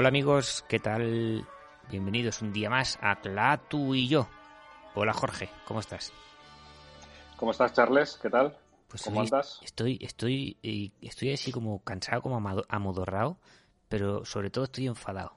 Hola 0.00 0.10
amigos, 0.10 0.64
¿qué 0.68 0.78
tal? 0.78 1.44
Bienvenidos 1.90 2.40
un 2.40 2.52
día 2.52 2.70
más 2.70 3.00
a 3.02 3.16
Clatu 3.16 3.96
y 3.96 4.06
yo. 4.06 4.28
Hola 4.94 5.12
Jorge, 5.12 5.50
¿cómo 5.66 5.80
estás? 5.80 6.12
¿Cómo 7.36 7.50
estás, 7.50 7.72
Charles? 7.72 8.16
¿Qué 8.22 8.30
tal? 8.30 8.56
Pues 8.86 9.02
¿Cómo 9.02 9.22
andas? 9.22 9.58
Estoy, 9.60 9.98
estoy, 10.00 10.56
eh, 10.62 10.92
estoy 11.02 11.32
así 11.32 11.50
como 11.50 11.82
cansado, 11.82 12.22
como 12.22 12.36
amodorrado, 12.68 13.38
pero 13.88 14.24
sobre 14.24 14.50
todo 14.50 14.66
estoy 14.66 14.86
enfadado. 14.86 15.32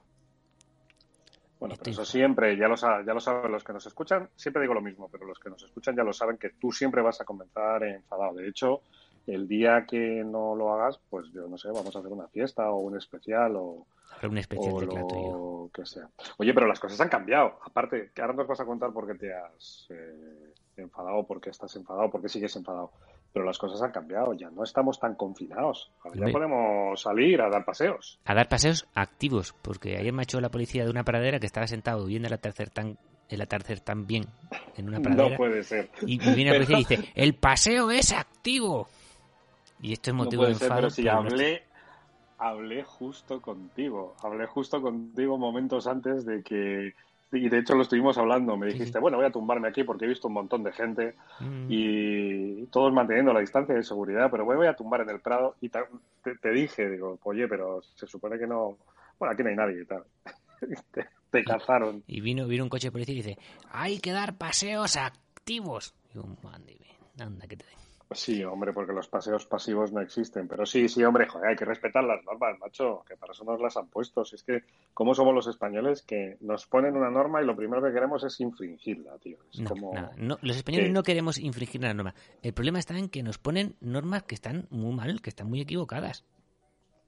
Bueno, 1.58 1.74
Estoy- 1.74 1.94
pero 1.94 2.02
eso 2.04 2.04
siempre, 2.04 2.56
ya 2.56 2.68
lo, 2.68 2.76
ya 2.76 3.14
lo 3.14 3.18
saben 3.18 3.50
los 3.50 3.64
que 3.64 3.72
nos 3.72 3.84
escuchan, 3.84 4.30
siempre 4.36 4.62
digo 4.62 4.74
lo 4.74 4.80
mismo, 4.80 5.08
pero 5.08 5.26
los 5.26 5.40
que 5.40 5.50
nos 5.50 5.64
escuchan 5.64 5.96
ya 5.96 6.04
lo 6.04 6.12
saben 6.12 6.38
que 6.38 6.50
tú 6.50 6.70
siempre 6.70 7.02
vas 7.02 7.20
a 7.20 7.24
comenzar 7.24 7.82
enfadado. 7.82 8.34
De 8.34 8.48
hecho, 8.48 8.82
el 9.26 9.46
día 9.48 9.84
que 9.86 10.22
no 10.24 10.54
lo 10.54 10.72
hagas, 10.72 10.98
pues 11.10 11.26
yo 11.32 11.46
no 11.48 11.56
sé, 11.58 11.68
vamos 11.68 11.94
a 11.94 11.98
hacer 12.00 12.10
una 12.12 12.28
fiesta 12.28 12.70
o 12.70 12.78
un 12.80 12.96
especial 12.96 13.56
o, 13.56 13.86
un 14.22 14.38
especial 14.38 14.74
o 14.74 14.80
de 14.80 14.86
lo 14.86 15.70
que 15.72 15.86
sea. 15.86 16.08
Oye, 16.38 16.52
pero 16.54 16.66
las 16.66 16.80
cosas 16.80 17.00
han 17.00 17.08
cambiado. 17.08 17.58
Aparte, 17.64 18.10
que 18.14 18.20
ahora 18.20 18.34
nos 18.34 18.46
vas 18.46 18.60
a 18.60 18.64
contar 18.64 18.92
por 18.92 19.06
qué 19.06 19.14
te 19.14 19.32
has 19.34 19.86
eh, 19.90 20.52
enfadado, 20.76 21.24
por 21.24 21.40
qué 21.40 21.50
estás 21.50 21.74
enfadado, 21.76 22.10
por 22.10 22.20
qué 22.22 22.28
sigues 22.28 22.54
enfadado. 22.56 22.90
Pero 23.32 23.46
las 23.46 23.56
cosas 23.58 23.80
han 23.80 23.92
cambiado, 23.92 24.34
ya 24.34 24.50
no 24.50 24.62
estamos 24.62 25.00
tan 25.00 25.14
confinados. 25.14 25.90
Ahora 26.04 26.26
ya 26.26 26.32
podemos 26.32 27.00
salir 27.00 27.40
a 27.40 27.48
dar 27.48 27.64
paseos. 27.64 28.18
A 28.26 28.34
dar 28.34 28.48
paseos 28.48 28.86
activos, 28.94 29.54
porque 29.62 29.96
ayer 29.96 30.12
me 30.12 30.24
echó 30.24 30.40
la 30.40 30.50
policía 30.50 30.84
de 30.84 30.90
una 30.90 31.02
pradera 31.04 31.40
que 31.40 31.46
estaba 31.46 31.66
sentado 31.66 32.04
viendo 32.04 32.28
el 32.28 32.34
atardecer 32.34 32.68
tan, 32.68 32.98
el 33.30 33.40
atardecer 33.40 33.80
tan 33.80 34.06
bien 34.06 34.26
en 34.76 34.88
una 34.88 35.00
pradera. 35.02 35.30
No 35.30 35.36
puede 35.36 35.62
ser. 35.62 35.90
Y 36.02 36.18
viene 36.18 36.50
la 36.50 36.58
Pero- 36.58 36.64
policía 36.66 36.78
y 36.78 36.84
dice, 36.96 37.12
el 37.14 37.34
paseo 37.34 37.90
es 37.90 38.12
activo. 38.12 38.88
Y 39.82 39.92
esto 39.92 40.10
es 40.10 40.16
No 40.16 40.24
motivo 40.24 40.42
puede 40.42 40.52
de 40.54 40.58
ser, 40.58 40.64
enfado. 40.66 40.80
pero 40.80 40.90
si 40.90 41.02
pero 41.02 41.14
no 41.14 41.20
hablé, 41.28 41.62
hablé 42.38 42.82
justo 42.84 43.40
contigo. 43.42 44.14
Hablé 44.22 44.46
justo 44.46 44.80
contigo 44.80 45.36
momentos 45.36 45.86
antes 45.86 46.24
de 46.24 46.42
que. 46.42 46.94
Y 47.34 47.48
de 47.48 47.58
hecho 47.60 47.74
lo 47.74 47.82
estuvimos 47.82 48.18
hablando. 48.18 48.56
Me 48.58 48.66
dijiste, 48.66 48.98
sí. 48.98 49.00
bueno, 49.00 49.16
voy 49.16 49.26
a 49.26 49.30
tumbarme 49.32 49.66
aquí 49.68 49.84
porque 49.84 50.04
he 50.04 50.08
visto 50.08 50.28
un 50.28 50.34
montón 50.34 50.62
de 50.62 50.72
gente 50.72 51.14
Mm. 51.40 51.66
y 51.70 52.66
todos 52.66 52.92
manteniendo 52.92 53.32
la 53.32 53.40
distancia 53.40 53.74
de 53.74 53.82
seguridad, 53.82 54.30
pero 54.30 54.44
voy 54.44 54.66
a 54.66 54.76
tumbar 54.76 55.00
en 55.00 55.10
el 55.10 55.20
Prado. 55.20 55.56
Y 55.60 55.68
te, 55.70 55.80
te 56.40 56.50
dije, 56.50 56.88
digo, 56.90 57.18
oye, 57.24 57.48
pero 57.48 57.80
se 57.96 58.06
supone 58.06 58.38
que 58.38 58.46
no. 58.46 58.76
Bueno, 59.18 59.32
aquí 59.32 59.42
no 59.42 59.48
hay 59.48 59.56
nadie 59.56 59.82
y 59.82 59.86
tal. 59.86 60.04
te, 60.92 61.06
te 61.30 61.42
cazaron. 61.44 62.02
Y 62.06 62.20
vino, 62.20 62.46
vino 62.46 62.64
un 62.64 62.68
coche 62.70 62.88
de 62.88 62.92
policía 62.92 63.14
y 63.14 63.22
dice, 63.22 63.38
hay 63.70 63.98
que 63.98 64.12
dar 64.12 64.36
paseos 64.36 64.96
activos. 64.96 65.94
Y 66.14 66.18
"Mande, 66.44 66.76
anda 67.18 67.46
que 67.46 67.56
te 67.56 67.64
den". 68.12 68.16
Sí, 68.36 68.44
hombre, 68.44 68.72
porque 68.72 68.92
los 68.92 69.08
paseos 69.08 69.46
pasivos 69.46 69.92
no 69.92 70.00
existen. 70.00 70.48
Pero 70.48 70.64
sí, 70.66 70.88
sí, 70.88 71.02
hombre, 71.04 71.26
joder, 71.28 71.50
hay 71.50 71.56
que 71.56 71.64
respetar 71.64 72.04
las 72.04 72.22
normas, 72.24 72.58
macho, 72.58 73.04
que 73.08 73.16
para 73.16 73.32
eso 73.32 73.44
nos 73.44 73.60
las 73.60 73.76
han 73.76 73.88
puesto. 73.88 74.24
Si 74.24 74.36
es 74.36 74.42
que, 74.42 74.62
¿cómo 74.94 75.14
somos 75.14 75.34
los 75.34 75.46
españoles 75.46 76.02
que 76.02 76.36
nos 76.40 76.66
ponen 76.66 76.96
una 76.96 77.10
norma 77.10 77.42
y 77.42 77.46
lo 77.46 77.56
primero 77.56 77.82
que 77.82 77.92
queremos 77.92 78.24
es 78.24 78.38
infringirla, 78.40 79.18
tío? 79.18 79.38
Es 79.52 79.60
No, 79.60 79.70
como... 79.70 79.92
no, 79.94 80.10
no, 80.16 80.38
los 80.42 80.56
españoles 80.56 80.90
no 80.90 81.02
queremos 81.02 81.38
infringir 81.38 81.82
la 81.82 81.94
norma. 81.94 82.14
El 82.42 82.52
problema 82.54 82.78
está 82.78 82.96
en 82.98 83.08
que 83.08 83.22
nos 83.22 83.38
ponen 83.38 83.76
normas 83.80 84.22
que 84.24 84.34
están 84.34 84.66
muy 84.70 84.94
mal, 84.94 85.20
que 85.20 85.30
están 85.30 85.48
muy 85.48 85.60
equivocadas. 85.60 86.24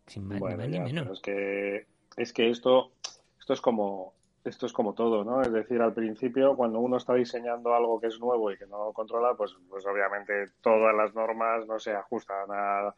Sin 0.06 0.24
más, 0.26 0.34
ni 0.36 0.40
Bueno, 0.40 0.56
más 0.58 0.68
ni 0.68 0.80
menos. 0.80 1.02
pero 1.04 1.14
es 1.14 1.20
que, 1.20 2.22
es 2.22 2.32
que 2.32 2.50
esto, 2.50 2.92
esto 3.38 3.52
es 3.54 3.60
como... 3.60 4.14
Esto 4.44 4.66
es 4.66 4.72
como 4.74 4.92
todo, 4.92 5.24
¿no? 5.24 5.40
Es 5.40 5.50
decir, 5.50 5.80
al 5.80 5.94
principio, 5.94 6.54
cuando 6.54 6.78
uno 6.78 6.98
está 6.98 7.14
diseñando 7.14 7.74
algo 7.74 7.98
que 7.98 8.08
es 8.08 8.20
nuevo 8.20 8.52
y 8.52 8.58
que 8.58 8.66
no 8.66 8.92
controla, 8.92 9.34
pues, 9.34 9.56
pues 9.70 9.86
obviamente 9.86 10.52
todas 10.60 10.94
las 10.94 11.14
normas 11.14 11.66
no 11.66 11.78
se 11.78 11.92
ajustan 11.92 12.46
a, 12.50 12.94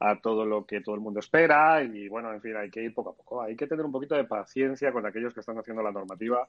a 0.00 0.20
todo 0.20 0.46
lo 0.46 0.64
que 0.64 0.80
todo 0.80 0.94
el 0.94 1.02
mundo 1.02 1.20
espera 1.20 1.82
y 1.82 2.08
bueno, 2.08 2.32
en 2.32 2.40
fin, 2.40 2.56
hay 2.56 2.70
que 2.70 2.82
ir 2.82 2.94
poco 2.94 3.10
a 3.10 3.14
poco. 3.14 3.42
Hay 3.42 3.54
que 3.54 3.66
tener 3.66 3.84
un 3.84 3.92
poquito 3.92 4.14
de 4.14 4.24
paciencia 4.24 4.92
con 4.92 5.04
aquellos 5.04 5.34
que 5.34 5.40
están 5.40 5.58
haciendo 5.58 5.82
la 5.82 5.92
normativa, 5.92 6.48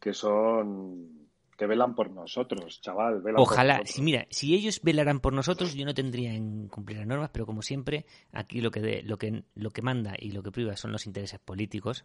que 0.00 0.14
son 0.14 1.27
que 1.58 1.66
velan 1.66 1.96
por 1.96 2.10
nosotros, 2.12 2.80
chaval. 2.80 3.20
Velan 3.20 3.42
Ojalá, 3.42 3.82
si 3.84 4.00
mira, 4.00 4.26
si 4.30 4.54
ellos 4.54 4.80
velaran 4.82 5.18
por 5.18 5.32
nosotros, 5.32 5.74
yo 5.74 5.84
no 5.84 5.92
tendría 5.92 6.32
en 6.32 6.68
cumplir 6.68 6.98
las 6.98 7.06
normas, 7.08 7.30
pero 7.32 7.46
como 7.46 7.62
siempre, 7.62 8.06
aquí 8.32 8.60
lo 8.60 8.70
que 8.70 8.80
de- 8.80 9.02
lo 9.02 9.18
que 9.18 9.42
lo 9.56 9.70
que 9.70 9.82
manda 9.82 10.14
y 10.16 10.30
lo 10.30 10.44
que 10.44 10.52
priva 10.52 10.76
son 10.76 10.92
los 10.92 11.04
intereses 11.06 11.40
políticos, 11.40 12.04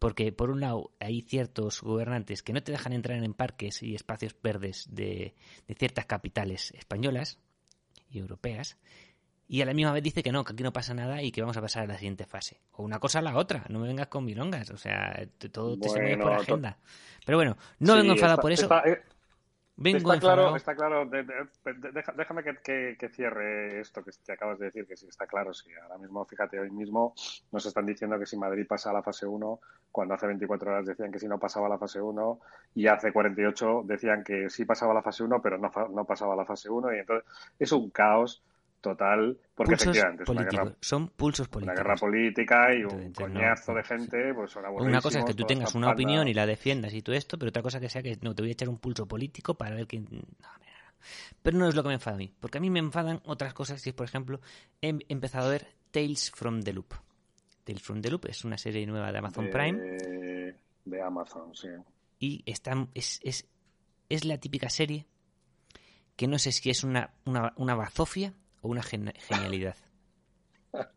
porque 0.00 0.32
por 0.32 0.50
un 0.50 0.60
lado 0.60 0.90
hay 0.98 1.22
ciertos 1.22 1.80
gobernantes 1.80 2.42
que 2.42 2.52
no 2.52 2.62
te 2.62 2.72
dejan 2.72 2.92
entrar 2.92 3.22
en 3.22 3.34
parques 3.34 3.84
y 3.84 3.94
espacios 3.94 4.34
verdes 4.42 4.88
de, 4.90 5.34
de 5.68 5.74
ciertas 5.76 6.06
capitales 6.06 6.72
españolas 6.72 7.38
y 8.10 8.18
europeas. 8.18 8.78
Y 9.50 9.62
a 9.62 9.64
la 9.66 9.72
misma 9.72 9.92
vez 9.92 10.02
dice 10.02 10.22
que 10.22 10.30
no, 10.30 10.44
que 10.44 10.52
aquí 10.52 10.62
no 10.62 10.72
pasa 10.74 10.92
nada 10.92 11.22
y 11.22 11.32
que 11.32 11.40
vamos 11.40 11.56
a 11.56 11.62
pasar 11.62 11.84
a 11.84 11.86
la 11.86 11.94
siguiente 11.96 12.26
fase. 12.26 12.60
O 12.72 12.82
una 12.82 12.98
cosa 12.98 13.20
a 13.20 13.22
la 13.22 13.34
otra, 13.36 13.64
no 13.70 13.78
me 13.78 13.88
vengas 13.88 14.08
con 14.08 14.24
milongas. 14.24 14.70
O 14.70 14.76
sea, 14.76 15.26
todo 15.50 15.78
te 15.78 15.88
se 15.88 16.00
mueve 16.00 16.18
por 16.18 16.32
agenda. 16.34 16.76
Pero 17.24 17.38
bueno, 17.38 17.56
no 17.78 17.94
Sí, 17.94 17.98
vengo 18.00 18.12
enfadado 18.12 18.34
está- 18.34 18.42
por 18.42 18.52
eso. 18.52 18.62
está- 18.64 18.82
eh, 18.88 19.02
vengo 19.76 19.96
está 19.98 20.14
enfadado. 20.16 20.42
claro, 20.42 20.56
está 20.56 20.74
claro. 20.76 21.06
De- 21.06 21.22
de- 21.22 21.72
de- 21.80 21.92
deja- 21.92 22.12
déjame 22.12 22.42
que, 22.44 22.56
que- 22.62 22.96
que 22.98 23.08
cierre 23.08 23.80
esto 23.80 24.04
que 24.04 24.10
te 24.22 24.32
acabas 24.32 24.58
de 24.58 24.66
decir, 24.66 24.86
que 24.86 24.98
sí 24.98 25.06
está 25.08 25.26
claro. 25.26 25.54
Sí, 25.54 25.70
ahora 25.82 25.96
mismo, 25.96 26.26
fíjate, 26.26 26.60
hoy 26.60 26.70
mismo 26.70 27.14
nos 27.50 27.64
están 27.64 27.86
diciendo 27.86 28.18
que 28.18 28.26
si 28.26 28.36
Madrid 28.36 28.66
pasa 28.68 28.90
a 28.90 28.92
la 28.92 29.02
fase 29.02 29.24
1, 29.26 29.60
cuando 29.90 30.12
hace 30.12 30.26
24 30.26 30.70
horas 30.70 30.84
decían 30.84 31.10
que 31.10 31.18
si 31.18 31.26
no 31.26 31.38
pasaba 31.38 31.68
a 31.68 31.70
la 31.70 31.78
fase 31.78 32.02
1, 32.02 32.38
y 32.74 32.86
hace 32.86 33.12
48 33.14 33.82
decían 33.86 34.22
que 34.24 34.50
sí 34.50 34.66
pasaba 34.66 34.92
a 34.92 34.96
la 34.96 35.02
fase 35.02 35.22
1, 35.22 35.40
pero 35.40 35.56
no, 35.56 35.70
no 35.90 36.04
pasaba 36.04 36.34
a 36.34 36.36
la 36.36 36.44
fase 36.44 36.68
1, 36.68 36.94
y 36.94 36.98
entonces 36.98 37.24
es 37.58 37.72
un 37.72 37.88
caos 37.88 38.42
total, 38.80 39.38
porque 39.54 39.72
pulsos 39.72 39.88
efectivamente 39.88 40.22
es 40.22 40.28
una 40.28 40.42
guerra, 40.44 40.76
Son 40.80 41.08
pulsos 41.08 41.48
políticos. 41.48 41.78
guerra 41.78 41.94
política 41.96 42.74
y 42.74 42.84
un 42.84 43.06
no, 43.06 43.12
coñazo 43.12 43.74
de 43.74 43.82
gente, 43.84 44.34
pues 44.34 44.50
son 44.52 44.64
Una 44.66 45.00
cosa 45.00 45.18
es 45.20 45.24
que 45.24 45.34
tú 45.34 45.44
tengas 45.44 45.74
una 45.74 45.88
panda- 45.88 45.94
opinión 45.94 46.28
y 46.28 46.34
la 46.34 46.46
defiendas 46.46 46.94
y 46.94 47.02
todo 47.02 47.16
esto, 47.16 47.38
pero 47.38 47.50
otra 47.50 47.62
cosa 47.62 47.80
que 47.80 47.88
sea 47.88 48.02
que 48.02 48.18
no 48.22 48.34
te 48.34 48.42
voy 48.42 48.50
a 48.50 48.52
echar 48.52 48.68
un 48.68 48.78
pulso 48.78 49.06
político 49.06 49.54
para 49.54 49.74
ver 49.74 49.86
quién. 49.86 50.06
No. 50.10 50.48
Pero 51.42 51.58
no 51.58 51.68
es 51.68 51.74
lo 51.74 51.82
que 51.82 51.88
me 51.88 51.94
enfada 51.94 52.16
a 52.16 52.18
mí, 52.18 52.32
porque 52.40 52.58
a 52.58 52.60
mí 52.60 52.70
me 52.70 52.80
enfadan 52.80 53.20
otras 53.24 53.54
cosas. 53.54 53.80
Si 53.80 53.90
es, 53.90 53.94
por 53.94 54.06
ejemplo, 54.06 54.40
he 54.82 54.98
empezado 55.08 55.46
a 55.46 55.50
ver 55.50 55.68
Tales 55.92 56.30
from 56.32 56.62
the 56.62 56.72
Loop. 56.72 56.92
Tales 57.64 57.82
from 57.82 58.00
the 58.02 58.10
Loop 58.10 58.26
es 58.26 58.44
una 58.44 58.58
serie 58.58 58.84
nueva 58.86 59.12
de 59.12 59.18
Amazon 59.18 59.44
de, 59.44 59.50
Prime 59.50 60.54
de 60.84 61.02
Amazon, 61.02 61.54
sí. 61.54 61.68
y 62.18 62.42
está, 62.50 62.86
es, 62.94 63.20
es, 63.22 63.46
es 64.08 64.24
la 64.24 64.38
típica 64.38 64.70
serie 64.70 65.06
que 66.16 66.26
no 66.26 66.38
sé 66.38 66.50
si 66.50 66.70
es 66.70 66.82
una, 66.82 67.10
una, 67.26 67.52
una 67.56 67.74
bazofia 67.74 68.32
o 68.62 68.68
una 68.68 68.82
gen- 68.82 69.12
genialidad. 69.18 69.76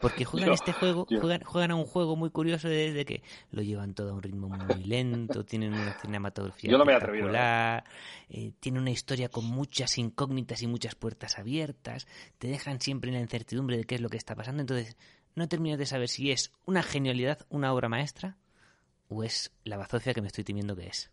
Porque 0.00 0.24
juegan 0.24 0.48
Yo- 0.48 0.54
este 0.54 0.72
juego, 0.72 1.06
yo- 1.08 1.20
juegan, 1.20 1.42
juegan 1.42 1.70
a 1.70 1.74
un 1.74 1.86
juego 1.86 2.16
muy 2.16 2.30
curioso 2.30 2.68
desde 2.68 3.04
que 3.04 3.22
lo 3.50 3.62
llevan 3.62 3.94
todo 3.94 4.10
a 4.10 4.12
un 4.12 4.22
ritmo 4.22 4.48
muy 4.48 4.84
lento, 4.84 5.44
tienen 5.44 5.72
una 5.72 5.92
cinematografía 5.94 6.70
Yo 6.70 6.78
no 6.78 6.84
me 6.84 6.92
he 6.92 6.96
atrevido, 6.96 7.30
¿eh? 7.34 7.82
eh, 8.28 8.52
tiene 8.60 8.78
una 8.78 8.90
historia 8.90 9.28
con 9.30 9.46
muchas 9.46 9.96
incógnitas 9.98 10.62
y 10.62 10.66
muchas 10.66 10.94
puertas 10.94 11.38
abiertas, 11.38 12.06
te 12.38 12.48
dejan 12.48 12.80
siempre 12.80 13.08
en 13.10 13.14
la 13.14 13.20
incertidumbre 13.22 13.78
de 13.78 13.84
qué 13.84 13.94
es 13.96 14.00
lo 14.00 14.10
que 14.10 14.18
está 14.18 14.34
pasando, 14.34 14.60
entonces 14.60 14.96
no 15.34 15.48
terminas 15.48 15.78
de 15.78 15.86
saber 15.86 16.08
si 16.08 16.30
es 16.30 16.52
una 16.66 16.82
genialidad, 16.82 17.46
una 17.48 17.72
obra 17.72 17.88
maestra, 17.88 18.36
o 19.08 19.24
es 19.24 19.52
la 19.64 19.76
bazofia 19.76 20.12
que 20.14 20.20
me 20.20 20.26
estoy 20.28 20.44
temiendo 20.44 20.76
que 20.76 20.86
es. 20.88 21.10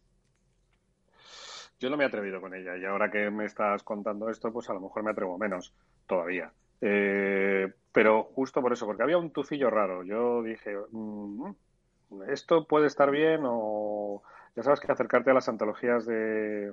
Yo 1.84 1.90
no 1.90 1.98
me 1.98 2.06
he 2.06 2.08
atrevido 2.08 2.40
con 2.40 2.54
ella 2.54 2.78
y 2.78 2.86
ahora 2.86 3.12
que 3.12 3.30
me 3.30 3.44
estás 3.44 3.84
contando 3.84 4.30
esto, 4.30 4.54
pues 4.54 4.70
a 4.70 4.74
lo 4.74 4.80
mejor 4.80 5.04
me 5.04 5.12
atrevo 5.12 5.38
menos 5.38 5.74
todavía. 6.08 6.50
Eh, 6.80 7.74
pero 7.92 8.24
justo 8.24 8.62
por 8.62 8.72
eso, 8.72 8.86
porque 8.86 9.04
había 9.04 9.18
un 9.18 9.32
tufillo 9.32 9.70
raro. 9.70 10.02
Yo 10.04 10.42
dije, 10.44 10.78
mm, 10.92 11.52
esto 12.30 12.66
puede 12.68 12.88
estar 12.88 13.12
bien 13.12 13.42
o 13.44 14.24
ya 14.56 14.64
sabes 14.64 14.80
que 14.80 14.90
acercarte 14.90 15.32
a 15.32 15.34
las 15.34 15.50
antologías 15.50 16.06
de, 16.06 16.72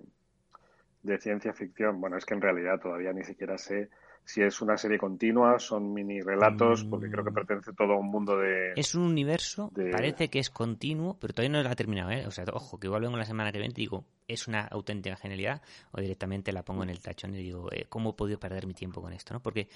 de 1.03 1.19
ciencia 1.19 1.53
ficción, 1.55 2.01
bueno, 2.01 2.17
es 2.17 2.25
que 2.25 2.35
en 2.35 2.43
realidad 2.43 2.79
todavía 2.79 3.13
ni 3.13 3.25
siquiera 3.25 3.59
sé 3.59 3.91
si 4.25 4.43
es 4.43 4.61
una 4.61 4.77
serie 4.77 4.99
continua, 4.99 5.59
son 5.59 5.93
mini 5.93 6.21
relatos, 6.21 6.85
porque 6.85 7.11
creo 7.11 7.25
que 7.25 7.31
Mm. 7.31 7.35
pertenece 7.35 7.73
todo 7.73 7.95
a 7.95 7.97
un 7.99 8.11
mundo 8.11 8.37
de... 8.37 8.73
Es 8.77 8.95
un 8.95 9.03
universo, 9.03 9.71
de- 9.75 9.91
parece 9.91 10.29
que 10.31 10.39
es 10.39 10.51
continuo, 10.51 11.19
pero 11.19 11.33
todavía 11.35 11.57
no 11.59 11.63
lo 11.63 11.69
ha 11.69 11.75
terminado, 11.77 12.11
¿eh? 12.11 12.27
O 12.27 12.31
sea, 12.31 12.45
ojo, 12.53 12.79
que 12.79 12.87
igual 12.87 13.03
vengo 13.03 13.17
la 13.17 13.25
semana 13.25 13.51
que 13.51 13.59
viene 13.59 13.73
y 13.73 13.81
digo, 13.81 14.05
es 14.29 14.47
una 14.47 14.61
auténtica 14.67 15.17
genialidad, 15.17 15.63
o 15.93 16.01
directamente 16.01 16.53
la 16.53 16.65
pongo 16.65 16.83
en 16.85 16.91
el 16.91 17.01
tachón 17.01 17.35
y 17.35 17.39
digo, 17.39 17.73
eh, 17.73 17.87
¿cómo 17.89 18.11
he 18.11 18.13
podido 18.15 18.39
perder 18.39 18.67
mi 18.67 18.75
tiempo 18.75 19.03
con 19.03 19.13
esto, 19.13 19.35
no? 19.35 19.41
Porque 19.41 19.69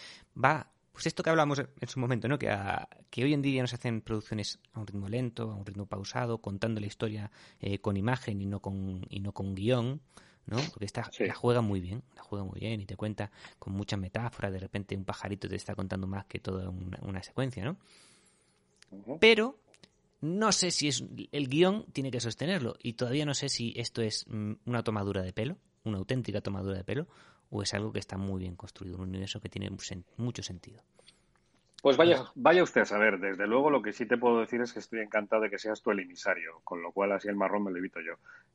va, 0.42 0.70
pues 0.92 1.08
esto 1.08 1.24
que 1.24 1.30
hablamos 1.30 1.58
en 1.58 1.88
su 1.88 1.98
momento, 1.98 2.28
¿no? 2.28 2.38
Que, 2.38 2.50
a- 2.50 2.88
que 3.10 3.24
hoy 3.24 3.34
en 3.34 3.42
día 3.42 3.60
nos 3.62 3.74
hacen 3.74 4.00
producciones 4.02 4.60
a 4.74 4.78
un 4.80 4.86
ritmo 4.86 5.08
lento, 5.08 5.50
a 5.50 5.56
un 5.56 5.66
ritmo 5.66 5.86
pausado, 5.86 6.38
contando 6.38 6.80
la 6.80 6.86
historia 6.86 7.32
eh, 7.58 7.80
con 7.80 7.96
imagen 7.96 8.40
y 8.40 8.46
no 8.46 8.60
con, 8.60 9.04
y 9.08 9.18
no 9.18 9.32
con 9.32 9.56
guion, 9.56 10.00
¿no? 10.46 10.56
Porque 10.70 10.84
esta 10.84 11.10
Sí. 11.10 11.24
la 11.24 11.34
juega 11.34 11.60
muy 11.60 11.80
bien, 11.80 12.02
la 12.14 12.22
juega 12.22 12.44
muy 12.44 12.60
bien 12.60 12.80
y 12.80 12.86
te 12.86 12.96
cuenta 12.96 13.30
con 13.58 13.72
muchas 13.72 13.98
metáforas, 13.98 14.52
de 14.52 14.58
repente 14.58 14.96
un 14.96 15.04
pajarito 15.04 15.48
te 15.48 15.56
está 15.56 15.74
contando 15.74 16.06
más 16.06 16.26
que 16.26 16.38
toda 16.38 16.68
una, 16.68 16.98
una 17.02 17.22
secuencia, 17.22 17.64
¿no? 17.64 17.76
Pero 19.20 19.58
no 20.20 20.52
sé 20.52 20.70
si 20.70 20.88
es 20.88 21.04
el 21.32 21.48
guion 21.48 21.84
tiene 21.92 22.10
que 22.10 22.20
sostenerlo 22.20 22.76
y 22.82 22.94
todavía 22.94 23.26
no 23.26 23.34
sé 23.34 23.48
si 23.48 23.74
esto 23.76 24.02
es 24.02 24.26
mm, 24.28 24.52
una 24.66 24.82
tomadura 24.82 25.22
de 25.22 25.32
pelo, 25.32 25.56
una 25.84 25.98
auténtica 25.98 26.40
tomadura 26.40 26.78
de 26.78 26.84
pelo 26.84 27.06
o 27.50 27.62
es 27.62 27.74
algo 27.74 27.92
que 27.92 27.98
está 27.98 28.16
muy 28.16 28.40
bien 28.40 28.56
construido, 28.56 28.96
un 28.96 29.08
universo 29.08 29.40
que 29.40 29.48
tiene 29.48 29.70
mucho 30.16 30.42
sentido. 30.42 30.82
Pues 31.82 31.98
vaya, 31.98 32.24
vaya 32.34 32.62
usted 32.62 32.80
a 32.80 32.86
saber, 32.86 33.20
desde 33.20 33.46
luego 33.46 33.68
lo 33.68 33.82
que 33.82 33.92
sí 33.92 34.06
te 34.06 34.16
puedo 34.16 34.40
decir 34.40 34.62
es 34.62 34.72
que 34.72 34.78
estoy 34.78 35.00
encantado 35.00 35.42
de 35.42 35.50
que 35.50 35.58
seas 35.58 35.82
tú 35.82 35.90
el 35.90 36.00
emisario, 36.00 36.60
con 36.64 36.80
lo 36.80 36.92
cual 36.92 37.12
así 37.12 37.28
el 37.28 37.36
marrón 37.36 37.64
me 37.64 37.70
lo 37.70 37.76
evito 37.76 38.00
yo. 38.00 38.14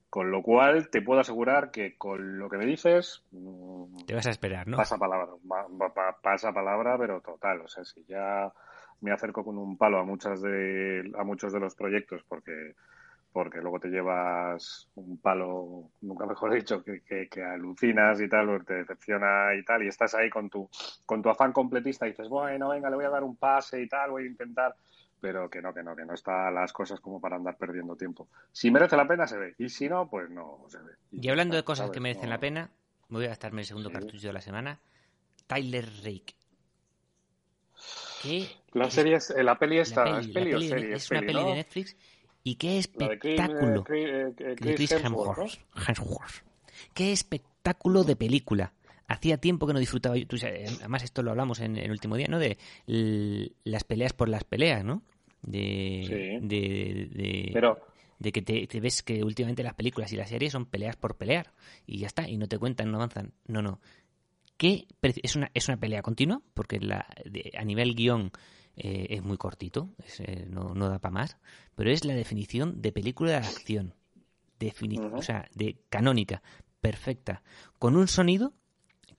Con 0.09 0.31
lo 0.31 0.41
cual 0.41 0.89
te 0.89 1.01
puedo 1.01 1.19
asegurar 1.19 1.69
que 1.69 1.95
con 1.95 2.39
lo 2.39 2.49
que 2.49 2.57
me 2.57 2.65
dices... 2.65 3.23
Mm, 3.31 4.05
te 4.07 4.15
vas 4.15 4.25
a 4.25 4.31
esperar, 4.31 4.67
¿no? 4.67 4.77
Pasa 4.77 4.97
palabra, 4.97 5.33
pasa 6.21 6.51
palabra, 6.51 6.97
pero 6.97 7.21
total, 7.21 7.61
o 7.61 7.67
sea, 7.67 7.83
si 7.85 8.03
ya 8.05 8.51
me 9.01 9.11
acerco 9.11 9.43
con 9.43 9.57
un 9.57 9.77
palo 9.77 9.99
a 9.99 10.03
muchas 10.03 10.41
de 10.41 11.09
a 11.17 11.23
muchos 11.23 11.53
de 11.53 11.59
los 11.59 11.75
proyectos 11.75 12.21
porque 12.27 12.73
porque 13.31 13.59
luego 13.59 13.79
te 13.79 13.89
llevas 13.89 14.89
un 14.95 15.17
palo, 15.19 15.91
nunca 16.01 16.25
mejor 16.25 16.53
dicho, 16.53 16.83
que, 16.83 17.27
que, 17.29 17.43
alucinas 17.43 18.19
y 18.21 18.27
tal, 18.27 18.65
te 18.65 18.73
decepciona 18.75 19.53
y 19.55 19.63
tal, 19.63 19.83
y 19.83 19.87
estás 19.87 20.15
ahí 20.15 20.29
con 20.29 20.49
tu, 20.49 20.67
con 21.05 21.21
tu 21.21 21.29
afán 21.29 21.53
completista 21.53 22.07
y 22.07 22.11
dices, 22.11 22.27
bueno, 22.27 22.69
venga, 22.69 22.89
le 22.89 22.95
voy 22.95 23.05
a 23.05 23.09
dar 23.09 23.23
un 23.23 23.35
pase 23.35 23.81
y 23.81 23.87
tal, 23.87 24.11
voy 24.11 24.23
a 24.23 24.27
intentar, 24.27 24.75
pero 25.19 25.49
que 25.49 25.61
no, 25.61 25.73
que 25.73 25.83
no, 25.83 25.95
que 25.95 26.05
no 26.05 26.13
está 26.13 26.49
las 26.51 26.73
cosas 26.73 26.99
como 26.99 27.19
para 27.19 27.35
andar 27.35 27.57
perdiendo 27.57 27.95
tiempo. 27.95 28.27
Si 28.51 28.71
merece 28.71 28.95
la 28.95 29.07
pena, 29.07 29.27
se 29.27 29.37
ve, 29.37 29.55
y 29.57 29.69
si 29.69 29.89
no, 29.89 30.09
pues 30.09 30.29
no 30.29 30.65
se 30.67 30.79
ve. 30.79 30.93
Y, 31.11 31.29
hablando 31.29 31.55
de 31.55 31.63
cosas 31.63 31.91
que 31.91 31.99
merecen 31.99 32.29
la 32.29 32.39
pena, 32.39 32.71
voy 33.09 33.25
a 33.25 33.29
gastarme 33.29 33.61
el 33.61 33.67
segundo 33.67 33.91
cartucho 33.91 34.27
de 34.27 34.33
la 34.33 34.41
semana, 34.41 34.79
Tyler 35.47 35.85
Rake. 36.03 36.35
La 38.73 38.89
serie 38.91 39.15
es, 39.15 39.33
la 39.37 39.57
peli 39.57 39.79
está, 39.79 40.19
¿es 40.19 40.27
peli, 40.27 40.53
o 40.53 40.59
serie? 40.59 40.95
Es, 40.95 41.09
una 41.09 41.21
peli 41.21 41.43
de 41.43 41.53
Netflix 41.55 41.95
y 42.43 42.55
qué 42.55 42.77
espectáculo. 42.77 43.83
De 43.83 44.55
Chris, 44.75 44.91
Hemsworth, 44.91 46.43
Qué 46.93 47.11
espectáculo 47.11 48.03
de 48.03 48.15
película. 48.15 48.73
Hacía 49.09 49.37
tiempo 49.37 49.67
que 49.67 49.73
no 49.73 49.79
disfrutaba 49.79 50.15
yo. 50.15 50.25
Además, 50.79 51.03
esto 51.03 51.23
lo 51.23 51.31
hablamos 51.31 51.59
en 51.59 51.77
el 51.77 51.91
último 51.91 52.15
día, 52.15 52.27
¿no? 52.29 52.39
De 52.39 52.57
las 52.85 53.83
peleas 53.83 54.13
por 54.13 54.29
las 54.29 54.43
peleas, 54.43 54.85
¿no? 54.85 55.03
De. 55.41 56.39
De, 56.41 57.49
Pero. 57.53 57.79
De 58.19 58.31
que 58.31 58.41
te, 58.41 58.79
ves 58.79 59.01
que 59.01 59.23
últimamente 59.23 59.63
las 59.63 59.73
películas 59.73 60.11
y 60.13 60.17
las 60.17 60.29
series 60.29 60.51
son 60.51 60.65
peleas 60.65 60.95
por 60.95 61.15
pelear. 61.17 61.53
Y 61.87 61.99
ya 61.99 62.07
está. 62.07 62.29
Y 62.29 62.37
no 62.37 62.47
te 62.47 62.57
cuentan, 62.57 62.91
no 62.91 62.97
avanzan. 62.97 63.33
No, 63.47 63.61
no. 63.61 63.81
¿Qué 64.57 64.87
es 65.01 65.35
una, 65.35 65.49
es 65.53 65.67
una 65.69 65.77
pelea 65.77 66.01
continua? 66.01 66.41
Porque 66.53 66.79
la, 66.79 67.07
a 67.57 67.63
nivel 67.63 67.95
guion 67.95 68.31
eh, 68.81 69.07
es 69.09 69.23
muy 69.23 69.37
cortito, 69.37 69.89
eh, 70.19 70.45
no, 70.49 70.73
da 70.73 70.99
para 70.99 71.11
más, 71.11 71.37
pero 71.75 71.91
es 71.91 72.05
la 72.05 72.13
definición 72.13 72.81
de 72.81 72.93
película 72.93 73.31
de 73.31 73.37
acción, 73.37 73.93
o 75.11 75.21
sea, 75.21 75.49
de 75.53 75.81
canónica, 75.89 76.41
perfecta, 76.79 77.43
con 77.77 77.97
un 77.97 78.07
sonido 78.07 78.53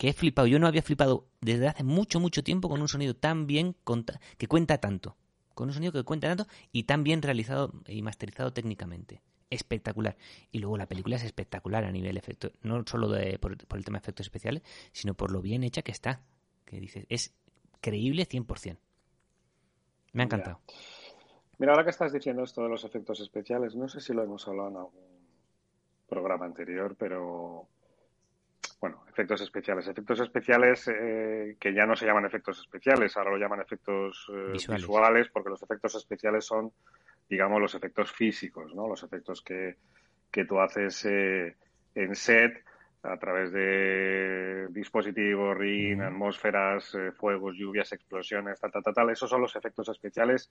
que 0.00 0.08
he 0.08 0.12
flipado. 0.14 0.49
Yo 0.49 0.58
no 0.58 0.67
había 0.67 0.81
flipado 0.81 1.26
desde 1.43 1.69
hace 1.69 1.85
mucho, 1.85 2.20
mucho 2.20 2.43
tiempo 2.43 2.70
con 2.70 2.81
un 2.81 2.88
sonido 2.88 3.14
tan 3.14 3.47
bien, 3.47 3.76
que 4.38 4.49
cuenta 4.49 4.79
tanto, 4.79 5.19
con 5.55 5.69
un 5.69 5.75
sonido 5.75 5.93
que 5.93 6.05
cuenta 6.05 6.26
tanto 6.26 6.47
y 6.73 6.85
tan 6.85 7.05
bien 7.05 7.20
realizado 7.20 7.70
y 7.87 8.00
masterizado 8.00 8.50
técnicamente. 8.50 9.20
Espectacular. 9.50 10.17
Y 10.52 10.61
luego 10.61 10.79
la 10.79 10.87
película 10.87 11.17
es 11.17 11.25
espectacular 11.25 11.85
a 11.85 11.93
nivel 11.93 12.17
efecto, 12.17 12.50
no 12.62 12.82
solo 12.87 13.08
por, 13.41 13.58
por, 13.67 13.79
el 13.79 13.85
tema 13.85 13.99
de 13.99 14.05
efectos 14.05 14.25
especiales, 14.25 14.62
sino 14.93 15.12
por 15.12 15.31
lo 15.31 15.43
bien 15.43 15.64
hecha 15.64 15.82
que 15.82 15.93
está. 15.93 16.23
Que 16.64 16.81
dices, 16.81 17.05
es 17.11 17.35
creíble 17.82 18.26
100%. 18.26 18.79
Me 20.14 20.23
ha 20.23 20.25
encantado. 20.25 20.61
Mira, 21.58 21.73
ahora 21.73 21.85
que 21.85 21.91
estás 21.91 22.11
diciendo 22.11 22.43
esto 22.43 22.62
de 22.62 22.70
los 22.70 22.85
efectos 22.85 23.20
especiales, 23.20 23.75
no 23.75 23.87
sé 23.87 24.00
si 24.00 24.14
lo 24.14 24.23
hemos 24.23 24.49
hablado 24.49 24.69
en 24.70 24.76
algún 24.79 25.20
programa 26.08 26.47
anterior, 26.47 26.97
pero 26.99 27.69
bueno, 28.81 29.05
efectos 29.09 29.41
especiales. 29.43 29.87
Efectos 29.87 30.21
especiales 30.21 30.88
eh, 30.88 31.56
que 31.61 31.75
ya 31.75 31.85
no 31.85 31.94
se 31.94 32.06
llaman 32.06 32.25
efectos 32.25 32.59
especiales, 32.59 33.17
ahora 33.17 33.32
lo 33.32 33.38
llaman 33.38 33.61
efectos 33.61 34.27
eh, 34.32 34.53
visuales. 34.53 35.29
porque 35.29 35.50
los 35.50 35.62
efectos 35.62 35.94
especiales 35.97 36.47
son, 36.47 36.73
digamos, 37.29 37.61
los 37.61 37.75
efectos 37.75 38.11
físicos, 38.12 38.75
¿no? 38.75 38.88
Los 38.88 39.03
efectos 39.03 39.43
que, 39.43 39.77
que 40.31 40.44
tú 40.47 40.59
haces 40.61 41.05
eh, 41.05 41.56
en 41.94 42.15
set 42.15 42.65
a 43.03 43.17
través 43.19 43.53
de 43.53 44.69
dispositivos, 44.71 45.56
RIN, 45.56 46.03
atmósferas, 46.03 46.94
eh, 46.94 47.12
fuegos, 47.12 47.56
lluvias, 47.56 47.93
explosiones, 47.93 48.61
tal, 48.61 48.71
tal, 48.71 48.83
tal, 48.83 48.94
tal. 48.94 49.11
Esos 49.11 49.29
son 49.29 49.41
los 49.41 49.56
efectos 49.56 49.88
especiales 49.88 50.50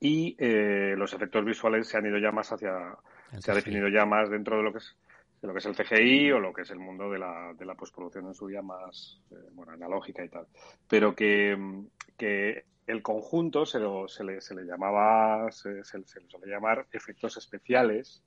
y 0.00 0.36
eh, 0.38 0.94
los 0.96 1.12
efectos 1.12 1.44
visuales 1.44 1.88
se 1.88 1.96
han 1.96 2.06
ido 2.06 2.18
ya 2.18 2.32
más 2.32 2.50
hacia, 2.50 2.96
se 3.38 3.50
ha 3.50 3.54
definido 3.54 3.88
ya 3.88 4.04
más 4.04 4.30
dentro 4.30 4.56
de 4.56 4.62
lo 4.62 4.72
que 4.72 4.78
es 4.78 4.96
de 5.44 5.48
lo 5.48 5.52
que 5.52 5.58
es 5.58 5.66
el 5.66 5.76
CGI 5.76 6.32
o 6.32 6.40
lo 6.40 6.54
que 6.54 6.62
es 6.62 6.70
el 6.70 6.78
mundo 6.78 7.10
de 7.10 7.18
la, 7.18 7.52
de 7.52 7.66
la 7.66 7.74
postproducción 7.74 8.26
en 8.26 8.34
su 8.34 8.46
día 8.46 8.62
más 8.62 9.20
eh, 9.30 9.34
bueno, 9.52 9.72
analógica 9.72 10.24
y 10.24 10.30
tal. 10.30 10.46
Pero 10.88 11.14
que, 11.14 11.84
que 12.16 12.64
el 12.86 13.02
conjunto 13.02 13.66
se, 13.66 13.78
lo, 13.78 14.08
se, 14.08 14.24
le, 14.24 14.40
se 14.40 14.54
le 14.54 14.64
llamaba, 14.64 15.52
se, 15.52 15.84
se, 15.84 15.98
le 15.98 16.06
suele 16.06 16.46
llamar 16.46 16.86
efectos 16.92 17.36
especiales 17.36 18.22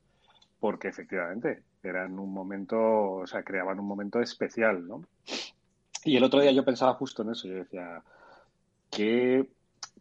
porque 0.59 0.89
efectivamente 0.89 1.63
eran 1.81 2.19
un 2.19 2.31
momento, 2.31 2.77
o 2.77 3.25
sea, 3.25 3.41
creaban 3.41 3.79
un 3.79 3.87
momento 3.87 4.21
especial, 4.21 4.87
¿no? 4.87 5.03
Y 6.03 6.17
el 6.17 6.23
otro 6.23 6.39
día 6.39 6.51
yo 6.51 6.63
pensaba 6.63 6.93
justo 6.93 7.23
en 7.23 7.31
eso, 7.31 7.47
yo 7.47 7.55
decía, 7.55 8.03
que 8.91 9.49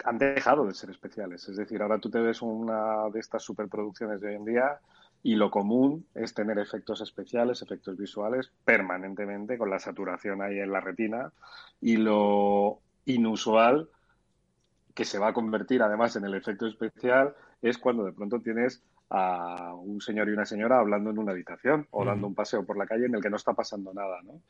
han 0.04 0.18
dejado 0.18 0.66
de 0.66 0.74
ser 0.74 0.90
especiales, 0.90 1.48
es 1.48 1.56
decir, 1.56 1.80
ahora 1.80 1.98
tú 1.98 2.10
te 2.10 2.20
ves 2.20 2.42
una 2.42 3.08
de 3.10 3.20
estas 3.20 3.42
superproducciones 3.42 4.20
de 4.20 4.28
hoy 4.28 4.34
en 4.34 4.44
día 4.44 4.80
y 5.22 5.34
lo 5.34 5.50
común 5.50 6.06
es 6.14 6.34
tener 6.34 6.58
efectos 6.58 7.00
especiales, 7.00 7.62
efectos 7.62 7.96
visuales 7.96 8.52
permanentemente 8.64 9.58
con 9.58 9.70
la 9.70 9.78
saturación 9.78 10.42
ahí 10.42 10.58
en 10.58 10.70
la 10.70 10.80
retina 10.80 11.32
y 11.80 11.96
lo 11.96 12.80
inusual 13.06 13.88
que 14.94 15.04
se 15.04 15.18
va 15.18 15.28
a 15.28 15.32
convertir 15.32 15.82
además 15.82 16.16
en 16.16 16.24
el 16.24 16.34
efecto 16.34 16.66
especial 16.66 17.34
es 17.60 17.78
cuando 17.78 18.04
de 18.04 18.12
pronto 18.12 18.40
tienes 18.40 18.82
a 19.08 19.74
un 19.74 20.00
señor 20.00 20.28
y 20.28 20.32
una 20.32 20.44
señora 20.44 20.80
hablando 20.80 21.10
en 21.10 21.18
una 21.18 21.32
habitación 21.32 21.86
o 21.90 22.04
dando 22.04 22.26
un 22.26 22.34
paseo 22.34 22.64
por 22.64 22.76
la 22.76 22.86
calle 22.86 23.06
en 23.06 23.14
el 23.14 23.22
que 23.22 23.30
no 23.30 23.36
está 23.36 23.52
pasando 23.52 23.94
nada, 23.94 24.20
¿no? 24.22 24.40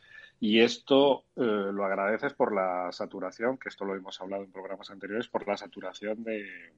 Y 0.40 0.60
esto 0.60 1.24
eh, 1.36 1.70
lo 1.72 1.84
agradeces 1.84 2.32
por 2.32 2.54
la 2.54 2.90
saturación, 2.92 3.58
que 3.58 3.68
esto 3.68 3.84
lo 3.84 3.94
hemos 3.94 4.20
hablado 4.20 4.44
en 4.44 4.52
programas 4.52 4.90
anteriores, 4.90 5.28
por 5.28 5.46
la 5.46 5.56
saturación 5.56 6.24
de 6.24 6.72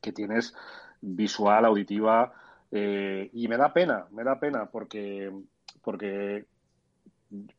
que 0.00 0.12
tienes 0.12 0.54
visual, 1.00 1.64
auditiva, 1.64 2.32
eh, 2.70 3.30
y 3.32 3.48
me 3.48 3.56
da 3.56 3.72
pena, 3.72 4.06
me 4.10 4.24
da 4.24 4.38
pena 4.38 4.66
porque, 4.66 5.32
porque 5.82 6.46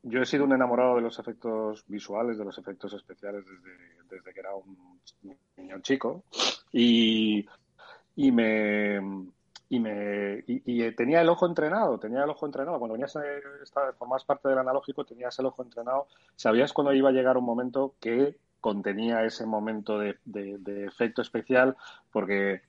yo 0.03 0.21
he 0.21 0.25
sido 0.25 0.45
un 0.45 0.53
enamorado 0.53 0.95
de 0.95 1.01
los 1.01 1.19
efectos 1.19 1.83
visuales, 1.87 2.37
de 2.37 2.45
los 2.45 2.57
efectos 2.57 2.93
especiales 2.93 3.45
desde, 3.45 4.15
desde 4.15 4.33
que 4.33 4.39
era 4.39 4.55
un 4.55 4.99
niño 5.57 5.79
chico 5.81 6.23
y 6.71 7.47
y 8.15 8.31
me 8.31 8.97
y 9.69 9.79
me 9.79 10.43
y, 10.47 10.91
tenía 10.91 11.21
el 11.21 11.29
ojo 11.29 11.45
entrenado, 11.45 11.99
tenía 11.99 12.23
el 12.23 12.29
ojo 12.29 12.45
entrenado. 12.45 12.79
Cuando 12.79 12.93
venías 12.93 13.15
a 13.15 13.21
formar 13.93 14.21
parte 14.25 14.49
del 14.49 14.57
analógico, 14.57 15.05
tenías 15.05 15.37
el 15.39 15.45
ojo 15.45 15.61
entrenado. 15.63 16.07
Sabías 16.35 16.73
cuando 16.73 16.91
iba 16.93 17.09
a 17.09 17.13
llegar 17.13 17.37
un 17.37 17.45
momento 17.45 17.95
que 17.99 18.35
contenía 18.59 19.23
ese 19.23 19.45
momento 19.45 19.99
de, 19.99 20.17
de 20.25 20.85
efecto 20.85 21.21
especial, 21.21 21.77
porque 22.11 22.63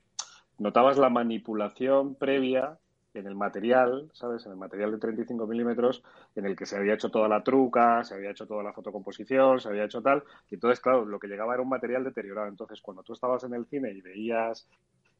notabas 0.61 0.97
la 0.97 1.09
manipulación 1.09 2.15
previa 2.15 2.77
en 3.13 3.25
el 3.25 3.35
material, 3.35 4.09
¿sabes? 4.13 4.45
En 4.45 4.51
el 4.53 4.57
material 4.57 4.91
de 4.91 4.99
35 4.99 5.47
milímetros, 5.47 6.03
en 6.35 6.45
el 6.45 6.55
que 6.55 6.65
se 6.65 6.77
había 6.77 6.93
hecho 6.93 7.09
toda 7.09 7.27
la 7.27 7.43
truca, 7.43 8.03
se 8.03 8.13
había 8.13 8.29
hecho 8.31 8.45
toda 8.45 8.63
la 8.63 8.71
fotocomposición, 8.71 9.59
se 9.59 9.69
había 9.69 9.85
hecho 9.85 10.01
tal. 10.01 10.23
Y 10.49 10.55
entonces, 10.55 10.79
claro, 10.79 11.03
lo 11.03 11.19
que 11.19 11.27
llegaba 11.27 11.55
era 11.55 11.63
un 11.63 11.69
material 11.69 12.03
deteriorado. 12.03 12.47
Entonces, 12.47 12.79
cuando 12.79 13.03
tú 13.03 13.13
estabas 13.13 13.43
en 13.43 13.53
el 13.53 13.65
cine 13.65 13.91
y 13.91 14.01
veías 14.01 14.67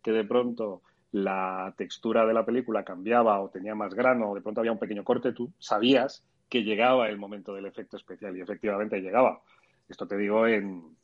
que 0.03 0.11
de 0.11 0.23
pronto 0.23 0.83
la 1.11 1.73
textura 1.75 2.25
de 2.25 2.33
la 2.33 2.45
película 2.45 2.85
cambiaba 2.85 3.41
o 3.41 3.49
tenía 3.49 3.75
más 3.75 3.93
grano 3.93 4.29
o 4.29 4.35
de 4.35 4.41
pronto 4.41 4.61
había 4.61 4.71
un 4.71 4.79
pequeño 4.79 5.03
corte, 5.03 5.33
tú 5.33 5.51
sabías 5.57 6.23
que 6.49 6.63
llegaba 6.63 7.09
el 7.09 7.17
momento 7.17 7.53
del 7.53 7.65
efecto 7.65 7.97
especial 7.97 8.37
y 8.37 8.41
efectivamente 8.41 9.01
llegaba. 9.01 9.41
Esto 9.89 10.07
te 10.07 10.17
digo 10.17 10.47
en, 10.47 10.95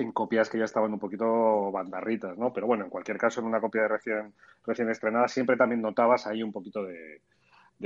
en 0.00 0.12
copias 0.12 0.48
que 0.48 0.58
ya 0.58 0.64
estaban 0.64 0.92
un 0.92 0.98
poquito 0.98 1.70
bandarritas, 1.70 2.36
¿no? 2.38 2.52
Pero 2.52 2.66
bueno, 2.66 2.84
en 2.84 2.90
cualquier 2.90 3.18
caso, 3.18 3.40
en 3.40 3.46
una 3.46 3.60
copia 3.60 3.82
de 3.82 3.88
recién, 3.88 4.34
recién 4.66 4.90
estrenada 4.90 5.28
siempre 5.28 5.56
también 5.56 5.82
notabas 5.82 6.26
ahí 6.26 6.42
un 6.42 6.52
poquito 6.52 6.84
de, 6.84 7.20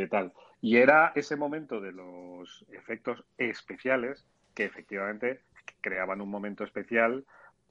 tal. 0.08 0.32
Y 0.60 0.76
era 0.76 1.12
ese 1.14 1.36
momento 1.36 1.80
de 1.80 1.92
los 1.92 2.64
efectos 2.72 3.24
especiales 3.38 4.26
que 4.54 4.64
efectivamente 4.64 5.40
creaban 5.80 6.20
un 6.20 6.30
momento 6.30 6.64
especial 6.64 7.24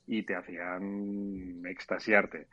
y 0.07 0.24
te 0.24 0.36
hacían 0.36 1.63
extasiarte. 1.65 2.48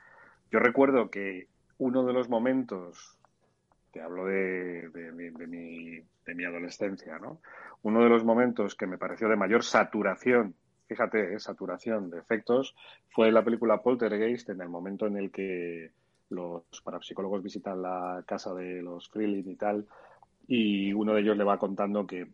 Yo 0.50 0.58
recuerdo 0.58 1.10
que 1.10 1.48
uno 1.78 2.04
de 2.04 2.12
los 2.12 2.28
momentos, 2.28 3.18
te 3.92 4.00
hablo 4.00 4.26
de, 4.26 4.90
mi, 5.14 6.02
de 6.26 6.34
mi 6.34 6.44
adolescencia, 6.44 7.18
¿no? 7.18 7.40
Uno 7.82 8.02
de 8.02 8.08
los 8.08 8.24
momentos 8.24 8.74
que 8.74 8.86
me 8.86 8.98
pareció 8.98 9.28
de 9.28 9.36
mayor 9.36 9.62
saturación, 9.62 10.54
fíjate, 10.88 11.38
saturación 11.38 12.10
de 12.10 12.18
efectos, 12.18 12.74
fue 13.10 13.30
la 13.30 13.44
película 13.44 13.82
Poltergeist, 13.82 14.48
en 14.48 14.62
el 14.62 14.68
momento 14.68 15.06
en 15.06 15.18
el 15.18 15.30
que 15.30 15.90
los 16.30 16.62
parapsicólogos 16.82 17.42
visitan 17.42 17.82
la 17.82 18.22
casa 18.26 18.54
de 18.54 18.82
los 18.82 19.08
Freeling 19.08 19.48
y 19.50 19.56
tal, 19.56 19.86
y 20.46 20.92
uno 20.92 21.14
de 21.14 21.20
ellos 21.20 21.36
le 21.36 21.44
va 21.44 21.58
contando 21.58 22.06
que 22.06 22.28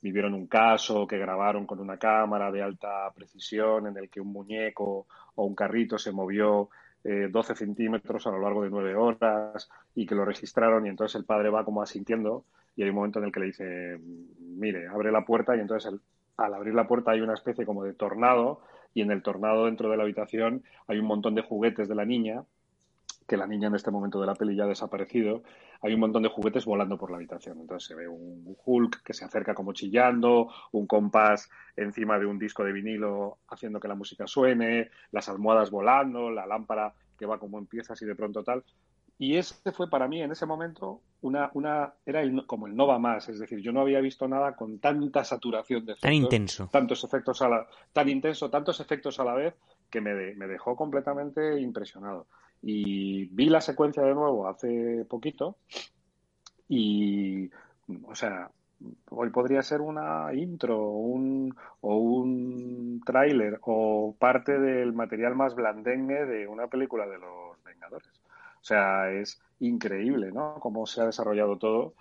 vivieron 0.00 0.34
un 0.34 0.46
caso 0.46 1.06
que 1.06 1.18
grabaron 1.18 1.66
con 1.66 1.80
una 1.80 1.98
cámara 1.98 2.50
de 2.50 2.62
alta 2.62 3.10
precisión 3.14 3.88
en 3.88 3.96
el 3.96 4.08
que 4.08 4.20
un 4.20 4.32
muñeco 4.32 5.06
o 5.34 5.44
un 5.44 5.54
carrito 5.54 5.98
se 5.98 6.12
movió 6.12 6.70
12 7.02 7.52
eh, 7.52 7.56
centímetros 7.56 8.26
a 8.26 8.30
lo 8.30 8.40
largo 8.40 8.62
de 8.62 8.70
nueve 8.70 8.94
horas 8.94 9.68
y 9.94 10.06
que 10.06 10.14
lo 10.14 10.24
registraron 10.24 10.86
y 10.86 10.88
entonces 10.88 11.16
el 11.16 11.24
padre 11.24 11.50
va 11.50 11.64
como 11.64 11.82
asintiendo 11.82 12.44
y 12.76 12.82
hay 12.82 12.90
un 12.90 12.96
momento 12.96 13.18
en 13.18 13.26
el 13.26 13.32
que 13.32 13.40
le 13.40 13.46
dice, 13.46 13.98
mire, 14.38 14.86
abre 14.86 15.10
la 15.10 15.24
puerta 15.24 15.56
y 15.56 15.60
entonces 15.60 15.92
al 16.38 16.54
abrir 16.54 16.74
la 16.74 16.88
puerta 16.88 17.10
hay 17.10 17.20
una 17.20 17.34
especie 17.34 17.66
como 17.66 17.84
de 17.84 17.92
tornado 17.92 18.62
y 18.94 19.02
en 19.02 19.10
el 19.10 19.22
tornado 19.22 19.66
dentro 19.66 19.90
de 19.90 19.96
la 19.96 20.04
habitación 20.04 20.64
hay 20.86 20.98
un 20.98 21.06
montón 21.06 21.34
de 21.34 21.42
juguetes 21.42 21.88
de 21.88 21.94
la 21.94 22.04
niña 22.04 22.44
que 23.28 23.36
la 23.36 23.46
niña 23.46 23.68
en 23.68 23.74
este 23.74 23.90
momento 23.90 24.18
de 24.20 24.26
la 24.26 24.34
peli 24.34 24.56
ya 24.56 24.64
ha 24.64 24.68
desaparecido, 24.68 25.42
hay 25.82 25.92
un 25.92 26.00
montón 26.00 26.22
de 26.22 26.30
juguetes 26.30 26.64
volando 26.64 26.96
por 26.96 27.10
la 27.10 27.18
habitación. 27.18 27.60
Entonces 27.60 27.86
se 27.86 27.94
ve 27.94 28.08
un 28.08 28.56
Hulk 28.64 29.02
que 29.02 29.12
se 29.12 29.26
acerca 29.26 29.54
como 29.54 29.74
chillando, 29.74 30.48
un 30.72 30.86
compás 30.86 31.50
encima 31.76 32.18
de 32.18 32.24
un 32.24 32.38
disco 32.38 32.64
de 32.64 32.72
vinilo 32.72 33.36
haciendo 33.48 33.80
que 33.80 33.88
la 33.88 33.94
música 33.94 34.26
suene, 34.26 34.88
las 35.12 35.28
almohadas 35.28 35.70
volando, 35.70 36.30
la 36.30 36.46
lámpara 36.46 36.94
que 37.18 37.26
va 37.26 37.38
como 37.38 37.58
en 37.58 37.66
piezas 37.66 38.00
y 38.00 38.06
de 38.06 38.14
pronto 38.14 38.42
tal. 38.42 38.64
Y 39.18 39.36
ese 39.36 39.72
fue 39.72 39.90
para 39.90 40.06
mí 40.06 40.22
en 40.22 40.30
ese 40.30 40.46
momento 40.46 41.00
una, 41.22 41.50
una 41.54 41.92
era 42.06 42.22
como 42.46 42.68
el 42.68 42.76
no 42.76 42.86
va 42.86 43.00
más, 43.00 43.28
es 43.28 43.40
decir, 43.40 43.58
yo 43.58 43.72
no 43.72 43.80
había 43.80 44.00
visto 44.00 44.28
nada 44.28 44.54
con 44.54 44.78
tanta 44.78 45.24
saturación 45.24 45.84
de 45.84 45.92
efectos, 45.92 46.08
tan 46.08 46.14
intenso, 46.14 46.68
tantos 46.70 47.02
efectos 47.02 47.42
a 47.42 47.48
la, 47.48 47.66
tan 47.92 48.08
intenso, 48.08 48.48
tantos 48.48 48.78
efectos 48.78 49.18
a 49.18 49.24
la 49.24 49.34
vez 49.34 49.54
que 49.90 50.00
me, 50.00 50.34
me 50.34 50.46
dejó 50.46 50.76
completamente 50.76 51.60
impresionado. 51.60 52.26
Y 52.62 53.26
vi 53.26 53.48
la 53.48 53.60
secuencia 53.60 54.02
de 54.02 54.14
nuevo 54.14 54.48
hace 54.48 55.04
poquito 55.08 55.56
y, 56.68 57.50
o 58.04 58.14
sea, 58.14 58.50
hoy 59.10 59.30
podría 59.30 59.62
ser 59.62 59.80
una 59.80 60.32
intro 60.34 60.90
un, 60.90 61.54
o 61.80 61.96
un 61.96 63.00
tráiler 63.04 63.58
o 63.62 64.14
parte 64.18 64.58
del 64.58 64.92
material 64.92 65.34
más 65.34 65.54
blandengue 65.54 66.26
de 66.26 66.46
una 66.46 66.68
película 66.68 67.06
de 67.06 67.18
los 67.18 67.62
Vengadores. 67.64 68.20
O 68.60 68.64
sea, 68.64 69.10
es 69.10 69.40
increíble, 69.60 70.32
¿no? 70.32 70.56
Cómo 70.60 70.86
se 70.86 71.00
ha 71.00 71.06
desarrollado 71.06 71.58
todo, 71.58 71.94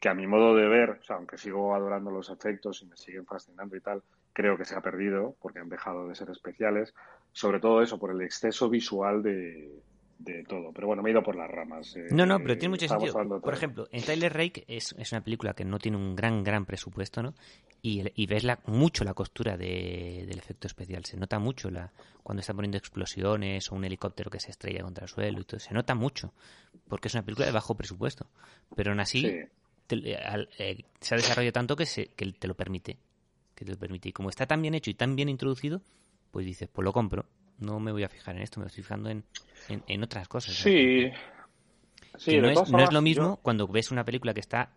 que 0.00 0.08
a 0.08 0.14
mi 0.14 0.26
modo 0.26 0.54
de 0.54 0.68
ver, 0.68 0.90
o 0.90 1.02
sea, 1.02 1.16
aunque 1.16 1.38
sigo 1.38 1.74
adorando 1.74 2.10
los 2.10 2.30
efectos 2.30 2.82
y 2.82 2.86
me 2.86 2.96
siguen 2.96 3.26
fascinando 3.26 3.76
y 3.76 3.80
tal, 3.80 4.02
creo 4.32 4.56
que 4.56 4.64
se 4.64 4.74
ha 4.74 4.80
perdido 4.80 5.34
porque 5.40 5.60
han 5.60 5.68
dejado 5.68 6.08
de 6.08 6.14
ser 6.14 6.30
especiales, 6.30 6.94
sobre 7.32 7.60
todo 7.60 7.82
eso, 7.82 7.98
por 7.98 8.10
el 8.10 8.20
exceso 8.20 8.68
visual 8.68 9.22
de, 9.22 9.82
de 10.18 10.44
todo. 10.44 10.72
Pero 10.72 10.86
bueno, 10.86 11.02
me 11.02 11.10
he 11.10 11.12
ido 11.12 11.22
por 11.22 11.36
las 11.36 11.50
ramas. 11.50 11.94
Eh, 11.96 12.06
no, 12.10 12.26
no, 12.26 12.38
pero 12.38 12.56
tiene 12.56 12.70
mucho 12.70 12.88
sentido. 12.88 13.14
Por 13.40 13.54
ejemplo, 13.54 13.88
en 13.92 14.02
Tyler 14.02 14.32
Rake 14.32 14.64
es, 14.66 14.94
es, 14.98 15.12
una 15.12 15.22
película 15.22 15.54
que 15.54 15.64
no 15.64 15.78
tiene 15.78 15.96
un 15.96 16.16
gran, 16.16 16.42
gran 16.42 16.64
presupuesto, 16.64 17.22
¿no? 17.22 17.34
Y, 17.82 18.02
y 18.14 18.26
ves 18.26 18.44
la, 18.44 18.58
mucho 18.66 19.04
la 19.04 19.14
costura 19.14 19.56
de, 19.56 20.24
del 20.26 20.38
efecto 20.38 20.66
especial. 20.66 21.04
Se 21.04 21.16
nota 21.16 21.38
mucho 21.38 21.70
la 21.70 21.92
cuando 22.22 22.40
están 22.40 22.56
poniendo 22.56 22.78
explosiones 22.78 23.70
o 23.70 23.76
un 23.76 23.84
helicóptero 23.84 24.30
que 24.30 24.40
se 24.40 24.50
estrella 24.50 24.82
contra 24.82 25.04
el 25.04 25.08
suelo 25.08 25.40
y 25.40 25.44
todo. 25.44 25.60
Se 25.60 25.72
nota 25.74 25.94
mucho, 25.94 26.32
porque 26.88 27.08
es 27.08 27.14
una 27.14 27.24
película 27.24 27.46
de 27.46 27.52
bajo 27.52 27.76
presupuesto. 27.76 28.26
Pero 28.74 28.90
aún 28.90 29.00
así 29.00 29.26
eh, 29.26 29.48
eh, 29.90 30.84
se 31.00 31.14
ha 31.14 31.18
desarrollado 31.18 31.52
tanto 31.52 31.76
que, 31.76 31.86
se, 31.86 32.08
que 32.08 32.32
te 32.32 32.48
lo 32.48 32.54
permite. 32.54 32.98
Que 33.54 33.64
te 33.64 33.70
lo 33.70 33.78
permite. 33.78 34.08
Y 34.08 34.12
como 34.12 34.30
está 34.30 34.46
tan 34.46 34.60
bien 34.60 34.74
hecho 34.74 34.90
y 34.90 34.94
tan 34.94 35.14
bien 35.14 35.28
introducido, 35.28 35.82
pues 36.32 36.44
dices, 36.44 36.68
pues 36.72 36.84
lo 36.84 36.92
compro. 36.92 37.26
No 37.58 37.80
me 37.80 37.92
voy 37.92 38.04
a 38.04 38.08
fijar 38.08 38.36
en 38.36 38.42
esto, 38.42 38.60
me 38.60 38.66
estoy 38.66 38.82
fijando 38.82 39.08
en 39.10 39.24
en, 39.68 40.02
otras 40.02 40.28
cosas. 40.28 40.54
Sí. 40.54 41.10
sí 42.16 42.38
no, 42.38 42.48
es, 42.48 42.92
lo 42.92 43.02
mismo 43.02 43.38
cuando 43.42 43.66
ves 43.66 43.90
una 43.90 44.04
película 44.04 44.34
que 44.34 44.40
está 44.40 44.70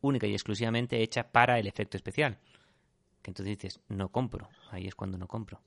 única 0.00 0.26
y 0.26 0.32
exclusivamente 0.32 1.00
hecha 1.02 1.30
para 1.30 1.58
el 1.58 1.66
efecto 1.66 1.96
especial. 1.96 2.38
Que 3.22 3.30
entonces 3.30 3.56
dices, 3.56 3.80
no 3.88 4.08
compro. 4.08 4.48
Ahí 4.70 4.86
es 4.86 4.94
cuando 4.94 5.16
no 5.16 5.28
compro. 5.28 5.60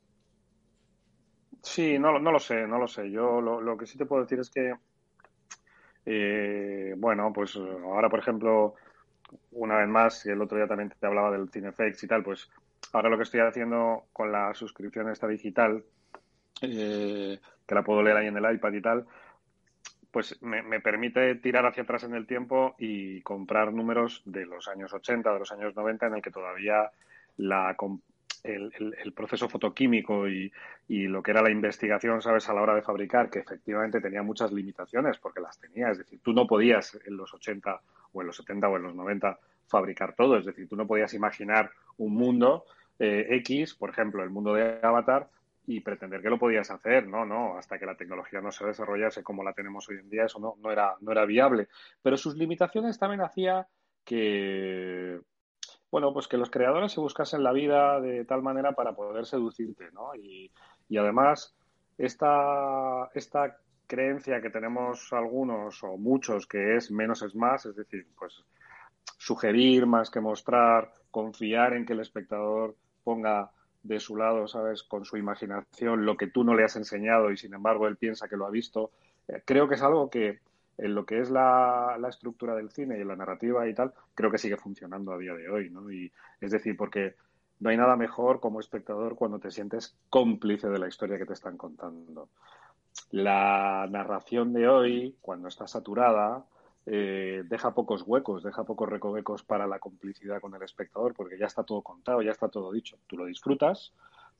Sí, 1.61 1.97
no, 1.97 2.19
no 2.19 2.31
lo 2.31 2.39
sé, 2.39 2.67
no 2.67 2.77
lo 2.77 2.87
sé. 2.87 3.09
Yo 3.09 3.39
lo, 3.41 3.77
que 3.77 3.87
sí 3.87 3.97
te 3.97 4.05
puedo 4.05 4.23
decir 4.23 4.39
es 4.39 4.49
que, 4.49 4.73
eh, 6.05 6.93
bueno, 6.97 7.31
pues 7.33 7.55
ahora, 7.55 8.09
por 8.09 8.19
ejemplo, 8.19 8.75
una 9.51 9.77
vez 9.77 9.87
más, 9.87 10.25
y 10.25 10.29
el 10.29 10.41
otro 10.41 10.57
día 10.57 10.67
también 10.67 10.93
te 10.99 11.07
hablaba 11.07 11.31
del 11.31 11.49
Cinefx 11.49 12.03
y 12.03 12.07
tal, 12.07 12.23
pues 12.23 12.51
ahora 12.91 13.09
lo 13.09 13.17
que 13.17 13.23
estoy 13.23 13.39
haciendo 13.39 14.03
con 14.11 14.31
la 14.31 14.53
suscripción 14.53 15.09
esta 15.09 15.27
digital, 15.27 15.83
eh, 16.61 17.39
que 17.67 17.75
la 17.75 17.83
puedo 17.83 18.03
leer 18.03 18.17
ahí 18.17 18.27
en 18.27 18.37
el 18.37 18.55
iPad 18.55 18.73
y 18.73 18.81
tal, 18.81 19.05
pues 20.11 20.41
me, 20.41 20.79
permite 20.79 21.35
tirar 21.35 21.65
hacia 21.65 21.83
atrás 21.83 22.05
en 22.05 22.13
el 22.13 22.25
tiempo 22.25 22.75
y 22.79 23.21
comprar 23.21 23.73
números 23.73 24.21
de 24.23 24.45
los 24.45 24.69
años 24.69 24.93
80, 24.93 25.33
de 25.33 25.39
los 25.39 25.51
años 25.51 25.75
90, 25.75 26.07
en 26.07 26.13
el 26.15 26.21
que 26.21 26.31
todavía 26.31 26.89
la, 27.35 27.75
el, 28.43 29.13
proceso 29.13 29.49
fotoquímico 29.49 30.29
y, 30.29 30.51
y, 30.87 31.07
lo 31.07 31.21
que 31.21 31.31
era 31.31 31.41
la 31.41 31.49
investigación, 31.49 32.21
¿sabes?, 32.21 32.47
a 32.47 32.53
la 32.53 32.61
hora 32.61 32.75
de 32.75 32.81
fabricar, 32.81 33.29
que 33.29 33.39
efectivamente 33.39 33.99
tenía 33.99 34.23
muchas 34.23 34.53
limitaciones, 34.53 35.17
porque 35.17 35.41
las 35.41 35.59
tenía. 35.59 35.91
Es 35.91 35.97
decir, 35.97 36.19
tú 36.23 36.31
no 36.31 36.47
podías 36.47 36.97
en 37.05 37.17
los 37.17 37.33
80 37.33 37.81
o 38.13 38.21
en 38.21 38.27
los 38.27 38.37
70 38.37 38.69
o 38.69 38.77
en 38.77 38.83
los 38.83 38.95
90 38.95 39.37
fabricar 39.67 40.13
todo. 40.15 40.37
Es 40.37 40.45
decir, 40.45 40.67
tú 40.69 40.75
no 40.75 40.87
podías 40.87 41.13
imaginar 41.13 41.71
un 41.97 42.13
mundo 42.13 42.65
eh, 42.99 43.27
X, 43.31 43.73
por 43.73 43.89
ejemplo, 43.89 44.23
el 44.23 44.29
mundo 44.29 44.53
de 44.53 44.79
Avatar, 44.81 45.27
y 45.67 45.79
pretender 45.81 46.21
que 46.21 46.29
lo 46.29 46.37
podías 46.37 46.69
hacer, 46.69 47.07
no, 47.07 47.25
no, 47.25 47.57
hasta 47.57 47.79
que 47.79 47.85
la 47.85 47.95
tecnología 47.95 48.41
no 48.41 48.51
se 48.51 48.65
desarrollase 48.65 49.23
como 49.23 49.43
la 49.43 49.53
tenemos 49.53 49.87
hoy 49.89 49.97
en 49.97 50.09
día, 50.09 50.25
eso 50.25 50.39
no, 50.39 50.55
no, 50.61 50.71
era, 50.71 50.95
no 51.01 51.11
era 51.11 51.25
viable. 51.25 51.67
Pero 52.01 52.17
sus 52.17 52.35
limitaciones 52.35 52.99
también 52.99 53.21
hacía 53.21 53.67
que, 54.03 55.19
bueno, 55.89 56.13
pues 56.13 56.27
que 56.27 56.37
los 56.37 56.51
creadores 56.51 56.91
se 56.91 56.99
buscasen 56.99 57.43
la 57.43 57.51
vida 57.51 57.99
de 57.99 58.25
tal 58.25 58.43
manera 58.43 58.73
para 58.73 58.93
poder 58.93 59.25
seducirte, 59.25 59.91
¿no? 59.91 60.13
Y, 60.15 60.51
y 60.87 60.97
además, 60.97 61.55
esta, 61.97 63.09
esta 63.13 63.57
creencia 63.87 64.41
que 64.41 64.49
tenemos 64.49 65.11
algunos 65.13 65.83
o 65.83 65.97
muchos 65.97 66.47
que 66.47 66.75
es 66.75 66.91
menos 66.91 67.21
es 67.23 67.35
más, 67.35 67.65
es 67.65 67.75
decir, 67.75 68.07
pues 68.17 68.43
sugerir 69.17 69.85
más 69.85 70.09
que 70.09 70.19
mostrar, 70.19 70.91
confiar 71.11 71.73
en 71.73 71.85
que 71.85 71.93
el 71.93 72.01
espectador 72.01 72.75
ponga 73.03 73.51
de 73.85 73.99
su 73.99 74.17
lado, 74.17 74.47
¿sabes? 74.47 74.83
Con 74.83 75.05
su 75.05 75.17
imaginación, 75.17 76.05
lo 76.05 76.17
que 76.17 76.27
tú 76.27 76.43
no 76.43 76.55
le 76.55 76.63
has 76.63 76.75
enseñado 76.75 77.31
y 77.31 77.37
sin 77.37 77.53
embargo 77.53 77.87
él 77.87 77.97
piensa 77.97 78.27
que 78.27 78.35
lo 78.35 78.47
ha 78.47 78.49
visto. 78.49 78.91
Eh, 79.27 79.43
creo 79.45 79.67
que 79.67 79.75
es 79.75 79.81
algo 79.81 80.09
que 80.09 80.39
en 80.77 80.95
lo 80.95 81.05
que 81.05 81.19
es 81.19 81.29
la, 81.29 81.95
la, 81.99 82.09
estructura 82.09 82.55
del 82.55 82.71
cine 82.71 82.99
y 82.99 83.03
la 83.03 83.15
narrativa 83.15 83.67
y 83.67 83.73
tal, 83.73 83.93
creo 84.13 84.29
que 84.31 84.37
sigue 84.37 84.57
funcionando 84.57 85.13
a 85.13 85.17
día 85.17 85.33
de 85.33 85.49
hoy, 85.49 85.69
¿no? 85.69 85.89
Y 85.91 86.11
es 86.41 86.51
decir, 86.51 86.75
porque 86.75 87.15
no 87.59 87.69
hay 87.69 87.77
nada 87.77 87.95
mejor 87.95 88.39
como 88.39 88.59
espectador 88.59 89.15
cuando 89.15 89.39
te 89.39 89.51
sientes 89.51 89.95
cómplice 90.09 90.67
de 90.67 90.79
la 90.79 90.87
historia 90.87 91.17
que 91.17 91.25
te 91.25 91.33
están 91.33 91.57
contando. 91.57 92.29
La 93.11 93.87
narración 93.89 94.51
de 94.51 94.67
hoy, 94.67 95.15
cuando 95.21 95.47
está 95.47 95.67
saturada, 95.67 96.43
eh, 96.87 97.43
deja 97.47 97.73
pocos 97.73 98.03
huecos, 98.05 98.43
deja 98.43 98.63
pocos 98.63 98.87
recovecos 98.87 99.43
para 99.43 99.65
la 99.65 99.79
complicidad 99.79 100.39
con 100.39 100.53
el 100.53 100.61
espectador, 100.61 101.13
porque 101.15 101.37
ya 101.37 101.47
está 101.47 101.63
todo 101.63 101.81
contado, 101.81 102.21
ya 102.21 102.31
está 102.31 102.47
todo 102.49 102.71
dicho. 102.71 102.97
Tú 103.07 103.17
lo 103.17 103.25
disfrutas, 103.25 103.91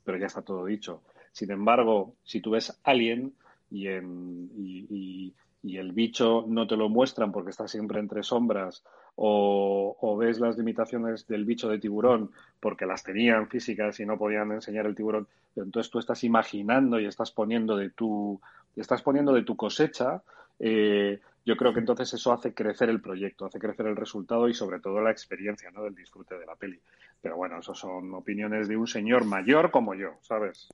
pero 0.04 0.18
ya 0.18 0.28
está 0.28 0.42
todo 0.44 0.66
dicho. 0.66 1.02
Sin 1.32 1.52
embargo, 1.52 2.14
si 2.24 2.42
tú 2.42 2.52
ves 2.52 2.80
Alien 2.84 3.34
y, 3.72 3.88
y, 3.88 5.34
el 5.78 5.92
bicho 5.92 6.46
no 6.48 6.68
te 6.68 6.78
lo 6.78 6.88
muestran 6.90 7.32
porque 7.32 7.50
está 7.50 7.68
siempre 7.68 8.00
entre 8.00 8.22
sombras, 8.22 8.84
o, 9.16 9.98
o, 10.00 10.18
ves 10.18 10.40
las 10.40 10.58
limitaciones 10.58 11.26
del 11.28 11.44
bicho 11.44 11.68
de 11.68 11.80
tiburón 11.80 12.32
porque 12.60 12.86
las 12.86 13.04
tenían 13.04 13.48
físicas 13.48 14.00
y 14.00 14.06
no 14.06 14.18
podían 14.18 14.52
enseñar 14.52 14.86
el 14.86 14.96
tiburón, 14.96 15.28
entonces 15.56 15.92
tú 15.92 16.00
estás 16.00 16.24
imaginando 16.24 17.00
y 17.00 17.06
estás 17.06 17.32
poniendo 17.32 17.76
de 17.76 17.90
tu, 17.90 18.40
estás 18.76 19.02
poniendo 19.02 19.34
de 19.34 19.44
tu 19.44 19.56
cosecha 19.56 20.22
eh, 20.60 21.20
yo 21.46 21.56
creo 21.56 21.74
que 21.74 21.80
entonces 21.80 22.12
eso 22.14 22.34
hace 22.34 22.54
crecer 22.54 22.90
el 22.90 23.00
proyecto, 23.00 23.46
hace 23.46 23.60
crecer 23.60 23.86
el 23.86 23.96
resultado 23.96 24.50
y 24.50 24.54
sobre 24.56 24.80
todo 24.80 25.00
la 25.00 25.12
experiencia 25.12 25.70
¿no? 25.70 25.84
del 25.84 25.94
disfrute 25.94 26.38
de 26.40 26.46
la 26.46 26.56
peli. 26.56 26.82
Pero 27.22 27.38
bueno, 27.38 27.60
eso 27.60 27.76
son 27.76 28.14
opiniones 28.16 28.68
de 28.68 28.76
un 28.76 28.88
señor 28.88 29.26
mayor 29.26 29.70
como 29.70 29.94
yo, 29.94 30.18
¿sabes? 30.22 30.70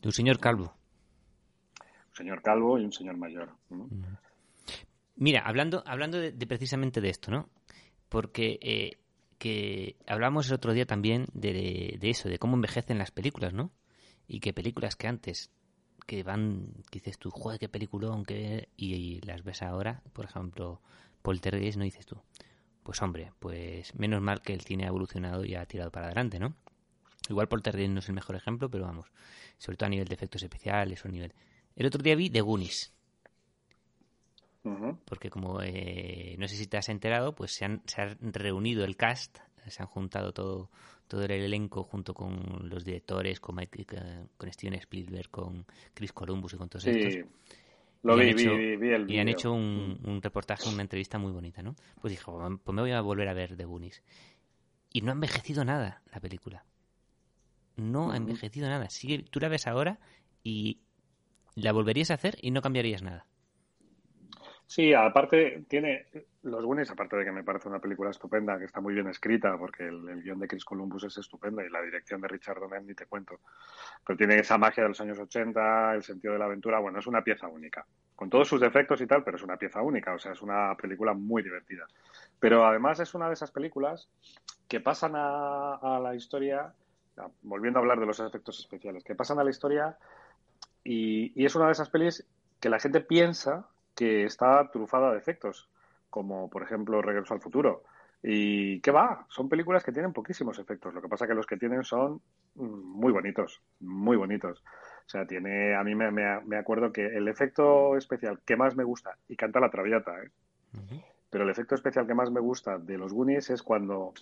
De 0.00 0.08
un 0.08 0.12
señor 0.12 0.40
calvo. 0.40 0.74
Un 2.08 2.14
señor 2.14 2.42
calvo 2.42 2.78
y 2.78 2.84
un 2.84 2.92
señor 2.92 3.18
mayor. 3.18 3.50
Mira, 5.16 5.42
hablando, 5.44 5.82
hablando 5.86 6.18
de, 6.18 6.32
precisamente 6.46 7.00
de 7.02 7.10
esto, 7.10 7.30
¿no? 7.30 7.50
Porque 8.08 8.58
eh, 8.62 8.98
que 9.38 9.96
hablamos 10.06 10.48
el 10.48 10.54
otro 10.54 10.72
día 10.72 10.86
también 10.86 11.26
de, 11.34 11.96
de, 12.00 12.10
eso, 12.10 12.30
de 12.30 12.38
cómo 12.38 12.54
envejecen 12.54 12.98
las 12.98 13.10
películas, 13.10 13.52
¿no? 13.52 13.70
Y 14.26 14.40
que 14.40 14.54
películas 14.54 14.96
que 14.96 15.08
antes 15.08 15.50
que 16.08 16.22
van, 16.22 16.72
que 16.90 17.00
dices 17.00 17.18
tú, 17.18 17.30
joder, 17.30 17.60
qué 17.60 17.68
peliculón, 17.68 18.24
que 18.24 18.70
y, 18.78 19.20
las 19.20 19.44
ves 19.44 19.60
ahora, 19.60 20.02
por 20.14 20.24
ejemplo, 20.24 20.80
Poltergeist, 21.20 21.76
no 21.76 21.84
dices 21.84 22.06
tú, 22.06 22.16
pues 22.82 23.02
hombre, 23.02 23.32
pues 23.38 23.94
menos 23.94 24.22
mal 24.22 24.40
que 24.40 24.54
el 24.54 24.62
cine 24.62 24.84
ha 24.84 24.88
evolucionado 24.88 25.44
y 25.44 25.54
ha 25.54 25.66
tirado 25.66 25.90
para 25.92 26.06
adelante, 26.06 26.38
¿no? 26.38 26.56
Igual 27.28 27.48
Poltergeist 27.48 27.92
no 27.92 27.98
es 27.98 28.08
el 28.08 28.14
mejor 28.14 28.36
ejemplo, 28.36 28.70
pero 28.70 28.86
vamos, 28.86 29.12
sobre 29.58 29.76
todo 29.76 29.88
a 29.88 29.90
nivel 29.90 30.08
de 30.08 30.14
efectos 30.14 30.42
especiales 30.42 31.04
o 31.04 31.08
a 31.08 31.10
nivel... 31.10 31.34
El 31.76 31.84
otro 31.84 32.02
día 32.02 32.16
vi 32.16 32.30
The 32.30 32.40
Goonies. 32.40 32.94
Porque 35.04 35.30
como 35.30 35.62
eh, 35.62 36.36
no 36.38 36.48
sé 36.48 36.56
si 36.56 36.66
te 36.66 36.78
has 36.78 36.88
enterado, 36.88 37.34
pues 37.34 37.52
se 37.52 37.64
han, 37.64 37.82
se 37.86 38.02
ha 38.02 38.16
reunido 38.20 38.84
el 38.84 38.96
cast 38.96 39.38
se 39.70 39.82
han 39.82 39.88
juntado 39.88 40.32
todo, 40.32 40.70
todo 41.08 41.24
el 41.24 41.30
elenco 41.32 41.82
junto 41.82 42.14
con 42.14 42.68
los 42.68 42.84
directores, 42.84 43.40
con, 43.40 43.56
con 44.36 44.52
Steven 44.52 44.74
Spielberg, 44.74 45.30
con 45.30 45.66
Chris 45.94 46.12
Columbus 46.12 46.54
y 46.54 46.56
con 46.56 46.68
todos 46.68 46.86
estos. 46.86 47.24
Lo 48.02 48.16
vi, 48.16 48.28
hecho, 48.28 48.54
vi, 48.54 48.76
vi 48.76 48.90
el 48.90 49.10
y 49.10 49.18
han 49.18 49.28
hecho 49.28 49.52
un, 49.52 49.98
un 50.04 50.22
reportaje, 50.22 50.68
una 50.68 50.82
entrevista 50.82 51.18
muy 51.18 51.32
bonita, 51.32 51.62
¿no? 51.62 51.74
Pues 52.00 52.12
dijo, 52.12 52.38
pues 52.62 52.74
me 52.74 52.82
voy 52.82 52.92
a 52.92 53.00
volver 53.00 53.28
a 53.28 53.34
ver 53.34 53.56
The 53.56 53.64
Goonies. 53.64 54.02
Y 54.92 55.00
no 55.00 55.10
ha 55.10 55.14
envejecido 55.14 55.64
nada 55.64 56.02
la 56.12 56.20
película. 56.20 56.64
No 57.76 58.12
ha 58.12 58.16
envejecido 58.16 58.68
nada. 58.68 58.88
Sigue, 58.88 59.24
tú 59.24 59.40
la 59.40 59.48
ves 59.48 59.66
ahora 59.66 59.98
y 60.44 60.78
la 61.56 61.72
volverías 61.72 62.10
a 62.10 62.14
hacer 62.14 62.38
y 62.40 62.52
no 62.52 62.62
cambiarías 62.62 63.02
nada. 63.02 63.26
Sí, 64.68 64.92
aparte 64.92 65.64
tiene 65.66 66.04
los 66.42 66.62
Goonies, 66.62 66.90
aparte 66.90 67.16
de 67.16 67.24
que 67.24 67.32
me 67.32 67.42
parece 67.42 67.70
una 67.70 67.78
película 67.78 68.10
estupenda, 68.10 68.58
que 68.58 68.66
está 68.66 68.82
muy 68.82 68.92
bien 68.92 69.08
escrita, 69.08 69.56
porque 69.56 69.84
el, 69.84 70.06
el 70.10 70.22
guion 70.22 70.38
de 70.38 70.46
Chris 70.46 70.66
Columbus 70.66 71.04
es 71.04 71.16
estupendo 71.16 71.62
y 71.62 71.70
la 71.70 71.80
dirección 71.80 72.20
de 72.20 72.28
Richard 72.28 72.60
Donner 72.60 72.82
ni 72.82 72.92
te 72.92 73.06
cuento. 73.06 73.40
Pero 74.06 74.18
tiene 74.18 74.38
esa 74.38 74.58
magia 74.58 74.82
de 74.82 74.90
los 74.90 75.00
años 75.00 75.18
80, 75.18 75.94
el 75.94 76.02
sentido 76.02 76.34
de 76.34 76.38
la 76.38 76.44
aventura, 76.44 76.80
bueno, 76.80 76.98
es 76.98 77.06
una 77.06 77.24
pieza 77.24 77.48
única. 77.48 77.86
Con 78.14 78.28
todos 78.28 78.46
sus 78.46 78.60
defectos 78.60 79.00
y 79.00 79.06
tal, 79.06 79.24
pero 79.24 79.38
es 79.38 79.42
una 79.42 79.56
pieza 79.56 79.80
única, 79.80 80.12
o 80.12 80.18
sea, 80.18 80.32
es 80.32 80.42
una 80.42 80.76
película 80.76 81.14
muy 81.14 81.42
divertida. 81.42 81.86
Pero 82.38 82.66
además 82.66 83.00
es 83.00 83.14
una 83.14 83.28
de 83.28 83.32
esas 83.32 83.50
películas 83.50 84.06
que 84.68 84.80
pasan 84.80 85.12
a, 85.14 85.98
la 86.02 86.14
historia, 86.14 86.74
volviendo 87.40 87.78
a 87.78 87.80
hablar 87.80 88.00
de 88.00 88.06
los 88.06 88.20
efectos 88.20 88.60
especiales, 88.60 89.02
que 89.02 89.14
pasan 89.14 89.38
a 89.38 89.44
la 89.44 89.50
historia 89.50 89.96
y, 90.84 91.32
y 91.34 91.46
es 91.46 91.56
una 91.56 91.66
de 91.66 91.72
esas 91.72 91.88
pelis 91.88 92.26
que 92.60 92.68
la 92.68 92.78
gente 92.78 93.00
piensa 93.00 93.66
que 93.98 94.24
está 94.24 94.70
trufada 94.70 95.10
de 95.12 95.18
efectos, 95.18 95.68
como 96.08 96.48
por 96.48 96.62
ejemplo 96.62 97.02
Regreso 97.02 97.34
al 97.34 97.40
Futuro. 97.40 97.82
¿Y 98.22 98.80
qué 98.80 98.92
va? 98.92 99.26
Son 99.28 99.48
películas 99.48 99.82
que 99.82 99.90
tienen 99.92 100.12
poquísimos 100.12 100.58
efectos. 100.60 100.94
Lo 100.94 101.02
que 101.02 101.08
pasa 101.08 101.26
que 101.26 101.34
los 101.34 101.46
que 101.46 101.56
tienen 101.56 101.82
son 101.82 102.20
mm, 102.54 102.62
muy 102.64 103.12
bonitos, 103.12 103.60
muy 103.80 104.16
bonitos. 104.16 104.62
O 105.06 105.08
sea, 105.08 105.26
tiene, 105.26 105.74
a 105.74 105.82
mí 105.82 105.94
me, 105.96 106.10
me, 106.12 106.40
me 106.42 106.56
acuerdo 106.58 106.92
que 106.92 107.06
el 107.06 107.26
efecto 107.26 107.96
especial 107.96 108.38
que 108.44 108.56
más 108.56 108.76
me 108.76 108.84
gusta, 108.84 109.16
y 109.28 109.34
canta 109.36 109.58
la 109.60 109.70
traviata, 109.70 110.12
¿eh? 110.22 110.30
Pero 111.30 111.44
el 111.44 111.50
efecto 111.50 111.74
especial 111.74 112.06
que 112.06 112.14
más 112.14 112.30
me 112.30 112.40
gusta 112.40 112.78
de 112.78 112.98
los 112.98 113.12
Goonies 113.12 113.50
es 113.50 113.62
cuando 113.62 114.12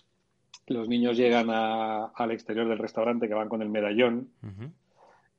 los 0.68 0.88
niños 0.88 1.16
llegan 1.16 1.48
a- 1.50 2.06
al 2.14 2.30
exterior 2.32 2.66
del 2.68 2.78
restaurante 2.78 3.28
que 3.28 3.34
van 3.34 3.48
con 3.50 3.60
el 3.62 3.68
medallón 3.68 4.30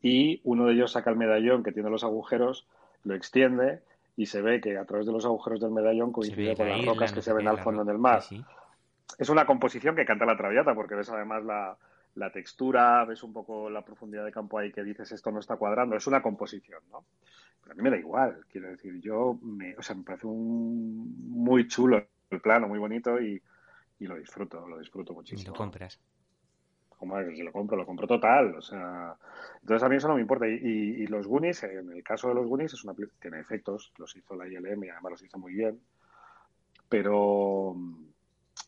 y 0.01 0.41
uno 0.43 0.65
de 0.65 0.73
ellos 0.73 0.91
saca 0.91 1.09
el 1.09 1.17
medallón 1.17 1.63
que 1.63 1.71
tiene 1.71 1.89
los 1.89 2.03
agujeros, 2.03 2.67
lo 3.03 3.15
extiende 3.15 3.81
y 4.17 4.25
se 4.25 4.41
ve 4.41 4.59
que 4.59 4.77
a 4.77 4.83
través 4.83 5.05
de 5.05 5.13
los 5.13 5.23
agujeros 5.23 5.61
del 5.61 5.71
medallón 5.71 6.11
coincide 6.11 6.55
con 6.55 6.67
la 6.67 6.75
las 6.77 6.85
rocas 6.85 7.13
que 7.13 7.21
se 7.21 7.31
ven 7.31 7.47
al 7.47 7.59
fondo 7.59 7.85
del 7.85 7.99
mar. 7.99 8.23
Sí. 8.23 8.43
Es 9.17 9.29
una 9.29 9.45
composición 9.45 9.95
que 9.95 10.05
canta 10.05 10.25
la 10.25 10.35
traviata 10.35 10.75
porque 10.75 10.95
ves 10.95 11.09
además 11.09 11.45
la, 11.45 11.77
la 12.15 12.31
textura, 12.31 13.05
ves 13.05 13.23
un 13.23 13.31
poco 13.31 13.69
la 13.69 13.83
profundidad 13.85 14.25
de 14.25 14.31
campo 14.31 14.57
ahí 14.57 14.71
que 14.71 14.83
dices 14.83 15.11
esto 15.11 15.31
no 15.31 15.39
está 15.39 15.55
cuadrando. 15.55 15.95
Es 15.95 16.07
una 16.07 16.21
composición, 16.21 16.81
¿no? 16.91 17.05
Pero 17.61 17.73
a 17.73 17.75
mí 17.75 17.83
me 17.83 17.91
da 17.91 17.97
igual, 17.97 18.39
quiero 18.51 18.69
decir, 18.69 18.99
yo, 18.99 19.37
me, 19.41 19.75
o 19.77 19.81
sea, 19.83 19.95
me 19.95 20.03
parece 20.03 20.25
un 20.25 21.15
muy 21.29 21.67
chulo 21.67 22.03
el 22.29 22.41
plano, 22.41 22.67
muy 22.67 22.79
bonito 22.79 23.21
y, 23.21 23.41
y 23.99 24.07
lo 24.07 24.15
disfruto, 24.17 24.67
lo 24.67 24.79
disfruto 24.79 25.13
Y 25.13 25.15
muchísimo. 25.15 25.51
lo 25.53 25.57
compras. 25.57 25.99
Como 26.97 27.19
es, 27.19 27.37
si 27.37 27.43
lo 27.43 27.51
compro, 27.51 27.77
lo 27.77 27.85
compro 27.85 28.07
total. 28.07 28.55
O 28.55 28.61
sea, 28.61 29.15
entonces 29.61 29.83
a 29.83 29.89
mí 29.89 29.95
eso 29.95 30.07
no 30.07 30.15
me 30.15 30.21
importa. 30.21 30.47
Y, 30.47 31.05
los 31.07 31.27
Goonies, 31.27 31.63
en 31.63 31.91
el 31.91 32.03
caso 32.03 32.29
de 32.29 32.35
los 32.35 32.47
Goonies, 32.47 32.73
es 32.73 32.83
una 32.83 32.95
tiene 33.19 33.39
efectos, 33.39 33.93
los 33.97 34.15
hizo 34.15 34.35
la 34.35 34.47
ILM 34.47 34.83
y 34.83 34.89
además 34.89 35.11
los 35.11 35.23
hizo 35.23 35.37
muy 35.37 35.53
bien. 35.53 35.79
Pero, 36.89 37.75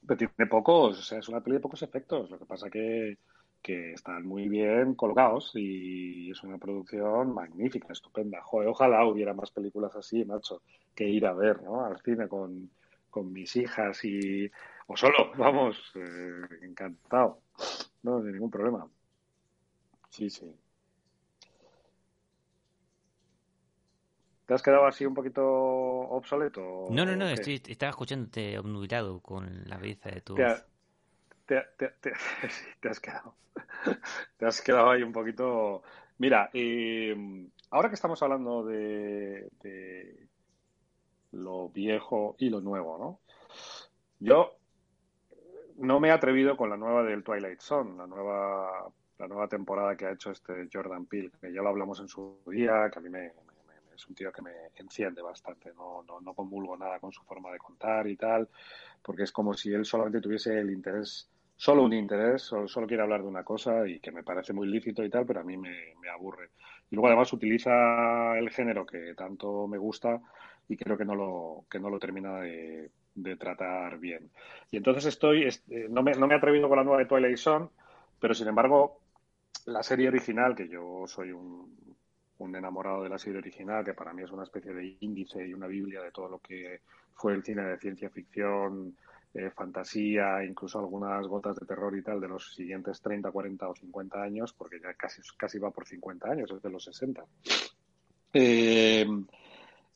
pero 0.06 0.18
tiene 0.18 0.50
pocos, 0.50 1.00
o 1.00 1.02
sea, 1.02 1.20
es 1.20 1.30
una 1.30 1.42
peli 1.42 1.56
de 1.56 1.62
pocos 1.62 1.82
efectos. 1.82 2.30
Lo 2.30 2.38
que 2.38 2.46
pasa 2.46 2.70
que, 2.70 3.18
que 3.62 3.94
están 3.94 4.26
muy 4.26 4.48
bien 4.48 4.96
colocados 4.96 5.52
y 5.56 6.32
es 6.32 6.44
una 6.44 6.58
producción 6.58 7.34
magnífica, 7.34 7.92
estupenda. 7.92 8.42
Joder, 8.44 8.70
ojalá 8.70 9.06
hubiera 9.06 9.34
más 9.34 9.52
películas 9.52 9.96
así, 9.96 10.24
macho, 10.26 10.62
que 10.94 11.08
ir 11.08 11.26
a 11.26 11.34
ver, 11.34 11.64
¿no? 11.64 11.84
Al 11.86 12.00
cine 12.02 12.28
con, 12.28 12.70
con 13.10 13.32
mis 13.34 13.56
hijas 13.56 14.04
y 14.06 14.52
o 14.90 14.98
solo, 14.98 15.32
vamos, 15.38 15.78
eh, 15.96 16.42
encantado. 16.64 17.42
No, 18.04 18.22
sin 18.22 18.34
ningún 18.34 18.52
problema. 18.52 18.90
Sí, 20.10 20.30
sí. 20.30 20.56
¿Te 24.46 24.54
has 24.54 24.62
quedado 24.64 24.86
así 24.88 25.06
un 25.06 25.14
poquito 25.14 25.44
obsoleto? 25.46 26.62
No, 26.90 27.06
no, 27.06 27.16
no, 27.16 27.30
estoy, 27.30 27.62
estaba 27.68 27.92
escuchándote 27.92 28.60
obnubilado 28.60 29.22
con 29.22 29.64
la 29.70 29.78
belleza 29.78 30.10
de 30.10 30.20
tu 30.22 30.36
Te, 30.36 30.42
voz. 30.42 30.66
te, 31.46 31.62
te- 31.78 31.90
te- 32.02 32.14
sí, 32.50 32.66
te 32.82 32.90
has 32.90 33.00
quedado. 33.00 33.36
Te 34.38 34.46
has 34.46 34.62
quedado 34.62 34.92
ahí 34.92 35.04
un 35.04 35.12
poquito. 35.14 35.84
Mira, 36.20 36.50
eh, 36.54 37.16
ahora 37.72 37.90
que 37.90 37.96
estamos 37.96 38.22
hablando 38.24 38.64
de, 38.66 39.50
de 39.62 40.30
lo 41.32 41.70
viejo 41.70 42.36
y 42.40 42.50
lo 42.50 42.62
nuevo, 42.62 42.98
¿no? 42.98 43.22
Yo 44.20 44.59
no 45.80 46.00
me 46.00 46.10
he 46.10 46.12
atrevido 46.12 46.58
con 46.58 46.70
la 46.70 46.78
nueva 46.78 47.04
del 47.04 47.24
Twilight 47.24 47.62
Zone, 47.62 47.98
la 47.98 48.08
nueva, 48.08 48.92
la 49.18 49.28
nueva 49.28 49.48
temporada 49.48 49.96
que 49.96 50.06
ha 50.06 50.12
hecho 50.12 50.32
este 50.32 50.68
Jordan 50.72 51.06
Peele, 51.06 51.32
que 51.40 51.54
ya 51.54 51.62
lo 51.62 51.70
hablamos 51.70 52.00
en 52.00 52.08
su 52.08 52.40
día, 52.48 52.90
que 52.92 53.00
a 53.00 53.02
mí 53.02 53.10
me, 53.10 53.32
es 53.96 54.08
un 54.08 54.16
tío 54.16 54.32
que 54.32 54.42
me 54.42 54.52
enciende 54.76 55.22
bastante, 55.22 55.74
no, 55.74 56.04
no, 56.04 56.22
no 56.22 56.34
convulgo 56.34 56.78
nada 56.78 57.00
con 57.00 57.12
su 57.12 57.24
forma 57.24 57.52
de 57.52 57.60
contar 57.60 58.08
y 58.08 58.16
tal, 58.16 58.48
porque 59.02 59.24
es 59.24 59.32
como 59.32 59.54
si 59.54 59.74
él 59.74 59.86
solamente 59.86 60.22
tuviese 60.22 60.60
el 60.60 60.70
interés, 60.72 61.30
solo 61.56 61.84
un 61.84 61.94
interés, 61.94 62.42
solo, 62.42 62.68
solo 62.68 62.88
quiere 62.88 63.04
hablar 63.04 63.22
de 63.22 63.28
una 63.28 63.44
cosa 63.44 63.88
y 63.88 64.00
que 64.00 64.12
me 64.12 64.24
parece 64.24 64.54
muy 64.54 64.68
lícito 64.68 65.04
y 65.04 65.10
tal, 65.10 65.26
pero 65.26 65.42
a 65.42 65.44
mí 65.44 65.58
me, 65.58 65.96
me 66.02 66.10
aburre. 66.10 66.52
Y 66.90 66.96
luego 66.96 67.08
además 67.08 67.32
utiliza 67.34 68.38
el 68.38 68.50
género 68.50 68.86
que 68.86 69.14
tanto 69.16 69.68
me 69.68 69.78
gusta 69.78 70.22
y 70.68 70.78
creo 70.78 70.98
que 70.98 71.06
no 71.06 71.16
lo, 71.16 71.66
que 71.70 71.80
no 71.80 71.90
lo 71.90 72.00
termina 72.00 72.40
de, 72.42 72.90
de 73.24 73.36
tratar 73.38 74.00
bien. 74.00 74.32
Y 74.72 74.78
entonces 74.78 75.06
estoy, 75.06 75.44
es- 75.46 75.64
eh, 75.70 75.88
no 75.90 76.04
me, 76.04 76.14
no 76.14 76.28
me 76.28 76.36
he 76.36 76.38
atrevido 76.38 76.68
con 76.70 76.78
la 76.78 76.84
nueva 76.84 77.00
de 77.00 77.06
Twilight 77.08 77.38
Zone, 77.38 77.70
pero 78.20 78.34
sin 78.34 78.48
embargo, 78.48 79.02
la 79.66 79.84
serie 79.84 80.08
original, 80.10 80.56
que 80.56 80.68
yo 80.68 81.06
soy 81.08 81.32
un, 81.32 81.98
un 82.40 82.56
enamorado 82.56 83.04
de 83.04 83.10
la 83.10 83.18
serie 83.20 83.40
original, 83.40 83.84
que 83.86 83.94
para 83.94 84.14
mí 84.14 84.24
es 84.24 84.32
una 84.32 84.44
especie 84.44 84.74
de 84.74 84.98
índice 85.02 85.46
y 85.48 85.54
una 85.54 85.68
biblia 85.68 86.02
de 86.02 86.12
todo 86.12 86.30
lo 86.30 86.40
que 86.40 86.82
fue 87.14 87.34
el 87.34 87.44
cine 87.44 87.64
de 87.64 87.78
ciencia 87.80 88.10
ficción, 88.10 88.98
eh, 89.34 89.52
fantasía, 89.52 90.44
incluso 90.44 90.80
algunas 90.80 91.28
gotas 91.28 91.56
de 91.58 91.66
terror 91.66 91.96
y 91.98 92.02
tal 92.02 92.20
de 92.20 92.28
los 92.30 92.54
siguientes 92.56 93.02
30, 93.02 93.32
40 93.32 93.70
o 93.70 93.76
50 93.76 94.22
años, 94.24 94.54
porque 94.54 94.80
ya 94.80 94.94
casi, 94.96 95.22
casi 95.38 95.60
va 95.60 95.72
por 95.72 95.86
50 95.88 96.30
años, 96.32 96.52
es 96.52 96.62
de 96.62 96.70
los 96.70 96.84
60. 96.84 97.26
Eh, 98.34 99.06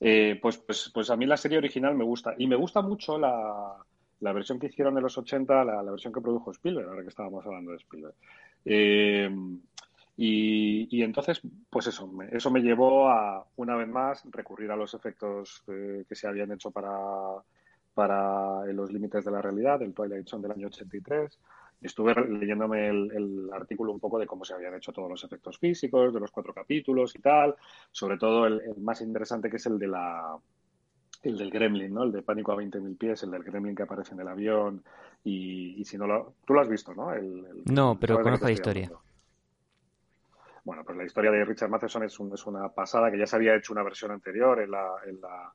eh, 0.05 0.37
pues, 0.41 0.57
pues, 0.57 0.91
pues 0.93 1.09
a 1.09 1.15
mí 1.15 1.25
la 1.25 1.37
serie 1.37 1.57
original 1.57 1.95
me 1.95 2.03
gusta. 2.03 2.35
Y 2.37 2.45
me 2.45 2.57
gusta 2.57 2.81
mucho 2.81 3.17
la, 3.17 3.77
la 4.19 4.33
versión 4.33 4.59
que 4.59 4.67
hicieron 4.67 4.97
en 4.97 5.03
los 5.03 5.17
80, 5.17 5.63
la, 5.63 5.81
versión 5.81 6.11
que 6.11 6.19
produjo 6.19 6.51
Spielberg, 6.51 6.89
ahora 6.89 7.03
que 7.03 7.07
estábamos 7.07 7.45
hablando 7.45 7.71
de 7.71 7.77
Spielberg. 7.77 8.13
Eh, 8.65 9.29
y, 10.17 11.01
entonces, 11.01 11.41
pues 11.69 11.87
eso, 11.87 12.05
me, 12.07 12.27
eso 12.33 12.51
me 12.51 12.59
llevó 12.59 13.07
a, 13.07 13.47
una 13.55 13.77
vez 13.77 13.87
más, 13.87 14.23
recurrir 14.29 14.71
a 14.71 14.75
los 14.75 14.93
efectos 14.93 15.63
eh, 15.67 16.03
que 16.07 16.15
se 16.15 16.27
habían 16.27 16.51
hecho 16.51 16.69
para, 16.69 16.91
para 17.93 18.65
los 18.73 18.91
límites 18.91 19.23
de 19.23 19.31
la 19.31 19.41
realidad, 19.41 19.81
el 19.81 19.93
Twilight 19.93 20.27
Zone 20.27 20.43
del 20.43 20.51
año 20.51 20.67
83. 20.67 21.39
Estuve 21.84 22.15
leyéndome 22.28 22.88
el, 22.88 23.12
el, 23.12 23.50
artículo 23.54 23.91
un 23.91 24.00
poco 24.00 24.17
de 24.17 24.26
cómo 24.26 24.46
se 24.46 24.54
habían 24.54 24.76
hecho 24.76 24.91
todos 24.91 25.10
los 25.10 25.24
efectos 25.24 25.60
físicos, 25.60 26.13
de 26.13 26.19
los 26.19 26.32
cuatro 26.32 26.54
capítulos 26.54 27.15
y 27.15 27.19
tal. 27.19 27.56
Sobre 27.91 28.17
todo 28.17 28.48
el, 28.48 28.62
el 28.62 28.78
más 28.82 29.02
interesante 29.02 29.50
que 29.50 29.58
es 29.58 29.65
el 29.65 29.78
de 29.78 29.88
la 29.88 30.38
el 31.24 31.38
del 31.38 31.52
Gremlin, 31.52 31.93
¿no? 31.93 32.04
El 32.04 32.12
de 32.12 32.22
Pánico 32.22 32.52
a 32.52 32.58
20.000 32.58 32.98
pies, 32.98 33.24
el 33.24 33.32
del 33.32 33.43
Gremlin 33.43 33.76
que 33.76 33.84
aparece 33.84 34.13
en 34.13 34.19
el 34.19 34.28
avión. 34.28 34.84
Y, 35.24 35.80
y 35.80 35.86
si 35.86 35.98
no 35.98 36.06
lo... 36.06 36.34
Tú 36.46 36.54
lo 36.54 36.62
has 36.62 36.67
visto, 36.67 36.93
¿no? 36.93 37.13
El, 37.13 37.63
no, 37.65 37.98
pero 37.98 38.15
¿sabes 38.15 38.17
de 38.17 38.17
qué 38.17 38.24
conozco 38.24 38.46
la 38.46 38.52
historia. 38.52 38.86
hablando? 38.86 39.04
Bueno, 40.65 40.84
pues 40.86 40.98
la 40.98 41.06
historia 41.06 41.32
de 41.32 41.46
Richard 41.46 41.69
Matheson 41.69 42.04
es, 42.04 42.19
un, 42.19 42.34
es 42.34 42.46
una 42.46 42.69
pasada 42.69 43.12
que 43.12 43.17
ya 43.17 43.26
se 43.26 43.36
había 43.36 43.56
hecho 43.56 43.74
una 43.74 43.84
versión 43.84 44.12
anterior 44.12 44.62
en 44.62 44.72
la, 44.72 44.91
en 45.06 45.19
la, 45.19 45.54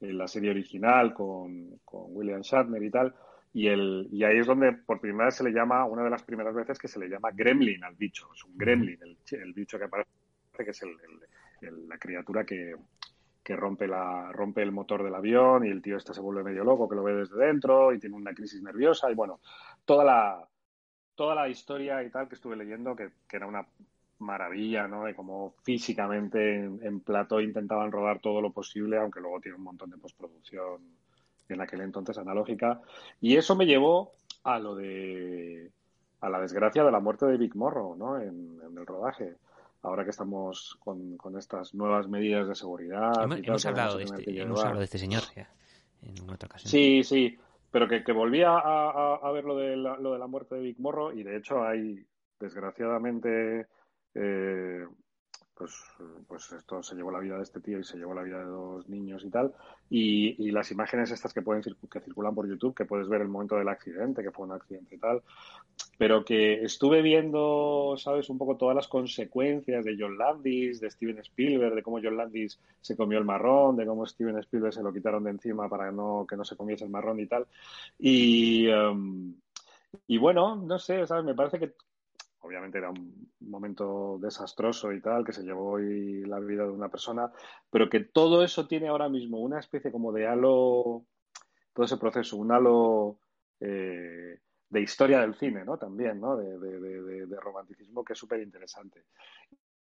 en 0.00 0.18
la 0.18 0.28
serie 0.28 0.50
original 0.50 1.12
con, 1.12 1.78
con 1.84 2.04
William 2.08 2.40
Shatner 2.40 2.82
y 2.82 2.90
tal. 2.90 3.14
Y, 3.52 3.68
el, 3.68 4.08
y 4.12 4.24
ahí 4.24 4.38
es 4.38 4.46
donde 4.46 4.72
por 4.72 5.00
primera 5.00 5.26
vez 5.26 5.36
se 5.36 5.44
le 5.44 5.52
llama, 5.52 5.84
una 5.84 6.04
de 6.04 6.10
las 6.10 6.22
primeras 6.22 6.54
veces 6.54 6.78
que 6.78 6.88
se 6.88 6.98
le 6.98 7.08
llama 7.08 7.30
gremlin 7.32 7.82
al 7.82 7.94
bicho. 7.94 8.28
Es 8.34 8.44
un 8.44 8.56
gremlin, 8.56 8.98
el, 9.02 9.18
el 9.40 9.52
bicho 9.52 9.78
que 9.78 9.84
aparece, 9.84 10.10
que 10.56 10.70
es 10.70 10.82
el, 10.82 10.90
el, 11.62 11.88
la 11.88 11.98
criatura 11.98 12.44
que, 12.44 12.74
que 13.42 13.56
rompe, 13.56 13.88
la, 13.88 14.30
rompe 14.32 14.62
el 14.62 14.72
motor 14.72 15.02
del 15.02 15.14
avión 15.14 15.64
y 15.64 15.70
el 15.70 15.80
tío 15.80 15.96
este 15.96 16.12
se 16.12 16.20
vuelve 16.20 16.44
medio 16.44 16.64
loco, 16.64 16.88
que 16.88 16.96
lo 16.96 17.02
ve 17.02 17.14
desde 17.14 17.36
dentro 17.36 17.92
y 17.92 17.98
tiene 17.98 18.16
una 18.16 18.34
crisis 18.34 18.62
nerviosa. 18.62 19.10
Y 19.10 19.14
bueno, 19.14 19.40
toda 19.84 20.04
la, 20.04 20.46
toda 21.14 21.34
la 21.34 21.48
historia 21.48 22.02
y 22.04 22.10
tal 22.10 22.28
que 22.28 22.34
estuve 22.34 22.56
leyendo, 22.56 22.94
que, 22.94 23.10
que 23.26 23.36
era 23.36 23.46
una 23.46 23.66
maravilla, 24.18 24.86
¿no? 24.86 25.04
De 25.04 25.14
cómo 25.14 25.54
físicamente 25.62 26.56
en, 26.56 26.80
en 26.82 27.00
plató 27.00 27.40
intentaban 27.40 27.90
rodar 27.92 28.20
todo 28.20 28.40
lo 28.40 28.52
posible, 28.52 28.98
aunque 28.98 29.20
luego 29.20 29.40
tiene 29.40 29.56
un 29.56 29.64
montón 29.64 29.90
de 29.90 29.96
postproducción 29.96 30.97
en 31.48 31.60
aquel 31.60 31.80
entonces 31.80 32.18
analógica. 32.18 32.80
Y 33.20 33.36
eso 33.36 33.56
me 33.56 33.66
llevó 33.66 34.12
a 34.44 34.58
lo 34.58 34.74
de 34.74 35.70
a 36.20 36.28
la 36.28 36.40
desgracia 36.40 36.84
de 36.84 36.90
la 36.90 37.00
muerte 37.00 37.26
de 37.26 37.36
Big 37.36 37.54
Morro, 37.54 37.94
¿no? 37.96 38.20
En, 38.20 38.58
el 38.76 38.86
rodaje. 38.86 39.36
Ahora 39.82 40.04
que 40.04 40.10
estamos 40.10 40.76
con, 40.80 41.18
estas 41.38 41.74
nuevas 41.74 42.08
medidas 42.08 42.48
de 42.48 42.54
seguridad. 42.54 43.12
Hemos, 43.22 43.66
hablado, 43.66 43.96
de 43.96 44.04
este, 44.04 44.40
hemos 44.40 44.60
hablado 44.60 44.78
de 44.78 44.84
este 44.84 44.98
señor 44.98 45.22
ya, 45.34 45.48
en 46.02 46.30
otra 46.30 46.46
ocasión. 46.46 46.70
Sí, 46.70 47.02
sí, 47.04 47.38
pero 47.70 47.88
que, 47.88 48.02
que 48.02 48.12
volvía 48.12 48.56
a, 48.56 49.30
ver 49.32 49.44
lo 49.44 49.56
de, 49.56 49.76
la, 49.76 49.96
lo 49.96 50.12
de 50.12 50.18
la 50.18 50.26
muerte 50.26 50.56
de 50.56 50.62
Big 50.62 50.80
Morro 50.80 51.12
y 51.12 51.22
de 51.22 51.36
hecho 51.36 51.62
hay, 51.62 52.04
desgraciadamente, 52.40 53.66
eh, 54.14 54.86
pues, 55.58 55.74
pues 56.28 56.52
esto 56.52 56.82
se 56.82 56.94
llevó 56.94 57.10
la 57.10 57.18
vida 57.18 57.36
de 57.36 57.42
este 57.42 57.60
tío 57.60 57.80
y 57.80 57.84
se 57.84 57.98
llevó 57.98 58.14
la 58.14 58.22
vida 58.22 58.38
de 58.38 58.44
dos 58.44 58.88
niños 58.88 59.24
y 59.24 59.30
tal. 59.30 59.52
Y, 59.90 60.50
las 60.52 60.70
imágenes 60.70 61.10
estas 61.10 61.34
que 61.34 61.42
pueden 61.42 61.62
que 61.62 62.00
circulan 62.00 62.34
por 62.34 62.48
YouTube, 62.48 62.74
que 62.74 62.84
puedes 62.84 63.08
ver 63.08 63.22
el 63.22 63.28
momento 63.28 63.56
del 63.56 63.68
accidente, 63.68 64.22
que 64.22 64.30
fue 64.30 64.46
un 64.46 64.52
accidente 64.52 64.94
y 64.94 64.98
tal, 64.98 65.22
pero 65.98 66.24
que 66.24 66.62
estuve 66.62 67.02
viendo, 67.02 67.96
sabes, 67.98 68.30
un 68.30 68.38
poco 68.38 68.56
todas 68.56 68.76
las 68.76 68.88
consecuencias 68.88 69.84
de 69.84 69.96
John 69.98 70.16
Landis, 70.16 70.80
de 70.80 70.90
Steven 70.90 71.18
Spielberg, 71.18 71.74
de 71.74 71.82
cómo 71.82 71.98
John 72.02 72.16
Landis 72.16 72.58
se 72.80 72.96
comió 72.96 73.18
el 73.18 73.24
marrón, 73.24 73.76
de 73.76 73.86
cómo 73.86 74.06
Steven 74.06 74.38
Spielberg 74.38 74.72
se 74.72 74.82
lo 74.82 74.92
quitaron 74.92 75.24
de 75.24 75.30
encima 75.30 75.68
para 75.68 75.90
no 75.90 76.24
que 76.28 76.36
no 76.36 76.44
se 76.44 76.56
comiese 76.56 76.84
el 76.84 76.90
marrón 76.90 77.18
y 77.20 77.26
tal. 77.26 77.46
Y 77.98 78.68
em, 78.68 79.34
y 80.06 80.18
bueno, 80.18 80.56
no 80.56 80.78
sé, 80.78 81.06
¿sabes? 81.06 81.24
Me 81.24 81.34
parece 81.34 81.58
que, 81.58 81.74
obviamente 82.40 82.78
era 82.78 82.90
un 82.90 83.30
momento 83.40 84.18
desastroso 84.20 84.92
y 84.92 85.00
tal, 85.00 85.24
que 85.24 85.32
se 85.32 85.42
llevó 85.42 85.72
hoy 85.72 86.24
la 86.24 86.38
vida 86.38 86.64
de 86.64 86.70
una 86.70 86.88
persona, 86.88 87.32
pero 87.70 87.88
que 87.88 88.00
todo 88.00 88.42
eso 88.44 88.66
tiene 88.66 88.88
ahora 88.88 89.08
mismo 89.08 89.38
una 89.38 89.58
especie 89.58 89.90
como 89.90 90.12
de 90.12 90.26
halo, 90.26 91.04
todo 91.72 91.86
ese 91.86 91.96
proceso, 91.96 92.36
un 92.36 92.52
halo 92.52 93.18
eh, 93.60 94.40
de 94.70 94.80
historia 94.80 95.20
del 95.20 95.34
cine, 95.34 95.64
¿no? 95.64 95.78
También, 95.78 96.20
¿no? 96.20 96.36
De, 96.36 97.26
romanticismo 97.40 98.04
que 98.04 98.12
es 98.12 98.18
súper 98.18 98.42
interesante. 98.42 99.04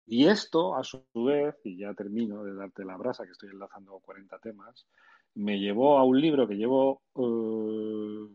Y 0.06 0.26
esto, 0.26 0.74
a 0.74 0.82
su 0.82 1.04
vez, 1.14 1.54
y 1.64 1.76
ya 1.78 1.94
termino 1.94 2.42
de 2.42 2.54
darte 2.54 2.84
la 2.84 2.96
brasa, 2.96 3.24
que 3.24 3.32
estoy 3.32 3.50
enlazando 3.50 4.00
40 4.00 4.38
temas, 4.38 4.86
me 5.34 5.58
llevó 5.58 5.98
a 5.98 6.04
un 6.04 6.20
libro 6.20 6.48
que 6.48 6.56
llevo 6.56 7.02
uh, 7.14 8.28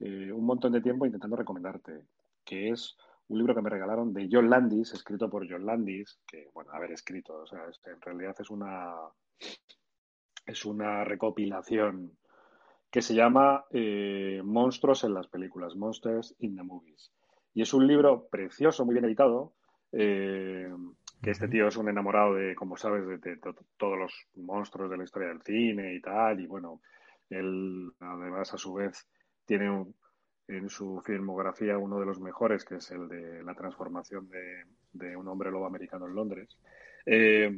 eh, 0.00 0.32
un 0.32 0.44
montón 0.44 0.72
de 0.72 0.80
tiempo 0.80 1.06
intentando 1.06 1.36
recomendarte, 1.36 2.02
que 2.44 2.70
es 2.70 2.96
un 3.28 3.38
libro 3.38 3.54
que 3.54 3.62
me 3.62 3.70
regalaron 3.70 4.12
de 4.12 4.28
John 4.30 4.48
Landis, 4.48 4.94
escrito 4.94 5.28
por 5.28 5.48
John 5.48 5.66
Landis, 5.66 6.18
que, 6.26 6.48
bueno, 6.54 6.72
haber 6.72 6.92
escrito, 6.92 7.40
o 7.42 7.46
sea, 7.46 7.64
en 7.86 8.00
realidad 8.00 8.34
es 8.38 8.50
una, 8.50 8.94
es 10.46 10.64
una 10.64 11.04
recopilación 11.04 12.16
que 12.90 13.02
se 13.02 13.14
llama 13.14 13.66
eh, 13.70 14.40
Monstruos 14.42 15.04
en 15.04 15.12
las 15.12 15.28
películas, 15.28 15.76
Monsters 15.76 16.34
in 16.38 16.56
the 16.56 16.62
Movies. 16.62 17.12
Y 17.52 17.62
es 17.62 17.74
un 17.74 17.86
libro 17.86 18.28
precioso, 18.28 18.86
muy 18.86 18.94
bien 18.94 19.04
editado, 19.04 19.52
eh, 19.92 20.72
que 21.22 21.30
este 21.30 21.48
tío 21.48 21.68
es 21.68 21.76
un 21.76 21.88
enamorado 21.88 22.34
de, 22.34 22.54
como 22.54 22.76
sabes, 22.76 23.06
de, 23.20 23.38
todos 23.76 23.98
los 23.98 24.12
monstruos 24.36 24.90
de 24.90 24.96
la 24.96 25.04
historia 25.04 25.28
del 25.28 25.42
cine 25.42 25.94
y 25.94 26.00
tal, 26.00 26.40
y 26.40 26.46
bueno, 26.46 26.80
él 27.28 27.92
además 28.00 28.54
a 28.54 28.58
su 28.58 28.72
vez 28.74 29.06
tiene 29.44 29.70
un, 29.70 29.94
en 30.48 30.70
su 30.70 31.00
filmografía 31.04 31.78
uno 31.78 32.00
de 32.00 32.06
los 32.06 32.20
mejores, 32.20 32.64
que 32.64 32.76
es 32.76 32.90
el 32.90 33.06
de 33.08 33.42
la 33.42 33.54
transformación 33.54 34.28
de, 34.92 35.16
un 35.16 35.28
hombre 35.28 35.50
lobo 35.50 35.66
americano 35.66 36.06
en 36.06 36.14
Londres, 36.14 36.56
eh, 37.04 37.54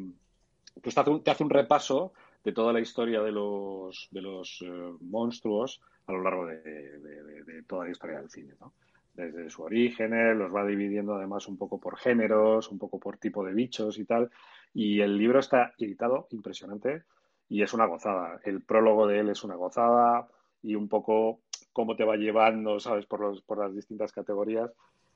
pues 0.83 0.95
te 0.95 1.31
hace, 1.31 1.45
un, 1.45 1.51
repaso 1.51 2.13
de 2.45 2.53
toda 2.53 2.73
la 2.73 2.81
historia 2.81 3.23
de 3.23 3.33
los, 3.33 4.09
de 4.11 4.21
los 4.21 4.63
eh, 4.63 4.93
monstruos 5.01 5.81
a 6.07 6.13
lo 6.13 6.23
largo 6.23 6.47
de, 6.47 7.63
toda 7.67 7.85
la 7.85 7.91
historia 7.91 8.21
del 8.21 8.31
cine, 8.31 8.55
¿no? 8.61 8.73
Desde 9.15 9.51
su 9.51 9.63
origen, 9.63 10.39
los 10.39 10.55
va 10.55 10.65
dividiendo 10.65 11.15
además 11.15 11.47
un 11.47 11.57
poco 11.57 11.79
por 11.79 11.99
géneros, 11.99 12.71
un 12.71 12.79
poco 12.79 12.99
por 12.99 13.19
tipo 13.19 13.45
de 13.45 13.53
bichos 13.53 13.99
y 13.99 14.05
tal. 14.05 14.31
Y 14.73 15.01
el 15.01 15.19
libro 15.19 15.41
está 15.41 15.75
editado 15.79 16.27
impresionante 16.31 17.03
y 17.49 17.63
es 17.63 17.75
una 17.75 17.87
gozada. 17.87 18.41
El 18.45 18.63
prólogo 18.63 19.07
de 19.07 19.19
él 19.19 19.29
es 19.29 19.45
una 19.45 19.57
gozada 19.57 20.29
y 20.63 20.75
un 20.75 20.89
poco 20.89 21.41
cómo 21.81 21.97
te 21.97 22.05
va 22.05 22.17
llevando, 22.17 22.79
¿sabes? 22.79 23.07
Por, 23.07 23.21
los, 23.21 23.41
por 23.41 23.59
las 23.59 23.75
distintas 23.75 24.13
categorías, 24.13 24.71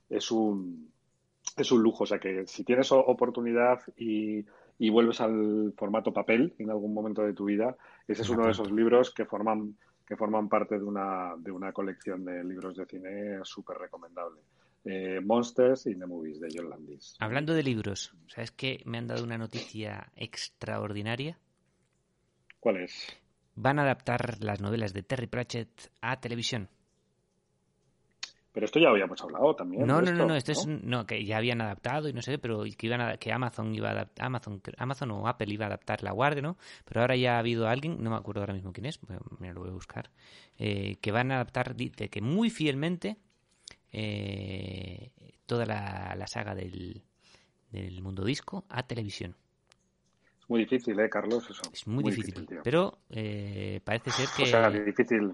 es 0.08 0.30
un, 0.30 0.90
es 1.56 1.70
un 1.70 1.82
lujo. 1.82 2.04
O 2.04 2.06
sea 2.06 2.18
que 2.18 2.46
si 2.46 2.64
tienes 2.64 2.90
oportunidad 2.90 3.80
y, 3.98 4.44
y 4.78 4.90
vuelves 4.90 5.20
al 5.20 5.74
formato 5.76 6.12
papel 6.12 6.54
en 6.58 6.70
algún 6.70 6.94
momento 6.94 7.22
de 7.22 7.34
tu 7.34 7.44
vida, 7.44 7.76
ese 8.08 8.22
es 8.22 8.30
uno 8.30 8.46
de 8.46 8.52
esos 8.52 8.72
libros 8.72 9.12
que 9.12 9.26
forman 9.26 9.76
que 10.06 10.16
forman 10.16 10.50
parte 10.50 10.78
de 10.78 10.84
una, 10.84 11.34
de 11.38 11.50
una 11.50 11.72
colección 11.72 12.26
de 12.26 12.44
libros 12.44 12.76
de 12.76 12.84
cine 12.84 13.38
súper 13.42 13.78
recomendable. 13.78 14.42
Eh, 14.84 15.18
Monsters 15.24 15.86
in 15.86 15.98
the 15.98 16.06
Movies 16.06 16.40
de 16.40 16.48
John 16.54 16.68
Landis. 16.68 17.16
Hablando 17.20 17.54
de 17.54 17.62
libros, 17.62 18.14
¿sabes 18.26 18.50
que 18.50 18.82
me 18.84 18.98
han 18.98 19.06
dado 19.06 19.24
una 19.24 19.38
noticia 19.38 20.12
extraordinaria? 20.14 21.38
¿Cuál 22.60 22.82
es? 22.82 23.16
Van 23.56 23.78
a 23.78 23.82
adaptar 23.82 24.42
las 24.42 24.60
novelas 24.60 24.92
de 24.92 25.02
Terry 25.02 25.26
Pratchett 25.26 25.90
a 26.00 26.20
televisión. 26.20 26.68
Pero 28.52 28.66
esto 28.66 28.78
ya 28.78 28.88
habíamos 28.88 29.20
hablado 29.20 29.56
también. 29.56 29.84
No, 29.84 30.00
no, 30.00 30.12
no, 30.12 30.26
no, 30.26 30.36
esto 30.36 30.52
es 30.52 30.64
no, 30.64 31.06
que 31.06 31.24
ya 31.24 31.38
habían 31.38 31.60
adaptado 31.60 32.08
y 32.08 32.12
no 32.12 32.22
sé, 32.22 32.38
pero 32.38 32.62
que 32.62 32.86
iban 32.86 33.00
a, 33.00 33.16
que 33.16 33.32
Amazon 33.32 33.74
iba 33.74 33.88
a 33.88 33.92
adaptar, 33.92 34.26
Amazon, 34.26 34.62
Amazon 34.78 35.10
o 35.10 35.26
Apple 35.26 35.52
iba 35.52 35.64
a 35.64 35.68
adaptar 35.68 36.04
La 36.04 36.12
Guardia, 36.12 36.40
¿no? 36.40 36.56
Pero 36.84 37.00
ahora 37.00 37.16
ya 37.16 37.34
ha 37.34 37.40
habido 37.40 37.66
alguien, 37.66 38.00
no 38.00 38.10
me 38.10 38.16
acuerdo 38.16 38.42
ahora 38.42 38.54
mismo 38.54 38.72
quién 38.72 38.86
es, 38.86 39.00
me 39.40 39.52
lo 39.52 39.60
voy 39.60 39.70
a 39.70 39.72
buscar, 39.72 40.10
eh, 40.56 40.96
que 41.00 41.10
van 41.10 41.32
a 41.32 41.36
adaptar, 41.36 41.74
de 41.74 41.90
que 41.90 42.20
muy 42.20 42.48
fielmente 42.48 43.16
eh, 43.90 45.10
toda 45.46 45.66
la, 45.66 46.14
la 46.16 46.26
saga 46.28 46.54
del, 46.54 47.02
del 47.72 48.02
mundo 48.02 48.24
disco 48.24 48.64
a 48.68 48.84
televisión 48.86 49.34
muy 50.48 50.60
difícil, 50.60 50.98
¿eh, 51.00 51.08
Carlos? 51.08 51.48
Eso. 51.48 51.62
Es 51.72 51.86
muy, 51.86 52.04
difícil, 52.04 52.46
pero 52.62 52.98
eh, 53.10 53.80
parece 53.84 54.10
ser 54.10 54.28
que... 54.36 54.42
O 54.44 54.46
sea, 54.46 54.70
difícil. 54.70 55.32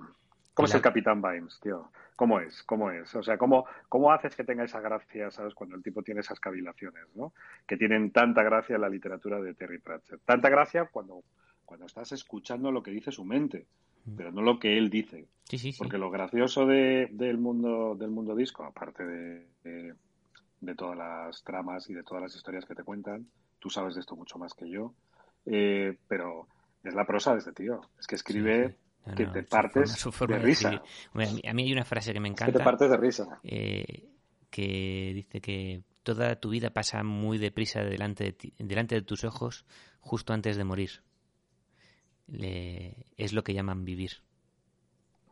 ¿Cómo 0.55 0.67
es 0.67 0.75
el 0.75 0.83
Capitán 0.83 1.23
Vimes, 1.23 1.59
tío? 1.61 1.91
¿Cómo 2.17 2.39
es? 2.39 2.63
¿Cómo 2.65 2.91
es? 2.91 3.15
O 3.15 3.23
sea, 3.23 3.39
¿cómo, 3.39 3.65
¿cómo 3.89 4.13
haces 4.13 4.37
que 4.37 4.45
tenga 4.45 4.65
esa 4.65 4.81
gracia, 4.81 5.31
sabes, 5.31 5.55
cuando 5.55 5.75
el 5.77 5.83
tipo 5.83 6.03
tiene 6.03 6.21
esas 6.21 6.39
cavilaciones, 6.39 7.05
¿no? 7.15 7.33
Que 7.67 7.79
tienen 7.79 8.11
tanta 8.11 8.43
gracia 8.43 8.75
en 8.75 8.83
la 8.83 8.91
literatura 8.91 9.41
de 9.41 9.55
Terry 9.55 9.79
Pratchett. 9.79 10.21
Tanta 10.27 10.51
gracia 10.51 10.85
cuando, 10.93 11.23
cuando 11.65 11.87
estás 11.87 12.13
escuchando 12.13 12.71
lo 12.71 12.83
que 12.83 12.91
dice 12.91 13.11
su 13.11 13.25
mente, 13.25 13.67
mm. 14.05 14.17
pero 14.17 14.33
no 14.33 14.43
lo 14.43 14.59
que 14.59 14.77
él 14.77 14.91
dice. 14.91 15.29
Sí, 15.45 15.57
sí, 15.57 15.73
sí. 15.73 15.79
Porque 15.79 15.97
lo 15.97 16.11
gracioso 16.11 16.67
de, 16.67 17.09
del, 17.13 17.39
mundo, 17.39 17.97
del 17.99 18.11
mundo 18.11 18.37
disco, 18.37 18.65
aparte 18.65 19.07
de, 19.07 19.95
de 20.61 20.75
todas 20.75 20.99
las 20.99 21.43
tramas 21.43 21.89
y 21.89 21.95
de 21.95 22.03
todas 22.03 22.23
las 22.23 22.37
historias 22.37 22.67
que 22.67 22.75
te 22.75 22.85
cuentan, 22.85 23.27
tú 23.61 23.71
sabes 23.71 23.95
de 23.95 24.01
esto 24.01 24.17
mucho 24.17 24.39
más 24.39 24.55
que 24.55 24.69
yo, 24.69 24.95
eh, 25.47 25.97
pero 26.09 26.49
es 26.83 26.95
la 26.95 27.07
prosa 27.07 27.33
de 27.33 27.39
este 27.39 27.53
tío. 27.53 27.81
Es 27.99 28.07
que 28.07 28.17
escribe 28.17 28.77
que 29.17 29.27
te 29.27 29.43
partes 29.43 30.05
de 30.29 30.39
risa. 30.39 30.83
a 31.15 31.53
mí 31.55 31.63
hay 31.63 31.73
una 31.73 31.85
frase 31.85 32.13
que 32.13 32.21
me 32.21 32.29
encanta. 32.29 32.53
que 32.53 32.59
te 32.59 32.65
partes 32.65 32.91
de 32.91 32.97
risa. 32.97 33.41
Eh, 33.45 34.09
que 34.51 35.13
dice 35.15 35.41
que 35.41 35.85
toda 36.03 36.41
tu 36.41 36.51
vida 36.51 36.71
pasa 36.71 37.03
muy 37.05 37.39
deprisa 37.39 37.85
delante 37.85 38.25
de, 38.25 38.53
delante 38.59 38.97
de 38.97 39.03
tus 39.03 39.25
ojos 39.25 39.65
justo 40.01 40.33
antes 40.33 40.57
de 40.57 40.65
morir. 40.65 41.03
es 43.17 43.33
lo 43.33 43.45
que 43.45 43.55
llaman 43.55 43.85
vivir. 43.85 44.13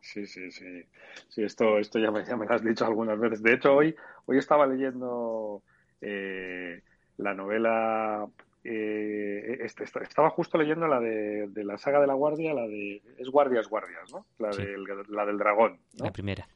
Sí, 0.01 0.25
sí, 0.25 0.49
sí. 0.51 0.85
Sí, 1.27 1.43
esto, 1.43 1.77
esto 1.77 1.99
ya, 1.99 2.11
me, 2.11 2.23
ya 2.25 2.37
me 2.37 2.45
lo 2.45 2.53
has 2.53 2.63
dicho 2.63 2.85
algunas 2.85 3.19
veces. 3.19 3.43
De 3.43 3.53
hecho, 3.53 3.75
hoy, 3.75 3.95
hoy 4.25 4.37
estaba 4.37 4.65
leyendo 4.65 5.61
eh, 6.01 6.81
la 7.19 7.33
novela. 7.33 8.27
Eh, 8.63 9.59
este, 9.61 9.83
estaba 9.83 10.29
justo 10.29 10.57
leyendo 10.57 10.87
la 10.87 10.99
de, 10.99 11.49
la 11.63 11.77
saga 11.77 12.01
de 12.01 12.07
la 12.07 12.13
Guardia, 12.13 12.53
la 12.53 12.67
de. 12.67 13.01
Es 13.17 13.29
Guardias, 13.29 13.69
Guardias, 13.69 14.11
¿no? 14.11 14.25
La, 14.37 14.49
del, 14.49 14.83
la 15.09 15.25
del 15.25 15.37
dragón. 15.37 15.79
La 15.93 16.11
primera. 16.11 16.47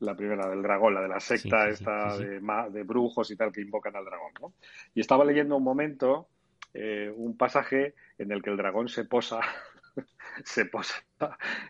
La 0.00 0.16
primera, 0.16 0.48
del 0.48 0.62
dragón, 0.62 0.94
la 0.94 1.02
de 1.02 1.08
la 1.08 1.20
secta 1.20 1.68
esta 1.68 2.16
de, 2.18 2.40
de, 2.40 2.82
brujos 2.82 3.30
y 3.30 3.36
tal 3.36 3.52
que 3.52 3.60
invocan 3.60 3.94
al 3.94 4.04
dragón, 4.04 4.32
¿no? 4.40 4.52
Y 4.94 5.00
estaba 5.00 5.24
leyendo 5.24 5.56
un 5.56 5.62
momento, 5.62 6.26
eh, 6.74 7.12
un 7.14 7.36
pasaje 7.36 7.94
en 8.18 8.32
el 8.32 8.42
que 8.42 8.50
el 8.50 8.56
dragón 8.56 8.88
se 8.88 9.04
posa 9.04 9.40
se 10.44 10.66
posa 10.66 10.94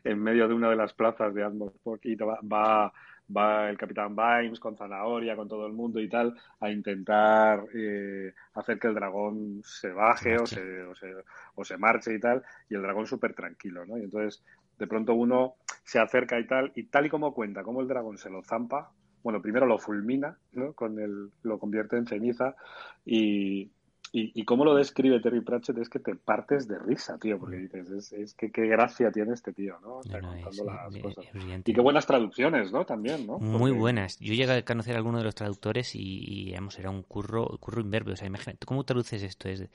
en 0.04 0.18
medio 0.18 0.48
de 0.48 0.54
una 0.54 0.70
de 0.70 0.76
las 0.76 0.92
plazas 0.94 1.34
de 1.34 1.44
Atmosphore 1.44 2.00
y 2.04 2.14
va, 2.16 2.92
va, 3.28 3.70
el 3.70 3.78
capitán 3.78 4.16
Vimes 4.16 4.60
con 4.60 4.76
zanahoria, 4.76 5.36
con 5.36 5.48
todo 5.48 5.66
el 5.66 5.72
mundo 5.72 6.00
y 6.00 6.08
tal, 6.08 6.34
a 6.60 6.70
intentar 6.70 7.64
eh, 7.74 8.32
hacer 8.54 8.78
que 8.78 8.88
el 8.88 8.94
dragón 8.94 9.62
se 9.64 9.92
baje 9.92 10.36
o 10.36 10.46
se, 10.46 10.82
o 10.82 10.94
se, 10.94 11.12
o 11.54 11.64
se 11.64 11.76
marche 11.76 12.14
y 12.14 12.20
tal, 12.20 12.42
y 12.68 12.74
el 12.74 12.82
dragón 12.82 13.06
súper 13.06 13.34
tranquilo, 13.34 13.84
¿no? 13.86 13.98
Y 13.98 14.04
entonces 14.04 14.42
de 14.78 14.86
pronto 14.86 15.14
uno 15.14 15.54
se 15.84 15.98
acerca 15.98 16.38
y 16.38 16.46
tal, 16.46 16.72
y 16.74 16.84
tal 16.84 17.06
y 17.06 17.10
como 17.10 17.34
cuenta, 17.34 17.62
como 17.62 17.80
el 17.80 17.88
dragón 17.88 18.18
se 18.18 18.30
lo 18.30 18.42
zampa, 18.42 18.90
bueno, 19.22 19.40
primero 19.40 19.66
lo 19.66 19.78
fulmina, 19.78 20.36
¿no? 20.52 20.72
Con 20.72 20.98
el, 20.98 21.30
lo 21.42 21.58
convierte 21.58 21.96
en 21.96 22.06
ceniza 22.06 22.56
y, 23.04 23.70
y, 24.14 24.44
cómo 24.44 24.66
lo 24.66 24.74
describe 24.74 25.20
Terry 25.20 25.40
Pratchett 25.40 25.78
es 25.78 25.88
que 25.88 25.98
te 25.98 26.14
partes 26.14 26.68
de 26.68 26.78
risa, 26.78 27.18
tío, 27.18 27.38
porque 27.38 27.56
dices, 27.56 27.90
es, 27.90 28.12
es 28.12 28.34
que 28.34 28.52
qué 28.52 28.66
gracia 28.66 29.10
tiene 29.10 29.32
este 29.32 29.54
tío, 29.54 29.80
¿no? 29.80 30.00
contando 30.02 30.64
las 30.66 30.98
cosas. 30.98 31.24
y 31.64 31.72
qué 31.72 31.80
buenas 31.80 32.06
traducciones, 32.06 32.70
¿no? 32.72 32.84
También, 32.84 33.26
¿no? 33.26 33.38
Muy 33.38 33.70
buenas. 33.70 34.18
Yo 34.18 34.34
llegué 34.34 34.52
a 34.52 34.64
conocer 34.66 34.94
a 34.94 34.98
alguno 34.98 35.16
de 35.16 35.24
los 35.24 35.34
traductores 35.34 35.94
y, 35.94 36.44
digamos, 36.44 36.78
era 36.78 36.90
un 36.90 37.02
curro, 37.02 37.56
curro 37.58 37.80
inverbio. 37.80 38.12
O 38.12 38.16
sea, 38.16 38.26
imagínate, 38.26 38.66
¿cómo 38.66 38.84
traduces 38.84 39.22
esto? 39.22 39.48
Es, 39.48 39.66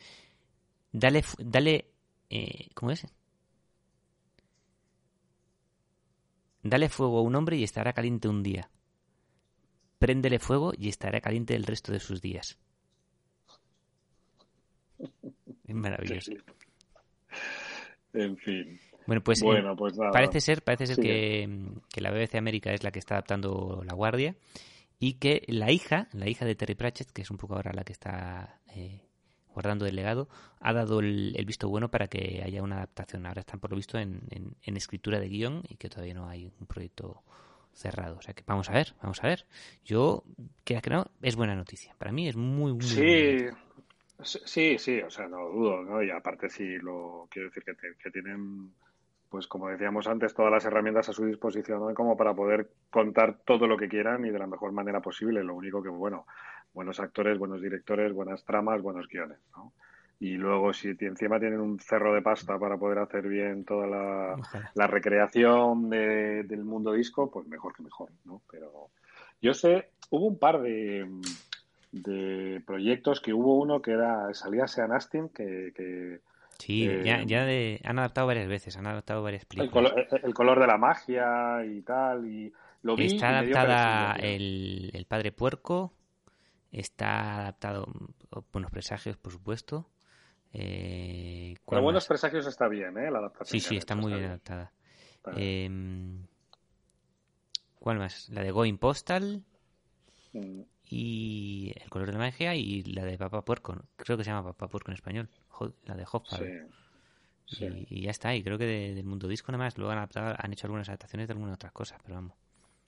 dale, 0.91 1.23
dale, 1.39 1.89
eh, 2.29 2.69
¿cómo 2.75 2.91
es? 2.91 3.07
Dale 6.61 6.89
fuego 6.89 7.17
a 7.17 7.21
un 7.23 7.35
hombre 7.35 7.57
y 7.57 7.63
estará 7.63 7.91
caliente 7.93 8.27
un 8.27 8.43
día. 8.43 8.69
Préndele 9.97 10.37
fuego 10.37 10.73
y 10.77 10.89
estará 10.89 11.21
caliente 11.21 11.55
el 11.55 11.63
resto 11.63 11.91
de 11.91 11.99
sus 11.99 12.21
días. 12.21 12.59
Es 14.99 15.56
maravilloso. 15.73 16.31
En 18.13 18.37
fin. 18.37 18.79
Bueno, 19.07 19.23
pues, 19.23 19.41
eh, 19.41 19.63
pues 19.77 19.93
parece 20.11 20.41
ser, 20.41 20.61
parece 20.63 20.87
ser 20.87 20.97
que, 20.97 21.47
la 21.95 22.11
BBC 22.11 22.35
América 22.35 22.73
es 22.73 22.83
la 22.83 22.91
que 22.91 22.99
está 22.99 23.15
adaptando 23.15 23.81
La 23.85 23.93
Guardia 23.93 24.35
y 24.99 25.13
que 25.13 25.43
la 25.47 25.71
hija, 25.71 26.09
la 26.11 26.27
hija 26.27 26.45
de 26.45 26.55
Terry 26.55 26.75
Pratchett, 26.75 27.11
que 27.11 27.21
es 27.21 27.31
un 27.31 27.37
poco 27.37 27.55
ahora 27.55 27.71
la 27.73 27.85
que 27.85 27.93
está 27.93 28.59
eh, 28.75 29.01
guardando 29.53 29.85
el 29.85 29.95
legado, 29.95 30.27
ha 30.59 30.73
dado 30.73 30.99
el, 30.99 31.33
visto 31.45 31.69
bueno 31.69 31.89
para 31.89 32.07
que 32.07 32.41
haya 32.43 32.61
una 32.61 32.77
adaptación. 32.77 33.25
Ahora 33.25 33.39
están 33.39 33.61
por 33.61 33.71
lo 33.71 33.77
visto 33.77 33.97
en, 33.97 34.21
escritura 34.61 35.21
de 35.21 35.29
guion 35.29 35.63
y 35.69 35.77
que 35.77 35.89
todavía 35.89 36.13
no 36.13 36.27
hay 36.27 36.51
un 36.59 36.67
proyecto 36.67 37.23
cerrado. 37.73 38.17
O 38.17 38.21
sea 38.21 38.33
que 38.33 38.43
vamos 38.45 38.69
a 38.69 38.73
ver, 38.73 38.93
vamos 39.01 39.23
a 39.23 39.27
ver. 39.27 39.45
Yo, 39.85 40.25
que 40.65 40.81
que 40.81 40.89
no, 40.89 41.05
es 41.21 41.37
buena 41.37 41.55
noticia. 41.55 41.95
Para 41.97 42.11
mí 42.11 42.27
es 42.27 42.35
muy, 42.35 42.73
muy 42.73 42.81
Sí, 42.81 43.45
sí, 44.23 44.77
sí, 44.77 45.01
o 45.01 45.09
sea, 45.09 45.27
no 45.27 45.39
lo 45.39 45.49
dudo, 45.49 45.83
¿no? 45.83 46.03
Y 46.03 46.11
aparte 46.11 46.49
sí, 46.49 46.77
lo 46.77 47.27
quiero 47.29 47.49
decir 47.49 47.63
que, 47.63 47.75
que 48.01 48.11
tienen 48.11 48.71
pues 49.29 49.47
como 49.47 49.67
decíamos 49.67 50.07
antes, 50.07 50.33
todas 50.33 50.51
las 50.51 50.65
herramientas 50.65 51.09
a 51.09 51.13
su 51.13 51.25
disposición 51.25 51.93
como 51.93 52.15
para 52.15 52.33
poder 52.33 52.69
contar 52.89 53.39
todo 53.45 53.67
lo 53.67 53.77
que 53.77 53.89
quieran 53.89 54.25
y 54.25 54.29
de 54.29 54.39
la 54.39 54.47
mejor 54.47 54.71
manera 54.71 55.01
posible. 55.01 55.43
Lo 55.43 55.55
único 55.55 55.83
que, 55.83 55.89
bueno, 55.89 56.25
buenos 56.73 56.99
actores, 56.99 57.37
buenos 57.37 57.61
directores, 57.61 58.13
buenas 58.13 58.43
tramas, 58.45 58.81
buenos 58.81 59.07
guiones, 59.07 59.39
¿no? 59.55 59.73
Y 60.19 60.31
luego, 60.31 60.73
si 60.73 60.95
encima 60.99 61.39
tienen 61.39 61.59
un 61.59 61.79
cerro 61.79 62.13
de 62.13 62.23
pasta 62.23 62.57
para 62.57 62.77
poder 62.77 62.97
hacer 62.97 63.27
bien 63.27 63.65
toda 63.65 63.85
la, 63.85 64.87
recreación 64.87 65.89
del 65.89 66.63
mundo 66.63 66.93
disco, 66.93 67.29
pues 67.29 67.45
mejor 67.47 67.75
que 67.75 67.83
mejor, 67.83 68.09
¿no? 68.25 68.41
Pero 68.49 68.89
yo 69.39 69.53
sé, 69.53 69.91
hubo 70.09 70.25
un 70.25 70.39
par 70.39 70.59
de, 70.59 71.07
de 72.01 72.61
proyectos 72.65 73.21
que 73.21 73.33
hubo 73.33 73.57
uno 73.57 73.81
que 73.81 73.91
era 73.91 74.33
salía 74.33 74.67
Sean 74.67 74.91
Astin 74.91 75.29
que, 75.29 76.21
Sí, 76.59 76.85
ya, 77.03 77.21
eh, 77.21 77.25
ya 77.27 77.45
de, 77.45 77.79
han 77.83 77.99
adaptado 77.99 78.25
varias 78.25 78.47
veces, 78.47 78.77
han 78.77 78.87
adaptado 78.87 79.21
varias 79.21 79.45
películas. 79.45 79.93
El 80.23 80.33
color, 80.33 80.59
de 80.59 80.67
la 80.67 80.77
magia 80.77 81.63
y 81.63 81.81
tal, 81.81 82.25
y 82.25 82.51
lo 82.81 82.95
vi 82.95 83.05
Está 83.05 83.29
adaptada 83.29 84.15
el, 84.15 84.89
el, 84.93 85.05
Padre 85.05 85.31
Puerco, 85.31 85.93
Está 86.71 87.41
adaptado 87.41 87.87
Buenos 88.51 88.71
Presagios, 88.71 89.17
por 89.17 89.31
supuesto. 89.31 89.87
Eh, 90.53 91.55
Con 91.65 91.83
Buenos 91.83 92.07
Presagios 92.07 92.47
está 92.47 92.67
bien, 92.67 92.97
¿eh? 92.97 93.11
La 93.11 93.19
adaptación. 93.19 93.47
Sí, 93.47 93.59
sí, 93.59 93.77
está 93.77 93.95
muy 93.95 94.13
bien, 94.13 94.25
adaptada. 94.25 94.71
Eh, 95.35 95.69
¿Cuál 97.79 97.99
más? 97.99 98.29
La 98.29 98.41
de 98.41 98.51
Going 98.51 98.77
Postal. 98.77 99.43
Mm. 100.33 100.61
Y 100.89 101.73
El 101.83 101.89
color 101.89 102.07
de 102.07 102.13
la 102.13 102.19
magia 102.19 102.55
y 102.55 102.83
la 102.83 103.03
de 103.03 103.17
Papa 103.17 103.43
Puerco. 103.43 103.75
Creo 103.97 104.17
que 104.17 104.23
se 104.23 104.29
llama 104.29 104.43
Papa 104.43 104.67
Puerco 104.67 104.91
en 104.91 104.95
español. 104.95 105.29
La 105.85 105.95
de 105.95 106.05
Hoffa. 106.09 106.37
Sí. 107.45 107.85
Y, 107.89 108.01
ya 108.03 108.11
está. 108.11 108.35
Y 108.35 108.43
creo 108.43 108.57
que 108.57 108.65
del 108.65 109.03
mundo 109.05 109.27
disco 109.27 109.51
nada 109.51 109.65
más. 109.65 109.77
Luego 109.77 109.91
han, 109.91 109.97
adaptado, 109.97 110.35
han 110.37 110.53
hecho 110.53 110.67
algunas 110.67 110.87
adaptaciones 110.89 111.27
de 111.27 111.33
algunas 111.33 111.55
otras 111.55 111.71
cosas, 111.71 111.99
pero 112.03 112.15
vamos, 112.15 112.37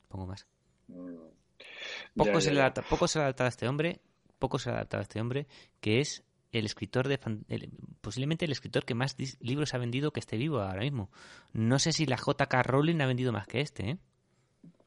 pongo 0.08 0.28
más. 0.28 0.48
Poco, 2.16 2.42
se 2.42 2.52
adapta, 2.52 2.82
poco 2.82 3.08
se 3.08 3.20
le 3.20 3.24
ha 3.24 3.26
adaptado 3.28 3.48
a 3.48 3.50
este 3.50 3.68
hombre, 3.68 4.02
poco 4.38 4.60
se 4.60 4.70
le 4.70 4.76
ha 4.76 4.78
adaptado 4.78 5.02
a 5.02 5.04
este 5.04 5.22
hombre, 5.22 5.48
que 5.80 6.00
es 6.00 6.24
el 6.52 6.66
escritor 6.66 7.08
de 7.08 7.20
posiblemente 8.02 8.46
el 8.46 8.52
escritor 8.52 8.86
que 8.86 8.96
más 8.96 9.16
libros 9.40 9.74
ha 9.74 9.78
vendido 9.78 10.12
que 10.12 10.20
esté 10.20 10.38
vivo 10.38 10.60
ahora 10.62 10.82
mismo. 10.82 11.12
No 11.54 11.80
sé 11.80 11.94
si 11.94 12.06
la 12.06 12.18
JK 12.18 12.54
Rowling 12.64 13.02
ha 13.02 13.08
vendido 13.08 13.32
más 13.32 13.48
que 13.48 13.62
este, 13.62 13.92
¿eh? 13.92 13.98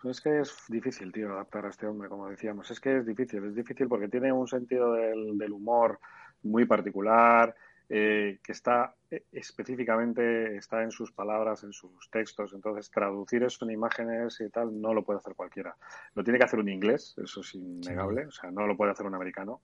Pues 0.03 0.17
es 0.17 0.23
que 0.23 0.41
es 0.41 0.65
difícil, 0.69 1.13
tío, 1.13 1.33
adaptar 1.33 1.65
a 1.65 1.69
este 1.69 1.87
hombre, 1.87 2.09
como 2.09 2.29
decíamos. 2.29 2.71
Es 2.71 2.81
que 2.81 2.99
es 2.99 3.07
difícil, 3.07 3.45
es 3.45 3.55
difícil 3.55 3.87
porque 3.89 4.09
tiene 4.09 4.33
un 4.33 4.49
sentido 4.49 4.95
del, 4.95 5.39
del 5.39 5.53
humor 5.53 6.01
muy 6.43 6.65
particular, 6.65 7.55
eh, 7.89 8.41
que 8.43 8.53
está 8.53 8.95
eh, 9.11 9.25
específicamente, 9.33 10.57
está 10.57 10.83
en 10.83 10.91
sus 10.91 11.13
palabras, 11.13 11.63
en 11.63 11.73
sus 11.73 12.11
textos. 12.11 12.53
Entonces, 12.55 12.91
traducir 12.91 13.43
eso 13.43 13.65
en 13.65 13.73
imágenes 13.73 14.41
y 14.41 14.49
tal 14.49 14.81
no 14.81 14.95
lo 14.95 15.05
puede 15.05 15.19
hacer 15.19 15.35
cualquiera. 15.35 15.77
Lo 16.15 16.25
tiene 16.25 16.39
que 16.39 16.47
hacer 16.47 16.59
un 16.59 16.69
inglés, 16.69 17.15
eso 17.23 17.43
es 17.43 17.55
innegable, 17.55 18.27
o 18.27 18.31
sea, 18.31 18.51
no 18.51 18.67
lo 18.67 18.77
puede 18.77 18.93
hacer 18.93 19.07
un 19.07 19.15
americano. 19.15 19.61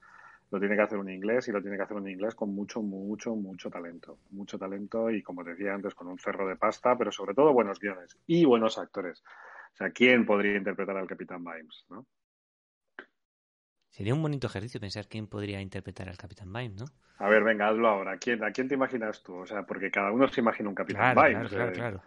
Lo 0.51 0.61
tiene 0.61 0.77
que 0.77 0.83
hacer 0.83 0.99
un 0.99 1.11
inglés 1.11 1.49
y 1.49 1.53
lo 1.53 1.61
tiene 1.61 1.77
que 1.77 1.83
hacer 1.83 1.97
un 1.97 2.09
inglés 2.09 2.35
con 2.35 2.55
mucho, 2.55 2.81
mucho, 2.81 3.35
mucho 3.35 3.71
talento. 3.71 4.19
Mucho 4.31 4.59
talento 4.59 5.11
y, 5.11 5.23
como 5.23 5.43
decía 5.43 5.75
antes, 5.75 5.95
con 5.95 6.07
un 6.09 6.19
cerro 6.19 6.47
de 6.47 6.57
pasta, 6.57 6.97
pero 6.97 7.11
sobre 7.11 7.35
todo 7.35 7.53
buenos 7.53 7.81
guiones 7.81 8.19
y 8.27 8.45
buenos 8.45 8.79
actores. 8.79 9.25
O 9.73 9.77
sea, 9.77 9.91
¿quién 9.91 10.27
podría 10.27 10.57
interpretar 10.57 10.97
al 10.97 11.07
Capitán 11.07 11.45
Vimes, 11.45 11.85
no? 11.89 12.07
Sería 13.91 14.15
un 14.15 14.23
bonito 14.23 14.47
ejercicio 14.47 14.81
pensar 14.81 15.09
quién 15.09 15.27
podría 15.27 15.61
interpretar 15.61 16.09
al 16.09 16.17
Capitán 16.17 16.53
Vime, 16.53 16.77
¿no? 16.77 16.85
A 17.19 17.29
ver, 17.29 17.43
venga, 17.43 17.69
hazlo 17.69 17.89
ahora. 17.89 18.17
¿Quién, 18.17 18.45
¿A 18.45 18.53
quién 18.53 18.69
te 18.69 18.75
imaginas 18.75 19.23
tú? 19.25 19.35
O 19.35 19.47
sea, 19.47 19.65
porque 19.65 19.91
cada 19.91 20.13
uno 20.13 20.29
se 20.29 20.41
imagina 20.41 20.69
un 20.69 20.75
Capitán 20.75 21.17
Vime. 21.17 21.31
Claro, 21.31 21.49
claro, 21.49 21.73
claro. 21.73 22.03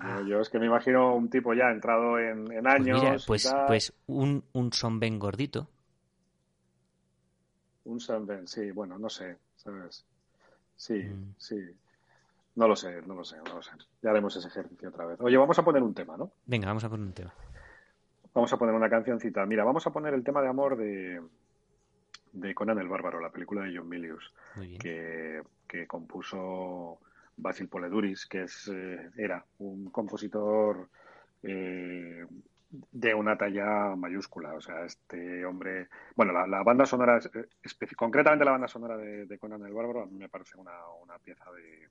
Ah. 0.00 0.22
Yo, 0.26 0.40
es 0.40 0.48
que 0.48 0.58
me 0.58 0.64
imagino 0.64 1.14
un 1.14 1.28
tipo 1.28 1.52
ya 1.52 1.70
entrado 1.70 2.18
en, 2.18 2.46
pues 2.46 2.66
años. 2.66 3.26
Pues, 3.26 3.54
pues, 3.66 3.92
un, 4.06 4.42
un 4.54 4.72
Son 4.72 4.98
Ben 4.98 5.18
gordito. 5.18 5.68
Un 7.84 8.00
Son 8.00 8.26
Ben, 8.26 8.48
sí, 8.48 8.70
bueno, 8.70 8.98
no 8.98 9.10
sé, 9.10 9.36
¿sabes? 9.56 10.06
Sí, 10.74 10.94
mm. 10.94 11.34
sí. 11.36 11.60
No 12.56 12.66
lo 12.66 12.74
sé, 12.74 13.02
no 13.02 13.14
lo 13.14 13.22
sé, 13.22 13.36
no 13.36 13.54
lo 13.54 13.62
sé. 13.62 13.72
Ya 14.02 14.10
haremos 14.10 14.34
ese 14.34 14.48
ejercicio 14.48 14.88
otra 14.88 15.04
vez. 15.04 15.20
Oye, 15.20 15.36
vamos 15.36 15.58
a 15.58 15.64
poner 15.64 15.82
un 15.82 15.92
tema, 15.92 16.16
¿no? 16.16 16.32
Venga, 16.46 16.66
vamos 16.66 16.84
a 16.84 16.88
poner 16.88 17.06
un 17.06 17.12
tema. 17.12 17.34
Vamos 18.32 18.52
a 18.52 18.56
poner 18.56 18.74
una 18.74 18.88
cancioncita. 18.88 19.44
Mira, 19.44 19.62
vamos 19.62 19.86
a 19.86 19.92
poner 19.92 20.14
el 20.14 20.24
tema 20.24 20.40
de 20.40 20.48
amor 20.48 20.76
de, 20.76 21.20
de 22.32 22.54
Conan 22.54 22.78
el 22.78 22.88
Bárbaro, 22.88 23.20
la 23.20 23.30
película 23.30 23.62
de 23.62 23.76
John 23.76 23.88
Milius, 23.88 24.32
que, 24.78 25.42
compuso 25.86 26.98
Basil 27.36 27.68
Poleduris, 27.68 28.24
que 28.24 28.44
es, 28.44 28.68
eh, 28.72 29.10
era 29.18 29.44
un 29.58 29.90
compositor 29.90 30.88
eh, 31.42 32.24
de 32.70 33.14
una 33.14 33.36
talla 33.36 33.94
mayúscula. 33.96 34.54
O 34.54 34.62
sea, 34.62 34.86
este 34.86 35.44
hombre. 35.44 35.88
Bueno, 36.14 36.32
la, 36.46 36.62
banda 36.62 36.86
sonora, 36.86 37.20
concretamente 37.96 38.46
la 38.46 38.52
banda 38.52 38.68
sonora 38.68 38.96
de, 38.96 39.38
Conan 39.38 39.66
el 39.66 39.74
Bárbaro, 39.74 40.04
a 40.04 40.06
mí 40.06 40.16
me 40.16 40.30
parece 40.30 40.56
una, 40.56 40.72
una 41.02 41.18
pieza 41.18 41.44
de, 41.52 41.88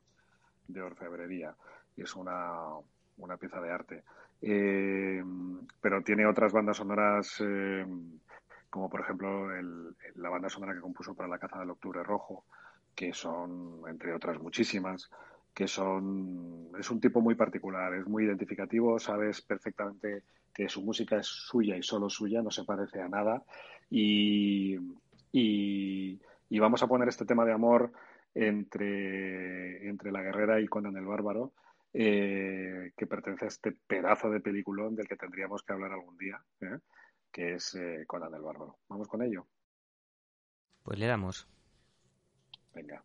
de 0.67 0.82
orfebrería. 0.82 1.56
Y 1.95 2.04
es 2.04 2.15
una, 2.15 2.51
una 3.17 3.38
pieza 3.38 3.62
de 3.62 3.71
arte. 3.71 4.04
Eh, 4.41 5.23
pero 5.82 6.04
tiene 6.04 6.25
otras 6.25 6.51
bandas 6.51 6.78
sonoras, 6.78 7.38
eh, 7.39 7.86
como 8.69 8.89
por 8.89 9.01
ejemplo 9.01 9.49
la 10.15 10.30
banda 10.30 10.49
sonora 10.49 10.73
que 10.73 10.82
compuso 10.82 11.15
para 11.15 11.30
La 11.30 11.39
caza 11.39 11.60
del 11.60 11.69
octubre 11.69 12.04
rojo, 12.04 12.45
que 12.93 13.13
son, 13.13 13.82
entre 13.88 14.13
otras 14.13 14.39
muchísimas, 14.39 15.10
que 15.54 15.67
son, 15.67 16.69
es 16.78 16.91
un 16.91 16.99
tipo 16.99 17.21
muy 17.21 17.36
particular, 17.36 17.93
es 17.93 18.06
muy 18.08 18.25
identificativo, 18.25 18.99
sabes 18.99 19.41
perfectamente 19.41 20.23
que 20.54 20.67
su 20.69 20.82
música 20.82 21.17
es 21.17 21.28
suya 21.28 21.78
y 21.78 21.84
solo 21.84 22.10
suya, 22.10 22.41
no 22.41 22.51
se 22.51 22.65
parece 22.65 23.01
a 23.01 23.08
nada. 23.08 23.43
Y, 23.89 24.78
y, 25.32 26.19
y 26.49 26.60
vamos 26.60 26.84
a 26.84 26.88
poner 26.88 27.08
este 27.08 27.25
tema 27.25 27.45
de 27.45 27.54
amor 27.54 27.91
entre, 28.36 29.88
entre 29.88 30.12
la 30.12 30.21
guerrera 30.21 30.60
y 30.60 30.67
Conan 30.67 30.98
el 30.98 31.06
bárbaro, 31.06 31.54
eh, 31.93 32.91
que 32.98 33.08
pertenece 33.08 33.45
a 33.45 33.48
este 33.48 33.71
pedazo 33.71 34.30
de 34.30 34.41
peliculón 34.41 34.95
del 34.95 35.08
que 35.08 35.15
tendríamos 35.15 35.63
que 35.63 35.74
hablar 35.74 35.93
algún 35.93 36.17
día, 36.17 36.43
¿eh? 36.60 36.80
que 37.32 37.56
es 37.56 37.74
eh, 37.76 38.04
Conan 38.06 38.34
el 38.34 38.41
Bárbaro. 38.41 38.78
¿Vamos 38.89 39.08
con 39.08 39.24
ello? 39.24 39.48
Pues 40.84 41.00
le 41.00 41.08
damos. 41.08 41.48
Venga. 42.74 43.04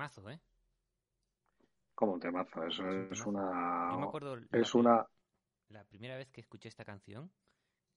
Temazo, 0.00 0.30
¿eh? 0.30 0.40
Como 1.94 2.14
un 2.14 2.20
temazo, 2.20 2.64
eso 2.64 2.88
es, 2.88 3.26
una... 3.26 3.90
Yo 3.92 3.98
me 3.98 4.06
acuerdo 4.06 4.38
es 4.52 4.74
la, 4.74 4.80
una... 4.80 5.06
La 5.68 5.84
primera 5.84 6.16
vez 6.16 6.30
que 6.30 6.40
escuché 6.40 6.68
esta 6.68 6.86
canción, 6.86 7.30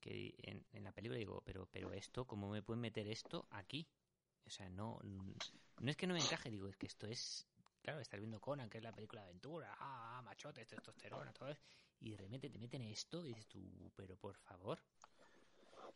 que 0.01 0.35
en, 0.39 0.65
en 0.73 0.83
la 0.83 0.91
película 0.91 1.17
digo, 1.17 1.41
pero, 1.45 1.67
pero 1.71 1.93
esto, 1.93 2.25
¿cómo 2.25 2.49
me 2.49 2.61
pueden 2.61 2.81
meter 2.81 3.07
esto 3.07 3.47
aquí? 3.51 3.87
O 4.45 4.49
sea, 4.49 4.69
no, 4.69 4.99
no 5.03 5.89
es 5.89 5.95
que 5.95 6.05
no 6.05 6.13
me 6.13 6.19
encaje, 6.19 6.49
digo, 6.49 6.67
es 6.67 6.75
que 6.75 6.87
esto 6.87 7.07
es, 7.07 7.47
claro, 7.81 8.01
estar 8.01 8.19
viendo 8.19 8.41
Conan, 8.41 8.69
que 8.69 8.79
es 8.79 8.83
la 8.83 8.91
película 8.91 9.21
de 9.21 9.29
aventura, 9.29 9.73
ah, 9.79 10.21
machotes, 10.25 10.67
testosterona, 10.67 11.31
todo 11.31 11.47
eso, 11.47 11.61
y 12.01 12.11
de 12.11 12.17
repente 12.17 12.49
te 12.49 12.59
meten 12.59 12.81
esto 12.81 13.25
y 13.25 13.29
dices 13.29 13.47
tú, 13.47 13.61
pero 13.95 14.17
por 14.17 14.35
favor. 14.35 14.83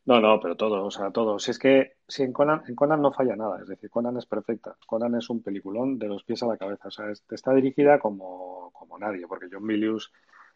No, 0.06 0.22
no, 0.22 0.40
pero 0.40 0.56
todo, 0.56 0.86
o 0.86 0.92
sea, 0.92 1.12
todo. 1.12 1.38
Si 1.38 1.52
es 1.52 1.60
que 1.60 1.98
si 2.08 2.24
en 2.24 2.32
Conan, 2.32 2.64
en 2.68 2.76
Conan 2.76 3.02
no 3.02 3.12
falla 3.12 3.36
nada, 3.36 3.60
es 3.62 3.68
decir, 3.68 3.90
Conan 3.90 4.16
es 4.18 4.26
perfecta. 4.26 4.78
Conan 4.86 5.16
es 5.16 5.30
un 5.30 5.44
peliculón 5.44 6.00
de 6.00 6.08
los 6.08 6.24
pies 6.24 6.42
a 6.44 6.48
la 6.48 6.58
cabeza, 6.58 6.88
o 6.88 6.92
sea, 6.92 7.12
está 7.12 7.54
dirigida 7.54 8.00
como, 8.00 8.72
como 8.74 8.98
nadie, 8.98 9.28
porque 9.28 9.48
John 9.52 9.66
Milius 9.66 10.12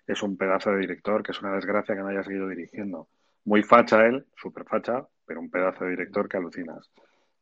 es 0.08 0.23
un 0.23 0.38
pedazo 0.38 0.71
de 0.71 0.80
director 0.80 1.21
que 1.23 1.32
es 1.32 1.41
una 1.41 1.54
desgracia 1.54 1.95
que 1.95 2.01
no 2.01 2.08
haya 2.08 2.23
seguido 2.23 2.47
dirigiendo. 2.47 3.10
Muy 3.43 3.63
facha 3.63 4.06
él, 4.06 4.25
súper 4.36 4.63
facha, 4.65 5.06
pero 5.25 5.41
un 5.41 5.49
pedazo 5.49 5.84
de 5.84 5.91
director 5.91 6.30
que 6.30 6.38
alucinas. 6.38 6.89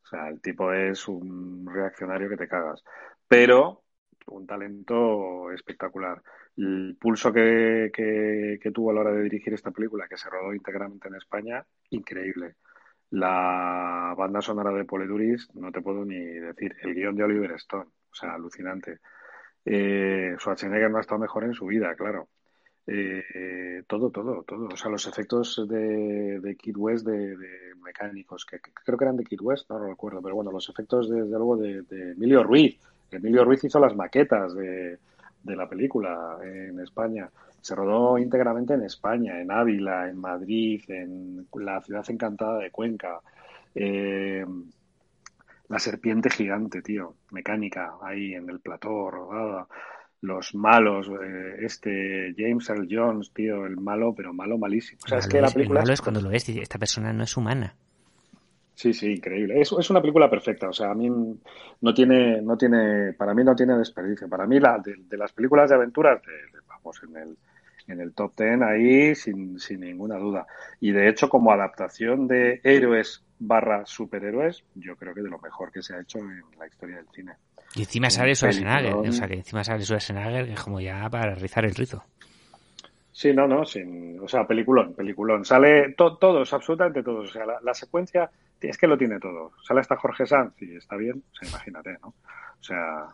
O 0.03 0.07
sea, 0.07 0.29
el 0.29 0.41
tipo 0.41 0.73
es 0.73 1.07
un 1.07 1.67
reaccionario 1.71 2.29
que 2.29 2.38
te 2.38 2.47
cagas. 2.47 2.83
Pero 3.27 3.83
un 4.27 4.47
talento 4.47 5.51
espectacular. 5.51 6.21
El 6.59 6.97
pulso 6.99 7.31
que, 7.31 7.89
que, 7.93 8.71
tuvo 8.71 8.91
a 8.91 8.93
la 8.93 8.99
hora 8.99 9.13
de 9.13 9.23
dirigir 9.23 9.53
esta 9.53 9.71
película, 9.71 10.09
que 10.09 10.17
se 10.17 10.29
rodó 10.29 10.53
íntegramente 10.53 11.07
en 11.07 11.15
España, 11.15 11.65
increíble. 11.89 12.55
La 13.11 14.13
banda 14.17 14.41
sonora 14.41 14.71
de 14.73 14.83
Poleduris, 14.83 15.55
no 15.55 15.71
te 15.71 15.81
puedo 15.81 16.03
ni 16.03 16.19
decir. 16.19 16.75
El 16.81 16.95
guion 16.95 17.15
de 17.15 17.23
Oliver 17.23 17.51
Stone, 17.53 17.85
o 17.85 18.13
sea, 18.13 18.33
alucinante. 18.33 18.99
Eh, 19.63 20.35
Schwarzenegger 20.37 20.91
no 20.91 20.97
ha 20.97 21.01
estado 21.01 21.21
mejor 21.21 21.45
en 21.45 21.53
su 21.53 21.65
vida, 21.65 21.95
claro. 21.95 22.27
Eh, 22.85 23.83
todo, 23.87 24.09
todo, 24.09 24.43
todo. 24.43 24.67
O 24.67 24.75
sea, 24.75 24.91
los 24.91 25.07
efectos 25.07 25.65
de, 25.65 26.41
de 26.41 26.55
Kid 26.57 26.75
West 26.75 27.07
de, 27.07 27.37
mecánicos, 27.81 28.45
que, 28.45 28.59
creo 28.59 28.97
que 28.97 29.05
eran 29.05 29.15
de 29.15 29.23
Kid 29.23 29.39
West, 29.41 29.69
no 29.69 29.79
lo 29.79 29.87
recuerdo, 29.87 30.21
pero 30.21 30.35
bueno, 30.35 30.51
los 30.51 30.67
efectos 30.67 31.09
desde 31.09 31.29
luego 31.29 31.55
de, 31.55 31.85
Emilio 31.89 32.43
Ruiz. 32.43 32.77
Emilio 33.11 33.45
Ruiz 33.45 33.63
hizo 33.63 33.79
las 33.79 33.95
maquetas 33.95 34.53
de, 34.55 34.99
la 35.45 35.67
película 35.67 36.38
en 36.43 36.80
España. 36.80 37.30
Se 37.62 37.75
rodó 37.75 38.17
íntegramente 38.17 38.73
en 38.73 38.84
España, 38.84 39.39
en 39.41 39.52
Ávila, 39.52 40.10
en 40.10 40.17
Madrid, 40.17 40.82
en 40.88 41.47
la 41.54 41.82
ciudad 41.82 42.06
encantada 42.10 42.60
de 42.60 42.71
Cuenca. 42.71 43.19
Eh, 43.75 44.45
la 45.67 45.80
serpiente 45.80 46.30
gigante, 46.30 46.82
tío, 46.82 47.15
mecánica, 47.32 47.93
ahí 48.02 48.34
en 48.34 48.49
el 48.49 48.60
plató 48.60 49.12
rodada 49.12 49.67
los 50.21 50.54
malos, 50.54 51.08
eh, 51.08 51.58
este 51.62 52.34
James 52.38 52.69
Earl 52.69 52.88
Jones, 52.89 53.32
tío, 53.34 53.65
el 53.65 53.78
malo, 53.78 54.13
pero 54.13 54.34
malo 54.34 54.58
malísimo. 54.58 54.99
O 55.06 55.08
sea, 55.08 55.19
es 55.19 55.28
que 55.28 55.41
la 55.41 55.49
película... 55.49 55.80
El 55.80 55.86
malo 55.86 55.93
es 55.93 56.02
cuando 56.02 56.21
lo 56.21 56.30
ves, 56.30 56.49
esta 56.49 56.78
persona 56.78 57.13
no 57.13 57.23
es 57.23 57.38
humana. 57.38 57.75
Sí, 58.79 58.93
sí, 58.93 59.11
increíble. 59.11 59.59
Es, 59.59 59.73
es 59.77 59.89
una 59.89 59.99
película 59.99 60.29
perfecta. 60.29 60.69
O 60.69 60.71
sea, 60.71 60.91
a 60.91 60.95
mí 60.95 61.09
no 61.09 61.93
tiene, 61.93 62.41
no 62.41 62.57
tiene, 62.57 63.11
para 63.11 63.33
mí 63.33 63.43
no 63.43 63.53
tiene 63.53 63.77
desperdicio. 63.77 64.29
Para 64.29 64.47
mí 64.47 64.57
la 64.57 64.77
de, 64.77 65.17
las 65.17 65.33
películas 65.33 65.69
de 65.69 65.75
aventuras, 65.75 66.21
vamos 66.65 67.01
en 67.03 67.17
el, 67.17 67.37
en 67.87 67.99
el 67.99 68.13
top 68.13 68.35
ten 68.35 68.63
ahí 68.63 69.15
sin, 69.15 69.59
sin 69.59 69.81
ninguna 69.81 70.15
duda. 70.17 70.47
Y 70.79 70.93
de 70.93 71.09
hecho, 71.09 71.27
como 71.27 71.51
adaptación 71.51 72.25
de 72.25 72.61
héroes 72.63 73.21
barra 73.37 73.85
superhéroes, 73.85 74.63
yo 74.75 74.95
creo 74.95 75.13
que 75.13 75.23
de 75.23 75.29
lo 75.29 75.39
mejor 75.39 75.73
que 75.73 75.81
se 75.81 75.95
ha 75.95 75.99
hecho 75.99 76.19
en 76.19 76.43
la 76.57 76.65
historia 76.65 76.95
del 76.95 77.09
cine. 77.09 77.33
Y 77.75 77.81
encima 77.81 78.09
sale 78.09 78.33
Schwarzenegger, 78.33 78.93
o 78.93 79.11
sea 79.11 79.27
que 79.27 79.33
encima 79.33 79.61
sale 79.61 79.83
Schwarzenegger 79.83 80.45
que 80.45 80.53
es 80.53 80.63
como 80.63 80.79
ya 80.79 81.09
para 81.09 81.35
rizar 81.35 81.65
el 81.65 81.75
rizo. 81.75 82.01
Sí, 83.11 83.33
no, 83.33 83.45
no, 83.45 83.65
sin, 83.65 84.17
o 84.21 84.29
sea, 84.29 84.47
peliculón, 84.47 84.93
peliculón. 84.93 85.43
Sale 85.43 85.93
todos, 85.97 86.54
absolutamente 86.54 87.04
todos. 87.04 87.29
O 87.29 87.33
sea, 87.33 87.43
la, 87.62 87.73
secuencia 87.73 88.31
es 88.62 88.77
que 88.77 88.87
lo 88.87 88.97
tiene 88.97 89.19
todo. 89.19 89.51
Sale 89.63 89.79
hasta 89.79 89.95
Jorge 89.95 90.25
Sanz 90.25 90.62
y 90.62 90.75
está 90.75 90.95
bien, 90.95 91.23
o 91.31 91.35
sea, 91.35 91.49
imagínate, 91.49 91.97
¿no? 92.01 92.10
O 92.10 92.63
sea, 92.63 93.07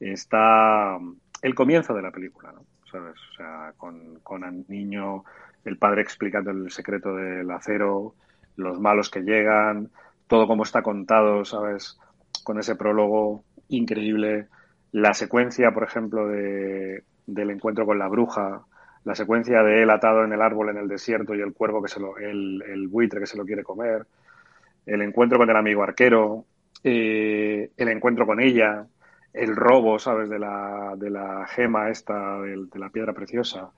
está 0.00 0.98
el 1.42 1.54
comienzo 1.54 1.94
de 1.94 2.02
la 2.02 2.10
película, 2.10 2.52
¿no? 2.52 2.64
¿Sabes? 2.90 3.16
O 3.32 3.34
sea, 3.36 3.72
con, 3.76 4.18
con 4.20 4.44
el 4.44 4.64
niño, 4.68 5.24
el 5.64 5.76
padre 5.76 6.02
explicando 6.02 6.50
el 6.50 6.70
secreto 6.70 7.14
del 7.14 7.50
acero, 7.50 8.14
los 8.56 8.80
malos 8.80 9.10
que 9.10 9.20
llegan, 9.20 9.90
todo 10.26 10.46
como 10.46 10.62
está 10.62 10.82
contado, 10.82 11.44
¿sabes? 11.44 11.98
Con 12.44 12.58
ese 12.58 12.76
prólogo 12.76 13.44
increíble. 13.68 14.48
La 14.90 15.14
secuencia, 15.14 15.72
por 15.72 15.84
ejemplo, 15.84 16.26
de, 16.26 17.04
del 17.26 17.50
encuentro 17.50 17.84
con 17.84 17.98
la 17.98 18.08
bruja, 18.08 18.62
la 19.04 19.14
secuencia 19.14 19.62
de 19.62 19.82
él 19.82 19.90
atado 19.90 20.24
en 20.24 20.32
el 20.32 20.42
árbol 20.42 20.70
en 20.70 20.78
el 20.78 20.88
desierto 20.88 21.34
y 21.34 21.40
el 21.40 21.52
cuervo 21.52 21.82
que 21.82 21.88
se 21.88 22.00
lo, 22.00 22.16
el, 22.18 22.62
el 22.62 22.88
buitre 22.88 23.20
que 23.20 23.26
se 23.26 23.36
lo 23.36 23.44
quiere 23.44 23.62
comer, 23.62 24.06
el 24.88 25.02
encuentro 25.02 25.38
con 25.38 25.50
el 25.50 25.56
amigo 25.56 25.82
arquero, 25.82 26.44
eh, 26.82 27.70
el 27.76 27.88
encuentro 27.88 28.26
con 28.26 28.40
ella, 28.40 28.86
el 29.32 29.54
robo, 29.54 29.98
¿sabes? 29.98 30.28
De 30.28 30.38
la, 30.38 30.94
de 30.96 31.10
la 31.10 31.46
gema 31.46 31.90
esta, 31.90 32.40
de, 32.40 32.66
de 32.72 32.78
la 32.78 32.88
piedra 32.90 33.12
preciosa, 33.12 33.70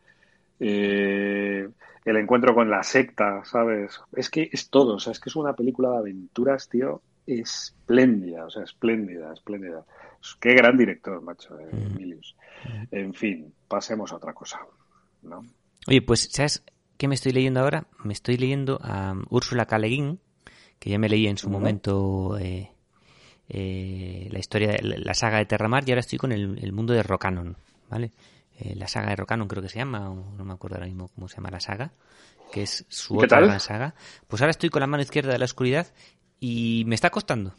eh, 0.60 1.68
el 2.04 2.16
encuentro 2.16 2.54
con 2.54 2.70
la 2.70 2.82
secta, 2.82 3.44
¿sabes? 3.44 4.00
Es 4.12 4.30
que 4.30 4.48
es 4.52 4.70
todo, 4.70 4.94
o 4.94 4.98
sea, 4.98 5.12
es 5.12 5.20
que 5.20 5.28
es 5.28 5.36
una 5.36 5.54
película 5.54 5.90
de 5.90 5.98
aventuras, 5.98 6.68
tío, 6.68 7.02
espléndida, 7.26 8.44
o 8.44 8.50
sea, 8.50 8.62
espléndida, 8.62 9.32
espléndida. 9.32 9.84
Qué 10.40 10.54
gran 10.54 10.76
director, 10.76 11.20
macho, 11.22 11.58
eh, 11.58 11.68
mm. 11.72 11.96
Emilius. 11.96 12.36
En 12.90 13.14
fin, 13.14 13.52
pasemos 13.68 14.12
a 14.12 14.16
otra 14.16 14.34
cosa, 14.34 14.60
¿no? 15.22 15.42
Oye, 15.88 16.02
pues, 16.02 16.28
¿sabes 16.30 16.62
qué 16.98 17.08
me 17.08 17.14
estoy 17.14 17.32
leyendo 17.32 17.60
ahora? 17.60 17.86
Me 18.04 18.12
estoy 18.12 18.36
leyendo 18.36 18.78
a 18.82 19.14
Úrsula 19.30 19.66
K. 19.66 19.78
que 20.80 20.90
ya 20.90 20.98
me 20.98 21.08
leí 21.08 21.28
en 21.28 21.38
su 21.38 21.48
momento 21.48 22.36
eh, 22.38 22.72
eh, 23.48 24.28
la 24.32 24.38
historia, 24.38 24.76
la 24.82 25.14
saga 25.14 25.38
de 25.38 25.46
Terramar, 25.46 25.86
y 25.86 25.92
ahora 25.92 26.00
estoy 26.00 26.18
con 26.18 26.32
el, 26.32 26.58
el 26.60 26.72
mundo 26.72 26.94
de 26.94 27.02
Rocanon, 27.02 27.56
¿vale? 27.88 28.10
Eh, 28.58 28.74
la 28.74 28.88
saga 28.88 29.10
de 29.10 29.16
Rocanon 29.16 29.46
creo 29.46 29.62
que 29.62 29.68
se 29.68 29.78
llama, 29.78 30.10
o 30.10 30.32
no 30.36 30.44
me 30.44 30.54
acuerdo 30.54 30.76
ahora 30.76 30.86
mismo 30.86 31.08
cómo 31.08 31.28
se 31.28 31.36
llama 31.36 31.50
la 31.50 31.60
saga, 31.60 31.92
que 32.50 32.62
es 32.62 32.84
su 32.88 33.18
otra 33.18 33.40
gran 33.40 33.60
saga. 33.60 33.94
Pues 34.26 34.40
ahora 34.42 34.50
estoy 34.50 34.70
con 34.70 34.80
la 34.80 34.86
mano 34.86 35.02
izquierda 35.02 35.32
de 35.32 35.38
la 35.38 35.44
oscuridad 35.44 35.86
y 36.40 36.84
me 36.86 36.94
está 36.94 37.10
costando. 37.10 37.54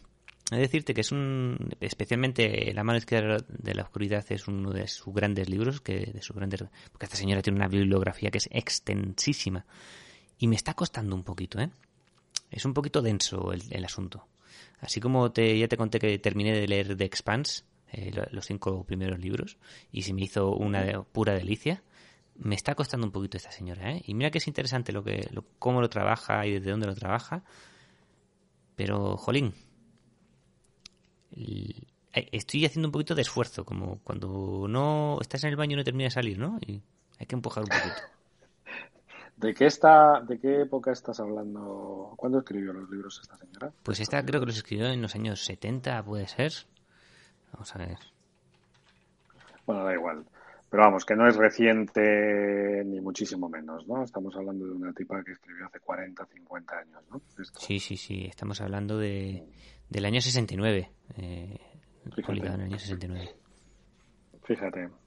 Es 0.51 0.59
decirte 0.59 0.93
que 0.93 1.01
es 1.01 1.11
un, 1.11 1.57
especialmente 1.79 2.73
la 2.73 2.83
mano 2.83 2.97
izquierda 2.97 3.37
de 3.47 3.73
la 3.73 3.83
oscuridad 3.83 4.25
es 4.29 4.47
uno 4.47 4.71
de 4.71 4.87
sus 4.87 5.13
grandes 5.13 5.47
libros, 5.47 5.79
que 5.79 6.11
de 6.11 6.21
sus 6.21 6.35
grandes, 6.35 6.65
porque 6.91 7.05
esta 7.05 7.15
señora 7.15 7.41
tiene 7.41 7.57
una 7.57 7.69
bibliografía 7.69 8.31
que 8.31 8.39
es 8.39 8.49
extensísima 8.51 9.65
y 10.37 10.47
me 10.47 10.55
está 10.55 10.73
costando 10.73 11.15
un 11.15 11.23
poquito, 11.23 11.59
¿eh? 11.59 11.69
Es 12.51 12.65
un 12.65 12.75
poquito 12.75 13.01
denso 13.01 13.51
el, 13.51 13.63
el 13.71 13.83
asunto. 13.83 14.27
Así 14.79 14.99
como 14.99 15.31
te, 15.31 15.57
ya 15.57 15.67
te 15.67 15.77
conté 15.77 15.99
que 15.99 16.19
terminé 16.19 16.51
de 16.53 16.67
leer 16.67 16.95
The 16.95 17.05
Expanse, 17.05 17.63
eh, 17.93 18.11
los 18.31 18.45
cinco 18.45 18.85
primeros 18.85 19.19
libros 19.19 19.57
y 19.91 20.03
se 20.03 20.13
me 20.13 20.21
hizo 20.21 20.55
una 20.55 21.03
pura 21.03 21.33
delicia. 21.33 21.83
Me 22.35 22.55
está 22.55 22.73
costando 22.73 23.05
un 23.05 23.11
poquito 23.11 23.37
esta 23.37 23.51
señora, 23.51 23.91
¿eh? 23.91 24.01
Y 24.07 24.13
mira 24.13 24.31
que 24.31 24.37
es 24.37 24.47
interesante 24.47 24.93
lo 24.93 25.03
que, 25.03 25.29
cómo 25.59 25.81
lo 25.81 25.89
trabaja 25.89 26.45
y 26.45 26.53
desde 26.53 26.71
dónde 26.71 26.87
lo 26.87 26.95
trabaja. 26.95 27.43
Pero, 28.75 29.17
jolín, 29.17 29.53
estoy 32.13 32.65
haciendo 32.65 32.87
un 32.87 32.91
poquito 32.93 33.13
de 33.13 33.21
esfuerzo, 33.21 33.65
como 33.65 33.99
cuando 33.99 34.65
no 34.67 35.19
estás 35.21 35.43
en 35.43 35.49
el 35.49 35.57
baño 35.57 35.73
y 35.73 35.77
no 35.77 35.83
termina 35.83 36.05
de 36.05 36.11
salir, 36.11 36.39
¿no? 36.39 36.57
Y 36.65 36.81
hay 37.19 37.25
que 37.27 37.35
empujar 37.35 37.63
un 37.63 37.69
poquito. 37.69 38.01
¿De 39.41 39.55
qué, 39.55 39.65
está, 39.65 40.21
¿De 40.21 40.39
qué 40.39 40.61
época 40.61 40.91
estás 40.91 41.19
hablando? 41.19 42.13
¿Cuándo 42.15 42.37
escribió 42.37 42.73
los 42.73 42.87
libros 42.91 43.19
esta 43.23 43.35
señora? 43.37 43.71
Pues 43.81 43.99
esta 43.99 44.23
creo 44.23 44.39
que 44.39 44.45
los 44.45 44.57
escribió 44.57 44.85
en 44.85 45.01
los 45.01 45.15
años 45.15 45.43
70, 45.43 46.03
puede 46.03 46.27
ser. 46.27 46.51
Vamos 47.51 47.75
a 47.75 47.79
ver. 47.79 47.97
Bueno, 49.65 49.83
da 49.83 49.93
igual. 49.95 50.23
Pero 50.69 50.83
vamos, 50.83 51.05
que 51.05 51.15
no 51.15 51.27
es 51.27 51.37
reciente 51.37 52.83
ni 52.85 53.01
muchísimo 53.01 53.49
menos, 53.49 53.87
¿no? 53.87 54.03
Estamos 54.03 54.35
hablando 54.35 54.67
de 54.67 54.73
una 54.73 54.93
tipa 54.93 55.23
que 55.23 55.31
escribió 55.31 55.65
hace 55.65 55.79
40, 55.79 56.23
50 56.23 56.77
años, 56.77 57.03
¿no? 57.09 57.21
Sí, 57.57 57.79
sí, 57.79 57.97
sí. 57.97 58.25
Estamos 58.25 58.61
hablando 58.61 58.99
de, 58.99 59.43
del 59.89 60.05
año 60.05 60.21
69. 60.21 60.91
Eh, 61.17 61.59
publicado 62.25 62.53
en 62.53 62.61
el 62.61 62.67
año 62.67 62.77
69. 62.77 63.35
Fíjate. 64.43 65.00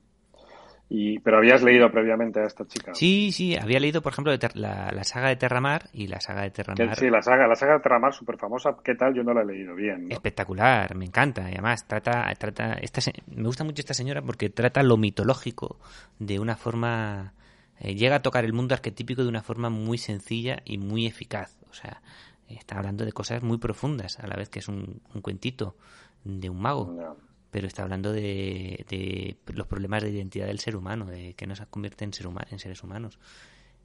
Y, 0.88 1.18
¿Pero 1.20 1.38
habías 1.38 1.62
leído 1.62 1.90
previamente 1.90 2.40
a 2.40 2.44
esta 2.44 2.66
chica? 2.66 2.94
Sí, 2.94 3.32
sí, 3.32 3.56
había 3.56 3.80
leído, 3.80 4.02
por 4.02 4.12
ejemplo, 4.12 4.32
la, 4.54 5.04
saga 5.04 5.28
de 5.28 5.36
Terramar 5.36 5.88
y 5.92 6.08
la 6.08 6.20
saga 6.20 6.42
de 6.42 6.50
Terramar. 6.50 6.96
Sí, 6.96 7.08
la 7.08 7.22
saga, 7.22 7.46
la 7.48 7.56
saga 7.56 7.74
de 7.74 7.80
Terramar, 7.80 8.12
súper 8.12 8.36
famosa. 8.36 8.76
¿Qué 8.84 8.94
tal? 8.94 9.14
Yo 9.14 9.22
no 9.22 9.32
la 9.32 9.42
he 9.42 9.46
leído 9.46 9.74
bien. 9.74 10.12
Espectacular, 10.12 10.94
me 10.94 11.06
encanta. 11.06 11.42
Y 11.48 11.54
además, 11.54 11.86
trata, 11.86 12.32
trata 12.38 12.74
esta, 12.74 13.00
me 13.34 13.44
gusta 13.44 13.64
mucho 13.64 13.80
esta 13.80 13.94
señora 13.94 14.20
porque 14.22 14.50
trata 14.50 14.82
lo 14.82 14.96
mitológico 14.96 15.78
de 16.18 16.38
una 16.38 16.56
forma. 16.56 17.32
Eh, 17.80 17.94
llega 17.94 18.16
a 18.16 18.22
tocar 18.22 18.44
el 18.44 18.52
mundo 18.52 18.74
arquetípico 18.74 19.22
de 19.22 19.28
una 19.28 19.42
forma 19.42 19.70
muy 19.70 19.98
sencilla 19.98 20.58
y 20.64 20.78
muy 20.78 21.06
eficaz. 21.06 21.56
O 21.70 21.72
sea, 21.72 22.02
está 22.48 22.76
hablando 22.76 23.04
de 23.04 23.12
cosas 23.12 23.42
muy 23.42 23.58
profundas, 23.58 24.18
a 24.20 24.26
la 24.26 24.36
vez 24.36 24.48
que 24.48 24.58
es 24.58 24.68
un, 24.68 25.00
cuentito 25.22 25.76
de 26.24 26.50
un 26.50 26.60
mago 26.60 27.16
pero 27.54 27.68
está 27.68 27.84
hablando 27.84 28.12
de, 28.12 28.84
de 28.88 29.36
los 29.52 29.68
problemas 29.68 30.02
de 30.02 30.10
identidad 30.10 30.48
del 30.48 30.58
ser 30.58 30.74
humano, 30.74 31.06
de 31.06 31.34
que 31.34 31.46
nos 31.46 31.60
convierte 31.66 32.04
en, 32.04 32.12
ser 32.12 32.26
en 32.50 32.58
seres 32.58 32.82
humanos. 32.82 33.20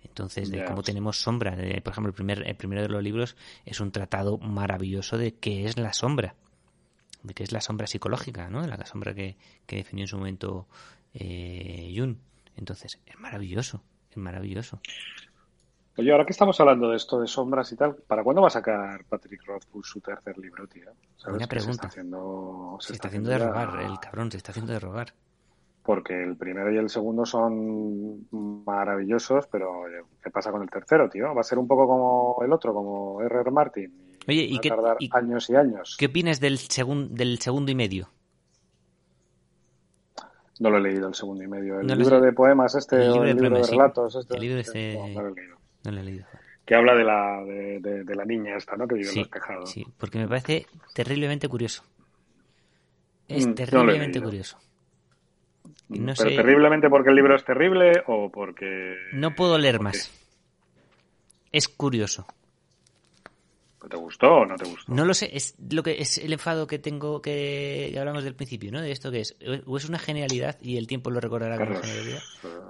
Entonces, 0.04 0.50
de 0.50 0.66
cómo 0.66 0.82
tenemos 0.82 1.22
sombra. 1.22 1.52
por 1.52 1.92
ejemplo, 1.92 2.08
el, 2.08 2.16
primer, 2.16 2.48
el 2.48 2.56
primero 2.56 2.82
de 2.82 2.88
los 2.88 3.04
libros 3.04 3.36
es 3.68 3.80
un 3.80 3.92
tratado 3.92 4.40
maravilloso 4.40 5.20
de 5.20 5.36
qué 5.36 5.66
es 5.66 5.78
la 5.78 5.94
sombra, 5.94 6.34
de 7.22 7.36
qué 7.36 7.44
es 7.44 7.52
la 7.52 7.62
sombra 7.62 7.86
psicológica, 7.86 8.50
¿no? 8.50 8.66
La 8.66 8.84
sombra 8.88 9.14
que, 9.14 9.38
que 9.68 9.76
definió 9.76 10.06
en 10.06 10.08
su 10.08 10.18
momento 10.18 10.68
eh, 11.14 11.94
Jung. 11.96 12.16
Entonces, 12.58 12.98
es 13.06 13.20
maravilloso, 13.20 13.84
es 14.10 14.18
maravilloso. 14.18 14.82
Oye, 16.00 16.14
ahora 16.14 16.26
que 16.26 16.32
estamos 16.32 16.58
hablando 16.62 16.90
de 16.90 16.96
esto 16.96 17.20
de 17.20 17.28
sombras 17.28 17.70
y 17.74 17.76
tal, 17.76 17.94
¿para 17.94 18.24
cuándo 18.24 18.42
va 18.42 18.48
a 18.48 18.52
sacar 18.52 19.04
Patrick 19.04 19.46
Rothfuss 19.46 19.90
su 19.90 20.00
tercer 20.00 20.38
libro, 20.38 20.66
tío? 20.66 20.90
Buena 21.28 21.46
pregunta. 21.46 21.74
Se 21.74 21.76
está 21.76 21.88
haciendo, 21.88 22.78
se, 22.80 22.94
está, 22.94 23.08
haciendo, 23.10 23.30
de 23.30 23.38
rogar, 23.38 23.82
el 23.82 24.00
cabrón, 24.00 24.32
se 24.32 24.38
está 24.38 24.52
haciendo 24.52 24.72
de 24.72 24.80
rogar. 24.80 25.14
Porque 25.84 26.24
el 26.24 26.38
primero 26.38 26.72
y 26.72 26.78
el 26.78 26.90
segundo 26.90 27.26
son 27.26 28.28
maravillosos, 28.32 29.48
pero 29.52 29.84
¿qué 30.24 30.30
pasa 30.30 30.52
con 30.52 30.62
el 30.62 30.70
tercero, 30.70 31.10
tío? 31.10 31.36
Va 31.36 31.42
a 31.42 31.44
ser 31.44 31.58
un 31.60 31.68
poco 31.68 31.86
como 31.86 32.46
el 32.46 32.54
otro, 32.54 32.74
como 32.74 33.22
R.R. 33.22 33.52
Martin. 33.52 34.20
Oye, 34.26 34.44
¿y 34.44 34.58
qué, 34.60 34.70
tardar 34.70 34.96
años 35.12 35.50
y 35.50 35.56
años. 35.58 35.98
¿Qué 36.00 36.06
opinas 36.06 36.40
del, 36.40 36.58
del 37.10 37.40
segundo 37.40 37.72
y 37.74 37.76
medio? 37.76 38.08
No 40.62 40.70
lo 40.70 40.78
he 40.78 40.82
leído 40.82 41.10
el 41.10 41.14
segundo 41.14 41.44
y 41.44 41.48
medio. 41.48 41.82
El 41.82 41.88
libro 41.88 42.22
de 42.22 42.32
poemas 42.32 42.76
este, 42.76 42.96
el 42.96 43.12
libro, 43.12 43.28
de, 43.28 43.34
libro 43.34 43.58
de, 43.58 43.68
relatos 43.68 44.16
este. 44.16 44.36
El 44.36 44.40
libro 44.40 44.60
este... 44.60 44.94
No, 45.14 45.22
lo 45.24 45.28
he 45.30 45.34
leído. 45.34 45.59
No 45.90 45.96
lo 45.96 46.02
he 46.02 46.04
leído. 46.04 46.26
Que 46.66 46.76
habla 46.76 46.94
de 46.94 47.04
la, 47.04 47.44
de, 47.44 48.16
la 48.16 48.26
niña 48.26 48.56
esta, 48.56 48.76
¿no? 48.76 48.88
Que 48.88 48.96
vive 48.96 49.10
en 49.10 49.18
los 49.18 49.30
tejados. 49.32 49.72
Sí, 49.72 49.88
porque 49.98 50.20
me 50.20 50.28
parece 50.28 50.68
terriblemente 50.94 51.48
curioso. 51.48 51.84
Es 53.28 53.48
mm, 53.48 53.54
terriblemente 53.56 54.22
curioso. 54.22 54.60
No 55.90 56.14
¿Pero 56.16 56.36
terriblemente 56.36 56.88
porque 56.90 57.10
el 57.10 57.16
libro 57.16 57.36
es 57.36 57.44
terrible 57.44 58.04
o 58.06 58.30
porque...? 58.30 58.98
No 59.14 59.34
puedo 59.34 59.58
leer 59.58 59.80
más. 59.80 60.12
Es 61.52 61.68
curioso. 61.68 62.28
¿Te 63.90 63.98
gustó 63.98 64.28
o 64.28 64.46
no 64.46 64.56
te 64.56 64.70
gustó? 64.70 64.94
No 64.94 65.06
lo 65.06 65.16
sé, 65.16 65.36
es 65.36 65.56
lo 65.72 65.82
que 65.82 66.00
es 66.00 66.20
el 66.20 66.34
enfado 66.34 66.68
que 66.68 66.78
tengo 66.78 67.24
que, 67.24 67.96
hablamos 67.98 68.24
del 68.24 68.36
principio, 68.36 68.72
¿no? 68.72 68.82
De 68.82 68.92
esto 68.92 69.10
que 69.10 69.22
es, 69.22 69.36
o 69.66 69.78
es 69.78 69.90
una 69.90 69.98
genialidad 69.98 70.58
y 70.62 70.78
el 70.78 70.86
tiempo 70.86 71.10
lo 71.10 71.20
recordará 71.20 71.58
como 71.58 71.80
genialidad, 71.80 72.22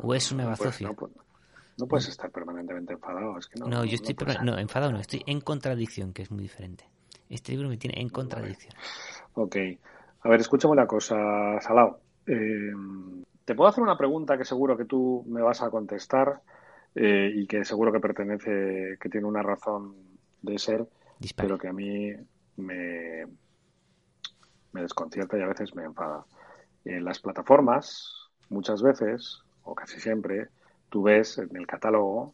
o 0.02 0.16
es 0.16 0.32
una 0.32 0.46
bazofia. 0.46 0.88
No, 0.88 1.10
puedes 1.88 2.08
estar 2.08 2.32
permanentemente 2.32 2.94
enfadado, 2.94 3.38
es 3.38 3.48
que 3.48 3.60
no. 3.60 3.68
No, 3.68 3.86
yo 3.86 3.96
estoy 3.96 4.16
no, 4.44 4.58
enfadado 4.58 4.92
no, 4.92 5.00
estoy 5.00 5.24
en 5.26 5.42
contradicción, 5.42 6.14
que 6.14 6.24
es 6.24 6.32
muy 6.32 6.42
diferente. 6.42 6.86
Este 7.30 7.52
libro 7.52 7.70
me 7.70 7.78
tiene 7.78 8.02
en 8.02 8.10
contradicción. 8.10 8.74
Ok. 9.34 9.56
A 10.22 10.30
ver, 10.30 10.42
escúchame 10.42 10.74
una 10.74 10.88
cosa, 10.88 11.16
Salao. 11.62 12.00
Eh, 12.26 12.72
te 13.46 13.56
puedo 13.56 13.70
hacer 13.70 13.84
una 13.84 13.98
pregunta 13.98 14.38
que 14.38 14.46
seguro 14.46 14.78
que 14.78 14.86
tú 14.86 15.24
me 15.28 15.42
vas 15.42 15.62
a 15.62 15.70
contestar 15.70 16.42
eh, 16.96 17.32
y 17.34 17.48
que 17.48 17.64
seguro 17.66 17.92
que 17.92 18.00
pertenece, 18.00 18.98
que 19.00 19.10
tiene 19.10 19.28
una 19.28 19.42
razón 19.42 19.96
de 20.42 20.58
ser, 20.60 20.88
pero 21.36 21.58
que 21.58 21.68
a 21.68 21.74
mí 21.74 22.12
me, 22.58 23.26
me 24.72 24.82
desconcierta 24.82 25.38
y 25.38 25.42
a 25.42 25.48
veces 25.48 25.74
me 25.76 25.84
enfada. 25.84 26.26
En 26.86 27.04
las 27.04 27.20
plataformas, 27.20 28.30
muchas 28.50 28.82
veces, 28.82 29.42
o 29.64 29.76
casi 29.76 30.00
siempre, 30.00 30.50
tú 30.90 31.04
ves 31.04 31.38
en 31.38 31.56
el 31.56 31.68
catálogo 31.68 32.34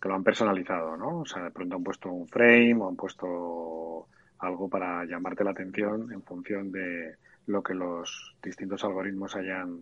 que 0.00 0.08
lo 0.08 0.14
han 0.14 0.24
personalizado, 0.24 0.96
¿no? 0.96 1.20
O 1.20 1.26
sea, 1.26 1.44
de 1.44 1.50
pronto 1.50 1.76
han 1.76 1.84
puesto 1.84 2.10
un 2.10 2.28
frame 2.28 2.76
o 2.76 2.88
han 2.88 2.96
puesto 2.96 4.08
algo 4.38 4.68
para 4.68 5.04
llamarte 5.04 5.44
la 5.44 5.52
atención 5.52 6.12
en 6.12 6.22
función 6.22 6.72
de 6.72 7.16
lo 7.46 7.62
que 7.62 7.74
los 7.74 8.34
distintos 8.42 8.84
algoritmos 8.84 9.36
hayan 9.36 9.78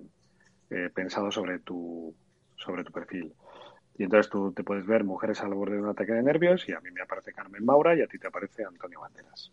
eh, 0.71 0.91
pensado 0.95 1.31
sobre 1.31 1.61
tu, 1.61 2.15
sobre 2.57 2.85
tu 2.85 2.93
perfil. 2.93 3.33
Y 3.97 4.05
entonces 4.05 4.31
tú 4.31 4.53
te 4.53 4.63
puedes 4.63 4.87
ver 4.87 5.05
mujeres 5.05 5.41
al 5.43 5.55
borde 5.55 5.77
de 5.77 5.83
un 5.83 5.89
ataque 5.89 6.13
de 6.13 6.23
nervios 6.23 6.69
y 6.69 6.73
a 6.73 6.81
mí 6.81 6.91
me 6.91 7.03
aparece 7.03 7.33
Carmen 7.33 7.65
Maura 7.65 7.95
y 7.95 8.03
a 8.03 8.07
ti 8.07 8.19
te 8.19 8.29
aparece 8.29 8.65
Antonio 8.65 9.01
Banderas. 9.01 9.53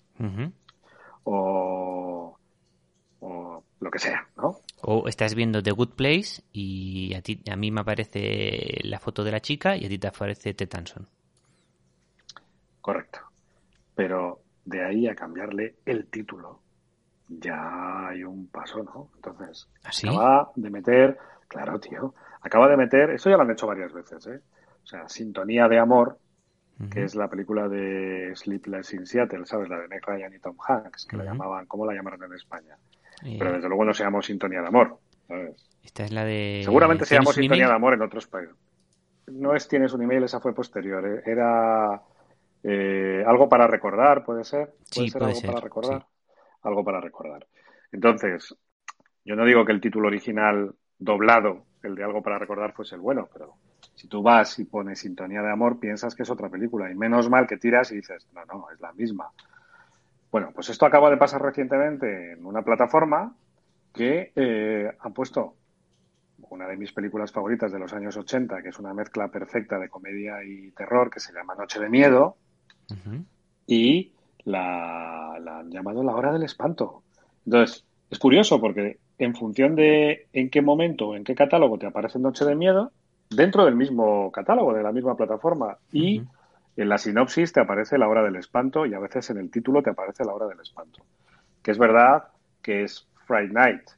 o, 1.23 2.37
o, 3.19 3.63
lo 3.79 3.91
que 3.91 3.99
sea, 3.99 4.27
¿no? 4.37 4.57
O 4.81 5.07
estás 5.07 5.35
viendo 5.35 5.61
The 5.61 5.71
Good 5.71 5.95
Place 5.95 6.43
y 6.51 7.13
a, 7.15 7.21
ti, 7.21 7.41
a 7.51 7.55
mí 7.55 7.71
me 7.71 7.81
aparece 7.81 8.79
la 8.83 8.99
foto 8.99 9.23
de 9.23 9.31
la 9.31 9.39
chica 9.39 9.75
y 9.75 9.85
a 9.85 9.89
ti 9.89 9.97
te 9.97 10.07
aparece 10.07 10.53
Ted 10.53 10.69
Tanson. 10.69 11.07
Correcto. 12.81 13.19
Pero 13.95 14.41
de 14.65 14.85
ahí 14.85 15.07
a 15.07 15.15
cambiarle 15.15 15.75
el 15.85 16.07
título 16.07 16.61
ya 17.27 18.07
hay 18.07 18.23
un 18.23 18.47
paso, 18.47 18.83
¿no? 18.83 19.09
Entonces, 19.15 19.67
¿Ah, 19.83 19.89
acaba 19.89 20.51
de 20.55 20.69
meter, 20.69 21.17
claro, 21.47 21.79
tío, 21.79 22.13
acaba 22.41 22.69
de 22.69 22.77
meter, 22.77 23.11
eso 23.11 23.29
ya 23.29 23.35
lo 23.35 23.43
han 23.43 23.51
hecho 23.51 23.67
varias 23.67 23.91
veces, 23.93 24.25
¿eh? 24.27 24.41
O 24.83 24.87
sea, 24.87 25.09
Sintonía 25.09 25.67
de 25.67 25.79
Amor, 25.79 26.17
que 26.91 27.03
es 27.03 27.15
la 27.15 27.27
película 27.27 27.67
de 27.67 28.31
Sleepless 28.35 28.93
in 28.93 29.05
Seattle, 29.05 29.45
¿sabes? 29.45 29.67
La 29.67 29.79
de 29.79 29.87
Meg 29.87 30.05
Ryan 30.05 30.33
y 30.33 30.39
Tom 30.39 30.55
Hanks, 30.65 31.07
que 31.07 31.17
la 31.17 31.25
llamaban, 31.25 31.65
¿cómo 31.65 31.85
la 31.85 31.93
llamaron 31.93 32.23
en 32.23 32.33
España? 32.33 32.77
Pero 33.21 33.53
desde 33.53 33.67
luego 33.67 33.85
no 33.85 33.93
se 33.93 34.03
llamó 34.03 34.21
Sintonía 34.21 34.61
de 34.61 34.67
Amor, 34.67 34.97
¿sabes? 35.27 35.69
Esta 35.83 36.03
es 36.03 36.11
la 36.11 36.23
de... 36.25 36.61
Seguramente 36.63 37.05
se 37.05 37.15
llamó 37.15 37.31
Sintonía 37.31 37.67
de 37.67 37.73
Amor 37.73 37.93
en 37.93 38.01
otros 38.01 38.27
países. 38.27 38.55
No 39.27 39.55
es 39.55 39.67
Tienes 39.67 39.93
un 39.93 40.03
email, 40.03 40.23
esa 40.23 40.39
fue 40.39 40.53
posterior. 40.53 41.05
¿eh? 41.05 41.21
Era 41.25 42.01
eh, 42.63 43.23
algo 43.25 43.49
para 43.49 43.67
recordar, 43.67 44.23
¿puede 44.23 44.43
ser? 44.43 44.73
¿Puede 44.93 45.07
sí, 45.07 45.09
ser 45.09 45.23
algo 45.23 45.41
para 45.41 45.59
recordar? 45.59 46.05
algo 46.63 46.83
para 46.83 46.99
recordar. 46.99 47.47
Entonces, 47.91 48.55
yo 49.23 49.35
no 49.35 49.45
digo 49.45 49.65
que 49.65 49.71
el 49.71 49.81
título 49.81 50.07
original 50.07 50.75
doblado, 50.99 51.65
el 51.83 51.95
de 51.95 52.03
algo 52.03 52.21
para 52.21 52.39
recordar, 52.39 52.73
fuese 52.73 52.95
el 52.95 53.01
bueno, 53.01 53.29
pero 53.31 53.55
si 53.95 54.07
tú 54.07 54.21
vas 54.21 54.59
y 54.59 54.65
pones 54.65 54.99
Sintonía 54.99 55.41
de 55.41 55.51
Amor, 55.51 55.79
piensas 55.79 56.15
que 56.15 56.23
es 56.23 56.29
otra 56.29 56.49
película. 56.49 56.91
Y 56.91 56.95
menos 56.95 57.29
mal 57.29 57.47
que 57.47 57.57
tiras 57.57 57.91
y 57.91 57.95
dices, 57.95 58.27
no, 58.33 58.45
no, 58.45 58.69
es 58.71 58.79
la 58.79 58.91
misma. 58.93 59.29
Bueno, 60.31 60.51
pues 60.53 60.69
esto 60.69 60.85
acaba 60.85 61.09
de 61.09 61.17
pasar 61.17 61.41
recientemente 61.41 62.33
en 62.33 62.45
una 62.45 62.61
plataforma 62.61 63.33
que 63.93 64.31
eh, 64.35 64.91
han 64.99 65.13
puesto 65.13 65.55
una 66.49 66.67
de 66.67 66.77
mis 66.77 66.91
películas 66.91 67.31
favoritas 67.31 67.71
de 67.71 67.79
los 67.79 67.93
años 67.93 68.15
80, 68.15 68.61
que 68.61 68.69
es 68.69 68.79
una 68.79 68.93
mezcla 68.93 69.27
perfecta 69.29 69.79
de 69.79 69.89
comedia 69.89 70.43
y 70.43 70.71
terror, 70.71 71.09
que 71.09 71.19
se 71.19 71.33
llama 71.33 71.55
Noche 71.55 71.79
de 71.79 71.89
Miedo, 71.89 72.37
y 73.65 74.11
la, 74.45 75.33
han 75.35 75.71
llamado 75.71 76.03
la 76.03 76.15
hora 76.15 76.31
del 76.31 76.43
espanto. 76.43 77.03
Entonces, 77.45 77.85
es 78.09 78.19
curioso 78.19 78.61
porque 78.61 78.99
en 79.17 79.35
función 79.35 79.75
de 79.75 80.27
en 80.31 80.49
qué 80.49 80.61
momento, 80.61 81.15
en 81.15 81.23
qué 81.23 81.35
catálogo 81.35 81.77
te 81.77 81.87
aparece 81.87 82.19
Noche 82.19 82.45
de 82.45 82.55
Miedo, 82.55 82.91
dentro 83.29 83.65
del 83.65 83.75
mismo 83.75 84.31
catálogo, 84.31 84.73
de 84.73 84.83
la 84.83 84.91
misma 84.91 85.17
plataforma, 85.17 85.77
y 85.91 86.21
en 86.77 86.89
la 86.89 86.97
sinopsis 86.97 87.51
te 87.51 87.59
aparece 87.59 87.97
la 87.97 88.07
hora 88.07 88.23
del 88.23 88.35
espanto 88.35 88.85
y 88.85 88.93
a 88.93 88.99
veces 88.99 89.29
en 89.31 89.37
el 89.37 89.49
título 89.49 89.81
te 89.81 89.89
aparece 89.89 90.23
la 90.23 90.33
hora 90.33 90.47
del 90.47 90.59
espanto. 90.59 91.03
Que 91.61 91.71
es 91.71 91.77
verdad 91.77 92.25
que 92.61 92.83
es 92.83 93.07
Friday 93.25 93.49
Night, 93.49 93.89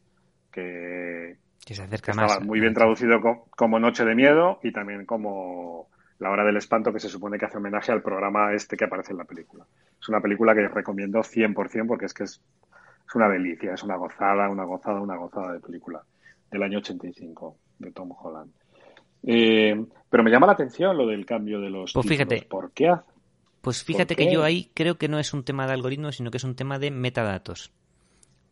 que, 0.52 1.38
se 1.66 1.84
acerca 1.84 2.12
estaba 2.12 2.40
muy 2.40 2.60
bien 2.60 2.74
traducido 2.74 3.20
como 3.50 3.80
Noche 3.80 4.06
de 4.06 4.16
Miedo 4.16 4.60
y 4.64 4.72
también 4.72 5.06
como 5.06 5.90
la 6.20 6.32
hora 6.32 6.44
del 6.44 6.58
espanto, 6.58 6.92
que 6.92 7.00
se 7.00 7.10
supone 7.10 7.38
que 7.38 7.46
hace 7.46 7.58
homenaje 7.58 7.92
al 7.92 8.02
programa 8.02 8.54
este 8.54 8.76
que 8.76 8.86
aparece 8.86 9.12
en 9.12 9.20
la 9.20 9.26
película. 9.26 9.66
Es 10.00 10.10
una 10.10 10.22
película 10.22 10.56
que 10.56 10.68
recomiendo 10.68 11.20
100% 11.20 11.88
porque 11.88 12.06
es 12.06 12.14
que 12.14 12.24
es, 12.24 12.42
es 13.08 13.16
una 13.16 13.30
delicia, 13.30 13.74
es 13.74 13.84
una 13.84 13.96
gozada, 13.96 14.50
una 14.50 14.64
gozada, 14.64 15.00
una 15.00 15.16
gozada 15.16 15.54
de 15.54 15.60
película 15.60 16.02
del 16.50 16.64
año 16.64 16.80
85 16.80 17.58
de 17.80 17.92
Tom 17.92 18.12
Holland. 18.12 18.52
Eh, 19.24 19.86
pero 20.10 20.24
me 20.24 20.32
llama 20.32 20.48
la 20.48 20.54
atención 20.54 20.98
lo 20.98 21.06
del 21.06 21.26
cambio 21.26 21.60
de 21.60 21.70
los. 21.70 21.94
Pues 21.94 22.08
fíjate. 22.08 22.48
¿Por 22.50 22.72
qué? 22.72 22.96
Pues 23.62 23.84
fíjate 23.84 24.16
que 24.16 24.32
yo 24.32 24.44
ahí 24.44 24.72
creo 24.74 24.98
que 24.98 25.10
no 25.10 25.20
es 25.20 25.34
un 25.34 25.44
tema 25.44 25.68
de 25.68 25.74
algoritmos, 25.74 26.16
sino 26.16 26.32
que 26.32 26.38
es 26.38 26.44
un 26.44 26.56
tema 26.56 26.80
de 26.80 26.92
metadatos. 26.92 27.72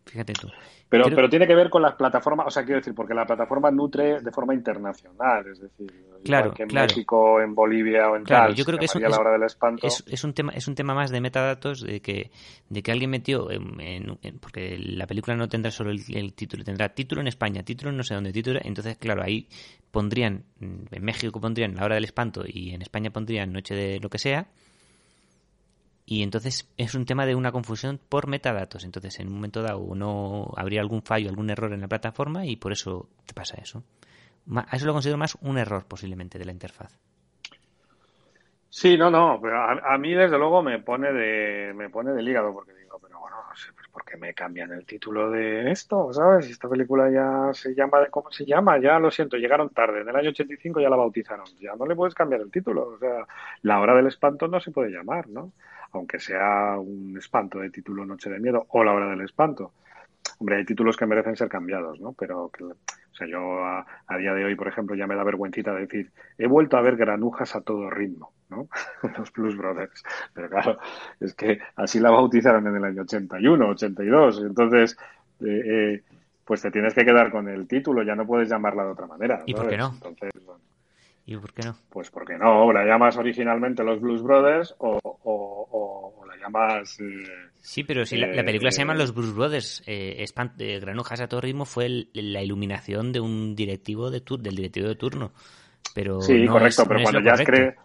Fíjate 0.07 0.33
tú. 0.33 0.47
Pero, 0.89 1.05
pero 1.13 1.29
tiene 1.29 1.45
que 1.45 1.53
ver 1.53 1.69
con 1.69 1.81
las 1.81 1.95
plataformas, 1.95 2.47
o 2.47 2.49
sea, 2.49 2.63
quiero 2.63 2.79
decir, 2.79 2.95
porque 2.95 3.13
la 3.13 3.25
plataforma 3.25 3.69
nutre 3.69 4.21
de 4.21 4.31
forma 4.31 4.53
internacional, 4.53 5.45
es 5.51 5.59
decir, 5.59 5.91
claro, 6.23 6.53
que 6.53 6.63
en 6.63 6.69
claro. 6.69 6.87
México, 6.87 7.41
en 7.41 7.53
Bolivia 7.53 8.09
o 8.09 8.15
en 8.15 8.23
tal, 8.23 8.55
yo 8.55 8.63
creo 8.63 8.79
que 8.79 8.85
es, 8.85 8.95
la 8.95 9.19
hora 9.19 9.31
del 9.33 9.43
espanto. 9.43 9.85
Es, 9.85 10.23
un 10.23 10.33
tema, 10.33 10.53
es 10.53 10.65
un 10.69 10.75
tema 10.75 10.93
más 10.93 11.11
de 11.11 11.19
metadatos 11.19 11.81
de 11.81 12.01
que, 12.01 12.31
de 12.69 12.81
que 12.81 12.91
alguien 12.93 13.09
metió, 13.09 13.51
en, 13.51 14.17
porque 14.39 14.77
la 14.79 15.07
película 15.07 15.35
no 15.35 15.49
tendrá 15.49 15.71
solo 15.71 15.91
el, 15.91 16.33
título, 16.33 16.63
tendrá 16.63 16.87
título 16.87 17.19
en 17.19 17.27
España, 17.27 17.63
título 17.63 17.89
en 17.89 17.97
no 17.97 18.03
sé 18.03 18.13
dónde, 18.13 18.31
título, 18.31 18.61
entonces, 18.63 18.97
claro, 18.97 19.23
ahí 19.23 19.49
pondrían, 19.91 20.45
en 20.61 21.03
México 21.03 21.41
pondrían 21.41 21.75
la 21.75 21.83
hora 21.83 21.95
del 21.95 22.05
espanto 22.05 22.43
y 22.47 22.73
en 22.73 22.81
España 22.81 23.11
pondrían 23.11 23.51
noche 23.51 23.75
de 23.75 23.99
lo 23.99 24.09
que 24.09 24.19
sea, 24.19 24.47
y 26.09 26.23
entonces 26.23 26.71
es 26.77 26.95
un 26.95 27.05
tema 27.05 27.25
de 27.25 27.35
una 27.35 27.51
confusión 27.51 27.99
por 28.07 28.27
metadatos. 28.27 28.85
Entonces, 28.85 29.19
en 29.19 29.27
un 29.27 29.33
momento 29.33 29.61
dado, 29.61 29.93
no 29.93 30.53
habría 30.55 30.79
algún 30.79 31.01
fallo, 31.01 31.29
algún 31.29 31.49
error 31.49 31.73
en 31.73 31.81
la 31.81 31.89
plataforma 31.89 32.45
y 32.45 32.55
por 32.55 32.71
eso 32.71 33.09
te 33.25 33.33
pasa 33.33 33.57
eso. 33.61 33.83
A 34.55 34.73
eso 34.77 34.85
lo 34.85 34.93
considero 34.93 35.17
más 35.17 35.37
un 35.41 35.57
error 35.57 35.83
posiblemente 35.85 36.39
de 36.39 36.45
la 36.45 36.53
interfaz. 36.53 36.97
Sí, 38.69 38.97
no, 38.97 39.09
no, 39.09 39.37
pero 39.41 39.61
a, 39.61 39.97
mí 39.97 40.13
desde 40.13 40.37
luego 40.37 40.63
me 40.63 40.79
pone 40.79 41.11
de 41.11 41.73
me 41.73 41.89
pone 41.89 42.13
del 42.13 42.29
hígado 42.29 42.53
porque 42.53 42.73
digo, 42.73 42.99
pero 43.01 43.19
bueno, 43.19 43.37
no 43.49 43.55
sé, 43.57 43.73
pues 43.73 43.89
¿por 43.89 44.05
qué 44.05 44.15
me 44.15 44.33
cambian 44.33 44.71
el 44.71 44.85
título 44.85 45.29
de 45.29 45.71
esto? 45.71 46.13
¿Sabes? 46.13 46.49
Esta 46.49 46.69
película 46.69 47.09
ya 47.11 47.53
se 47.53 47.75
llama 47.75 47.99
de 47.99 48.07
cómo 48.07 48.31
se 48.31 48.45
llama, 48.45 48.79
ya 48.79 48.97
lo 48.97 49.11
siento, 49.11 49.35
llegaron 49.35 49.71
tarde, 49.71 50.01
en 50.01 50.09
el 50.09 50.15
año 50.15 50.29
85 50.29 50.79
ya 50.79 50.89
la 50.89 50.95
bautizaron, 50.95 51.47
ya 51.59 51.75
no 51.75 51.85
le 51.85 51.95
puedes 51.95 52.13
cambiar 52.13 52.39
el 52.39 52.51
título, 52.51 52.93
o 52.95 52.97
sea, 52.97 53.25
la 53.63 53.81
hora 53.81 53.95
del 53.95 54.07
espanto 54.07 54.47
no 54.47 54.61
se 54.61 54.71
puede 54.71 54.91
llamar, 54.91 55.27
¿no? 55.27 55.51
Aunque 55.97 56.19
sea 56.19 56.77
un 56.77 57.15
espanto 57.17 57.59
de 57.59 57.69
título 57.69 58.05
Noche 58.05 58.29
de 58.29 58.39
Miedo 58.39 58.65
o 58.69 58.83
la 58.83 58.93
hora 58.93 59.09
del 59.09 59.21
espanto. 59.21 59.73
Hombre, 60.39 60.57
hay 60.57 60.65
títulos 60.65 60.97
que 60.97 61.05
merecen 61.05 61.35
ser 61.35 61.49
cambiados, 61.49 61.99
¿no? 61.99 62.13
Pero, 62.13 62.49
que, 62.49 62.63
o 62.63 62.75
sea, 63.11 63.27
yo 63.27 63.65
a, 63.65 63.85
día 64.17 64.33
de 64.33 64.45
hoy, 64.45 64.55
por 64.55 64.67
ejemplo, 64.67 64.95
ya 64.95 65.07
me 65.07 65.15
da 65.15 65.23
vergüencita 65.23 65.73
decir, 65.73 66.11
he 66.37 66.47
vuelto 66.47 66.77
a 66.77 66.81
ver 66.81 66.95
granujas 66.95 67.55
a 67.55 67.61
todo 67.61 67.89
ritmo, 67.89 68.31
¿no? 68.49 68.67
Los 69.17 69.31
Blues 69.33 69.57
Brothers. 69.57 70.03
Pero 70.33 70.49
claro, 70.49 70.79
es 71.19 71.33
que 71.33 71.59
así 71.75 71.99
la 71.99 72.11
bautizaron 72.11 72.67
en 72.67 72.75
el 72.75 72.83
año 72.83 73.01
81, 73.01 73.69
82. 73.69 74.41
Entonces, 74.41 74.97
eh, 75.41 75.61
eh, 75.65 76.03
pues 76.45 76.61
te 76.61 76.71
tienes 76.71 76.93
que 76.93 77.05
quedar 77.05 77.31
con 77.31 77.49
el 77.49 77.67
título, 77.67 78.03
ya 78.03 78.15
no 78.15 78.25
puedes 78.25 78.49
llamarla 78.49 78.85
de 78.85 78.91
otra 78.91 79.07
manera. 79.07 79.43
¿Y 79.45 79.53
por 79.53 79.67
qué 79.67 79.77
no? 79.77 79.91
Entonces, 79.93 80.31
¿Y 81.27 81.35
por 81.35 81.51
qué 81.51 81.61
no? 81.63 81.75
Pues 81.89 82.09
porque 82.09 82.37
no, 82.37 82.71
la 82.71 82.85
llamas 82.85 83.17
originalmente 83.17 83.83
los 83.83 83.99
Blues 83.99 84.23
Brothers 84.23 84.73
o, 84.77 84.97
Eh, 86.99 87.23
sí, 87.59 87.83
pero 87.83 88.05
si 88.05 88.17
la, 88.17 88.43
película 88.43 88.71
se 88.71 88.79
llama 88.79 88.95
Los 88.95 89.13
Blues 89.13 89.35
Brothers, 89.35 89.83
eh, 89.85 90.23
eh 90.59 90.79
Granujas 90.79 91.21
a 91.21 91.27
todo 91.27 91.41
ritmo 91.41 91.65
fue 91.65 92.07
la 92.13 92.41
iluminación 92.41 93.11
de 93.11 93.19
un 93.19 93.55
directivo 93.55 94.09
de 94.11 94.21
del 94.39 94.55
directivo 94.55 94.87
de 94.87 94.95
turno. 94.95 95.31
Pero 95.93 96.21
sí, 96.21 96.45
correcto, 96.47 96.85
pero 96.87 97.01
cuando 97.03 97.21
ya 97.21 97.43
crees 97.43 97.75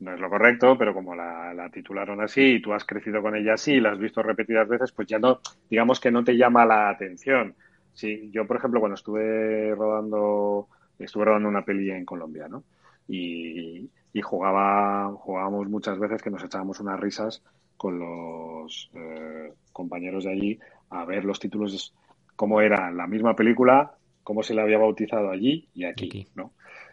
no 0.00 0.14
es 0.14 0.20
lo 0.20 0.28
correcto, 0.28 0.76
pero 0.76 0.92
como 0.92 1.14
la, 1.14 1.54
la, 1.54 1.70
titularon 1.70 2.20
así 2.20 2.54
y 2.54 2.60
tú 2.60 2.72
has 2.72 2.84
crecido 2.84 3.22
con 3.22 3.36
ella 3.36 3.54
así 3.54 3.74
y 3.74 3.80
la 3.80 3.92
has 3.92 4.00
visto 4.00 4.20
repetidas 4.20 4.66
veces, 4.66 4.90
pues 4.90 5.06
ya 5.06 5.20
no, 5.20 5.38
digamos 5.70 6.00
que 6.00 6.10
no 6.10 6.24
te 6.24 6.36
llama 6.36 6.66
la 6.66 6.90
atención. 6.90 7.54
Sí, 7.92 8.28
yo, 8.32 8.44
por 8.44 8.56
ejemplo, 8.56 8.80
cuando 8.80 8.96
estuve 8.96 9.72
rodando 9.76 10.66
estuve 10.98 11.24
rodando 11.24 11.48
una 11.48 11.64
peli 11.64 11.90
en 11.90 12.04
Colombia, 12.04 12.48
¿no? 12.48 12.64
Y, 13.08 13.90
jugaba, 14.22 15.12
jugábamos 15.14 15.68
muchas 15.68 15.98
veces 15.98 16.22
que 16.22 16.30
nos 16.30 16.44
echábamos 16.44 16.80
unas 16.80 17.00
risas 17.00 17.42
con 17.82 17.98
los 17.98 18.92
eh, 18.94 19.52
compañeros 19.72 20.22
de 20.22 20.30
allí 20.30 20.58
a 20.90 21.04
ver 21.04 21.24
los 21.24 21.40
títulos, 21.40 21.92
cómo 22.36 22.60
era 22.60 22.92
la 22.92 23.08
misma 23.08 23.34
película, 23.34 23.90
cómo 24.22 24.44
se 24.44 24.54
le 24.54 24.60
había 24.62 24.78
bautizado 24.78 25.32
allí 25.32 25.68
y 25.74 25.84
aquí, 25.84 26.28
¿no? 26.36 26.52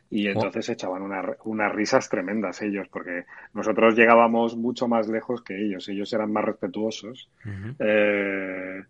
Y 0.10 0.28
oh. 0.28 0.32
entonces 0.32 0.68
echaban 0.70 1.04
unas 1.44 1.72
risas 1.72 2.10
tremendas 2.10 2.64
ellos, 2.64 2.88
porque 2.90 3.26
nosotros 3.54 3.96
llegábamos 3.96 4.58
mucho 4.58 4.88
más 4.88 5.08
lejos 5.08 5.44
que 5.44 5.64
ellos. 5.64 5.88
Ellos 5.90 6.12
eran 6.12 6.34
más 6.34 6.44
respetuosos 6.44 7.30
eh, 7.78 8.82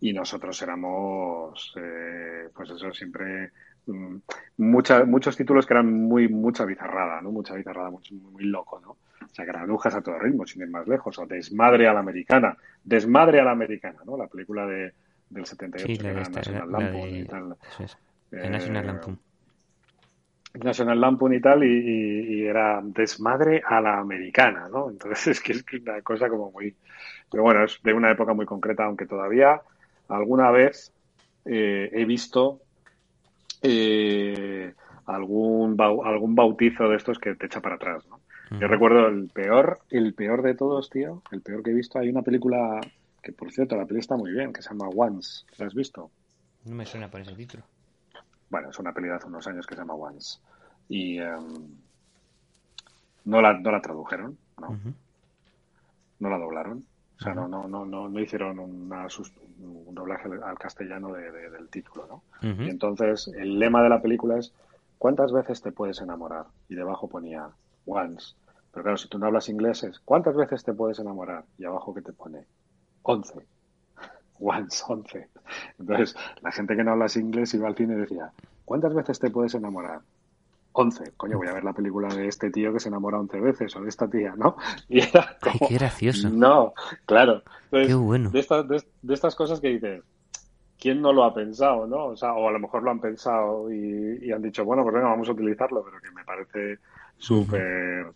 y 0.00 0.12
nosotros 0.12 0.62
éramos, 0.62 1.74
eh, 1.76 2.48
pues 2.54 2.70
eso, 2.70 2.92
siempre 2.92 3.50
Mm, 3.88 4.18
mucha, 4.58 5.04
muchos 5.04 5.36
títulos 5.36 5.66
que 5.66 5.72
eran 5.72 5.90
muy 5.90 6.28
mucha 6.28 6.64
bizarrada, 6.64 7.20
¿no? 7.22 7.32
Mucha 7.32 7.54
bizarrada, 7.54 7.90
muy, 7.90 8.02
muy 8.10 8.44
loco, 8.44 8.80
¿no? 8.80 8.96
O 9.24 9.34
sea, 9.34 9.44
granujas 9.44 9.94
a 9.94 10.00
todo 10.00 10.18
ritmo, 10.18 10.46
sin 10.46 10.62
ir 10.62 10.68
más 10.68 10.86
lejos, 10.86 11.18
o 11.18 11.26
Desmadre 11.26 11.88
a 11.88 11.94
la 11.94 12.00
americana, 12.00 12.56
Desmadre 12.82 13.40
a 13.40 13.44
la 13.44 13.52
americana, 13.52 14.00
¿no? 14.04 14.16
La 14.16 14.26
película 14.26 14.66
de, 14.66 14.92
del 15.30 15.46
78 15.46 15.86
sí, 15.86 15.96
la 15.98 16.12
National 16.12 16.72
Lampoon 16.72 17.08
y 17.08 17.24
tal. 17.24 17.56
National 18.30 18.86
Lampoon. 18.86 19.18
National 20.54 21.00
Lampoon 21.00 21.34
y 21.34 21.40
tal, 21.40 21.64
y, 21.64 22.44
era 22.44 22.80
desmadre 22.82 23.62
a 23.64 23.80
la 23.80 23.98
americana, 23.98 24.68
¿no? 24.68 24.90
Entonces 24.90 25.26
es 25.38 25.40
que 25.40 25.52
es 25.52 25.64
una 25.80 26.00
cosa 26.02 26.28
como 26.28 26.50
muy... 26.50 26.74
Pero 27.30 27.42
bueno, 27.42 27.64
es 27.64 27.78
de 27.82 27.92
una 27.92 28.10
época 28.10 28.32
muy 28.32 28.46
concreta, 28.46 28.84
aunque 28.84 29.06
todavía 29.06 29.60
alguna 30.08 30.50
vez 30.50 30.92
eh, 31.44 31.90
he 31.92 32.04
visto 32.06 32.60
eh, 33.62 34.72
algún, 35.06 35.76
algún 35.80 36.34
bautizo 36.34 36.88
de 36.88 36.96
estos 36.96 37.18
que 37.18 37.34
te 37.34 37.46
echa 37.46 37.60
para 37.60 37.74
atrás, 37.74 38.06
¿no? 38.08 38.20
Yo 38.50 38.66
recuerdo 38.66 39.06
el 39.08 39.28
peor, 39.28 39.80
el 39.90 40.14
peor 40.14 40.42
de 40.42 40.54
todos, 40.54 40.88
tío, 40.90 41.22
el 41.32 41.42
peor 41.42 41.62
que 41.62 41.70
he 41.70 41.74
visto. 41.74 41.98
Hay 41.98 42.08
una 42.08 42.22
película 42.22 42.80
que, 43.22 43.32
por 43.32 43.52
cierto, 43.52 43.76
la 43.76 43.82
película 43.82 44.00
está 44.00 44.16
muy 44.16 44.32
bien, 44.32 44.52
que 44.52 44.62
se 44.62 44.70
llama 44.70 44.88
Once. 44.88 45.44
¿La 45.58 45.66
has 45.66 45.74
visto? 45.74 46.10
No 46.64 46.74
me 46.74 46.86
suena 46.86 47.10
por 47.10 47.20
ese 47.20 47.34
título. 47.34 47.64
Bueno, 48.50 48.70
es 48.70 48.78
una 48.78 48.92
película 48.92 49.14
de 49.14 49.18
hace 49.18 49.28
unos 49.28 49.46
años 49.46 49.66
que 49.66 49.74
se 49.74 49.80
llama 49.80 49.94
Once. 49.94 50.38
Y 50.88 51.18
em, 51.18 51.76
no, 53.24 53.42
la, 53.42 53.52
no 53.58 53.70
la 53.70 53.82
tradujeron, 53.82 54.38
¿no? 54.60 54.78
No 56.18 56.30
la 56.30 56.38
doblaron. 56.38 56.84
O 57.18 57.22
sea, 57.22 57.34
no, 57.34 57.48
no, 57.48 57.66
no, 57.66 57.84
no, 57.84 58.20
hicieron 58.20 58.58
una, 58.60 59.08
un 59.58 59.94
doblaje 59.94 60.28
al 60.44 60.58
castellano 60.58 61.12
del 61.12 61.68
título, 61.68 62.06
¿no? 62.06 62.22
Y 62.64 62.70
entonces 62.70 63.28
el 63.36 63.58
lema 63.58 63.82
de 63.82 63.88
la 63.88 64.00
película 64.00 64.38
es 64.38 64.52
¿cuántas 64.98 65.32
veces 65.32 65.60
te 65.60 65.72
puedes 65.72 66.00
enamorar? 66.00 66.46
Y 66.68 66.74
debajo 66.74 67.08
ponía 67.08 67.48
once. 67.88 68.34
Pero 68.72 68.82
claro, 68.82 68.98
si 68.98 69.08
tú 69.08 69.18
no 69.18 69.26
hablas 69.26 69.48
inglés 69.48 69.82
es 69.84 69.98
¿cuántas 70.00 70.36
veces 70.36 70.62
te 70.62 70.72
puedes 70.72 70.98
enamorar? 70.98 71.44
Y 71.58 71.64
abajo 71.64 71.94
que 71.94 72.02
te 72.02 72.12
pone 72.12 72.44
once. 73.02 73.34
Once, 74.40 74.84
once. 74.86 75.28
Entonces, 75.80 76.14
la 76.42 76.52
gente 76.52 76.76
que 76.76 76.84
no 76.84 76.92
habla 76.92 77.06
inglés 77.16 77.54
iba 77.54 77.66
al 77.66 77.74
cine 77.74 77.94
y 77.94 77.96
decía 77.96 78.30
¿cuántas 78.64 78.94
veces 78.94 79.18
te 79.18 79.30
puedes 79.30 79.54
enamorar? 79.54 80.00
11. 80.72 81.12
Coño, 81.16 81.38
voy 81.38 81.48
a 81.48 81.54
ver 81.54 81.64
la 81.64 81.72
película 81.72 82.08
de 82.08 82.28
este 82.28 82.50
tío 82.50 82.72
que 82.72 82.78
se 82.78 82.88
enamora 82.88 83.18
11 83.18 83.40
veces 83.40 83.74
o 83.74 83.80
de 83.80 83.88
esta 83.88 84.08
tía, 84.08 84.34
¿no? 84.36 84.56
Y 84.88 85.00
era 85.00 85.36
como, 85.42 85.68
qué 85.68 85.74
gracioso. 85.74 86.30
No, 86.30 86.72
claro. 87.04 87.42
qué 87.70 87.94
bueno. 87.94 88.30
De 88.30 88.38
estas, 88.38 88.68
de, 88.68 88.80
estas 89.08 89.34
cosas 89.34 89.60
que 89.60 89.68
dices, 89.68 90.04
¿quién 90.78 91.02
no 91.02 91.12
lo 91.12 91.24
ha 91.24 91.34
pensado, 91.34 91.86
no? 91.86 92.06
O 92.06 92.16
sea, 92.16 92.34
o 92.34 92.48
a 92.48 92.52
lo 92.52 92.60
mejor 92.60 92.84
lo 92.84 92.92
han 92.92 93.00
pensado 93.00 93.72
y, 93.72 94.30
han 94.30 94.42
dicho, 94.42 94.64
bueno, 94.64 94.84
pues 94.84 94.94
venga, 94.94 95.08
vamos 95.08 95.28
a 95.28 95.32
utilizarlo, 95.32 95.82
pero 95.82 96.00
que 96.00 96.12
me 96.12 96.24
parece 96.24 96.78
súper... 97.18 98.06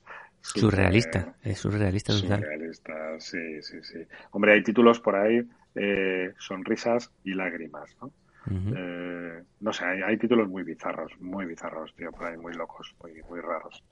Surrealista, 0.42 1.36
es 1.42 1.59
surrealista. 1.59 2.12
Surrealista, 2.12 3.20
sí, 3.20 3.62
sí, 3.62 3.82
sí. 3.82 3.98
Hombre, 4.32 4.55
hay 4.55 4.62
títulos 4.62 4.98
por 4.98 5.14
ahí, 5.14 5.40
eh, 5.74 6.34
sonrisas 6.36 7.12
y 7.22 7.34
lágrimas, 7.34 7.96
¿no? 8.00 8.12
Eh, 8.50 9.40
no 9.61 9.72
sé, 9.72 9.84
hay, 9.84 10.18
títulos 10.18 10.48
muy 10.48 10.64
bizarros, 10.64 11.12
muy 11.20 11.46
bizarros, 11.46 11.94
tío, 11.94 12.11
por 12.11 12.26
ahí, 12.26 12.36
muy 12.36 12.53
locos, 12.55 12.92
muy, 13.00 13.22
muy 13.30 13.40
raros. 13.40 13.84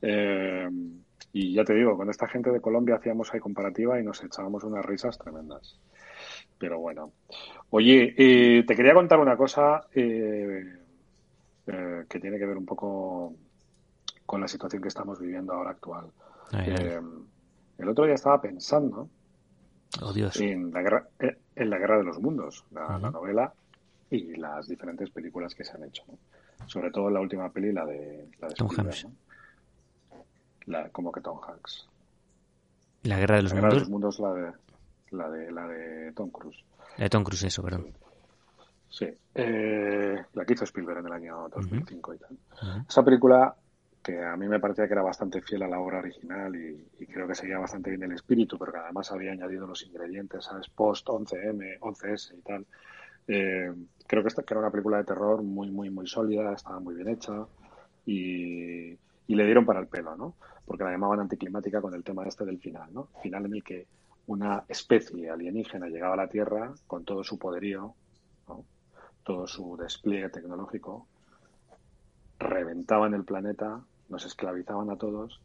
Eh, 0.00 0.70
y 1.34 1.52
ya 1.52 1.64
te 1.64 1.74
digo, 1.74 1.98
con 1.98 2.08
esta 2.08 2.26
gente 2.26 2.50
de 2.50 2.62
Colombia 2.62 2.96
hacíamos 2.96 3.32
ahí 3.34 3.40
comparativa 3.40 4.00
y 4.00 4.02
nos 4.02 4.24
echábamos 4.24 4.64
unas 4.64 4.86
risas 4.86 5.18
tremendas. 5.18 5.78
Pero 6.58 6.78
bueno. 6.78 7.12
Oye, 7.68 8.14
eh, 8.16 8.64
te 8.66 8.74
quería 8.74 8.94
contar 8.94 9.20
una 9.20 9.36
cosa 9.36 9.82
que 9.92 10.64
tiene 12.20 12.38
que 12.38 12.46
ver 12.46 12.56
un 12.56 12.66
poco 12.66 13.36
con 14.30 14.40
la 14.40 14.46
situación 14.46 14.80
que 14.80 14.86
estamos 14.86 15.18
viviendo 15.18 15.52
ahora 15.52 15.72
actual. 15.72 16.06
el 16.52 17.88
otro 17.88 18.04
día 18.04 18.14
estaba 18.14 18.40
pensando 18.40 19.08
oh, 20.00 20.12
Dios. 20.12 20.40
En, 20.40 20.72
la 20.72 20.82
guerra, 20.82 21.08
en 21.18 21.68
la 21.68 21.78
guerra 21.78 21.98
de 21.98 22.04
los 22.04 22.20
mundos, 22.20 22.64
la 22.70 22.96
novela 23.10 23.52
y 24.08 24.36
las 24.36 24.68
diferentes 24.68 25.10
películas 25.10 25.52
que 25.56 25.64
se 25.64 25.72
han 25.72 25.82
hecho. 25.82 26.04
Sobre 26.66 26.92
todo 26.92 27.10
la 27.10 27.18
última 27.18 27.50
peli, 27.50 27.72
la 27.72 27.84
de, 27.84 28.28
la 28.40 28.46
de 28.46 28.54
Tom 28.54 28.68
Hanks. 28.70 29.08
La, 30.66 30.88
como 30.90 31.10
que 31.10 31.20
Tom 31.22 31.40
Hanks. 31.44 31.88
La 33.02 33.18
Guerra 33.18 33.34
de 33.34 33.42
los 33.42 33.52
la 33.52 33.60
Mundos. 33.62 33.74
de 33.74 33.80
los 33.80 33.90
Mundos, 33.90 34.20
la 34.20 34.32
de, 34.32 34.52
la 35.10 35.28
de, 35.28 35.50
la 35.50 35.66
de 35.66 36.12
Tom 36.12 36.30
Cruise. 36.30 36.64
La 36.98 37.04
de 37.06 37.10
Tom 37.10 37.24
Cruise, 37.24 37.42
eso, 37.42 37.64
perdón. 37.64 37.88
Sí. 38.90 39.08
Eh, 39.34 40.22
la 40.34 40.44
que 40.44 40.52
hizo 40.52 40.62
Spielberg 40.62 41.00
en 41.00 41.06
el 41.06 41.12
año 41.14 41.48
2005 41.48 42.14
y 42.14 42.18
tal. 42.18 42.38
Esa 42.88 43.04
película 43.04 43.56
que 44.02 44.22
a 44.22 44.36
mí 44.36 44.48
me 44.48 44.60
parecía 44.60 44.86
que 44.86 44.94
era 44.94 45.02
bastante 45.02 45.42
fiel 45.42 45.62
a 45.62 45.68
la 45.68 45.78
obra 45.78 45.98
original 45.98 46.54
y, 46.56 47.06
creo 47.06 47.26
que 47.28 47.34
seguía 47.34 47.58
bastante 47.58 47.90
bien 47.90 48.02
el 48.04 48.12
espíritu, 48.12 48.58
pero 48.58 48.72
que 48.72 48.78
además 48.78 49.10
había 49.12 49.32
añadido 49.32 49.66
los 49.66 49.82
ingredientes, 49.84 50.44
¿sabes? 50.44 50.68
Post 50.70 51.08
11M, 51.08 51.78
11S 51.80 52.38
y 52.38 52.42
tal. 52.42 52.66
Eh, 53.26 53.72
creo 54.06 54.22
que, 54.22 54.28
esta, 54.28 54.42
era 54.48 54.60
una 54.60 54.70
película 54.70 54.98
de 54.98 55.04
terror 55.04 55.42
muy, 55.42 55.70
muy, 55.70 55.90
muy 55.90 56.06
sólida, 56.06 56.52
estaba 56.52 56.80
muy 56.80 56.94
bien 56.94 57.08
hecha 57.08 57.46
y, 58.06 58.98
le 59.28 59.44
dieron 59.44 59.64
para 59.64 59.80
el 59.80 59.86
pelo, 59.86 60.16
¿no? 60.16 60.34
Porque 60.66 60.82
la 60.84 60.90
llamaban 60.90 61.20
anticlimática 61.20 61.80
con 61.80 61.94
el 61.94 62.02
tema 62.02 62.26
este 62.26 62.44
del 62.44 62.58
final, 62.58 62.92
¿no? 62.92 63.08
Final 63.22 63.46
en 63.46 63.54
el 63.54 63.62
que 63.62 63.86
una 64.26 64.64
especie 64.68 65.30
alienígena 65.30 65.86
llegaba 65.86 66.14
a 66.14 66.16
la 66.16 66.28
Tierra 66.28 66.72
con 66.86 67.04
todo 67.04 67.22
su 67.22 67.38
poderío, 67.38 67.94
todo 69.22 69.46
su 69.46 69.76
despliegue 69.76 70.28
tecnológico, 70.30 71.06
reventaban 72.40 73.14
el 73.14 73.24
planeta, 73.24 73.84
nos 74.08 74.24
esclavizaban 74.24 74.90
a 74.90 74.96
todos 74.96 75.40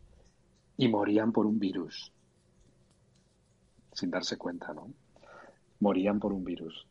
y 0.77 0.87
morían 0.87 1.31
por 1.31 1.45
un 1.45 1.59
virus, 1.59 2.11
sin 3.93 4.09
darse 4.09 4.37
cuenta, 4.37 4.73
¿no? 4.73 4.87
Morían 5.79 6.19
por 6.19 6.33
un 6.33 6.43
virus. 6.43 6.87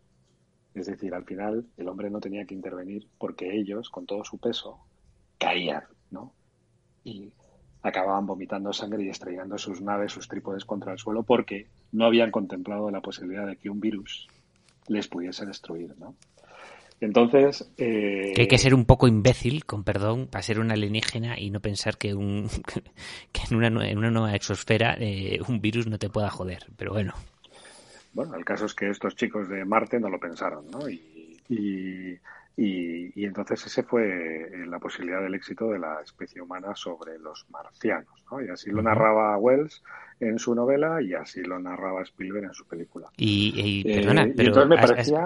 Es 0.74 0.86
decir, 0.86 1.14
al 1.14 1.24
final 1.24 1.66
el 1.76 1.88
hombre 1.88 2.10
no 2.10 2.20
tenía 2.20 2.44
que 2.44 2.54
intervenir 2.54 3.08
porque 3.18 3.58
ellos, 3.58 3.88
con 3.88 4.06
todo 4.06 4.24
su 4.24 4.38
peso, 4.38 4.78
caían, 5.38 5.84
¿no? 6.10 6.32
Y 7.02 7.32
acababan 7.82 8.26
vomitando 8.26 8.72
sangre 8.72 9.04
y 9.04 9.08
estrellando 9.08 9.56
sus 9.56 9.80
naves, 9.80 10.12
sus 10.12 10.28
trípodes 10.28 10.64
contra 10.64 10.92
el 10.92 10.98
suelo, 10.98 11.22
porque 11.22 11.68
no 11.92 12.04
habían 12.04 12.30
contemplado 12.30 12.90
la 12.90 13.00
posibilidad 13.00 13.46
de 13.46 13.56
que 13.56 13.70
un 13.70 13.80
virus 13.80 14.28
les 14.88 15.08
pudiese 15.08 15.46
destruir, 15.46 15.96
¿no? 15.98 16.14
Entonces. 17.00 17.70
Eh, 17.76 18.32
que 18.34 18.42
hay 18.42 18.48
que 18.48 18.58
ser 18.58 18.74
un 18.74 18.84
poco 18.84 19.08
imbécil, 19.08 19.64
con 19.64 19.84
perdón, 19.84 20.28
para 20.28 20.42
ser 20.42 20.60
un 20.60 20.70
alienígena 20.70 21.38
y 21.38 21.50
no 21.50 21.60
pensar 21.60 21.98
que, 21.98 22.14
un, 22.14 22.48
que 23.32 23.40
en, 23.50 23.56
una, 23.56 23.68
en 23.68 23.98
una 23.98 24.10
nueva 24.10 24.34
exosfera 24.34 24.96
eh, 24.98 25.40
un 25.48 25.60
virus 25.60 25.86
no 25.86 25.98
te 25.98 26.08
pueda 26.08 26.30
joder. 26.30 26.66
Pero 26.76 26.92
bueno. 26.92 27.14
Bueno, 28.12 28.36
el 28.36 28.44
caso 28.44 28.66
es 28.66 28.74
que 28.74 28.90
estos 28.90 29.16
chicos 29.16 29.48
de 29.48 29.64
Marte 29.64 29.98
no 29.98 30.08
lo 30.08 30.20
pensaron, 30.20 30.70
¿no? 30.70 30.88
y 30.88 31.14
y, 31.48 32.18
entonces 32.56 33.66
ese 33.66 33.82
fue 33.82 34.04
eh, 34.44 34.66
la 34.66 34.78
posibilidad 34.78 35.20
del 35.20 35.34
éxito 35.34 35.70
de 35.70 35.78
la 35.78 36.00
especie 36.00 36.40
humana 36.40 36.74
sobre 36.74 37.18
los 37.18 37.46
marcianos. 37.50 38.24
¿no? 38.30 38.40
Y 38.40 38.48
así 38.48 38.70
lo 38.70 38.80
narraba 38.80 39.36
Wells 39.38 39.82
en 40.20 40.38
su 40.38 40.54
novela 40.54 41.02
y 41.02 41.14
así 41.14 41.42
lo 41.42 41.58
narraba 41.58 42.02
Spielberg 42.02 42.44
en 42.44 42.54
su 42.54 42.66
película. 42.66 43.08
Y, 43.16 43.82
eh, 43.84 43.96
perdona, 43.96 44.28
pero 44.36 44.52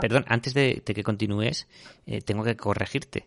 perdón, 0.00 0.24
antes 0.26 0.54
de, 0.54 0.82
que 0.82 1.02
continúes, 1.02 1.68
eh, 2.06 2.22
tengo 2.22 2.42
que 2.44 2.56
corregirte. 2.56 3.26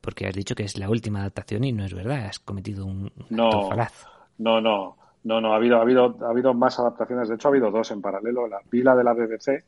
Porque 0.00 0.26
has 0.26 0.34
dicho 0.34 0.54
que 0.54 0.62
es 0.62 0.78
la 0.78 0.88
última 0.88 1.20
adaptación 1.20 1.64
y 1.64 1.72
no 1.72 1.84
es 1.84 1.94
verdad, 1.94 2.26
has 2.26 2.38
cometido 2.38 2.86
un 2.86 3.10
no, 3.30 3.68
falaz. 3.68 4.06
No, 4.38 4.60
no, 4.60 4.96
no, 5.24 5.40
no, 5.40 5.52
ha 5.52 5.56
habido, 5.56 5.78
ha 5.78 5.82
habido, 5.82 6.16
ha 6.22 6.30
habido 6.30 6.54
más 6.54 6.78
adaptaciones. 6.78 7.28
De 7.28 7.34
hecho, 7.34 7.48
ha 7.48 7.50
habido 7.50 7.70
dos 7.70 7.90
en 7.90 8.00
paralelo. 8.00 8.46
La 8.46 8.60
pila 8.60 8.94
de 8.94 9.04
la 9.04 9.12
BBC, 9.12 9.64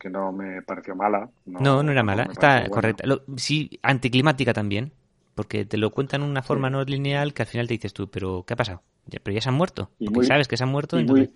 que 0.00 0.08
no 0.10 0.32
me 0.32 0.62
pareció 0.62 0.96
mala. 0.96 1.28
No, 1.44 1.82
no, 1.82 1.92
era 1.92 2.02
mala, 2.02 2.24
está 2.24 2.68
correcta. 2.68 3.04
sí, 3.36 3.78
anticlimática 3.82 4.54
también, 4.54 4.92
porque 5.34 5.66
te 5.66 5.76
lo 5.76 5.90
cuentan 5.90 6.22
de 6.22 6.26
una 6.26 6.42
forma 6.42 6.70
no 6.70 6.82
lineal 6.82 7.34
que 7.34 7.42
al 7.42 7.48
final 7.48 7.68
te 7.68 7.74
dices 7.74 7.92
tú, 7.92 8.08
pero 8.08 8.42
¿qué 8.44 8.54
ha 8.54 8.56
pasado? 8.56 8.82
pero 9.22 9.34
ya 9.34 9.40
se 9.40 9.48
han 9.48 9.56
muerto, 9.56 9.90
y 9.98 10.08
porque 10.08 10.26
sabes 10.26 10.48
que 10.48 10.56
se 10.56 10.64
han 10.64 10.70
muerto. 10.70 10.98
Y, 10.98 11.04
muy, 11.04 11.30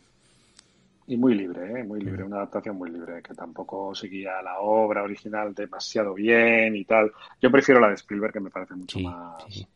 y 1.06 1.16
muy 1.16 1.34
libre, 1.34 1.80
¿eh? 1.80 1.84
muy 1.84 2.00
libre, 2.00 2.24
una 2.24 2.36
adaptación 2.36 2.76
muy 2.76 2.90
libre, 2.90 3.22
que 3.22 3.34
tampoco 3.34 3.94
seguía 3.94 4.40
la 4.42 4.60
obra 4.60 5.02
original 5.02 5.54
demasiado 5.54 6.14
bien 6.14 6.74
y 6.76 6.84
tal. 6.84 7.12
Yo 7.42 7.50
prefiero 7.50 7.80
la 7.80 7.88
de 7.88 7.94
Spielberg, 7.94 8.32
que 8.32 8.40
me 8.40 8.50
parece 8.50 8.74
mucho 8.74 9.00
más... 9.00 9.66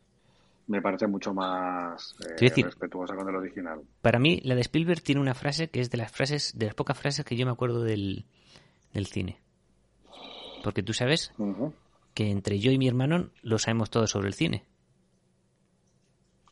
me 0.68 0.80
parece 0.80 1.07
mucho 1.07 1.34
más 1.34 2.14
eh, 2.41 2.62
respetuosa 2.62 3.14
con 3.16 3.28
el 3.28 3.34
original. 3.34 3.80
Para 4.01 4.18
mí, 4.18 4.41
la 4.45 4.55
de 4.55 4.61
Spielberg 4.62 5.03
tiene 5.03 5.20
una 5.20 5.34
frase 5.34 5.68
que 5.68 5.80
es 5.80 5.91
de 5.91 5.99
las 5.99 6.12
frases, 6.12 6.57
de 6.57 6.66
las 6.66 6.74
pocas 6.74 6.99
frases 6.99 7.24
que 7.24 7.36
yo 7.36 7.45
me 7.45 7.53
acuerdo 7.53 7.82
del, 7.82 8.24
del 8.93 9.07
cine. 9.07 9.41
Porque 10.62 10.82
tú 10.82 10.93
sabes 10.93 11.32
que 12.14 12.30
entre 12.30 12.59
yo 12.59 12.70
y 12.72 12.78
mi 12.78 12.89
hermano 12.89 13.30
lo 13.43 13.59
sabemos 13.59 13.91
todo 13.91 14.07
sobre 14.07 14.28
el 14.28 14.34
cine. 14.34 14.64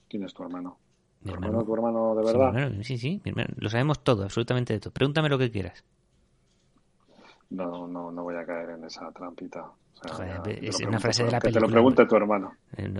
¿Quién 0.08 0.22
es 0.24 0.32
tu 0.32 0.44
hermano? 0.44 0.78
Mi 1.22 1.32
hermano, 1.32 1.64
tu 1.64 1.74
hermano 1.74 2.14
de 2.14 2.24
verdad? 2.24 2.72
Sí, 2.82 2.98
sí, 2.98 3.20
lo 3.56 3.68
sabemos 3.68 4.04
todo, 4.04 4.22
absolutamente 4.22 4.74
de 4.74 4.80
todo. 4.80 4.92
Pregúntame 4.92 5.28
lo 5.28 5.38
que 5.38 5.50
quieras. 5.50 5.84
No, 7.50 7.86
no, 7.86 8.10
no 8.10 8.22
voy 8.22 8.36
a 8.36 8.44
caer 8.44 8.70
en 8.70 8.84
esa 8.84 9.10
trampita. 9.12 9.64
es 10.60 10.80
una 10.80 11.00
frase 11.00 11.24
de 11.24 11.30
la 11.30 11.40
película. 11.40 11.40
Que 11.40 11.52
te 11.52 11.60
lo 11.60 11.68
pregunte 11.68 12.06
tu 12.06 12.16
hermano. 12.16 12.52
Eh, 12.76 12.92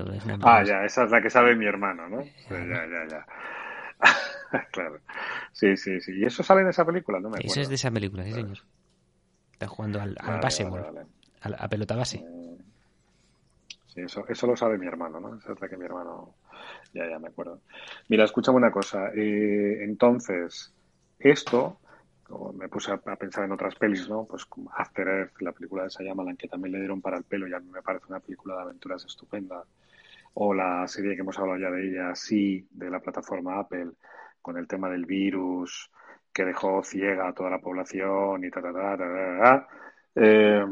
ah, 0.43 0.65
ya, 0.65 0.85
esa 0.85 1.05
es 1.05 1.11
la 1.11 1.21
que 1.21 1.31
sabe 1.31 1.55
mi 1.57 1.67
hermano, 1.67 2.09
¿no? 2.09 2.23
ya, 2.23 2.87
ya, 2.87 3.07
ya. 3.09 3.27
claro. 4.73 5.01
Sí, 5.53 5.77
sí, 5.77 6.01
sí. 6.01 6.13
¿Y 6.17 6.25
eso 6.25 6.43
sale 6.43 6.63
en 6.63 6.69
esa 6.69 6.85
película? 6.85 7.19
No 7.19 7.29
me 7.29 7.37
acuerdo. 7.37 7.51
Eso 7.51 7.61
es 7.61 7.69
de 7.69 7.75
esa 7.75 7.91
película, 7.91 8.25
sí, 8.25 8.33
señor. 8.33 8.59
Está 9.57 9.69
jugando 9.69 10.03
al, 10.03 10.15
base, 10.43 10.69
A, 11.41 11.69
pelota 11.71 11.97
base. 11.97 12.19
Mm. 12.19 12.59
Sí, 13.87 14.03
eso, 14.03 14.29
eso 14.29 14.47
lo 14.47 14.55
sabe 14.55 14.77
mi 14.77 14.87
hermano, 14.87 15.19
¿no? 15.19 15.35
Esa 15.35 15.55
es 15.55 15.61
la 15.63 15.67
que 15.67 15.79
mi 15.79 15.87
hermano. 15.87 16.35
Ya, 16.93 17.09
ya 17.09 17.19
me 17.19 17.29
acuerdo. 17.29 17.61
Mira, 18.09 18.25
escúchame 18.25 18.59
una 18.59 18.71
cosa. 18.71 19.09
Eh, 19.15 19.83
entonces, 19.83 20.75
esto, 21.19 21.79
me 22.53 22.69
puse 22.69 22.93
a, 22.93 22.99
pensar 22.99 23.45
en 23.45 23.53
otras 23.53 23.75
pelis, 23.77 24.07
¿no? 24.11 24.27
Pues 24.27 24.45
como 24.45 24.71
After 24.77 25.09
Earth, 25.09 25.41
la 25.41 25.53
película 25.53 25.85
de 25.85 25.91
Sayamalan, 25.91 26.37
que 26.37 26.49
también 26.49 26.73
le 26.73 26.81
dieron 26.81 27.01
para 27.01 27.17
el 27.17 27.25
pelo 27.25 27.49
y 27.49 27.55
a 27.55 27.59
mí 27.59 27.71
me 27.71 27.81
parece 27.81 28.05
una 28.11 28.21
película 28.21 28.57
de 28.57 28.63
aventuras 28.63 29.07
estupenda. 29.07 29.65
O 30.35 30.53
la 30.53 30.87
serie 30.87 31.15
que 31.15 31.23
hemos 31.23 31.39
hablado 31.39 31.59
ya 31.59 31.71
de 31.71 31.89
ella, 31.89 32.15
sí, 32.15 32.69
de 32.73 32.91
la 32.91 33.01
plataforma 33.01 33.59
Apple, 33.59 33.93
con 34.43 34.59
el 34.59 34.69
tema 34.69 34.91
del 34.91 35.07
virus, 35.07 35.91
que 36.37 36.45
dejó 36.45 36.83
ciega 36.85 37.29
a 37.29 37.33
toda 37.33 37.49
la 37.49 37.61
población 37.63 38.45
y 38.45 38.51
ta, 38.51 38.61
ta, 38.61 38.71
ta, 38.71 38.99
ta, 38.99 39.69
eh, 40.17 40.67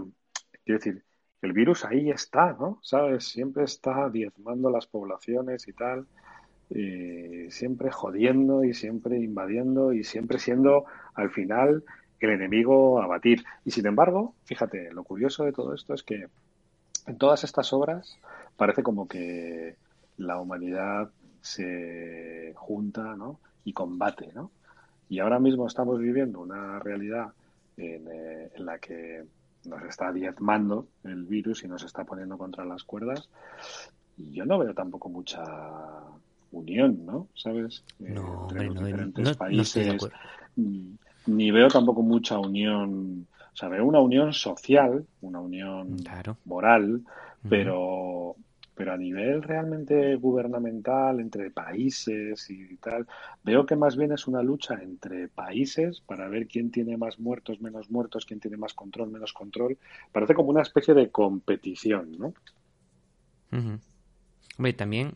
quiero 0.62 0.78
decir, 0.78 1.02
el 1.40 1.54
virus 1.54 1.86
ahí 1.86 2.10
está, 2.10 2.52
¿no? 2.52 2.80
¿Sabes? 2.82 3.24
Siempre 3.24 3.64
está 3.64 4.10
diezmando 4.10 4.68
las 4.68 4.86
poblaciones 4.86 5.66
y 5.66 5.72
tal, 5.72 6.06
siempre 7.48 7.90
jodiendo 7.90 8.62
y 8.62 8.74
siempre 8.74 9.16
invadiendo 9.18 9.94
y 9.94 10.04
siempre 10.04 10.38
siendo 10.38 10.84
al 11.14 11.30
final 11.30 11.82
el 12.20 12.30
enemigo 12.30 13.00
a 13.00 13.06
batir. 13.06 13.42
Y 13.64 13.70
sin 13.70 13.86
embargo, 13.86 14.34
fíjate, 14.44 14.92
lo 14.92 15.02
curioso 15.02 15.44
de 15.44 15.52
todo 15.52 15.74
esto 15.74 15.94
es 15.94 16.02
que 16.02 16.28
en 17.06 17.16
todas 17.16 17.42
estas 17.42 17.72
obras 17.72 18.18
parece 18.58 18.82
como 18.82 19.08
que 19.08 19.76
la 20.18 20.38
humanidad 20.38 21.10
se 21.40 22.52
junta, 22.54 23.16
¿no? 23.16 23.40
Y 23.64 23.72
combate, 23.72 24.30
¿no? 24.34 24.50
Y 25.08 25.18
ahora 25.18 25.38
mismo 25.38 25.66
estamos 25.66 25.98
viviendo 25.98 26.40
una 26.40 26.78
realidad 26.78 27.32
eh, 27.76 28.50
en, 28.54 28.66
la 28.66 28.78
que 28.78 29.24
nos 29.64 29.82
está 29.82 30.12
diezmando 30.12 30.86
el 31.04 31.24
virus 31.24 31.64
y 31.64 31.68
nos 31.68 31.82
está 31.84 32.04
poniendo 32.04 32.38
contra 32.38 32.64
las 32.64 32.84
cuerdas. 32.84 33.28
Y 34.16 34.32
yo 34.32 34.44
no 34.44 34.58
veo 34.58 34.74
tampoco 34.74 35.08
mucha 35.08 35.42
unión, 36.52 37.04
¿no? 37.04 37.28
¿Sabes? 37.34 37.84
Eh, 38.00 38.14
entre 38.14 38.66
los 38.66 38.84
diferentes 38.84 39.36
países. 39.36 40.08
ni 41.26 41.50
veo 41.50 41.68
tampoco 41.68 42.02
mucha 42.02 42.38
unión. 42.38 43.26
O 43.52 43.56
sea, 43.56 43.68
veo 43.68 43.84
una 43.84 44.00
unión 44.00 44.32
social, 44.32 45.04
una 45.20 45.40
unión 45.40 45.96
moral, 46.44 47.02
pero 47.48 48.36
pero 48.74 48.92
a 48.92 48.96
nivel 48.96 49.42
realmente 49.42 50.16
gubernamental, 50.16 51.20
entre 51.20 51.50
países 51.50 52.50
y 52.50 52.76
tal, 52.76 53.06
veo 53.42 53.64
que 53.66 53.76
más 53.76 53.96
bien 53.96 54.12
es 54.12 54.26
una 54.26 54.42
lucha 54.42 54.74
entre 54.82 55.28
países 55.28 56.00
para 56.00 56.28
ver 56.28 56.46
quién 56.48 56.70
tiene 56.70 56.96
más 56.96 57.18
muertos, 57.18 57.60
menos 57.60 57.90
muertos, 57.90 58.26
quién 58.26 58.40
tiene 58.40 58.56
más 58.56 58.74
control, 58.74 59.10
menos 59.10 59.32
control. 59.32 59.78
Parece 60.12 60.34
como 60.34 60.50
una 60.50 60.62
especie 60.62 60.94
de 60.94 61.10
competición, 61.10 62.18
¿no? 62.18 62.34
Hombre, 64.58 64.72
también, 64.72 65.14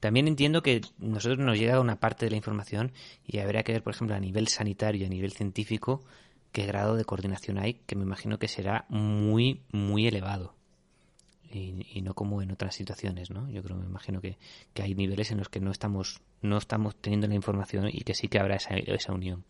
también 0.00 0.28
entiendo 0.28 0.62
que 0.62 0.82
nosotros 0.98 1.38
nos 1.38 1.58
llega 1.58 1.80
una 1.80 2.00
parte 2.00 2.26
de 2.26 2.30
la 2.30 2.36
información 2.36 2.92
y 3.26 3.38
habría 3.38 3.62
que 3.62 3.72
ver, 3.72 3.82
por 3.82 3.94
ejemplo, 3.94 4.14
a 4.14 4.20
nivel 4.20 4.48
sanitario, 4.48 5.06
a 5.06 5.10
nivel 5.10 5.32
científico, 5.32 6.04
qué 6.52 6.66
grado 6.66 6.96
de 6.96 7.06
coordinación 7.06 7.58
hay, 7.58 7.74
que 7.86 7.96
me 7.96 8.02
imagino 8.02 8.38
que 8.38 8.48
será 8.48 8.84
muy, 8.90 9.62
muy 9.72 10.06
elevado 10.06 10.54
y, 11.54 12.02
no 12.02 12.14
como 12.14 12.42
en 12.42 12.50
otras 12.50 12.74
situaciones, 12.74 13.30
¿no? 13.30 13.48
Yo 13.50 13.62
creo, 13.62 13.76
me 13.76 13.86
imagino 13.86 14.20
que, 14.20 14.38
hay 14.80 14.94
niveles 14.94 15.30
en 15.30 15.38
los 15.38 15.48
que 15.48 15.60
no 15.60 15.70
estamos 15.70 16.20
no 16.40 16.58
estamos 16.58 16.96
teniendo 16.96 17.28
la 17.28 17.34
información 17.34 17.88
y 17.92 18.00
que 18.00 18.14
sí 18.14 18.28
que 18.28 18.38
habrá 18.38 18.56
esa, 18.56 18.74
esa 18.74 19.12
unión. 19.12 19.44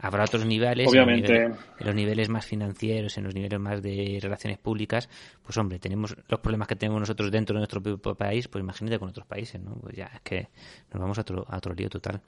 Habrá 0.00 0.24
otros 0.24 0.46
niveles, 0.46 0.88
Obviamente. 0.88 1.44
En, 1.44 1.56
los 1.80 1.94
niveles, 1.94 2.28
más 2.28 2.46
financieros, 2.46 3.18
en 3.18 3.24
los 3.24 3.34
niveles 3.34 3.58
más 3.58 3.82
de 3.82 4.18
relaciones 4.22 4.58
públicas, 4.58 5.08
pues 5.42 5.58
hombre, 5.58 5.80
tenemos 5.80 6.16
los 6.28 6.40
problemas 6.40 6.68
que 6.68 6.76
tenemos 6.76 7.00
nosotros 7.00 7.32
dentro 7.32 7.54
de 7.54 7.60
nuestro 7.60 7.82
propio 7.82 8.14
país, 8.14 8.46
pues 8.46 8.62
imagínate 8.62 8.98
con 8.98 9.08
otros 9.08 9.26
países, 9.26 9.60
¿no? 9.60 9.74
Pues 9.74 9.96
ya 9.96 10.06
es 10.06 10.20
que 10.20 10.48
nos 10.92 11.00
vamos 11.00 11.18
a 11.18 11.22
otro, 11.22 11.44
a 11.48 11.56
otro 11.56 11.74
lío 11.74 11.88
total. 11.88 12.20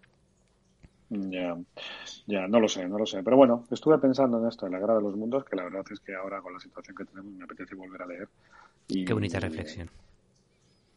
Ya, 1.11 1.59
ya, 2.27 2.47
no 2.47 2.61
lo 2.61 2.69
sé, 2.69 2.89
no 2.89 2.97
lo 2.97 3.05
sé. 3.05 3.23
Pero 3.23 3.37
bueno, 3.37 3.67
estuve 3.71 3.99
pensando 3.99 4.39
en 4.41 4.47
esto, 4.47 4.67
en 4.67 4.73
la 4.73 4.79
guerra 4.79 4.95
de 4.95 5.03
los 5.03 5.17
mundos, 5.17 5.45
que 5.45 5.57
la 5.57 5.65
verdad 5.65 5.85
es 5.91 5.99
que 6.01 6.15
ahora 6.15 6.41
con 6.41 6.55
la 6.55 6.61
situación 6.61 6.97
que 6.97 7.05
tenemos 7.05 7.33
me 7.33 7.45
apetece 7.45 7.75
volver 7.75 8.03
a 8.03 8.07
leer 8.07 8.29
Qué 8.89 9.13
bonita 9.13 9.39
reflexión. 9.39 9.89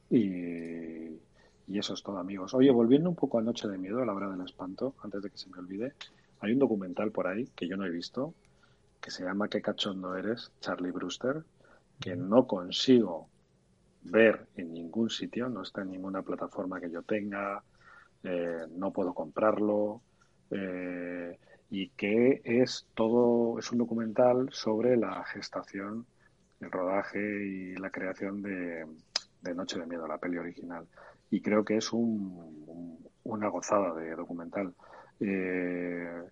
Y, 0.10 1.20
eso 1.68 1.96
es 1.96 2.04
todo, 2.04 2.18
amigos. 2.18 2.54
Oye, 2.54 2.72
volviendo 2.72 3.10
un 3.10 3.16
poco 3.16 3.40
a 3.40 3.42
Noche 3.42 3.68
de 3.68 3.78
Miedo, 3.78 4.02
a 4.02 4.06
la 4.06 4.14
hora 4.14 4.30
del 4.30 4.42
espanto, 4.42 4.94
antes 5.04 5.22
de 5.22 5.30
que 5.30 5.38
se 5.38 5.50
me 5.50 5.58
olvide, 5.58 5.94
hay 6.40 6.54
un 6.54 6.60
documental 6.60 7.12
por 7.12 7.28
ahí 7.28 7.48
que 7.56 7.68
yo 7.68 7.78
no 7.78 7.86
he 7.86 7.90
visto, 7.90 8.34
que 9.02 9.12
se 9.12 9.24
llama 9.24 9.48
¿Qué 9.48 9.62
cachondo 9.62 10.16
eres? 10.16 10.52
Charlie 10.62 10.92
Brewster, 10.92 11.44
que 12.00 12.16
no 12.16 12.48
consigo 12.48 13.28
ver 14.04 14.46
en 14.56 14.74
ningún 14.74 15.10
sitio, 15.10 15.50
no 15.50 15.64
está 15.64 15.82
en 15.82 15.92
ninguna 15.92 16.22
plataforma 16.22 16.80
que 16.80 16.92
yo 16.92 17.02
tenga, 17.02 17.64
eh, 18.24 18.66
no 18.72 18.92
puedo 18.92 19.14
comprarlo, 19.14 20.02
eh, 20.52 21.38
y 21.70 21.90
que 21.90 22.42
es 22.44 22.88
todo, 22.94 23.58
es 23.60 23.72
un 23.72 23.80
documental 23.80 24.50
sobre 24.52 24.96
la 24.98 25.24
gestación 25.26 26.06
el 26.64 26.72
rodaje 26.72 27.20
y 27.20 27.76
la 27.76 27.90
creación 27.90 28.42
de, 28.42 28.86
Noche 29.54 29.80
de 29.80 29.86
Miedo, 29.86 30.08
la 30.08 30.18
peli 30.18 30.38
original. 30.38 30.88
Y 31.30 31.42
creo 31.42 31.66
que 31.66 31.78
es 31.78 31.92
un, 31.92 32.98
una 33.24 33.48
gozada 33.50 33.94
de 33.96 34.16
documental. 34.16 34.74
Eh, 35.20 36.24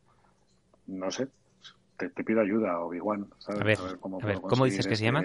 no 0.88 1.12
sé, 1.12 1.28
te, 1.98 2.10
pido 2.24 2.42
ayuda, 2.42 2.80
Obi-Wan. 2.80 3.28
A 3.48 3.64
ver, 3.64 3.78
cómo, 4.00 4.66
dices 4.66 4.88
que 4.88 4.96
se 4.96 5.04
llama? 5.04 5.24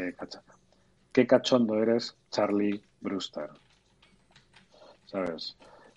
¿Qué 1.13 1.27
cachondo 1.27 1.81
eres, 1.83 2.17
Charlie 2.31 2.83
Brewster? 3.01 3.51
¿sabes? 5.07 5.57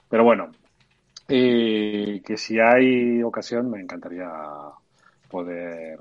Pero 0.10 0.24
bueno, 0.24 0.52
eh, 1.28 2.22
que 2.26 2.38
si 2.38 2.60
hay 2.60 3.22
ocasión 3.24 3.70
me 3.70 3.80
encantaría 3.80 4.30
poder 5.30 6.00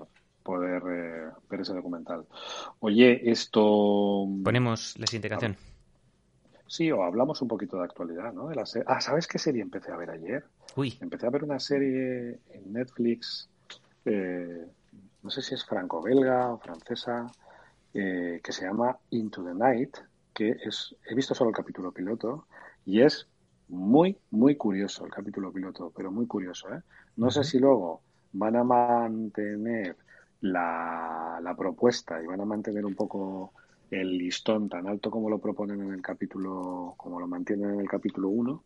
poder 0.48 0.82
eh, 0.88 1.30
ver 1.50 1.60
ese 1.60 1.74
documental. 1.74 2.24
Oye, 2.80 3.30
esto... 3.30 4.26
Ponemos 4.42 4.98
la 4.98 5.06
siguiente 5.06 5.28
canción. 5.28 5.56
Sí, 6.66 6.90
o 6.90 7.02
hablamos 7.02 7.42
un 7.42 7.48
poquito 7.48 7.76
de 7.76 7.84
actualidad, 7.84 8.32
¿no? 8.32 8.48
De 8.48 8.54
la 8.54 8.64
ah, 8.86 9.00
¿sabes 9.02 9.26
qué 9.26 9.38
serie 9.38 9.60
empecé 9.60 9.92
a 9.92 9.98
ver 9.98 10.08
ayer? 10.08 10.44
Uy. 10.74 10.96
Empecé 11.02 11.26
a 11.26 11.30
ver 11.30 11.44
una 11.44 11.60
serie 11.60 12.38
en 12.50 12.72
Netflix, 12.72 13.50
eh, 14.06 14.66
no 15.22 15.28
sé 15.28 15.42
si 15.42 15.54
es 15.54 15.66
franco-belga 15.66 16.50
o 16.50 16.58
francesa, 16.58 17.30
eh, 17.92 18.40
que 18.42 18.52
se 18.52 18.64
llama 18.64 18.96
Into 19.10 19.44
the 19.44 19.52
Night, 19.52 19.98
que 20.32 20.56
es, 20.64 20.96
he 21.06 21.14
visto 21.14 21.34
solo 21.34 21.50
el 21.50 21.56
capítulo 21.56 21.92
piloto 21.92 22.46
y 22.86 23.02
es 23.02 23.28
muy, 23.68 24.16
muy 24.30 24.56
curioso 24.56 25.04
el 25.04 25.12
capítulo 25.12 25.52
piloto, 25.52 25.92
pero 25.94 26.10
muy 26.10 26.26
curioso, 26.26 26.72
¿eh? 26.74 26.80
No 27.16 27.30
sé 27.30 27.44
si 27.44 27.58
luego 27.58 28.02
van 28.32 28.56
a 28.56 28.64
mantener 28.64 29.96
la, 30.40 31.40
la 31.42 31.56
propuesta 31.56 32.22
y 32.22 32.26
van 32.26 32.40
a 32.40 32.44
mantener 32.44 32.84
un 32.84 32.94
poco 32.94 33.52
el 33.90 34.18
listón 34.18 34.68
tan 34.68 34.86
alto 34.86 35.10
como 35.10 35.30
lo 35.30 35.38
proponen 35.38 35.80
en 35.80 35.92
el 35.92 36.02
capítulo, 36.02 36.94
como 36.96 37.20
lo 37.20 37.26
mantienen 37.26 37.74
en 37.74 37.80
el 37.80 37.88
capítulo 37.88 38.28
1, 38.28 38.62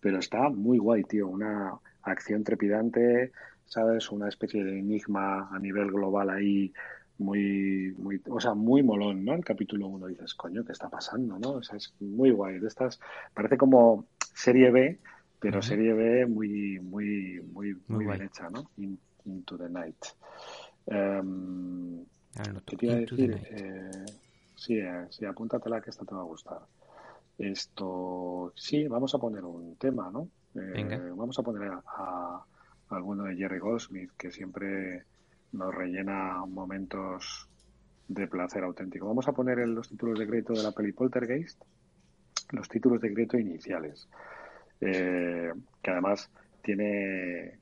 pero 0.00 0.18
está 0.18 0.48
muy 0.50 0.78
guay, 0.78 1.04
tío, 1.04 1.28
una 1.28 1.78
acción 2.02 2.44
trepidante, 2.44 3.32
¿sabes? 3.64 4.10
Una 4.10 4.28
especie 4.28 4.62
de 4.62 4.78
enigma 4.78 5.48
a 5.50 5.58
nivel 5.58 5.90
global 5.90 6.30
ahí 6.30 6.72
muy, 7.18 7.94
muy, 7.98 8.20
o 8.28 8.40
sea, 8.40 8.54
muy 8.54 8.82
molón, 8.82 9.24
¿no? 9.24 9.34
El 9.34 9.44
capítulo 9.44 9.86
1 9.88 10.06
dices, 10.08 10.34
coño, 10.34 10.64
¿qué 10.64 10.72
está 10.72 10.88
pasando, 10.88 11.38
no? 11.38 11.52
O 11.52 11.62
sea, 11.62 11.76
es 11.76 11.94
muy 12.00 12.30
guay. 12.30 12.58
De 12.58 12.68
estas, 12.68 13.00
parece 13.32 13.56
como 13.56 14.06
serie 14.36 14.70
B, 14.70 14.98
pero 15.40 15.62
serie 15.62 15.94
B 15.94 16.26
muy, 16.26 16.78
muy, 16.80 17.40
muy, 17.52 17.74
muy, 17.88 18.04
bien 18.04 18.22
hecha, 18.22 18.50
¿no? 18.50 18.70
into 19.24 19.56
the 19.56 19.68
night. 19.68 20.04
Um, 20.84 22.04
¿Qué 22.66 22.76
te 22.76 22.86
iba 22.86 22.94
a 22.94 22.98
decir? 22.98 23.40
Eh, 23.50 24.04
sí, 24.54 24.78
eh, 24.78 25.06
sí, 25.10 25.24
apúntatela 25.24 25.80
que 25.80 25.90
esta 25.90 26.04
te 26.04 26.14
va 26.14 26.20
a 26.20 26.24
gustar. 26.24 26.60
Esto, 27.38 28.52
sí, 28.54 28.86
vamos 28.86 29.14
a 29.14 29.18
poner 29.18 29.44
un 29.44 29.76
tema, 29.76 30.10
¿no? 30.10 30.28
Eh, 30.54 31.12
vamos 31.14 31.38
a 31.38 31.42
poner 31.42 31.70
a, 31.70 31.82
a, 31.86 32.44
alguno 32.90 33.24
de 33.24 33.36
Jerry 33.36 33.58
Goldsmith, 33.58 34.12
que 34.16 34.30
siempre 34.30 35.04
nos 35.52 35.74
rellena 35.74 36.44
momentos 36.46 37.48
de 38.08 38.28
placer 38.28 38.62
auténtico. 38.64 39.06
Vamos 39.06 39.26
a 39.28 39.32
poner 39.32 39.58
en 39.58 39.74
los 39.74 39.88
títulos 39.88 40.18
de 40.18 40.26
crédito 40.26 40.52
de 40.52 40.62
la 40.62 40.72
peli 40.72 40.92
Poltergeist, 40.92 41.62
los 42.50 42.68
títulos 42.68 43.00
de 43.00 43.12
crédito 43.12 43.38
iniciales, 43.38 44.08
eh, 44.80 45.52
que 45.82 45.90
además 45.90 46.30
tiene 46.62 47.58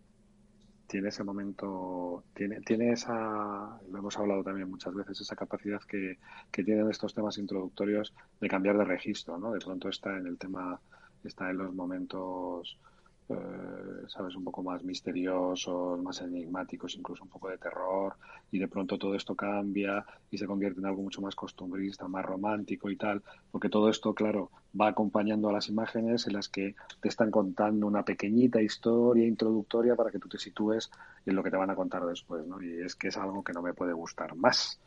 tiene 0.87 1.09
ese 1.09 1.25
momento, 1.25 2.23
tiene, 2.35 2.61
tiene 2.61 2.93
esa, 2.93 3.81
lo 3.91 3.99
hemos 3.99 4.17
hablado 4.17 4.45
también 4.45 4.71
muchas 4.71 4.95
veces, 4.95 5.21
esa 5.21 5.35
capacidad 5.35 5.81
que, 5.81 6.19
que 6.53 6.63
tienen 6.63 6.89
estos 6.89 7.15
temas 7.15 7.37
introductorios 7.39 8.15
de 8.41 8.49
cambiar 8.49 8.79
de 8.79 8.85
registro, 8.85 9.39
¿no? 9.39 9.53
De 9.53 9.59
pronto 9.59 9.89
está 9.89 10.17
en 10.17 10.27
el 10.27 10.39
tema, 10.39 10.81
está 11.25 11.51
en 11.51 11.59
los 11.59 11.75
momentos 11.75 12.79
eh, 13.27 14.05
sabes, 14.09 14.37
un 14.37 14.45
poco 14.45 14.63
más 14.63 14.85
misteriosos, 14.85 15.99
más 16.03 16.21
enigmáticos, 16.21 16.95
incluso 16.95 17.25
un 17.25 17.31
poco 17.31 17.49
de 17.49 17.57
terror, 17.57 18.15
y 18.51 18.59
de 18.59 18.69
pronto 18.69 18.99
todo 18.99 19.15
esto 19.15 19.35
cambia 19.35 20.05
y 20.31 20.37
se 20.37 20.47
convierte 20.47 20.81
en 20.81 20.87
algo 20.87 21.03
mucho 21.03 21.23
más 21.23 21.35
costumbrista, 21.35 22.07
más 22.07 22.25
romántico 22.25 22.91
y 22.91 22.97
tal, 22.97 23.23
porque 23.51 23.71
todo 23.71 23.89
esto, 23.89 24.15
claro, 24.15 24.51
va 24.79 24.89
acompañando 24.89 25.49
a 25.49 25.53
las 25.53 25.69
imágenes 25.71 26.27
en 26.27 26.35
las 26.35 26.51
que 26.51 26.75
te 27.01 27.09
están 27.09 27.31
contando 27.31 27.87
una 27.87 28.05
pequeñita 28.05 28.61
historia 28.61 29.27
introductoria 29.27 29.97
para 29.97 30.11
que 30.11 30.19
tú 30.19 30.29
te 30.29 30.39
sitúes 30.39 30.91
en 31.25 31.35
lo 31.35 31.43
que 31.43 31.51
te 31.51 31.57
van 31.57 31.71
a 31.71 31.75
contar 31.75 32.05
después, 32.05 32.47
¿no? 32.47 32.63
Y 32.63 32.83
es 32.83 32.95
que 32.95 33.09
es 33.09 33.17
algo 33.17 33.43
que 33.43 33.55
no 33.55 33.63
me 33.63 33.73
puede 33.73 33.95
gustar 33.95 34.37
más, 34.37 34.79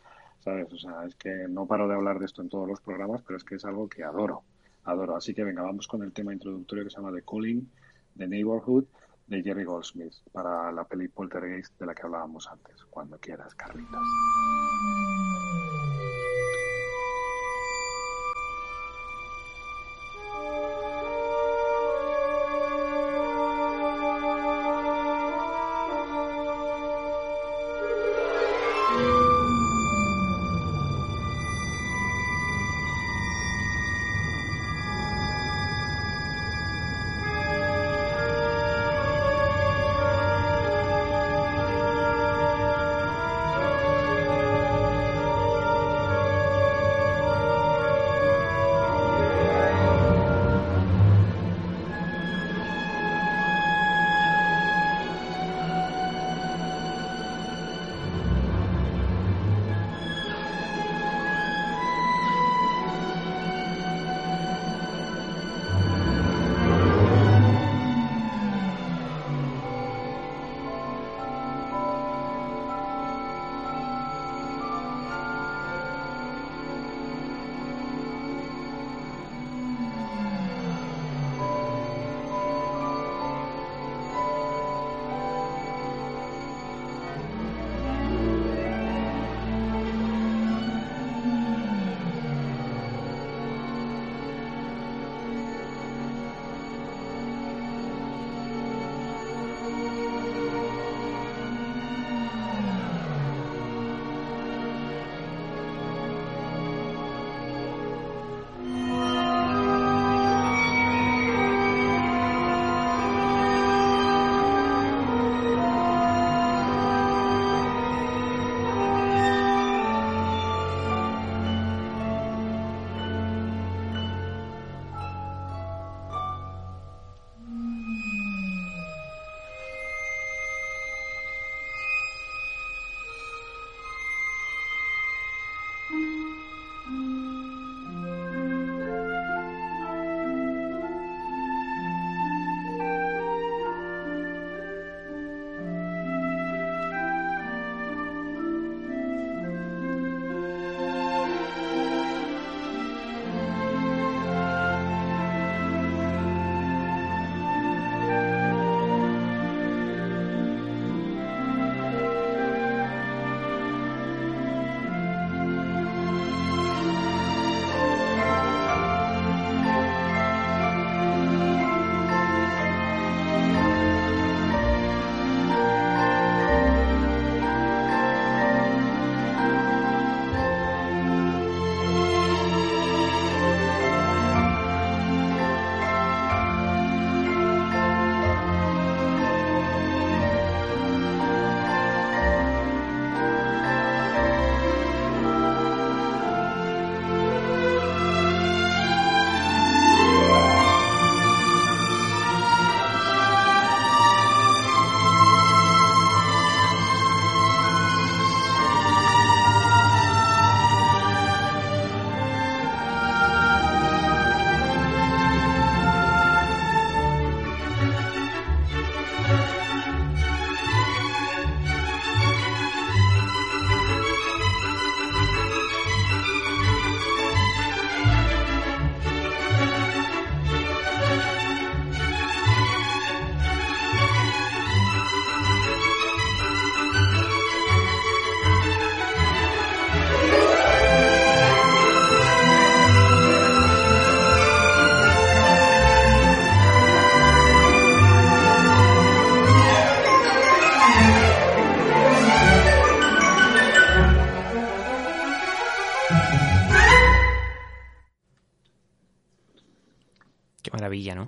¿sabes? 0.44 0.72
O 0.72 0.78
sea, 0.78 1.06
es 1.06 1.16
que 1.16 1.48
no 1.50 1.66
paro 1.66 1.88
de 1.88 1.96
hablar 1.96 2.20
de 2.20 2.26
esto 2.26 2.44
en 2.44 2.50
todos 2.50 2.68
los 2.68 2.82
programas, 2.82 3.24
pero 3.26 3.38
es 3.38 3.44
que 3.44 3.56
es 3.56 3.66
algo 3.66 3.90
que 3.90 4.04
adoro, 4.04 4.44
adoro. 4.84 5.16
Así 5.16 5.34
que 5.34 5.44
venga, 5.44 5.64
vamos 5.64 5.88
con 5.88 6.04
el 6.04 6.14
tema 6.14 6.34
introductorio 6.34 6.84
que 6.84 6.92
se 6.92 6.98
llama 6.98 7.12
The 7.12 7.24
Calling 7.24 7.68
The 8.18 8.28
Neighborhood 8.28 8.86
de 9.28 9.44
Jerry 9.44 9.64
Goldsmith 9.64 10.14
para 10.32 10.72
la 10.72 10.84
peli 10.86 11.08
Poltergeist 11.08 11.78
de 11.80 11.86
la 11.86 11.94
que 11.94 12.04
hablábamos 12.04 12.48
antes. 12.48 12.84
Cuando 12.86 13.20
quieras, 13.20 13.54
Carlitos. 13.56 14.08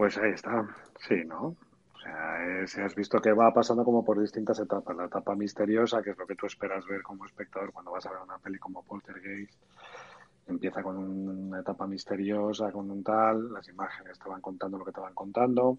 Pues 0.09 0.23
ahí 0.23 0.31
está, 0.31 0.67
sí, 1.07 1.23
¿no? 1.23 1.55
O 1.93 1.99
sea, 2.01 2.65
si 2.65 2.81
has 2.81 2.95
visto 2.95 3.21
que 3.21 3.31
va 3.31 3.53
pasando 3.53 3.85
como 3.85 4.03
por 4.03 4.19
distintas 4.19 4.59
etapas. 4.59 4.97
La 4.97 5.05
etapa 5.05 5.35
misteriosa, 5.35 6.01
que 6.01 6.09
es 6.09 6.17
lo 6.17 6.25
que 6.25 6.33
tú 6.33 6.47
esperas 6.47 6.83
ver 6.87 7.03
como 7.03 7.27
espectador 7.27 7.71
cuando 7.71 7.91
vas 7.91 8.07
a 8.07 8.09
ver 8.09 8.19
una 8.23 8.39
peli 8.39 8.57
como 8.57 8.81
Poltergeist, 8.81 9.53
empieza 10.47 10.81
con 10.81 10.97
una 10.97 11.59
etapa 11.59 11.85
misteriosa, 11.85 12.71
con 12.71 12.89
un 12.89 13.03
tal, 13.03 13.53
las 13.53 13.69
imágenes 13.69 14.17
te 14.17 14.27
van 14.27 14.41
contando 14.41 14.79
lo 14.79 14.85
que 14.85 14.93
te 14.93 14.99
van 14.99 15.13
contando, 15.13 15.77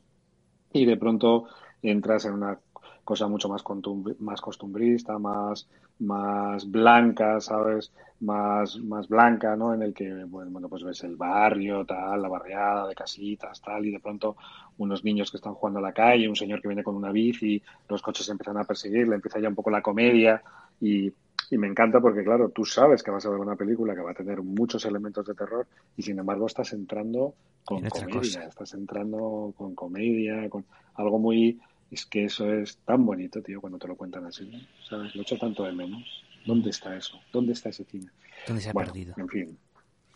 y 0.72 0.86
de 0.86 0.96
pronto 0.96 1.48
entras 1.82 2.24
en 2.26 2.34
una 2.34 2.56
cosa 3.02 3.26
mucho 3.26 3.48
más 3.48 3.64
costumbrista, 3.64 5.18
más, 5.18 5.68
más 6.00 6.70
blanca, 6.70 7.40
¿sabes? 7.40 7.92
Más, 8.20 8.78
más 8.78 9.08
blanca, 9.08 9.56
¿no? 9.56 9.72
En 9.72 9.82
el 9.82 9.94
que, 9.94 10.24
bueno, 10.24 10.68
pues 10.68 10.82
ves 10.82 11.04
el 11.04 11.16
barrio, 11.16 11.84
tal, 11.86 12.20
la 12.20 12.28
barriada 12.28 12.86
de 12.86 12.94
casitas, 12.94 13.60
tal, 13.62 13.86
y 13.86 13.90
de 13.90 14.00
pronto 14.00 14.36
unos 14.78 15.04
niños 15.04 15.30
que 15.30 15.38
están 15.38 15.54
jugando 15.54 15.78
a 15.78 15.82
la 15.82 15.92
calle, 15.92 16.28
un 16.28 16.36
señor 16.36 16.60
que 16.60 16.68
viene 16.68 16.82
con 16.82 16.96
una 16.96 17.12
bici, 17.12 17.62
los 17.88 18.02
coches 18.02 18.28
empiezan 18.28 18.58
a 18.58 18.64
perseguirle, 18.64 19.14
empieza 19.14 19.40
ya 19.40 19.48
un 19.48 19.54
poco 19.54 19.70
la 19.70 19.80
comedia 19.80 20.42
y, 20.80 21.10
y 21.50 21.58
me 21.58 21.66
encanta 21.66 22.00
porque, 22.00 22.22
claro, 22.22 22.50
tú 22.50 22.64
sabes 22.64 23.02
que 23.02 23.10
vas 23.10 23.24
a 23.26 23.30
ver 23.30 23.38
una 23.38 23.56
película 23.56 23.94
que 23.94 24.02
va 24.02 24.12
a 24.12 24.14
tener 24.14 24.42
muchos 24.42 24.84
elementos 24.84 25.26
de 25.26 25.34
terror 25.34 25.66
y, 25.96 26.02
sin 26.02 26.18
embargo, 26.18 26.46
estás 26.46 26.72
entrando 26.72 27.34
con 27.64 27.82
comedia, 27.88 28.44
estás 28.44 28.74
entrando 28.74 29.52
con 29.56 29.74
comedia, 29.74 30.48
con 30.48 30.64
algo 30.94 31.18
muy 31.18 31.58
es 31.90 32.06
que 32.06 32.24
eso 32.24 32.52
es 32.52 32.78
tan 32.78 33.04
bonito, 33.04 33.42
tío, 33.42 33.60
cuando 33.60 33.78
te 33.78 33.88
lo 33.88 33.96
cuentan 33.96 34.26
así, 34.26 34.50
¿sabes? 34.88 35.14
Lo 35.14 35.22
echo 35.22 35.36
tanto 35.38 35.64
de 35.64 35.72
menos. 35.72 36.24
¿Dónde 36.46 36.70
está 36.70 36.96
eso? 36.96 37.20
¿Dónde 37.32 37.52
está 37.52 37.68
ese 37.68 37.84
cine? 37.84 38.10
¿Dónde 38.46 38.62
se 38.62 38.70
ha 38.70 38.72
perdido? 38.74 39.14
En 39.16 39.28
fin. 39.28 39.58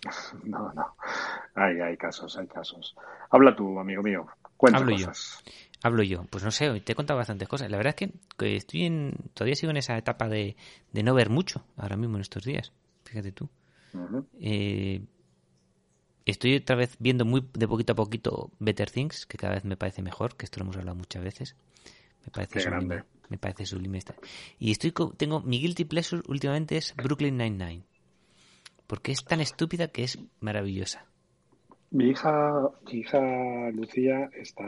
No, 0.44 0.70
no. 0.74 0.96
Hay, 1.54 1.80
hay 1.80 1.96
casos, 1.96 2.36
hay 2.36 2.46
casos. 2.46 2.94
Habla 3.30 3.56
tú, 3.56 3.78
amigo 3.78 4.02
mío. 4.02 4.26
Cuenta 4.56 4.78
Hablo 4.78 4.92
cosas. 4.92 5.42
yo. 5.46 5.52
Hablo 5.82 6.02
yo. 6.02 6.24
Pues 6.24 6.44
no 6.44 6.50
sé, 6.50 6.78
te 6.80 6.92
he 6.92 6.94
contado 6.94 7.16
bastantes 7.16 7.48
cosas. 7.48 7.70
La 7.70 7.78
verdad 7.78 7.94
es 7.98 8.10
que, 8.36 8.56
estoy 8.56 8.84
en, 8.84 9.14
todavía 9.32 9.54
sigo 9.54 9.70
en 9.70 9.78
esa 9.78 9.96
etapa 9.96 10.28
de, 10.28 10.56
de, 10.92 11.02
no 11.02 11.14
ver 11.14 11.30
mucho 11.30 11.64
ahora 11.78 11.96
mismo 11.96 12.16
en 12.16 12.20
estos 12.20 12.44
días. 12.44 12.72
Fíjate 13.04 13.32
tú. 13.32 13.48
eh, 14.40 15.02
Estoy 16.26 16.56
otra 16.56 16.76
vez 16.76 16.96
viendo 16.98 17.24
muy 17.24 17.46
de 17.52 17.68
poquito 17.68 17.92
a 17.92 17.96
poquito 17.96 18.50
Better 18.58 18.90
Things, 18.90 19.26
que 19.26 19.36
cada 19.36 19.54
vez 19.54 19.64
me 19.64 19.76
parece 19.76 20.02
mejor, 20.02 20.36
que 20.36 20.46
esto 20.46 20.58
lo 20.58 20.64
hemos 20.64 20.76
hablado 20.76 20.96
muchas 20.96 21.22
veces. 21.22 21.56
Me 22.24 22.30
parece 22.32 22.60
sublime. 22.60 23.04
Me 23.28 23.38
parece 23.38 23.66
sublime 23.66 23.98
esta. 23.98 24.14
Y 24.58 24.70
estoy 24.70 24.92
tengo 25.16 25.40
mi 25.40 25.60
guilty 25.60 25.84
pleasure 25.84 26.22
últimamente 26.26 26.76
es 26.76 26.94
Brooklyn 26.96 27.36
Nine-Nine. 27.36 27.84
Porque 28.86 29.12
es 29.12 29.24
tan 29.24 29.40
estúpida 29.40 29.88
que 29.88 30.04
es 30.04 30.18
maravillosa. 30.40 31.06
Mi 31.90 32.10
hija, 32.10 32.70
mi 32.86 32.98
hija 32.98 33.70
Lucía 33.70 34.30
está 34.32 34.64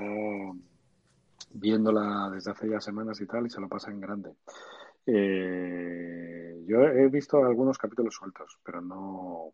viéndola 1.53 2.31
desde 2.33 2.51
hace 2.51 2.69
ya 2.69 2.81
semanas 2.81 3.21
y 3.21 3.27
tal 3.27 3.47
y 3.47 3.51
se 3.51 3.61
lo 3.61 3.69
pasa 3.69 3.91
en 3.91 4.01
grande. 4.01 4.33
Eh, 5.07 6.65
yo 6.67 6.83
he 6.83 7.09
visto 7.09 7.45
algunos 7.45 7.79
capítulos 7.79 8.15
sueltos, 8.15 8.59
pero 8.65 8.81
no, 8.81 9.53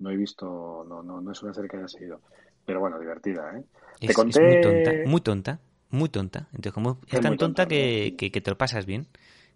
no 0.00 0.10
he 0.10 0.16
visto, 0.16 0.84
no, 0.88 1.02
no, 1.02 1.20
no 1.20 1.32
es 1.32 1.42
una 1.42 1.54
serie 1.54 1.70
que 1.70 1.76
haya 1.76 1.88
seguido. 1.88 2.20
Pero 2.66 2.80
bueno, 2.80 2.98
divertida, 2.98 3.56
¿eh? 3.56 3.64
Es, 4.00 4.16
muy 4.18 4.60
tonta, 4.60 4.92
muy 5.04 5.20
tonta, 5.20 5.60
muy 5.90 6.08
tonta. 6.08 6.48
Entonces, 6.52 6.72
como 6.72 6.98
es, 7.06 7.20
tan 7.20 7.36
tonta, 7.36 7.66
que, 7.66 8.16
que, 8.16 8.40
te 8.40 8.50
lo 8.50 8.56
pasas 8.56 8.86
bien, 8.86 9.06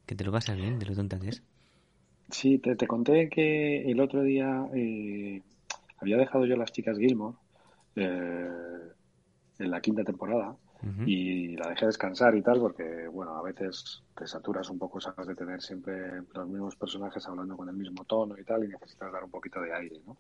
que 0.07 0.15
te 0.15 0.25
lo 0.25 0.33
pasas 0.33 0.57
bien 0.57 0.79
de 0.79 0.87
lo 0.87 0.95
tonta 0.95 1.19
que 1.19 1.31
es. 1.31 1.43
Sí, 2.31 2.59
te, 2.59 2.77
te 2.77 2.87
conté 2.87 3.29
que 3.29 3.91
el 3.91 4.01
otro 4.01 4.23
día 4.23 4.67
eh, 4.75 5.43
había 5.99 6.17
dejado 6.17 6.47
yo 6.47 6.57
las 6.57 6.73
chicas 6.73 6.99
Gilmore 6.99 7.37
eh, 7.97 8.49
en 9.59 9.71
la 9.71 9.81
quinta 9.81 10.05
temporada 10.05 10.57
y 11.07 11.57
la 11.57 11.68
dejé 11.68 11.87
descansar 11.87 12.35
y 12.35 12.43
tal 12.43 12.61
porque, 12.61 13.09
bueno, 13.09 13.37
a 13.37 13.43
veces 13.43 14.03
te 14.16 14.26
saturas 14.26 14.68
un 14.70 14.78
poco, 14.78 15.01
sabes, 15.01 15.26
de 15.26 15.35
tener 15.35 15.62
siempre 15.62 16.22
los 16.35 16.49
mismos 16.49 16.76
personajes 16.76 17.26
hablando 17.26 17.57
con 17.57 17.68
el 17.68 17.76
mismo 17.76 18.05
tono 18.05 18.39
y 18.39 18.45
tal 18.45 18.64
y 18.64 18.68
necesitas 18.68 19.12
dar 19.12 19.24
un 19.24 19.30
poquito 19.30 19.61
de 19.61 19.72
aire, 19.74 20.01
¿no? 20.07 20.16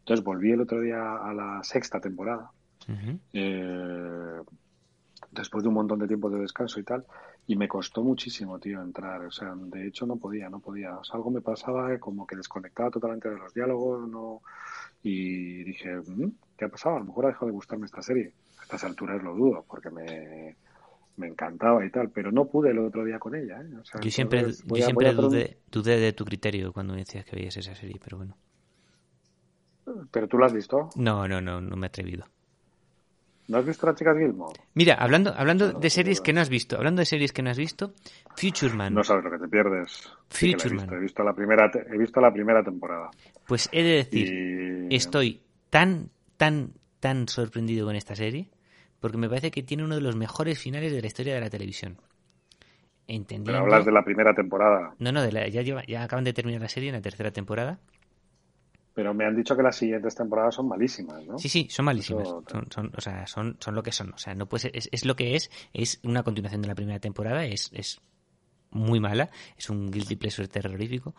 Entonces 0.00 0.24
volví 0.24 0.52
el 0.52 0.60
otro 0.60 0.80
día 0.80 1.16
a 1.16 1.34
la 1.34 1.60
sexta 1.64 2.00
temporada, 2.00 2.50
eh, 3.32 4.40
después 5.32 5.64
de 5.64 5.68
un 5.68 5.74
montón 5.74 5.98
de 5.98 6.06
tiempo 6.06 6.30
de 6.30 6.38
descanso 6.38 6.78
y 6.78 6.84
tal, 6.84 7.04
y 7.48 7.56
me 7.56 7.68
costó 7.68 8.02
muchísimo, 8.02 8.58
tío, 8.58 8.82
entrar. 8.82 9.24
O 9.24 9.30
sea, 9.30 9.54
de 9.54 9.86
hecho 9.86 10.06
no 10.06 10.16
podía, 10.16 10.48
no 10.48 10.58
podía. 10.58 10.96
O 10.96 11.04
sea, 11.04 11.16
algo 11.16 11.30
me 11.30 11.40
pasaba 11.40 11.96
como 11.98 12.26
que 12.26 12.36
desconectaba 12.36 12.90
totalmente 12.90 13.30
de 13.30 13.38
los 13.38 13.54
diálogos, 13.54 14.08
no... 14.08 14.42
Y 15.02 15.62
dije, 15.62 15.96
mm, 15.96 16.32
¿qué 16.56 16.64
ha 16.64 16.68
pasado? 16.68 16.96
A 16.96 16.98
lo 16.98 17.04
mejor 17.04 17.26
ha 17.26 17.28
dejado 17.28 17.46
de 17.46 17.52
gustarme 17.52 17.86
esta 17.86 18.02
serie. 18.02 18.32
A 18.70 18.74
estas 18.76 18.84
alturas 18.84 19.22
lo 19.22 19.34
dudo, 19.34 19.64
porque 19.68 19.90
me, 19.90 20.56
me 21.16 21.28
encantaba 21.28 21.84
y 21.84 21.90
tal, 21.90 22.10
pero 22.10 22.30
no 22.30 22.46
pude 22.46 22.70
el 22.70 22.78
otro 22.78 23.04
día 23.04 23.18
con 23.18 23.34
ella. 23.34 23.60
¿eh? 23.60 23.68
yo 24.02 24.10
siempre, 24.10 24.42
yo 24.42 24.76
siempre 24.76 25.12
dudé, 25.12 25.58
dudé, 25.70 25.98
de 25.98 26.12
tu 26.12 26.24
criterio 26.24 26.72
cuando 26.72 26.94
me 26.94 27.00
decías 27.00 27.24
que 27.24 27.36
veías 27.36 27.56
esa 27.56 27.74
serie, 27.74 27.98
pero 28.02 28.18
bueno. 28.18 28.36
¿Pero 30.10 30.26
tú 30.26 30.38
la 30.38 30.46
has 30.46 30.52
visto? 30.52 30.90
No, 30.96 31.28
no, 31.28 31.40
no, 31.40 31.60
no 31.60 31.76
me 31.76 31.86
he 31.86 31.88
atrevido. 31.88 32.26
¿No 33.48 33.58
has 33.58 33.66
visto 33.66 33.86
las 33.86 33.94
chicas 33.94 34.16
Gilmore? 34.18 34.58
Mira, 34.74 34.94
hablando, 34.94 35.32
hablando 35.32 35.72
de 35.72 35.90
series 35.90 36.20
que 36.20 36.32
no 36.32 36.40
has 36.40 36.48
visto, 36.48 36.76
hablando 36.76 37.00
de 37.00 37.06
series 37.06 37.32
que 37.32 37.42
no 37.42 37.50
has 37.50 37.56
visto, 37.56 37.94
Future 38.36 38.90
No 38.90 39.04
sabes 39.04 39.24
lo 39.24 39.30
que 39.30 39.38
te 39.38 39.48
pierdes. 39.48 40.10
Future 40.28 40.74
he, 40.74 40.98
visto, 40.98 41.22
la 41.22 41.32
primera, 41.32 41.70
he 41.72 41.96
visto 41.96 42.20
la 42.20 42.32
primera 42.32 42.64
temporada. 42.64 43.10
Pues 43.46 43.68
he 43.70 43.84
de 43.84 43.94
decir, 43.94 44.88
estoy 44.90 45.42
tan, 45.70 46.10
tan, 46.36 46.72
tan 46.98 47.28
sorprendido 47.28 47.86
con 47.86 47.94
esta 47.94 48.16
serie, 48.16 48.50
porque 49.00 49.18
me 49.18 49.28
parece 49.28 49.50
que 49.50 49.62
tiene 49.62 49.84
uno 49.84 49.94
de 49.94 50.00
los 50.00 50.16
mejores 50.16 50.58
finales 50.58 50.92
de 50.92 51.00
la 51.00 51.06
historia 51.06 51.34
de 51.34 51.40
la 51.40 51.50
televisión. 51.50 51.98
Entendiendo... 53.08 53.52
Pero 53.52 53.64
hablas 53.64 53.84
de 53.84 53.92
la 53.92 54.04
primera 54.04 54.34
temporada. 54.34 54.94
No, 54.98 55.12
no, 55.12 55.22
de 55.22 55.32
la, 55.32 55.48
ya, 55.48 55.62
ya 55.62 56.02
acaban 56.02 56.24
de 56.24 56.32
terminar 56.32 56.60
la 56.60 56.68
serie 56.68 56.88
en 56.88 56.96
la 56.96 57.02
tercera 57.02 57.30
temporada. 57.30 57.78
Pero 58.96 59.12
me 59.12 59.26
han 59.26 59.36
dicho 59.36 59.54
que 59.54 59.62
las 59.62 59.76
siguientes 59.76 60.14
temporadas 60.14 60.54
son 60.54 60.68
malísimas, 60.68 61.22
¿no? 61.26 61.38
Sí, 61.38 61.50
sí, 61.50 61.66
son 61.68 61.84
malísimas. 61.84 62.28
Son, 62.28 62.66
son, 62.70 62.92
o 62.96 63.00
sea, 63.02 63.26
son, 63.26 63.58
son 63.60 63.74
lo 63.74 63.82
que 63.82 63.92
son. 63.92 64.14
O 64.14 64.18
sea, 64.18 64.34
no 64.34 64.46
puede 64.46 64.70
es, 64.72 64.88
es, 64.90 65.04
lo 65.04 65.14
que 65.14 65.36
es. 65.36 65.50
Es 65.74 66.00
una 66.02 66.22
continuación 66.22 66.62
de 66.62 66.68
la 66.68 66.74
primera 66.74 66.98
temporada. 66.98 67.44
Es, 67.44 67.70
es 67.74 68.00
muy 68.70 68.98
mala. 68.98 69.28
Es 69.58 69.68
un 69.68 69.90
guilty 69.90 70.16
pleasure 70.16 70.48
terrorífico. 70.48 71.14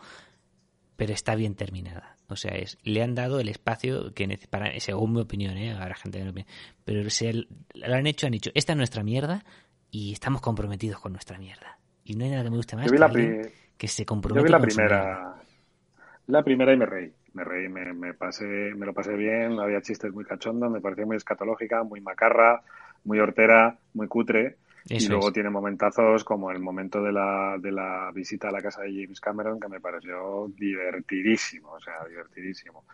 Pero 0.98 1.12
está 1.12 1.34
bien 1.34 1.54
terminada. 1.54 2.16
O 2.26 2.36
sea, 2.36 2.56
es, 2.56 2.76
le 2.82 3.02
han 3.02 3.14
dado 3.14 3.40
el 3.40 3.48
espacio 3.48 4.12
que 4.12 4.28
para, 4.50 4.78
según 4.80 5.14
mi 5.14 5.20
opinión, 5.20 5.56
¿eh? 5.56 5.72
Ahora 5.72 5.94
gente 5.94 6.22
no 6.22 6.34
Pero 6.84 7.08
se 7.08 7.32
lo 7.32 7.94
han 7.94 8.06
hecho, 8.06 8.26
han 8.26 8.32
dicho, 8.32 8.50
esta 8.54 8.72
es 8.72 8.76
nuestra 8.76 9.02
mierda 9.02 9.44
y 9.90 10.12
estamos 10.12 10.42
comprometidos 10.42 11.00
con 11.00 11.12
nuestra 11.12 11.38
mierda. 11.38 11.78
Y 12.04 12.16
no 12.16 12.24
hay 12.24 12.30
nada 12.32 12.42
que 12.42 12.50
me 12.50 12.56
guste 12.56 12.76
más 12.76 12.90
que, 12.90 13.52
que 13.76 13.88
se 13.88 14.04
comprometa 14.04 14.40
Yo 14.40 14.44
vi 14.44 14.50
la 14.50 14.60
primera. 14.60 15.34
La 16.26 16.42
primera 16.42 16.72
y 16.74 16.76
me 16.76 16.86
reí 16.86 17.12
me 17.38 17.44
reí, 17.44 17.68
me, 17.68 17.92
me, 17.92 18.14
pasé, 18.14 18.44
me 18.44 18.84
lo 18.84 18.92
pasé 18.92 19.14
bien, 19.14 19.60
había 19.60 19.80
chistes 19.80 20.12
muy 20.12 20.24
cachondos, 20.24 20.70
me 20.70 20.80
parecía 20.80 21.06
muy 21.06 21.16
escatológica, 21.16 21.84
muy 21.84 22.00
macarra, 22.00 22.62
muy 23.04 23.20
hortera, 23.20 23.78
muy 23.94 24.08
cutre. 24.08 24.56
Y 24.88 25.06
luego 25.06 25.32
tiene 25.32 25.50
momentazos 25.50 26.24
como 26.24 26.50
el 26.50 26.60
momento 26.60 27.02
de 27.02 27.12
la, 27.12 27.56
de 27.60 27.72
la 27.72 28.10
visita 28.14 28.48
a 28.48 28.52
la 28.52 28.62
casa 28.62 28.82
de 28.82 28.92
James 28.92 29.20
Cameron, 29.20 29.60
que 29.60 29.68
me 29.68 29.80
pareció 29.80 30.48
divertidísimo, 30.56 31.72
o 31.72 31.80
sea, 31.80 32.04
divertidísimo. 32.08 32.84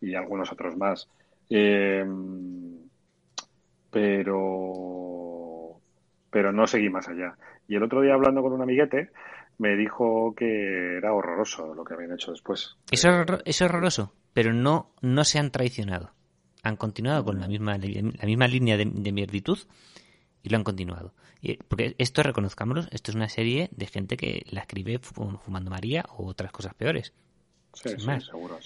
Y 0.00 0.14
algunos 0.14 0.50
otros 0.52 0.76
más. 0.76 1.08
Em, 1.48 2.78
pero, 3.90 5.80
pero 6.30 6.52
no 6.52 6.66
seguí 6.66 6.88
más 6.88 7.08
allá. 7.08 7.36
Y 7.68 7.76
el 7.76 7.82
otro 7.84 8.00
día 8.02 8.14
hablando 8.14 8.42
con 8.42 8.52
un 8.52 8.62
amiguete, 8.62 9.10
me 9.58 9.76
dijo 9.76 10.34
que 10.36 10.96
era 10.96 11.14
horroroso 11.14 11.74
lo 11.74 11.84
que 11.84 11.94
habían 11.94 12.12
hecho 12.12 12.32
después. 12.32 12.76
Eso 12.90 13.08
es, 13.44 13.62
horroroso, 13.62 14.12
pero 14.32 14.52
no, 14.52 14.90
no 15.00 15.24
se 15.24 15.38
han 15.38 15.52
traicionado. 15.52 16.10
Han 16.64 16.76
continuado 16.76 17.24
con 17.24 17.38
la 17.38 17.46
misma, 17.46 17.78
la 17.78 18.26
misma 18.26 18.48
línea 18.48 18.76
de, 18.76 18.90
de 18.92 19.12
virtud 19.12 19.58
y 20.46 20.48
lo 20.48 20.58
han 20.58 20.64
continuado. 20.64 21.12
Porque 21.66 21.96
esto, 21.98 22.22
reconozcámoslo, 22.22 22.84
esto 22.92 23.10
es 23.10 23.16
una 23.16 23.28
serie 23.28 23.68
de 23.72 23.86
gente 23.86 24.16
que 24.16 24.46
la 24.48 24.60
escribe 24.60 25.00
fumando 25.00 25.70
María 25.70 26.04
o 26.16 26.26
otras 26.26 26.52
cosas 26.52 26.72
peores. 26.74 27.12
Sí, 27.74 27.88
sí, 27.98 28.06
seguro. 28.20 28.56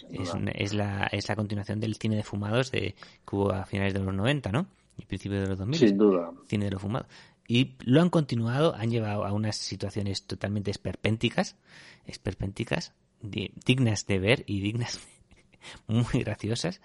Es, 0.54 0.74
la, 0.74 1.08
es 1.10 1.28
la 1.28 1.36
continuación 1.36 1.80
del 1.80 1.96
cine 1.96 2.16
de 2.16 2.22
fumados 2.22 2.70
de, 2.70 2.94
que 3.26 3.36
hubo 3.36 3.50
a 3.50 3.64
finales 3.64 3.94
de 3.94 4.00
los 4.00 4.14
90, 4.14 4.52
¿no? 4.52 4.66
Y 4.98 5.06
principios 5.06 5.40
de 5.40 5.48
los 5.48 5.58
2000. 5.58 5.78
Sin 5.78 5.96
duda. 5.96 6.30
Cine 6.46 6.66
de 6.66 6.70
los 6.70 6.82
fumados. 6.82 7.08
Y 7.48 7.76
lo 7.80 8.02
han 8.02 8.10
continuado, 8.10 8.74
han 8.74 8.90
llevado 8.90 9.24
a 9.24 9.32
unas 9.32 9.56
situaciones 9.56 10.26
totalmente 10.26 10.70
esperpénticas, 10.70 11.56
esperpénticas, 12.04 12.92
dignas 13.22 14.06
de 14.06 14.18
ver 14.18 14.44
y 14.46 14.60
dignas, 14.60 15.00
muy 15.86 16.22
graciosas, 16.22 16.82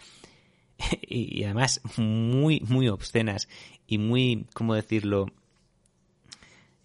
y, 1.01 1.43
además 1.43 1.81
muy, 1.97 2.61
muy 2.61 2.87
obscenas 2.89 3.47
y 3.87 3.97
muy, 3.97 4.45
¿cómo 4.53 4.75
decirlo? 4.75 5.27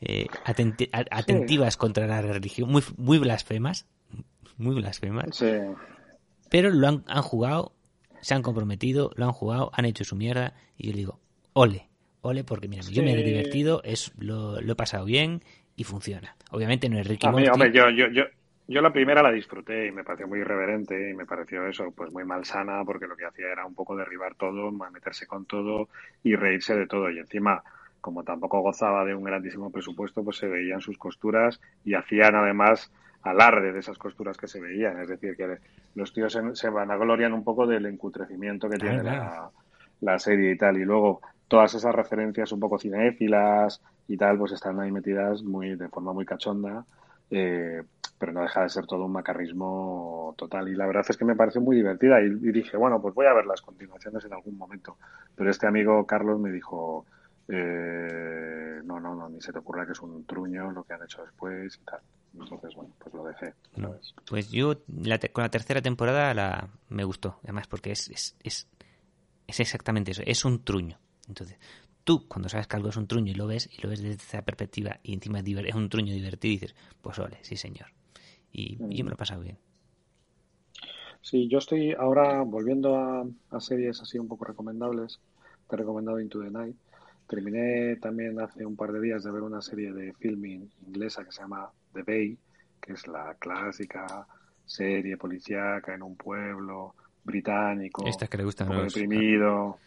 Eh, 0.01 0.27
atentivas 1.11 1.77
contra 1.77 2.07
la 2.07 2.23
religión, 2.23 2.71
muy, 2.71 2.83
muy 2.97 3.19
blasfemas, 3.19 3.87
muy 4.57 4.75
blasfemas. 4.77 5.37
Sí. 5.37 5.51
Pero 6.49 6.71
lo 6.71 6.89
han, 6.89 7.05
han 7.07 7.23
jugado, 7.23 7.73
se 8.21 8.35
han 8.35 8.43
comprometido, 8.43 9.11
lo 9.17 9.27
han 9.27 9.33
jugado, 9.33 9.71
han 9.75 9.85
hecho 9.85 10.05
su 10.05 10.17
mierda, 10.17 10.55
y 10.77 10.89
yo 10.89 10.97
digo, 10.97 11.21
ole, 11.53 11.89
ole, 12.23 12.45
porque 12.45 12.69
mira, 12.69 12.83
yo 12.83 13.03
me 13.03 13.13
he 13.13 13.23
divertido, 13.23 13.83
es, 13.85 14.13
lo, 14.19 14.59
he 14.59 14.75
pasado 14.75 15.05
bien 15.05 15.43
y 15.77 15.85
funciona. 15.85 16.37
Obviamente 16.51 16.89
no 16.89 16.99
es 16.99 17.07
Ricky 17.07 17.27
Morty. 17.29 17.49
Hombre, 17.49 17.73
yo, 17.73 17.91
yo, 17.91 18.09
yo, 18.09 18.25
yo 18.71 18.81
la 18.83 18.93
primera 18.93 19.21
la 19.21 19.33
disfruté 19.33 19.89
y 19.89 19.91
me 19.91 20.05
pareció 20.05 20.29
muy 20.29 20.39
irreverente 20.39 21.11
y 21.11 21.15
me 21.15 21.27
pareció 21.27 21.67
eso, 21.67 21.91
pues 21.91 22.13
muy 22.13 22.25
malsana 22.25 22.85
porque 22.85 23.09
lo 23.09 23.17
que 23.17 23.27
hacía 23.27 23.51
era 23.51 23.67
un 23.67 23.75
poco 23.75 23.97
derribar 23.97 24.37
todo, 24.37 24.71
meterse 24.71 25.27
con 25.27 25.45
todo 25.45 25.89
y 26.23 26.37
reírse 26.37 26.77
de 26.77 26.87
todo. 26.87 27.11
Y 27.11 27.19
encima, 27.19 27.65
como 28.01 28.23
tampoco 28.23 28.61
gozaba 28.61 29.05
de 29.05 29.13
un 29.13 29.25
grandísimo 29.25 29.73
presupuesto, 29.73 30.23
pues 30.23 30.37
se 30.37 30.47
veían 30.47 30.81
sus 30.81 30.99
costuras 30.99 31.61
y 31.85 31.95
hacían 31.95 32.37
además 32.37 32.93
alarde 33.23 33.73
de 33.73 33.81
esas 33.81 33.99
costuras 33.99 34.37
que 34.37 34.47
se 34.47 34.61
veían. 34.61 35.01
Es 35.01 35.09
decir, 35.09 35.37
que 35.37 35.59
los 35.97 36.13
tíos 36.13 36.33
se, 36.33 36.55
se 36.55 36.71
vanaglorian 36.71 37.33
un 37.33 37.43
poco 37.43 37.67
del 37.67 37.87
encutrecimiento 37.87 38.71
que 38.71 38.79
tiene 38.79 39.03
La, 39.03 39.51
la, 40.01 40.19
serie 40.21 40.53
y 40.53 40.57
tal. 40.57 40.77
Y 40.77 40.85
luego 40.85 41.23
todas 41.49 41.75
esas 41.75 41.93
referencias 41.93 42.53
un 42.53 42.61
poco 42.61 42.79
cinéfilas 42.79 43.83
y 44.07 44.17
tal, 44.17 44.39
pues 44.39 44.53
están 44.53 44.79
ahí 44.79 44.93
metidas 44.93 45.43
muy 45.43 45.75
de 45.75 45.89
forma 45.89 46.13
muy 46.13 46.25
cachonda. 46.25 46.85
Eh, 47.33 47.83
pero 48.21 48.33
no 48.33 48.43
deja 48.43 48.63
de 48.63 48.69
ser 48.69 48.87
todo 48.87 49.07
un 49.07 49.13
macarrismo 49.13 50.35
total. 50.37 50.69
Y 50.69 50.75
la 50.77 50.87
verdad 50.87 51.07
es 51.09 51.17
que 51.17 51.25
me 51.25 51.35
pareció 51.35 51.63
muy 51.63 51.75
divertida 51.75 52.21
y, 52.21 52.29
dije, 52.53 52.77
bueno, 52.77 53.01
pues 53.01 53.15
voy 53.15 53.25
a 53.25 53.33
ver 53.33 53.47
las 53.47 53.63
continuaciones 53.63 54.23
en 54.27 54.35
algún 54.35 54.59
momento. 54.59 54.99
Pero 55.35 55.51
este 55.51 55.67
amigo 55.67 56.07
Carlos 56.07 56.39
me 56.39 56.53
dijo, 56.53 57.07
eh, 57.49 58.83
no, 58.85 59.01
no, 59.01 59.15
no, 59.15 59.31
ni 59.31 59.41
se 59.41 59.55
te 59.55 59.59
ocurra 59.59 59.87
que 59.87 59.93
es 59.93 60.01
un 60.03 60.27
truño 60.27 60.71
lo 60.71 60.85
que 60.85 60.93
han 60.93 61.03
hecho 61.03 61.23
después 61.23 61.79
y 61.81 61.85
tal. 61.87 62.01
Entonces, 62.35 62.75
bueno, 62.75 62.95
pues 62.99 63.15
lo 63.15 63.25
dejé. 63.25 63.55
Pues 64.29 64.51
yo 64.51 64.75
con 65.33 65.43
la 65.43 65.51
tercera 65.51 65.81
temporada 65.81 66.35
la, 66.35 66.69
me 66.91 67.05
gustó, 67.05 67.39
además 67.43 67.69
porque 67.69 67.93
es, 67.93 68.11
es, 68.11 68.37
es, 68.43 68.69
es 69.47 69.61
exactamente 69.61 70.11
eso, 70.11 70.23
es 70.27 70.45
un 70.45 70.63
truño. 70.63 70.99
Entonces, 71.27 71.59
tú 72.05 72.29
cuando 72.29 72.51
sabes 72.51 72.67
que 72.67 72.77
algo 72.77 72.91
es 72.91 72.99
un 72.99 73.07
truño 73.07 73.33
y 73.33 73.35
lo 73.35 73.47
ves 73.47 73.71
y 73.73 73.81
lo 73.81 73.89
ves 73.89 74.03
desde 74.03 74.23
esa 74.23 74.43
perspectiva 74.43 75.01
y 75.03 75.15
encima 75.15 75.41
es 75.41 75.75
un 75.75 75.89
truño 75.89 76.13
divertido 76.13 76.53
y 76.53 76.59
dices, 76.59 76.75
pues 77.01 77.19
ole, 77.19 77.39
sí 77.41 77.57
señor. 77.57 77.87
Y, 78.53 78.77
yo 78.79 79.05
me 79.05 79.11
lo 79.11 79.15
he 79.15 79.19
pasado 79.19 79.43
bien. 79.43 79.59
Sí, 81.23 81.49
yo 81.49 81.59
estoy 81.59 81.93
ahora 81.93 82.43
volviendo 82.43 82.97
a, 82.97 83.61
series 83.61 84.01
así 84.01 84.19
un 84.19 84.29
poco 84.29 84.45
recomendables. 84.45 85.21
Te 85.69 85.77
he 85.77 85.79
recomendado 85.79 86.21
Into 86.21 86.43
the 86.43 86.51
Night. 86.51 86.77
Terminé 87.29 87.97
también 87.97 88.41
hace 88.41 88.67
un 88.67 88.77
par 88.77 88.91
de 88.93 89.01
días 89.01 89.23
de 89.23 89.31
ver 89.31 89.43
una 89.43 89.61
serie 89.61 89.93
de 89.93 90.13
filming 90.15 90.69
inglesa 90.87 91.25
que 91.25 91.31
se 91.31 91.43
llama 91.43 91.71
The 91.93 92.03
Bay, 92.03 92.39
que 92.81 92.95
es 92.95 93.07
la 93.07 93.35
clásica 93.39 94.27
serie 94.65 95.17
policíaca 95.17 95.95
en 95.95 96.03
un 96.03 96.17
pueblo 96.17 96.95
británico. 97.23 98.05
Esta 98.07 98.27
que 98.27 98.39
le 98.39 98.45
gustan 98.45 98.69
un 98.69 98.75
poco 98.75 98.85
deprimido 98.85 99.79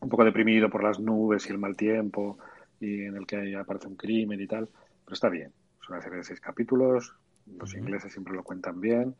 un 0.00 0.08
poco 0.08 0.24
deprimido 0.24 0.68
por 0.70 0.82
las 0.82 1.00
nubes 1.00 1.46
y 1.46 1.52
el 1.52 1.58
mal 1.58 1.76
tiempo 1.76 2.38
y 2.80 3.04
en 3.04 3.16
el 3.16 3.26
que 3.26 3.56
aparece 3.56 3.88
un 3.88 3.96
crimen 3.96 4.40
y 4.40 4.46
tal, 4.46 4.68
pero 5.04 5.14
está 5.14 5.28
bien. 5.28 5.52
Es 5.82 5.88
una 5.88 6.00
serie 6.00 6.18
de 6.18 6.24
seis 6.24 6.40
capítulos, 6.40 7.14
los 7.46 7.74
ingleses 7.74 8.12
siempre 8.12 8.34
lo 8.34 8.42
cuentan 8.42 8.80
bien 8.80 9.14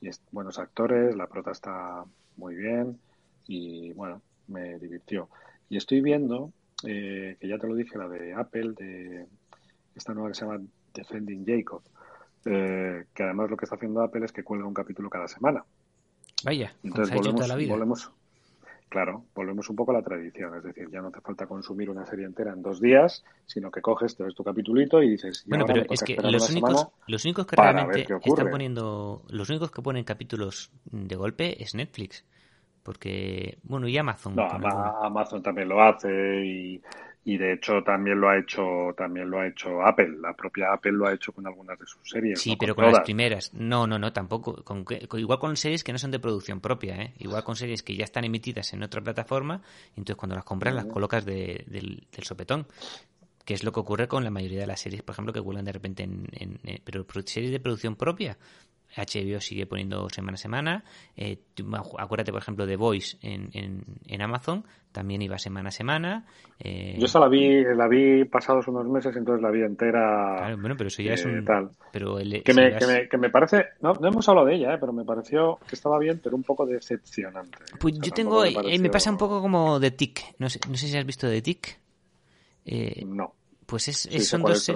y 0.00 0.08
es 0.08 0.22
buenos 0.30 0.58
actores, 0.58 1.16
la 1.16 1.26
prota 1.26 1.50
está 1.50 2.04
muy 2.36 2.54
bien 2.54 2.98
y 3.46 3.92
bueno, 3.92 4.22
me 4.46 4.78
divirtió. 4.78 5.28
Y 5.68 5.76
estoy 5.76 6.00
viendo, 6.00 6.52
eh, 6.84 7.36
que 7.40 7.48
ya 7.48 7.58
te 7.58 7.66
lo 7.66 7.74
dije, 7.74 7.98
la 7.98 8.08
de 8.08 8.34
Apple, 8.34 8.72
de 8.76 9.26
esta 9.94 10.14
nueva 10.14 10.28
que 10.30 10.34
se 10.34 10.44
llama 10.44 10.60
Defending 10.94 11.44
Jacob, 11.46 11.82
eh, 12.44 13.04
que 13.12 13.22
además 13.22 13.50
lo 13.50 13.56
que 13.56 13.64
está 13.64 13.76
haciendo 13.76 14.02
Apple 14.02 14.24
es 14.24 14.32
que 14.32 14.44
cuelga 14.44 14.66
un 14.66 14.74
capítulo 14.74 15.10
cada 15.10 15.28
semana. 15.28 15.64
Vaya, 16.44 16.74
entonces 16.84 17.14
volvemos, 17.14 17.48
la 17.48 17.56
vida. 17.56 17.72
volvemos, 17.72 18.12
Claro, 18.88 19.26
volvemos 19.34 19.68
un 19.68 19.76
poco 19.76 19.90
a 19.90 19.94
la 19.94 20.02
tradición, 20.02 20.56
es 20.56 20.64
decir, 20.64 20.88
ya 20.90 21.02
no 21.02 21.08
hace 21.08 21.20
falta 21.20 21.46
consumir 21.46 21.90
una 21.90 22.06
serie 22.06 22.24
entera 22.24 22.52
en 22.52 22.62
dos 22.62 22.80
días, 22.80 23.22
sino 23.44 23.70
que 23.70 23.82
coges, 23.82 24.16
te 24.16 24.24
ves 24.24 24.34
tu 24.34 24.42
capitulito 24.42 25.02
y 25.02 25.10
dices. 25.10 25.44
bueno, 25.46 25.66
pero 25.66 25.82
es 25.90 26.02
que 26.02 26.16
los 26.16 26.48
únicos, 26.50 26.88
los 27.06 27.24
únicos 27.26 27.46
que 27.46 27.56
realmente 27.56 28.06
están 28.24 28.50
poniendo, 28.50 29.24
los 29.28 29.50
únicos 29.50 29.70
que 29.70 29.82
ponen 29.82 30.04
capítulos 30.04 30.70
de 30.86 31.16
golpe 31.16 31.62
es 31.62 31.74
Netflix, 31.74 32.24
porque 32.82 33.58
bueno 33.62 33.88
y 33.88 33.98
Amazon. 33.98 34.34
No, 34.34 34.46
Amazon 34.46 35.42
también 35.42 35.68
lo 35.68 35.82
hace 35.82 36.46
y 36.46 36.82
y 37.28 37.36
de 37.36 37.52
hecho 37.52 37.82
también 37.82 38.18
lo 38.18 38.30
ha 38.30 38.38
hecho 38.38 38.94
también 38.96 39.28
lo 39.28 39.38
ha 39.38 39.46
hecho 39.46 39.82
Apple. 39.82 40.16
La 40.18 40.32
propia 40.32 40.72
Apple 40.72 40.92
lo 40.92 41.06
ha 41.06 41.12
hecho 41.12 41.30
con 41.30 41.46
algunas 41.46 41.78
de 41.78 41.84
sus 41.84 42.08
series 42.08 42.40
sí 42.40 42.56
pero 42.58 42.74
con, 42.74 42.86
las 42.86 43.00
primeras. 43.00 43.52
No 43.52 43.86
no 43.86 43.98
no 43.98 44.14
tampoco. 44.14 44.64
Con, 44.64 44.86
igual 45.12 45.38
con 45.38 45.54
series 45.54 45.84
que 45.84 45.92
no 45.92 45.98
son 45.98 46.10
de 46.10 46.20
producción 46.20 46.62
propia 46.62 46.96
¿eh? 46.96 47.12
igual 47.18 47.44
con 47.44 47.54
series 47.54 47.82
que 47.82 47.94
ya 47.94 48.04
están 48.04 48.24
emitidas 48.24 48.72
en 48.72 48.82
otra 48.82 49.02
plataforma 49.02 49.60
y 49.94 50.00
entonces 50.00 50.16
cuando 50.16 50.36
las 50.36 50.44
compras 50.46 50.74
las 50.74 50.86
colocas 50.86 51.26
del, 51.26 51.66
del, 51.66 52.06
sopetón 52.22 52.66
que 53.44 53.52
es 53.52 53.62
lo 53.62 53.72
que 53.72 53.80
ocurre 53.80 54.08
con 54.08 54.24
la 54.24 54.30
mayoría 54.30 54.60
de 54.60 54.66
las 54.66 54.80
series 54.80 55.02
por 55.02 55.12
ejemplo 55.12 55.34
que 55.34 55.40
vuelan 55.40 55.66
de 55.66 55.72
repente 55.72 56.04
en, 56.04 56.28
en, 56.32 56.58
en 56.64 56.80
pero 56.82 57.04
series 57.26 57.52
de 57.52 57.60
producción 57.60 57.94
propia 57.94 58.38
HBO 58.98 59.40
sigue 59.40 59.66
poniendo 59.66 60.08
semana 60.10 60.34
a 60.34 60.38
semana. 60.38 60.84
Eh, 61.16 61.38
acuérdate, 61.98 62.32
por 62.32 62.40
ejemplo, 62.40 62.66
de 62.66 62.76
Voice 62.76 63.16
en, 63.22 63.50
en, 64.06 64.22
Amazon, 64.22 64.64
también 64.92 65.22
iba 65.22 65.38
semana 65.38 65.68
a 65.68 65.72
semana. 65.72 66.26
Eh, 66.58 66.96
Yo 66.98 67.06
esa 67.06 67.20
la 67.20 67.28
vi, 67.28 67.62
la 67.64 67.88
vi 67.88 68.24
pasados 68.24 68.66
unos 68.68 68.86
meses, 68.88 69.14
entonces 69.16 69.42
la 69.42 69.50
vi 69.50 69.62
entera. 69.62 70.36
Claro, 70.38 70.58
bueno, 70.58 70.74
pero 70.76 70.88
eso 70.88 71.02
ya 71.02 71.14
es 71.14 71.24
eh, 71.24 71.28
un. 71.28 71.44
Tal. 71.44 71.70
Pero 71.92 72.16
que, 72.16 72.54
me, 72.54 72.76
que, 72.76 72.86
me, 72.86 73.08
que, 73.08 73.18
me, 73.18 73.30
parece. 73.30 73.66
No, 73.80 73.92
no 73.94 74.08
hemos 74.08 74.28
hablado 74.28 74.48
de 74.48 74.56
ella, 74.56 74.78
pero 74.80 74.92
me 74.92 75.04
pareció 75.04 75.58
que 75.68 75.74
estaba 75.74 75.98
bien, 75.98 76.20
pero 76.22 76.36
un 76.36 76.42
poco 76.42 76.66
decepcionante. 76.66 77.58
Pues 77.80 77.94
yo 78.00 78.12
tengo. 78.12 78.42
Me, 78.42 78.78
me, 78.78 78.90
pasa 78.90 79.10
un 79.10 79.18
poco 79.18 79.40
como 79.40 79.78
de 79.78 79.92
Tick. 79.92 80.34
No 80.38 80.48
sé, 80.48 80.60
no 80.68 80.76
sé 80.76 80.88
si 80.88 80.96
has 80.96 81.06
visto 81.06 81.28
de 81.28 81.42
Tick. 81.42 81.78
no. 83.06 83.37
Pues 83.68 83.86
es, 83.86 84.08
son, 84.26 84.40
dos 84.40 84.66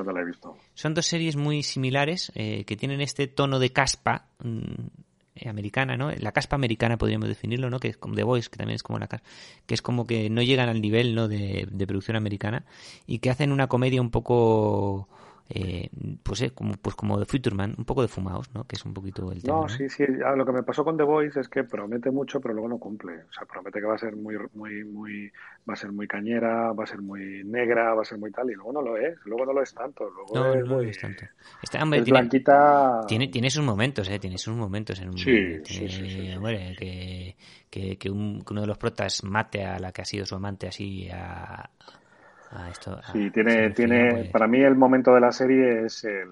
son 0.74 0.92
dos 0.92 1.06
series 1.06 1.34
muy 1.34 1.62
similares 1.62 2.30
eh, 2.34 2.64
que 2.66 2.76
tienen 2.76 3.00
este 3.00 3.26
tono 3.26 3.58
de 3.58 3.72
caspa 3.72 4.26
mm, 4.44 5.48
americana, 5.48 5.96
¿no? 5.96 6.10
La 6.10 6.32
caspa 6.32 6.56
americana 6.56 6.98
podríamos 6.98 7.26
definirlo, 7.26 7.70
¿no? 7.70 7.80
Que 7.80 7.88
es 7.88 7.96
como 7.96 8.14
The 8.14 8.22
Voice, 8.22 8.50
que 8.50 8.58
también 8.58 8.74
es 8.74 8.82
como 8.82 8.98
la 8.98 9.08
que 9.08 9.74
es 9.74 9.80
como 9.80 10.06
que 10.06 10.28
no 10.28 10.42
llegan 10.42 10.68
al 10.68 10.82
nivel, 10.82 11.14
¿no? 11.14 11.26
De, 11.26 11.66
de 11.70 11.86
producción 11.86 12.18
americana 12.18 12.66
y 13.06 13.20
que 13.20 13.30
hacen 13.30 13.50
una 13.50 13.66
comedia 13.66 14.02
un 14.02 14.10
poco 14.10 15.08
eh, 15.48 15.88
pues, 16.22 16.40
eh, 16.42 16.52
como, 16.54 16.74
pues 16.74 16.94
como 16.94 17.18
de 17.18 17.26
Futureman, 17.26 17.74
un 17.76 17.84
poco 17.84 18.02
de 18.02 18.08
fumados, 18.08 18.54
¿no? 18.54 18.64
Que 18.64 18.76
es 18.76 18.84
un 18.84 18.94
poquito 18.94 19.30
el 19.32 19.42
tema. 19.42 19.62
No, 19.62 19.68
sí, 19.68 19.88
sí. 19.88 20.04
Lo 20.06 20.46
que 20.46 20.52
me 20.52 20.62
pasó 20.62 20.84
con 20.84 20.96
The 20.96 21.02
Voice 21.02 21.40
es 21.40 21.48
que 21.48 21.64
promete 21.64 22.10
mucho, 22.10 22.40
pero 22.40 22.54
luego 22.54 22.68
no 22.68 22.78
cumple. 22.78 23.24
O 23.28 23.32
sea, 23.32 23.44
promete 23.44 23.80
que 23.80 23.86
va 23.86 23.94
a 23.94 23.98
ser 23.98 24.16
muy, 24.16 24.36
muy, 24.54 24.84
muy, 24.84 25.32
va 25.68 25.74
a 25.74 25.76
ser 25.76 25.92
muy 25.92 26.06
cañera, 26.06 26.72
va 26.72 26.84
a 26.84 26.86
ser 26.86 27.02
muy 27.02 27.42
negra, 27.44 27.94
va 27.94 28.02
a 28.02 28.04
ser 28.04 28.18
muy 28.18 28.30
tal, 28.30 28.50
y 28.50 28.54
luego 28.54 28.72
no 28.72 28.82
lo 28.82 28.96
es. 28.96 29.18
Luego 29.24 29.46
no 29.46 29.52
lo 29.52 29.62
es 29.62 29.74
tanto. 29.74 30.08
Luego 30.08 30.34
no, 30.34 30.54
es 30.54 30.64
no 30.64 30.76
muy... 30.76 30.84
lo 30.84 30.90
es 30.90 30.98
tanto. 30.98 31.26
Esta, 31.62 31.82
hombre, 31.82 32.02
tiene, 32.02 32.20
blanquita... 32.20 33.00
tiene, 33.06 33.28
tiene, 33.28 33.50
sus 33.50 33.64
momentos, 33.64 34.08
¿eh? 34.08 34.18
Tiene 34.18 34.38
sus 34.38 34.54
momentos 34.54 35.00
en 35.00 35.10
un. 35.10 35.18
Sí, 35.18 35.58
sí, 35.64 35.88
sí, 35.88 36.32
hombre, 36.34 36.74
que, 36.78 37.36
que, 37.68 37.98
que, 37.98 38.10
un, 38.10 38.42
que 38.42 38.52
uno 38.52 38.62
de 38.62 38.66
los 38.66 38.78
protas 38.78 39.22
mate 39.24 39.64
a 39.64 39.78
la 39.78 39.92
que 39.92 40.02
ha 40.02 40.06
sido 40.06 40.24
su 40.24 40.34
amante 40.34 40.66
así 40.66 41.08
a 41.10 41.68
sí, 43.12 43.30
tiene, 43.30 43.70
tiene 43.70 44.10
pues. 44.10 44.30
para 44.30 44.46
mí 44.46 44.60
el 44.60 44.74
momento 44.74 45.14
de 45.14 45.20
la 45.20 45.32
serie 45.32 45.84
es 45.84 46.04
el, 46.04 46.28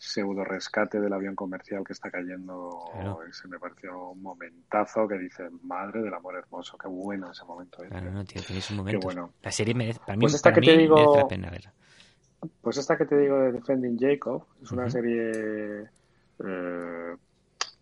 pseudo 0.00 0.44
rescate 0.44 0.98
del 0.98 1.12
avión 1.12 1.34
comercial 1.34 1.84
que 1.84 1.92
está 1.92 2.10
cayendo. 2.10 2.90
Ese 3.28 3.46
me 3.48 3.58
pareció 3.58 4.12
un 4.12 4.22
momentazo 4.22 5.06
que 5.06 5.18
dice, 5.18 5.50
madre 5.62 6.00
del 6.00 6.14
amor 6.14 6.36
hermoso, 6.36 6.78
qué 6.78 6.88
bueno 6.88 7.30
ese 7.30 7.44
momento. 7.44 7.84
¿eh? 7.84 7.88
Claro, 7.88 8.10
no, 8.10 8.24
tío, 8.24 8.40
un 8.70 8.76
momento. 8.76 9.04
Bueno. 9.04 9.34
La 9.42 9.50
serie 9.52 9.74
merece, 9.74 10.00
para 10.00 10.16
mí, 10.16 10.22
pues 10.22 10.34
esta 10.34 10.54
que 10.54 10.62
te 10.62 10.76
digo, 10.76 10.96
merece 10.96 11.18
la 11.18 11.28
pena 11.28 11.50
verla. 11.50 11.74
Pues 12.62 12.78
esta 12.78 12.96
que 12.96 13.04
te 13.04 13.18
digo 13.18 13.38
de 13.40 13.52
Defending 13.52 13.98
Jacob 13.98 14.46
es 14.62 14.72
una 14.72 14.88
serie 14.88 15.90
eh, 16.42 17.16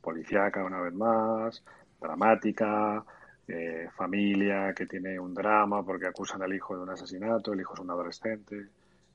policíaca 0.00 0.64
una 0.64 0.80
vez 0.80 0.94
más, 0.94 1.62
dramática, 2.00 3.04
eh, 3.48 3.88
familia 3.96 4.74
que 4.74 4.86
tiene 4.86 5.18
un 5.18 5.32
drama 5.32 5.82
porque 5.82 6.06
acusan 6.06 6.42
al 6.42 6.54
hijo 6.54 6.76
de 6.76 6.82
un 6.82 6.90
asesinato, 6.90 7.52
el 7.52 7.60
hijo 7.60 7.74
es 7.74 7.80
un 7.80 7.90
adolescente, 7.90 8.66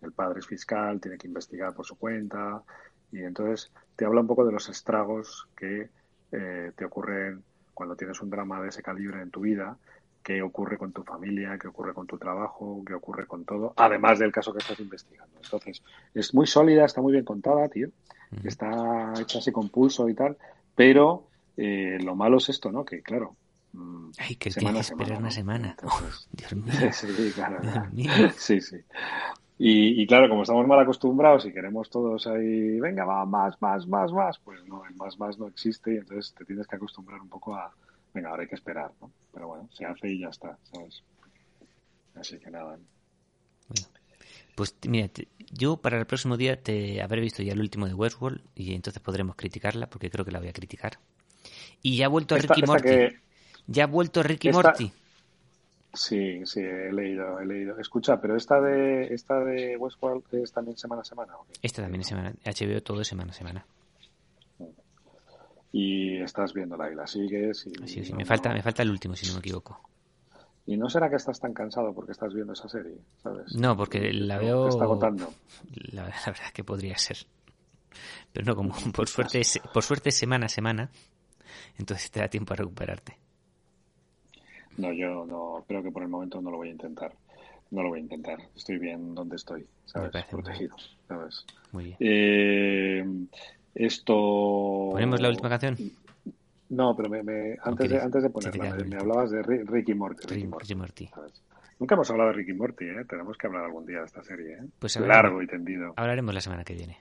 el 0.02 0.12
padre 0.12 0.40
es 0.40 0.48
fiscal, 0.48 1.00
tiene 1.00 1.18
que 1.18 1.28
investigar 1.28 1.74
por 1.74 1.86
su 1.86 1.98
cuenta 1.98 2.64
y 3.12 3.22
entonces 3.22 3.72
te 3.96 4.06
habla 4.06 4.22
un 4.22 4.28
poco 4.28 4.44
de 4.44 4.52
los 4.52 4.68
estragos 4.70 5.48
que 5.56 5.90
eh, 6.32 6.72
te 6.76 6.86
ocurren 6.86 7.44
cuando 7.76 7.96
tienes 7.96 8.20
un 8.22 8.30
drama 8.32 8.60
de 8.62 8.70
ese 8.70 8.82
calibre 8.82 9.22
en 9.22 9.30
tu 9.30 9.42
vida, 9.42 9.78
qué 10.24 10.42
ocurre 10.42 10.78
con 10.80 10.92
tu 10.92 11.04
familia, 11.04 11.58
qué 11.60 11.68
ocurre 11.68 11.94
con 11.94 12.08
tu 12.08 12.18
trabajo, 12.18 12.82
qué 12.86 12.96
ocurre 12.96 13.28
con 13.28 13.46
todo, 13.46 13.74
además 13.78 14.18
del 14.18 14.32
caso 14.32 14.52
que 14.52 14.60
estás 14.60 14.80
investigando. 14.80 15.40
Entonces, 15.44 15.84
es 16.14 16.34
muy 16.34 16.48
sólida, 16.48 16.86
está 16.86 17.02
muy 17.02 17.12
bien 17.12 17.26
contada, 17.26 17.68
tío, 17.68 17.90
está 18.44 19.14
hecha 19.20 19.40
así 19.40 19.52
con 19.52 19.70
pulso 19.70 20.10
y 20.10 20.16
tal, 20.16 20.38
pero 20.76 21.28
eh, 21.58 22.00
lo 22.02 22.16
malo 22.16 22.38
es 22.38 22.50
esto, 22.50 22.72
¿no? 22.72 22.84
Que 22.84 23.02
claro, 23.02 23.36
Ay, 24.20 24.36
que 24.36 24.52
semana, 24.52 24.76
que 24.76 24.82
esperar 24.82 25.18
una 25.20 25.32
semana. 25.32 25.76
Oh, 25.84 26.02
Dios 26.32 26.56
mío. 26.56 26.74
Sí, 26.92 27.32
claro. 27.34 27.60
Sí, 28.38 28.62
sí. 28.62 28.78
Y, 29.66 30.06
claro, 30.08 30.28
como 30.28 30.42
estamos 30.42 30.68
mal 30.68 30.80
acostumbrados 30.80 31.46
y 31.46 31.54
queremos 31.54 31.90
todos 31.90 32.28
ahí, 32.28 32.80
venga, 32.80 33.06
va, 33.06 33.26
más, 33.26 33.62
más, 33.62 33.88
más, 33.88 34.12
más, 34.12 34.38
pues 34.40 34.60
no, 34.66 34.84
el 34.86 34.94
más, 34.96 35.18
más 35.18 35.38
no 35.38 35.48
existe 35.48 35.94
y 35.94 35.98
entonces 35.98 36.34
te 36.34 36.44
tienes 36.44 36.68
que 36.68 36.76
acostumbrar 36.76 37.22
un 37.22 37.30
poco 37.30 37.56
a, 37.56 37.72
venga, 38.14 38.30
ahora 38.30 38.42
hay 38.42 38.50
que 38.50 38.56
esperar, 38.56 38.92
¿no? 39.00 39.12
Pero 39.32 39.48
bueno, 39.48 39.70
se 39.72 39.86
hace 39.86 40.10
y 40.10 40.20
ya 40.20 40.30
está, 40.30 40.58
¿sabes? 40.64 41.04
Así 42.16 42.40
que 42.40 42.50
nada. 42.50 42.66
Bueno, 43.70 43.88
pues 44.56 44.76
mira, 44.88 45.10
yo 45.52 45.78
para 45.78 45.98
el 45.98 46.06
próximo 46.08 46.36
día 46.36 46.62
te 46.62 47.02
habré 47.02 47.22
visto 47.22 47.42
ya 47.42 47.54
el 47.54 47.62
último 47.62 47.88
de 47.88 47.94
Westworld 47.94 48.42
y 48.56 48.74
entonces 48.74 49.02
podremos 49.02 49.36
criticarla 49.36 49.88
porque 49.88 50.10
creo 50.10 50.26
que 50.26 50.32
la 50.32 50.40
voy 50.40 50.50
a 50.50 50.54
criticar. 50.54 51.00
Y 51.82 51.98
ya 51.98 52.08
ha 52.08 52.10
vuelto 52.10 52.36
Ricky 52.36 52.64
Morty. 52.64 53.24
Ya 53.68 53.86
ha 53.86 53.88
vuelto 53.88 54.24
Ricky 54.24 54.52
Morty. 54.52 54.92
Sí, 55.94 56.44
sí, 56.46 56.60
he 56.60 56.92
leído, 56.92 57.40
he 57.40 57.46
leído. 57.46 57.78
Escucha, 57.78 58.20
pero 58.20 58.36
esta 58.36 58.60
de 58.60 59.14
esta 59.14 59.40
de 59.40 59.78
Westworld 59.78 60.24
es 60.32 60.52
también 60.52 60.76
semana 60.76 61.04
a 61.04 61.06
semana. 61.06 61.34
Esta 61.62 61.84
también 61.84 62.02
es 62.02 62.08
semana. 62.08 62.34
HBO 62.44 62.82
todo 62.82 63.04
semana 63.04 63.32
a 63.32 63.36
semana. 63.36 63.66
Y 65.72 66.18
estás 66.22 66.54
viéndola 66.54 66.92
y 66.92 66.96
la 66.96 67.06
sigues. 67.06 67.68
Y 67.68 67.88
sí, 67.88 68.04
sí, 68.04 68.14
me 68.14 68.26
falta, 68.26 68.52
me 68.52 68.62
falta 68.64 68.82
el 68.82 68.90
último, 68.90 69.16
si 69.16 69.28
no 69.28 69.34
me 69.34 69.40
equivoco. 69.40 69.82
¿Y 70.66 70.78
no 70.78 70.90
será 70.90 71.10
que 71.10 71.18
estás 71.18 71.40
tan 71.40 71.54
cansado 71.54 71.94
porque 71.94 72.14
estás 72.14 72.34
viendo 72.34 72.54
esa 72.54 72.70
serie? 72.70 72.98
¿sabes? 73.22 73.54
No, 73.56 73.76
porque 73.76 74.14
la 74.14 74.38
veo. 74.38 74.70
está 74.70 74.86
agotando. 74.86 75.32
La, 75.92 76.04
la, 76.04 76.26
verdad 76.26 76.52
que 76.54 76.64
podría 76.64 76.98
ser. 76.98 77.18
Pero 78.32 78.46
no, 78.46 78.56
como 78.56 78.74
por 78.94 79.08
suerte, 79.08 79.42
por 79.74 79.84
suerte 79.84 80.12
semana 80.12 80.48
a 80.48 80.50
semana, 80.50 80.90
entonces 81.78 82.10
te 82.10 82.20
da 82.20 82.28
tiempo 82.28 82.54
a 82.54 82.58
recuperarte. 82.58 83.23
No, 84.78 84.92
yo 84.92 85.26
no 85.26 85.64
creo 85.68 85.84
que 85.84 85.92
por 85.92 86.04
el 86.04 86.10
momento 86.10 86.42
no 86.42 86.52
lo 86.52 86.58
voy 86.58 86.70
a 86.70 86.72
intentar. 86.72 87.14
No 87.72 87.84
lo 87.84 87.90
voy 87.90 88.00
a 88.00 88.04
intentar. 88.04 88.40
Estoy 88.56 88.78
bien 88.78 89.16
donde 89.16 89.36
estoy, 89.36 89.66
¿sabes? 89.86 90.12
Protegido, 90.30 90.76
¿sabes? 91.08 91.46
Muy 91.72 91.86
bien. 91.86 91.98
Eh, 92.00 93.06
esto. 93.76 94.90
¿Ponemos 94.92 95.22
la 95.22 95.30
última 95.30 95.50
canción? 95.50 95.78
No, 96.70 96.96
pero 96.96 97.10
me, 97.10 97.56
antes, 97.62 97.90
de, 97.90 98.00
antes 98.00 98.24
de 98.24 98.30
ponerla, 98.30 98.76
me, 98.86 98.96
hablabas 98.96 99.30
de 99.32 99.44
Ricky 99.44 99.94
Morty. 99.94 100.28
Ricky, 100.28 100.76
Morty. 100.76 101.10
Nunca 101.80 101.96
hemos 101.96 102.10
hablado 102.10 102.30
de 102.30 102.36
Ricky 102.36 102.54
Morty, 102.54 102.86
¿eh? 102.86 103.06
Tenemos 103.08 103.38
que 103.38 103.48
hablar 103.48 103.66
algún 103.66 103.86
día 103.86 104.00
de 104.00 104.06
esta 104.06 104.24
serie, 104.24 104.54
¿eh? 104.54 104.66
Pues 104.80 105.00
Largo 105.00 105.42
y 105.42 105.48
tendido. 105.48 105.94
Hablaremos 105.96 106.34
la 106.34 106.42
semana 106.42 106.64
que 106.64 106.74
viene. 106.74 106.98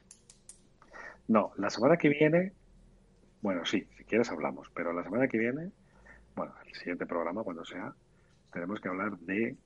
No, 1.29 1.53
la 1.57 1.71
semana 1.71 1.97
que 1.97 2.09
viene, 2.09 2.53
bueno, 3.41 3.65
sí, 3.65 3.87
si 3.97 4.05
quieres 4.05 4.31
hablamos, 4.31 4.69
pero 4.75 4.93
la 4.93 5.05
semana 5.05 5.29
que 5.29 5.39
viene, 5.39 5.71
bueno, 6.35 6.55
el 6.67 6.75
siguiente 6.75 7.07
programa, 7.07 7.43
cuando 7.43 7.65
sea, 7.65 7.95
tenemos 8.53 8.81
que 8.81 8.89
hablar 8.89 9.19
de, 9.19 9.57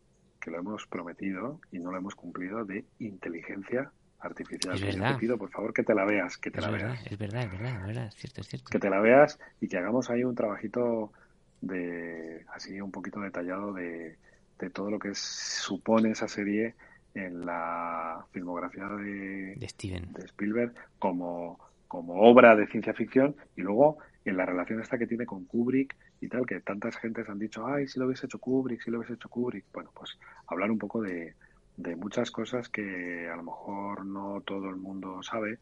que 0.41 0.51
lo 0.51 0.59
hemos 0.59 0.87
prometido 0.87 1.61
y 1.73 1.79
no 1.79 1.91
lo 1.91 1.99
hemos 1.99 2.15
cumplido, 2.15 2.65
de 2.65 2.85
inteligencia 2.99 3.91
artificial. 4.21 4.75
Es 4.75 4.83
verdad. 4.83 5.15
Te 5.15 5.21
pido, 5.21 5.39
por 5.39 5.51
favor, 5.51 5.73
que 5.73 5.83
te 5.83 5.95
la 5.95 6.05
veas, 6.05 6.39
que 6.39 6.51
te 6.51 6.61
es 6.61 6.65
la 6.65 6.71
verdad, 6.71 6.89
veas. 6.93 7.07
Es 7.07 7.19
verdad, 7.19 7.43
es 7.43 7.51
verdad, 7.51 7.81
es 7.81 7.87
verdad, 7.87 8.07
es 8.07 8.15
cierto, 8.15 8.41
es 8.41 8.49
cierto. 8.49 8.71
Que 8.71 8.79
te 8.79 8.91
la 8.91 9.01
veas 9.01 9.39
y 9.61 9.69
que 9.69 9.79
hagamos 9.79 10.11
ahí 10.11 10.25
un 10.25 10.35
trabajito 10.35 11.13
de, 11.61 12.45
así 12.55 12.81
un 12.81 12.91
poquito 12.91 13.21
detallado 13.21 13.73
de, 13.73 14.17
de 14.59 14.71
todo 14.71 14.91
lo 14.91 14.99
que 14.99 15.15
supone 15.15 16.11
esa 16.11 16.29
serie 16.29 16.75
en 17.15 17.47
la 17.47 18.25
filmografía 18.33 18.87
de, 18.89 19.55
de 19.57 19.69
Steven. 19.69 20.13
De 20.13 20.27
Spielberg 20.27 20.75
como, 20.99 21.59
como 21.89 22.21
obra 22.21 22.55
de 22.55 22.67
ciencia 22.67 22.93
ficción 22.93 23.37
y 23.57 23.63
luego 23.63 23.99
en 24.25 24.37
la 24.37 24.45
relación 24.45 24.81
esta 24.81 24.99
que 24.99 25.07
tiene 25.07 25.25
con 25.25 25.45
Kubrick 25.47 25.97
y 26.21 26.29
tal, 26.29 26.47
que 26.47 26.61
tantas 26.61 26.97
gentes 26.97 27.29
han 27.29 27.39
dicho, 27.39 27.67
ay, 27.67 27.87
si 27.87 27.99
lo 27.99 28.07
hubiese 28.07 28.27
hecho 28.27 28.39
Kubrick, 28.39 28.83
si 28.83 28.91
lo 28.91 28.99
hubiese 28.99 29.15
hecho 29.15 29.29
Kubrick. 29.29 29.65
Bueno, 29.73 29.91
pues 29.95 30.19
hablar 30.47 30.71
un 30.71 30.79
poco 30.79 31.03
de, 31.03 31.35
de 31.77 31.97
muchas 31.97 32.31
cosas 32.31 32.69
que 32.69 33.29
a 33.29 33.37
lo 33.37 33.43
mejor 33.43 34.05
no 34.05 34.41
todo 34.41 34.71
el 34.71 34.77
mundo 34.77 35.23
sabe, 35.23 35.59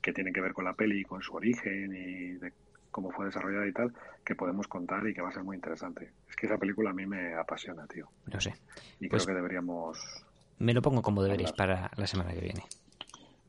que 0.00 0.12
tienen 0.12 0.32
que 0.32 0.40
ver 0.40 0.52
con 0.52 0.64
la 0.64 0.74
peli, 0.74 1.04
con 1.04 1.22
su 1.22 1.34
origen 1.34 1.94
y 1.94 2.32
de 2.34 2.52
cómo 2.90 3.10
fue 3.10 3.26
desarrollada 3.26 3.66
y 3.66 3.72
tal, 3.72 3.92
que 4.24 4.34
podemos 4.34 4.68
contar 4.68 5.06
y 5.06 5.14
que 5.14 5.20
va 5.20 5.28
a 5.28 5.32
ser 5.32 5.42
muy 5.42 5.56
interesante. 5.56 6.12
Es 6.28 6.36
que 6.36 6.46
esa 6.46 6.58
película 6.58 6.90
a 6.90 6.92
mí 6.92 7.06
me 7.06 7.34
apasiona, 7.34 7.86
tío. 7.86 8.08
No 8.32 8.40
sé. 8.40 8.54
Y 9.00 9.08
creo 9.08 9.10
pues 9.10 9.26
que 9.26 9.34
deberíamos... 9.34 10.24
Me 10.58 10.72
lo 10.72 10.80
pongo 10.80 11.02
como 11.02 11.22
deberéis 11.22 11.52
para 11.52 11.90
la 11.96 12.06
semana 12.06 12.32
que 12.32 12.40
viene. 12.40 12.62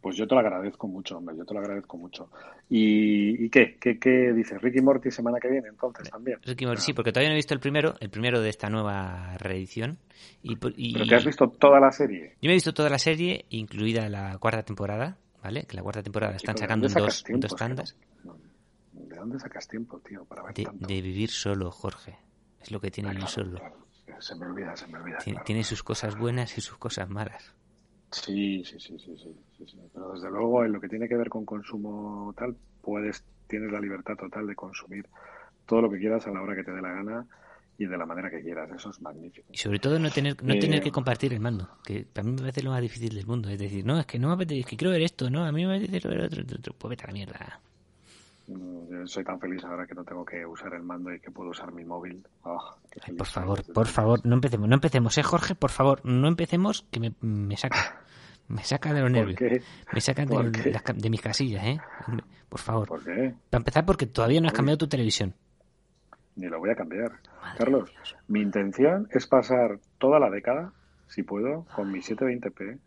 Pues 0.05 0.17
yo 0.17 0.27
te 0.27 0.35
lo 0.35 0.41
agradezco 0.41 0.87
mucho, 0.87 1.17
hombre, 1.17 1.35
yo 1.35 1.43
te 1.45 1.55
lo 1.55 1.61
agradezco 1.61 1.97
mucho. 1.97 2.29
¿Y, 2.69 3.49
qué? 3.49 3.75
qué? 3.81 3.97
¿Qué 3.97 4.33
dices? 4.33 4.61
¿Ricky 4.61 4.79
Morty 4.79 5.09
semana 5.09 5.39
que 5.39 5.49
viene 5.49 5.67
entonces 5.67 6.11
también? 6.11 6.37
Ricky 6.43 6.67
Morty, 6.67 6.79
sí, 6.79 6.93
porque 6.93 7.11
todavía 7.11 7.29
no 7.29 7.33
he 7.33 7.37
visto 7.37 7.55
el 7.55 7.59
primero, 7.59 7.95
el 7.99 8.11
primero 8.11 8.39
de 8.39 8.49
esta 8.49 8.69
nueva 8.69 9.35
reedición. 9.39 9.97
Y, 10.43 10.57
¿Pero 10.57 10.75
que 11.09 11.15
has 11.15 11.25
visto 11.25 11.49
toda 11.49 11.79
la 11.79 11.91
serie? 11.91 12.35
Yo 12.39 12.49
me 12.49 12.51
he 12.51 12.53
visto 12.53 12.71
toda 12.71 12.91
la 12.91 12.99
serie, 12.99 13.45
incluida 13.49 14.07
la 14.07 14.37
cuarta 14.37 14.61
temporada, 14.61 15.17
¿vale? 15.41 15.63
Que 15.63 15.75
la 15.75 15.81
cuarta 15.81 16.03
temporada 16.03 16.33
la 16.33 16.37
están 16.37 16.55
sacando 16.55 16.85
en 16.85 16.93
dos, 16.93 17.23
dos 17.27 17.55
tandas. 17.55 17.97
¿De 18.91 19.15
dónde 19.15 19.39
sacas 19.39 19.67
tiempo, 19.67 19.99
tío, 20.07 20.23
para 20.25 20.43
ver 20.43 20.53
de, 20.53 20.65
tanto? 20.65 20.85
de 20.85 21.01
vivir 21.01 21.31
solo, 21.31 21.71
Jorge. 21.71 22.15
Es 22.61 22.69
lo 22.69 22.79
que 22.79 22.91
tiene 22.91 23.09
vivir 23.09 23.27
solo. 23.27 23.59
Se 24.19 24.35
me 24.35 24.45
olvida, 24.45 24.75
se 24.75 24.85
me 24.85 24.99
olvida. 24.99 25.17
tiene 25.43 25.63
sus 25.63 25.81
cosas 25.81 26.15
buenas 26.15 26.55
y 26.59 26.61
sus 26.61 26.77
cosas 26.77 27.09
malas. 27.09 27.55
Sí, 28.11 28.63
sí, 28.63 28.79
sí, 28.79 28.97
sí, 28.99 29.15
sí, 29.17 29.65
sí, 29.65 29.77
Pero 29.93 30.13
desde 30.13 30.29
luego 30.29 30.63
en 30.63 30.71
lo 30.71 30.79
que 30.79 30.87
tiene 30.87 31.07
que 31.07 31.17
ver 31.17 31.29
con 31.29 31.45
consumo 31.45 32.33
tal, 32.37 32.55
puedes, 32.81 33.23
tienes 33.47 33.71
la 33.71 33.79
libertad 33.79 34.15
total 34.15 34.47
de 34.47 34.55
consumir 34.55 35.05
todo 35.65 35.81
lo 35.81 35.91
que 35.91 35.99
quieras 35.99 36.25
a 36.27 36.31
la 36.31 36.41
hora 36.41 36.55
que 36.55 36.63
te 36.63 36.71
dé 36.71 36.81
la 36.81 36.93
gana 36.93 37.27
y 37.77 37.85
de 37.85 37.97
la 37.97 38.05
manera 38.05 38.29
que 38.29 38.41
quieras. 38.41 38.69
Eso 38.73 38.89
es 38.89 39.01
magnífico. 39.01 39.47
Y 39.51 39.57
sobre 39.57 39.79
todo 39.79 39.99
no 39.99 40.09
tener, 40.09 40.41
no 40.43 40.57
tener 40.57 40.81
que 40.81 40.91
compartir 40.91 41.33
el 41.33 41.39
mando, 41.39 41.69
que 41.83 42.05
para 42.05 42.25
mí 42.25 42.31
me 42.31 42.39
parece 42.39 42.63
lo 42.63 42.71
más 42.71 42.81
difícil 42.81 43.13
del 43.13 43.25
mundo. 43.25 43.49
Es 43.49 43.59
decir, 43.59 43.85
no, 43.85 43.99
es 43.99 44.05
que 44.05 44.19
no 44.19 44.29
me 44.29 44.35
apetece, 44.35 44.61
es 44.61 44.65
que 44.65 44.77
quiero 44.77 44.91
ver 44.91 45.01
esto, 45.01 45.29
no, 45.29 45.43
a 45.43 45.51
mí 45.51 45.65
me 45.65 45.75
apetece 45.77 46.07
ver 46.07 46.21
otro, 46.21 46.41
otro, 46.43 46.57
otro. 46.57 46.75
pues 46.77 46.89
vete 46.89 47.03
a 47.03 47.07
la 47.07 47.13
mierda. 47.13 47.61
Yo 48.47 49.07
soy 49.07 49.23
tan 49.23 49.39
feliz 49.39 49.63
ahora 49.63 49.87
que 49.87 49.95
no 49.95 50.03
tengo 50.03 50.23
que 50.23 50.45
usar 50.45 50.73
el 50.73 50.83
mando 50.83 51.11
y 51.11 51.19
que 51.19 51.31
puedo 51.31 51.49
usar 51.49 51.71
mi 51.71 51.83
móvil. 51.83 52.23
Oh, 52.43 52.59
Ay, 53.01 53.13
por 53.13 53.27
favor, 53.27 53.73
por 53.73 53.87
favor, 53.87 54.25
no 54.25 54.35
empecemos, 54.35 54.69
no 54.69 54.75
empecemos, 54.75 55.17
eh, 55.17 55.23
Jorge, 55.23 55.55
por 55.55 55.71
favor, 55.71 56.01
no 56.05 56.27
empecemos, 56.27 56.85
que 56.91 56.99
me, 56.99 57.13
me 57.21 57.57
saca. 57.57 58.01
Me 58.47 58.63
saca 58.63 58.93
de 58.93 59.01
los 59.01 59.11
nervios. 59.11 59.39
Me 59.91 60.01
saca 60.01 60.23
de, 60.23 60.79
de, 60.95 61.09
mis 61.09 61.21
casillas, 61.21 61.65
¿eh? 61.65 61.79
Por 62.47 62.59
favor. 62.59 62.87
¿Por 62.87 63.03
qué? 63.03 63.33
Para 63.49 63.61
empezar, 63.61 63.85
porque 63.85 64.05
todavía 64.05 64.39
no 64.39 64.47
has 64.47 64.53
cambiado 64.53 64.77
tu 64.77 64.87
televisión. 64.87 65.33
Ni 66.35 66.47
lo 66.47 66.59
voy 66.59 66.69
a 66.69 66.75
cambiar. 66.75 67.13
Carlos, 67.57 67.91
mi 68.27 68.41
intención 68.41 69.07
es 69.11 69.25
pasar 69.25 69.79
toda 69.97 70.19
la 70.19 70.29
década, 70.29 70.73
si 71.07 71.23
puedo, 71.23 71.65
con 71.75 71.91
mi 71.91 71.99
720p 71.99 72.77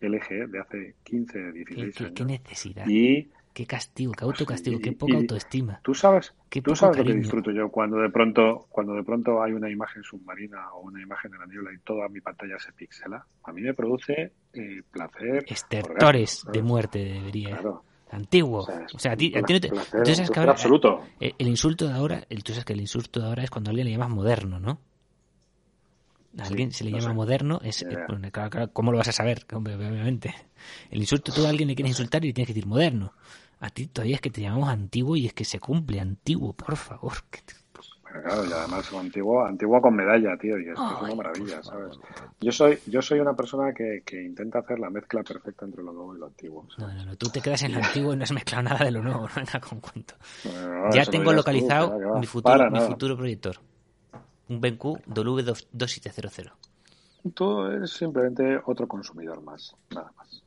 LG 0.00 0.50
de 0.50 0.60
hace 0.60 0.94
15, 1.04 1.52
16 1.52 1.94
¿Qué, 1.94 2.04
años. 2.04 2.14
¿Qué 2.16 2.24
necesidad? 2.24 2.86
Y 2.88 3.30
Qué 3.54 3.66
castigo, 3.66 4.12
qué 4.12 4.24
autocastigo, 4.24 4.80
qué 4.80 4.90
poca 4.92 5.16
autoestima. 5.16 5.78
Tú 5.84 5.94
sabes, 5.94 6.34
tú 6.64 6.74
sabes 6.74 6.98
lo 6.98 7.04
que 7.04 7.14
disfruto 7.14 7.52
yo 7.52 7.68
cuando 7.70 7.98
de 7.98 8.10
pronto, 8.10 8.66
cuando 8.68 8.94
de 8.94 9.04
pronto 9.04 9.40
hay 9.40 9.52
una 9.52 9.70
imagen 9.70 10.02
submarina 10.02 10.72
o 10.72 10.80
una 10.80 11.00
imagen 11.00 11.30
de 11.30 11.38
la 11.38 11.46
niebla 11.46 11.72
y 11.72 11.78
toda 11.78 12.08
mi 12.08 12.20
pantalla 12.20 12.58
se 12.58 12.72
pixela. 12.72 13.24
A 13.44 13.52
mí 13.52 13.62
me 13.62 13.72
produce 13.72 14.32
eh, 14.52 14.82
placer. 14.90 15.44
Estertores 15.46 16.44
de 16.52 16.62
muerte 16.62 16.98
debería. 16.98 17.50
Claro. 17.50 17.84
Antiguo. 18.10 18.66
O 18.92 18.98
sea, 18.98 19.12
a 19.12 19.16
ti, 19.16 19.32
a 19.36 19.42
ti 19.42 19.52
no 19.52 19.60
te, 19.60 19.68
sabes 19.68 20.30
que 20.30 20.40
ahora, 20.40 20.52
absoluto. 20.52 21.04
El, 21.20 21.34
el, 21.38 21.46
insulto 21.46 21.86
de 21.86 21.94
ahora, 21.94 22.24
el, 22.28 22.42
tú 22.42 22.52
sabes 22.52 22.64
que 22.64 22.72
el 22.72 22.80
insulto 22.80 23.20
de 23.20 23.26
ahora 23.26 23.44
es 23.44 23.50
cuando 23.50 23.68
a 23.68 23.70
alguien 23.70 23.86
le 23.86 23.92
llamas 23.92 24.10
moderno, 24.10 24.58
¿no? 24.58 24.80
A 26.38 26.46
alguien 26.46 26.72
sí, 26.72 26.78
se 26.78 26.84
le 26.84 26.90
llama 26.90 27.10
sé. 27.10 27.14
moderno, 27.14 27.60
es, 27.62 27.82
eh, 27.82 27.96
bueno, 28.08 28.30
claro, 28.32 28.50
claro, 28.50 28.72
¿cómo 28.72 28.90
lo 28.90 28.98
vas 28.98 29.08
a 29.08 29.12
saber? 29.12 29.46
Obviamente. 29.52 30.34
El 30.90 31.00
insulto, 31.00 31.32
tú 31.32 31.46
a 31.46 31.48
alguien 31.48 31.68
le 31.68 31.76
quieres 31.76 31.90
insultar 31.90 32.24
y 32.24 32.28
le 32.28 32.34
tienes 32.34 32.48
que 32.48 32.54
decir 32.54 32.66
moderno. 32.66 33.12
A 33.64 33.70
ti 33.70 33.86
todavía 33.86 34.16
es 34.16 34.20
que 34.20 34.28
te 34.28 34.42
llamamos 34.42 34.68
antiguo 34.68 35.16
y 35.16 35.24
es 35.24 35.32
que 35.32 35.46
se 35.46 35.58
cumple 35.58 35.98
antiguo, 35.98 36.52
por 36.52 36.76
favor. 36.76 37.14
Bueno, 38.02 38.22
claro, 38.22 38.44
y 38.44 38.52
además 38.52 38.92
antiguo, 38.92 39.42
antiguo 39.42 39.80
con 39.80 39.96
medalla, 39.96 40.36
tío, 40.36 40.58
y 40.58 40.68
esto 40.68 40.82
Ay, 40.82 40.96
es 40.96 41.02
una 41.02 41.14
maravilla, 41.14 41.62
¿sabes? 41.62 41.98
Yo 42.42 42.52
soy, 42.52 42.78
yo 42.86 43.00
soy 43.00 43.20
una 43.20 43.32
persona 43.32 43.72
que, 43.72 44.02
que, 44.04 44.22
intenta 44.22 44.58
hacer 44.58 44.78
la 44.78 44.90
mezcla 44.90 45.22
perfecta 45.22 45.64
entre 45.64 45.82
lo 45.82 45.94
nuevo 45.94 46.14
y 46.14 46.18
lo 46.18 46.26
antiguo. 46.26 46.66
¿sabes? 46.76 46.94
No, 46.94 47.04
no, 47.04 47.06
no, 47.06 47.16
tú 47.16 47.30
te 47.30 47.40
quedas 47.40 47.62
en 47.62 47.72
lo 47.72 47.78
antiguo 47.78 48.12
y 48.12 48.16
no 48.18 48.24
has 48.24 48.32
mezclado 48.32 48.64
nada 48.64 48.84
de 48.84 48.90
lo 48.90 49.02
nuevo, 49.02 49.22
no 49.22 49.34
venga 49.34 49.58
con 49.60 49.80
cuento. 49.80 50.14
Ya 50.92 51.06
tengo 51.06 51.32
localizado 51.32 51.88
tú, 51.88 51.96
claro, 51.96 52.18
mi, 52.20 52.26
futuro, 52.26 52.70
mi 52.70 52.80
futuro 52.80 53.16
proyector. 53.16 53.56
Un 54.50 54.60
BenQ 54.60 54.84
W2700. 55.06 56.52
Tú 57.32 57.62
eres 57.62 57.92
simplemente 57.92 58.60
otro 58.66 58.86
consumidor 58.86 59.42
más, 59.42 59.74
nada 59.88 60.12
más. 60.18 60.43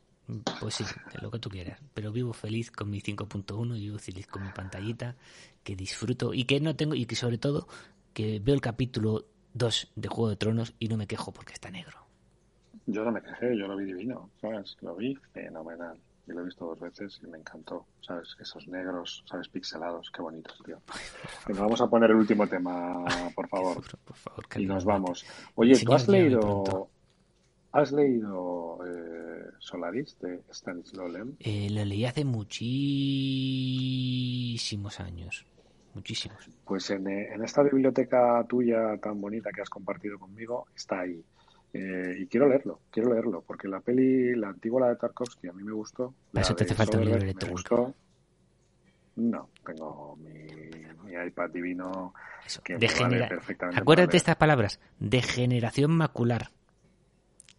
Pues 0.60 0.74
sí, 0.74 0.84
lo 1.22 1.30
que 1.30 1.38
tú 1.38 1.48
quieras. 1.48 1.80
Pero 1.94 2.12
vivo 2.12 2.32
feliz 2.32 2.70
con 2.70 2.90
mi 2.90 3.00
5.1, 3.00 3.74
vivo 3.74 3.98
feliz 3.98 4.26
con 4.26 4.42
mi 4.42 4.50
pantallita, 4.50 5.16
que 5.64 5.74
disfruto 5.74 6.34
y 6.34 6.44
que 6.44 6.60
no 6.60 6.76
tengo, 6.76 6.94
y 6.94 7.06
que 7.06 7.16
sobre 7.16 7.38
todo, 7.38 7.66
que 8.12 8.38
veo 8.38 8.54
el 8.54 8.60
capítulo 8.60 9.24
2 9.54 9.92
de 9.96 10.08
Juego 10.08 10.28
de 10.28 10.36
Tronos 10.36 10.74
y 10.78 10.88
no 10.88 10.96
me 10.96 11.06
quejo 11.06 11.32
porque 11.32 11.54
está 11.54 11.70
negro. 11.70 11.98
Yo 12.86 13.04
no 13.04 13.12
me 13.12 13.22
quejé, 13.22 13.56
yo 13.56 13.66
lo 13.66 13.76
vi 13.76 13.84
divino, 13.84 14.30
¿sabes? 14.40 14.76
Lo 14.80 14.94
vi 14.96 15.14
fenomenal. 15.32 15.98
Y 16.26 16.32
lo 16.32 16.42
he 16.42 16.44
visto 16.44 16.66
dos 16.66 16.78
veces 16.78 17.18
y 17.22 17.26
me 17.26 17.38
encantó, 17.38 17.86
¿sabes? 18.02 18.36
Esos 18.38 18.68
negros, 18.68 19.24
¿sabes? 19.26 19.48
Pixelados, 19.48 20.10
qué 20.10 20.20
bonitos, 20.20 20.58
tío. 20.62 20.78
Venga, 21.46 21.62
vamos 21.62 21.80
a 21.80 21.86
poner 21.88 22.10
el 22.10 22.16
último 22.16 22.46
tema, 22.46 23.02
por 23.34 23.48
favor. 23.48 23.76
Por, 23.76 23.98
por 23.98 24.16
favor 24.16 24.44
y 24.56 24.66
nos 24.66 24.84
vamos. 24.84 25.24
Oye, 25.54 25.78
¿tú 25.82 25.94
has 25.94 26.06
leído... 26.06 26.90
¿Has 27.72 27.92
leído 27.92 28.78
eh, 28.86 29.50
Solaris 29.58 30.18
de 30.20 30.40
Stanislaw 30.50 31.08
Lem? 31.08 31.36
Eh, 31.40 31.68
lo 31.70 31.84
leí 31.84 32.06
hace 32.06 32.24
muchísimos 32.24 32.68
años. 35.00 35.44
Muchísimos. 35.94 36.48
Pues 36.64 36.90
en, 36.90 37.08
en, 37.08 37.42
esta 37.44 37.62
biblioteca 37.62 38.44
tuya 38.48 38.96
tan 39.02 39.20
bonita 39.20 39.50
que 39.54 39.62
has 39.62 39.70
compartido 39.70 40.18
conmigo, 40.18 40.66
está 40.74 41.00
ahí. 41.00 41.22
Eh, 41.72 42.16
y 42.20 42.26
quiero 42.26 42.48
leerlo, 42.48 42.80
quiero 42.90 43.12
leerlo, 43.12 43.42
porque 43.46 43.68
la 43.68 43.80
peli, 43.80 44.34
la 44.34 44.48
antigua, 44.48 44.80
la 44.80 44.88
de 44.88 44.96
Tarkovsky, 44.96 45.48
a 45.48 45.52
mí 45.52 45.62
me 45.62 45.72
gustó. 45.72 46.14
Para 46.32 46.44
eso 46.44 46.56
te 46.56 46.64
hace 46.64 46.74
falta 46.74 46.98
un 46.98 47.04
libro 47.04 47.20
Me 47.20 47.34
gustó. 47.50 47.94
No, 49.16 49.50
tengo 49.66 50.16
mi, 50.16 50.46
iPad 51.26 51.50
divino 51.50 52.14
que 52.62 52.78
Degenera... 52.78 53.28
perfectamente. 53.28 53.80
Acuérdate 53.80 54.12
de 54.12 54.16
estas 54.18 54.36
palabras, 54.36 54.80
degeneración 54.98 55.90
macular. 55.90 56.52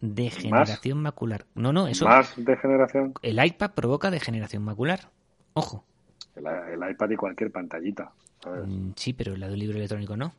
Degeneración 0.00 1.02
macular. 1.02 1.44
No, 1.54 1.72
no, 1.72 1.86
eso. 1.86 2.06
Más 2.06 2.32
degeneración. 2.36 3.12
El 3.22 3.44
iPad 3.44 3.72
provoca 3.72 4.10
degeneración 4.10 4.64
macular. 4.64 5.10
Ojo. 5.52 5.84
El, 6.36 6.90
iPad 6.90 7.10
y 7.10 7.16
cualquier 7.16 7.50
pantallita. 7.50 8.10
Mm, 8.46 8.92
sí, 8.96 9.12
pero 9.12 9.36
la 9.36 9.48
de 9.48 9.52
un 9.52 9.58
libro 9.58 9.76
electrónico 9.76 10.16
no. 10.16 10.32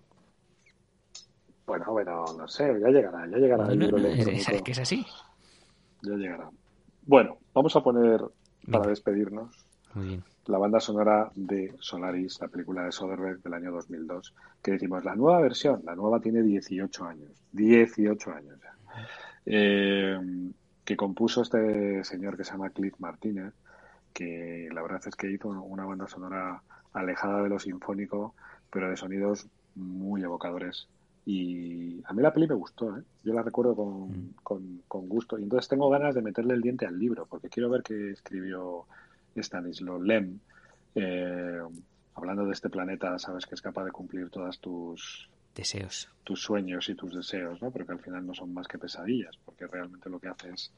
Bueno, 1.67 1.85
bueno, 1.91 2.25
no 2.37 2.47
sé, 2.47 2.67
ya 2.81 2.89
llegará, 2.89 3.27
ya 3.27 3.37
llegará 3.37 3.71
el 3.71 3.79
libro 3.79 3.97
electrónico. 3.97 4.63
Que 4.65 4.71
es 4.71 4.79
así. 4.79 5.05
Ya 6.01 6.15
llegará. 6.15 6.49
Bueno, 7.05 7.37
vamos 7.53 7.75
a 7.75 7.81
poner, 7.81 8.19
para 8.69 8.87
despedirnos, 8.87 9.49
Muy 9.93 10.07
bien. 10.07 10.23
la 10.47 10.57
banda 10.57 10.79
sonora 10.79 11.31
de 11.35 11.73
Solaris, 11.79 12.39
la 12.41 12.47
película 12.47 12.83
de 12.83 12.91
Soderbergh 12.91 13.41
del 13.41 13.53
año 13.53 13.71
2002, 13.71 14.33
que 14.61 14.71
decimos, 14.71 15.03
la 15.03 15.15
nueva 15.15 15.39
versión, 15.41 15.81
la 15.83 15.95
nueva 15.95 16.19
tiene 16.19 16.41
18 16.41 17.05
años, 17.05 17.31
18 17.51 18.31
años 18.31 18.59
ya, 18.59 18.75
eh, 19.45 20.19
que 20.85 20.97
compuso 20.97 21.41
este 21.41 22.03
señor 22.03 22.37
que 22.37 22.43
se 22.43 22.51
llama 22.51 22.69
Cliff 22.69 22.95
Martínez, 22.99 23.53
que 24.13 24.69
la 24.73 24.81
verdad 24.81 25.01
es 25.05 25.15
que 25.15 25.31
hizo 25.31 25.49
una 25.49 25.85
banda 25.85 26.07
sonora 26.07 26.61
alejada 26.93 27.43
de 27.43 27.49
lo 27.49 27.59
sinfónico, 27.59 28.33
pero 28.71 28.89
de 28.89 28.97
sonidos 28.97 29.47
muy 29.75 30.23
evocadores. 30.23 30.87
Y 31.25 32.01
a 32.05 32.13
mí 32.13 32.21
la 32.21 32.33
peli 32.33 32.47
me 32.47 32.55
gustó, 32.55 32.97
¿eh? 32.97 33.03
yo 33.23 33.33
la 33.33 33.43
recuerdo 33.43 33.75
con, 33.75 34.09
mm. 34.09 34.81
con, 34.87 35.07
gusto. 35.07 35.37
Y 35.37 35.43
entonces 35.43 35.69
tengo 35.69 35.89
ganas 35.89 36.15
de 36.15 36.21
meterle 36.21 36.55
el 36.55 36.61
diente 36.61 36.85
al 36.85 36.97
libro, 36.97 37.27
porque 37.29 37.49
quiero 37.49 37.69
ver 37.69 37.83
qué 37.83 38.11
escribió 38.11 38.85
Stanislaw 39.35 40.01
Lem, 40.01 40.39
eh, 40.95 41.59
hablando 42.15 42.45
de 42.45 42.53
este 42.53 42.69
planeta, 42.69 43.17
sabes 43.19 43.45
que 43.45 43.55
es 43.55 43.61
capaz 43.61 43.85
de 43.85 43.91
cumplir 43.91 44.29
todas 44.29 44.59
tus 44.59 45.29
deseos, 45.55 46.09
tus 46.23 46.41
sueños 46.41 46.89
y 46.89 46.95
tus 46.95 47.13
deseos, 47.13 47.61
¿no? 47.61 47.71
Pero 47.71 47.85
que 47.85 47.91
al 47.93 47.99
final 47.99 48.25
no 48.25 48.33
son 48.33 48.53
más 48.53 48.67
que 48.67 48.77
pesadillas, 48.77 49.37
porque 49.45 49.67
realmente 49.67 50.09
lo 50.09 50.19
que 50.19 50.27
hace 50.27 50.49
es 50.49 50.71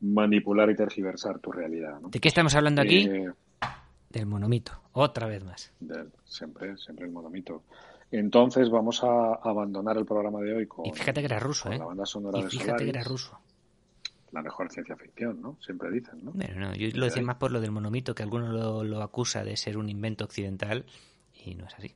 manipular 0.00 0.68
y 0.70 0.76
tergiversar 0.76 1.38
tu 1.38 1.52
realidad. 1.52 2.00
¿no? 2.00 2.08
¿De 2.08 2.18
qué 2.18 2.28
estamos 2.28 2.54
hablando 2.54 2.82
aquí? 2.82 3.08
Eh, 3.08 3.30
del 4.10 4.26
monomito, 4.26 4.72
otra 4.92 5.26
vez 5.26 5.42
más. 5.42 5.72
siempre, 6.24 6.76
siempre 6.76 7.06
el 7.06 7.12
monomito. 7.12 7.62
Entonces 8.10 8.68
vamos 8.68 9.02
a 9.02 9.34
abandonar 9.42 9.96
el 9.96 10.04
programa 10.04 10.40
de 10.40 10.54
hoy 10.54 10.66
con. 10.66 10.84
Y 10.86 10.92
fíjate 10.92 11.20
que 11.20 11.26
era 11.26 11.38
ruso, 11.38 11.72
¿eh? 11.72 11.78
La 11.78 11.86
banda 11.86 12.04
sonora 12.04 12.38
y 12.38 12.42
fíjate 12.42 12.84
que 12.84 12.90
era 12.90 13.02
ruso. 13.02 13.38
La 14.32 14.42
mejor 14.42 14.70
ciencia 14.70 14.96
ficción, 14.96 15.40
¿no? 15.40 15.56
Siempre 15.64 15.90
dicen, 15.90 16.22
¿no? 16.22 16.32
Pero 16.36 16.60
no, 16.60 16.74
yo 16.74 16.88
lo 16.94 17.06
decía 17.06 17.22
más 17.22 17.36
por 17.36 17.52
lo 17.52 17.60
del 17.60 17.70
monomito, 17.70 18.14
que 18.14 18.22
alguno 18.22 18.52
lo, 18.52 18.84
lo 18.84 19.02
acusa 19.02 19.44
de 19.44 19.56
ser 19.56 19.78
un 19.78 19.88
invento 19.88 20.24
occidental 20.24 20.84
y 21.44 21.54
no 21.54 21.66
es 21.66 21.74
así. 21.74 21.94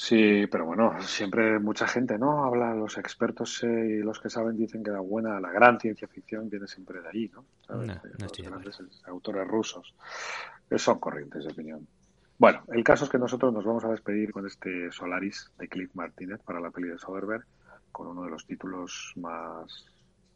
Sí, 0.00 0.46
pero 0.46 0.64
bueno, 0.64 0.94
siempre 1.02 1.58
mucha 1.58 1.88
gente, 1.88 2.18
¿no? 2.18 2.44
Habla, 2.44 2.72
los 2.72 2.96
expertos 2.98 3.64
eh, 3.64 3.96
y 3.98 3.98
los 3.98 4.20
que 4.20 4.30
saben 4.30 4.56
dicen 4.56 4.84
que 4.84 4.92
la 4.92 5.00
buena, 5.00 5.40
la 5.40 5.50
gran 5.50 5.80
ciencia 5.80 6.06
ficción 6.06 6.48
viene 6.48 6.68
siempre 6.68 7.02
de 7.02 7.08
ahí, 7.08 7.28
¿no? 7.34 7.44
¿Sabes? 7.66 7.88
No, 7.88 8.60
los 8.60 9.02
autores 9.06 9.48
rusos. 9.48 9.92
Son 10.76 11.00
corrientes 11.00 11.44
de 11.44 11.50
opinión. 11.50 11.88
Bueno, 12.38 12.62
el 12.68 12.84
caso 12.84 13.06
es 13.06 13.10
que 13.10 13.18
nosotros 13.18 13.52
nos 13.52 13.64
vamos 13.64 13.84
a 13.86 13.88
despedir 13.88 14.30
con 14.30 14.46
este 14.46 14.92
Solaris 14.92 15.50
de 15.58 15.66
Cliff 15.66 15.90
Martínez 15.94 16.40
para 16.44 16.60
la 16.60 16.70
peli 16.70 16.86
de 16.86 16.98
Soderbergh, 16.98 17.44
con 17.90 18.06
uno 18.06 18.22
de 18.22 18.30
los 18.30 18.46
títulos 18.46 19.14
más, 19.16 19.84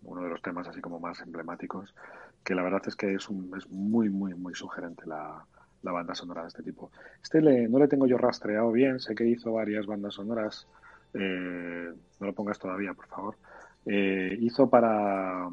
uno 0.02 0.22
de 0.22 0.28
los 0.28 0.42
temas 0.42 0.66
así 0.66 0.80
como 0.80 0.98
más 0.98 1.20
emblemáticos, 1.20 1.94
que 2.42 2.56
la 2.56 2.64
verdad 2.64 2.82
es 2.86 2.96
que 2.96 3.14
es, 3.14 3.28
un, 3.28 3.56
es 3.56 3.70
muy, 3.70 4.10
muy, 4.10 4.34
muy 4.34 4.56
sugerente 4.56 5.06
la, 5.06 5.46
la 5.82 5.92
banda 5.92 6.14
sonora 6.14 6.42
de 6.42 6.48
este 6.48 6.62
tipo. 6.62 6.90
Este 7.22 7.40
le, 7.40 7.68
no 7.68 7.78
le 7.78 7.88
tengo 7.88 8.06
yo 8.06 8.18
rastreado 8.18 8.70
bien, 8.72 9.00
sé 9.00 9.14
que 9.14 9.26
hizo 9.26 9.52
varias 9.52 9.86
bandas 9.86 10.14
sonoras, 10.14 10.66
eh, 11.14 11.92
no 12.20 12.26
lo 12.26 12.32
pongas 12.34 12.58
todavía, 12.58 12.94
por 12.94 13.06
favor. 13.06 13.36
Eh, 13.86 14.36
hizo 14.40 14.68
para 14.70 15.48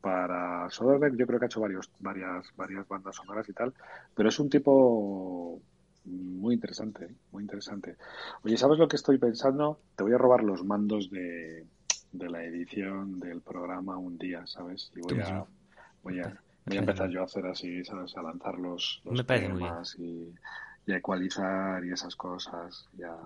para 0.00 0.70
Soderbergh, 0.70 1.16
yo 1.16 1.26
creo 1.26 1.38
que 1.38 1.46
ha 1.46 1.48
hecho 1.48 1.60
varios, 1.60 1.90
varias, 1.98 2.46
varias 2.56 2.86
bandas 2.86 3.16
sonoras 3.16 3.48
y 3.48 3.52
tal, 3.52 3.74
pero 4.14 4.28
es 4.28 4.38
un 4.38 4.48
tipo 4.48 5.60
muy 6.04 6.54
interesante, 6.54 7.08
muy 7.32 7.42
interesante. 7.42 7.96
Oye, 8.42 8.56
¿sabes 8.56 8.78
lo 8.78 8.88
que 8.88 8.96
estoy 8.96 9.18
pensando? 9.18 9.80
Te 9.96 10.04
voy 10.04 10.12
a 10.12 10.18
robar 10.18 10.44
los 10.44 10.64
mandos 10.64 11.10
de, 11.10 11.66
de 12.12 12.30
la 12.30 12.44
edición 12.44 13.18
del 13.18 13.40
programa 13.40 13.98
un 13.98 14.16
día, 14.18 14.46
¿sabes? 14.46 14.90
Y 14.96 15.00
voy 15.00 15.20
a, 15.20 15.44
voy 16.02 16.20
a, 16.20 16.40
Voy 16.68 16.76
a 16.76 16.80
empezar 16.80 17.10
yo 17.10 17.22
a 17.22 17.24
hacer 17.24 17.46
así, 17.46 17.84
¿sabes? 17.84 18.16
A 18.16 18.22
lanzar 18.22 18.58
los, 18.58 19.02
temas 19.26 19.96
y, 19.98 20.34
y, 20.86 20.92
a 20.92 20.96
ecualizar 20.96 21.84
y 21.84 21.92
esas 21.92 22.14
cosas. 22.16 22.88
Ya. 22.96 23.16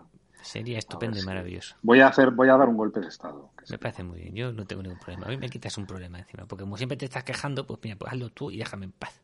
Sería 0.43 0.79
estupendo 0.79 1.19
y 1.19 1.23
maravilloso. 1.23 1.77
Voy 1.83 2.01
a 2.01 2.09
hacer, 2.09 2.31
voy 2.31 2.49
a 2.49 2.57
dar 2.57 2.69
un 2.69 2.77
golpe 2.77 3.01
de 3.01 3.09
estado. 3.09 3.51
Me 3.71 3.79
parece 3.79 4.03
muy 4.03 4.21
bien. 4.21 4.35
Yo 4.35 4.53
no 4.53 4.67
tengo 4.67 4.83
ningún 4.83 4.99
problema. 4.99 5.27
A 5.27 5.29
mí 5.29 5.37
me 5.37 5.49
quitas 5.49 5.79
un 5.79 5.87
problema 5.87 6.19
encima, 6.19 6.47
porque 6.47 6.65
como 6.65 6.77
siempre 6.77 6.97
te 6.97 7.05
estás 7.05 7.25
quejando, 7.25 7.67
pues 7.67 7.81
mira, 7.83 7.97
pues 7.97 8.13
hazlo 8.13 8.31
tú 8.31 8.51
y 8.51 8.59
déjame 8.59 8.87
en 8.87 8.93
paz. 8.93 9.21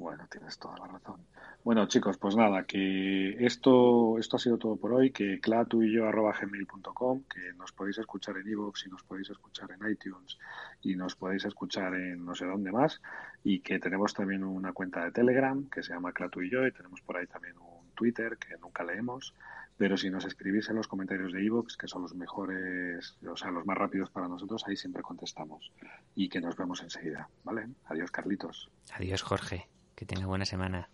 Bueno, 0.00 0.26
tienes 0.30 0.58
toda 0.58 0.78
la 0.78 0.86
razón. 0.86 1.26
Bueno, 1.62 1.86
chicos, 1.86 2.16
pues 2.16 2.34
nada, 2.34 2.64
que 2.64 3.36
esto, 3.44 4.18
esto 4.18 4.36
ha 4.36 4.40
sido 4.40 4.56
todo 4.56 4.76
por 4.76 4.94
hoy, 4.94 5.10
que 5.10 5.40
clatu 5.40 5.82
y 5.82 5.92
yo 5.92 6.08
arroba 6.08 6.32
gmail.com, 6.40 7.24
que 7.24 7.52
nos 7.52 7.72
podéis 7.72 7.98
escuchar 7.98 8.38
en 8.38 8.48
iVoox 8.48 8.86
y 8.86 8.88
nos 8.88 9.02
podéis 9.02 9.28
escuchar 9.28 9.70
en 9.72 9.92
iTunes 9.92 10.38
y 10.80 10.96
nos 10.96 11.16
podéis 11.16 11.44
escuchar 11.44 11.92
en 11.94 12.24
no 12.24 12.34
sé 12.34 12.46
dónde 12.46 12.72
más, 12.72 13.02
y 13.44 13.60
que 13.60 13.78
tenemos 13.78 14.14
también 14.14 14.42
una 14.42 14.72
cuenta 14.72 15.04
de 15.04 15.12
Telegram 15.12 15.68
que 15.68 15.82
se 15.82 15.92
llama 15.92 16.12
clatu 16.12 16.40
y 16.40 16.50
yo, 16.50 16.66
y 16.66 16.72
tenemos 16.72 17.02
por 17.02 17.18
ahí 17.18 17.26
también 17.26 17.58
un 17.58 17.90
Twitter 17.94 18.38
que 18.38 18.56
nunca 18.56 18.84
leemos, 18.84 19.34
pero 19.76 19.98
si 19.98 20.08
nos 20.08 20.24
escribís 20.24 20.70
en 20.70 20.76
los 20.76 20.88
comentarios 20.88 21.30
de 21.30 21.44
iVoox, 21.44 21.76
que 21.76 21.88
son 21.88 22.00
los 22.00 22.14
mejores, 22.14 23.18
o 23.30 23.36
sea, 23.36 23.50
los 23.50 23.66
más 23.66 23.76
rápidos 23.76 24.08
para 24.08 24.28
nosotros, 24.28 24.64
ahí 24.66 24.76
siempre 24.76 25.02
contestamos. 25.02 25.72
Y 26.14 26.30
que 26.30 26.40
nos 26.40 26.56
vemos 26.56 26.82
enseguida, 26.82 27.28
¿vale? 27.44 27.68
Adiós, 27.84 28.10
Carlitos. 28.10 28.70
Adiós, 28.94 29.20
Jorge. 29.20 29.68
Que 30.00 30.06
tenga 30.06 30.26
buena 30.26 30.46
semana. 30.46 30.88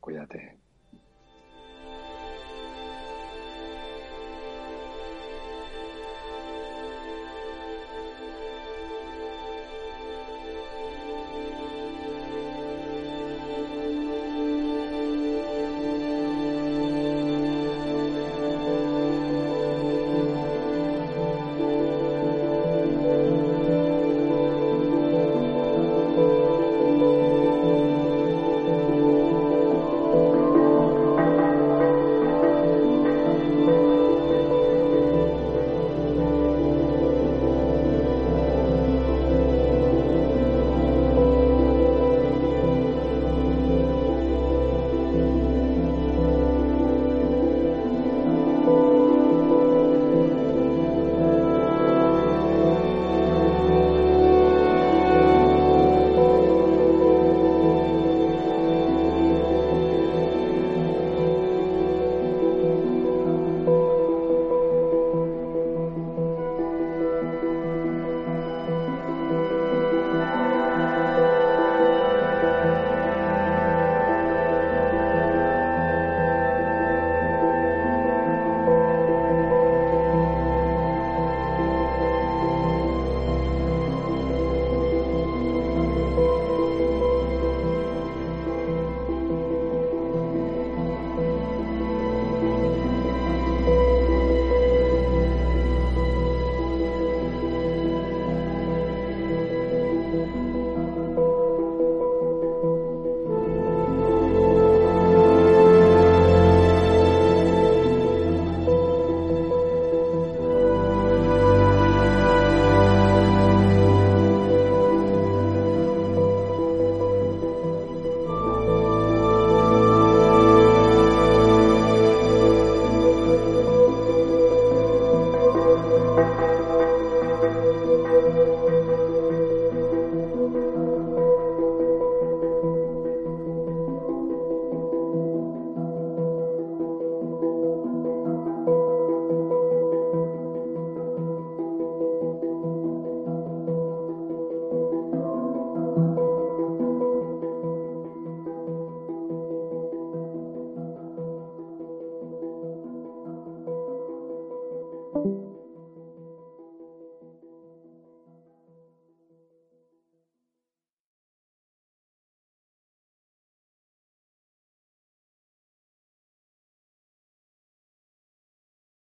Cuídate. 0.00 0.58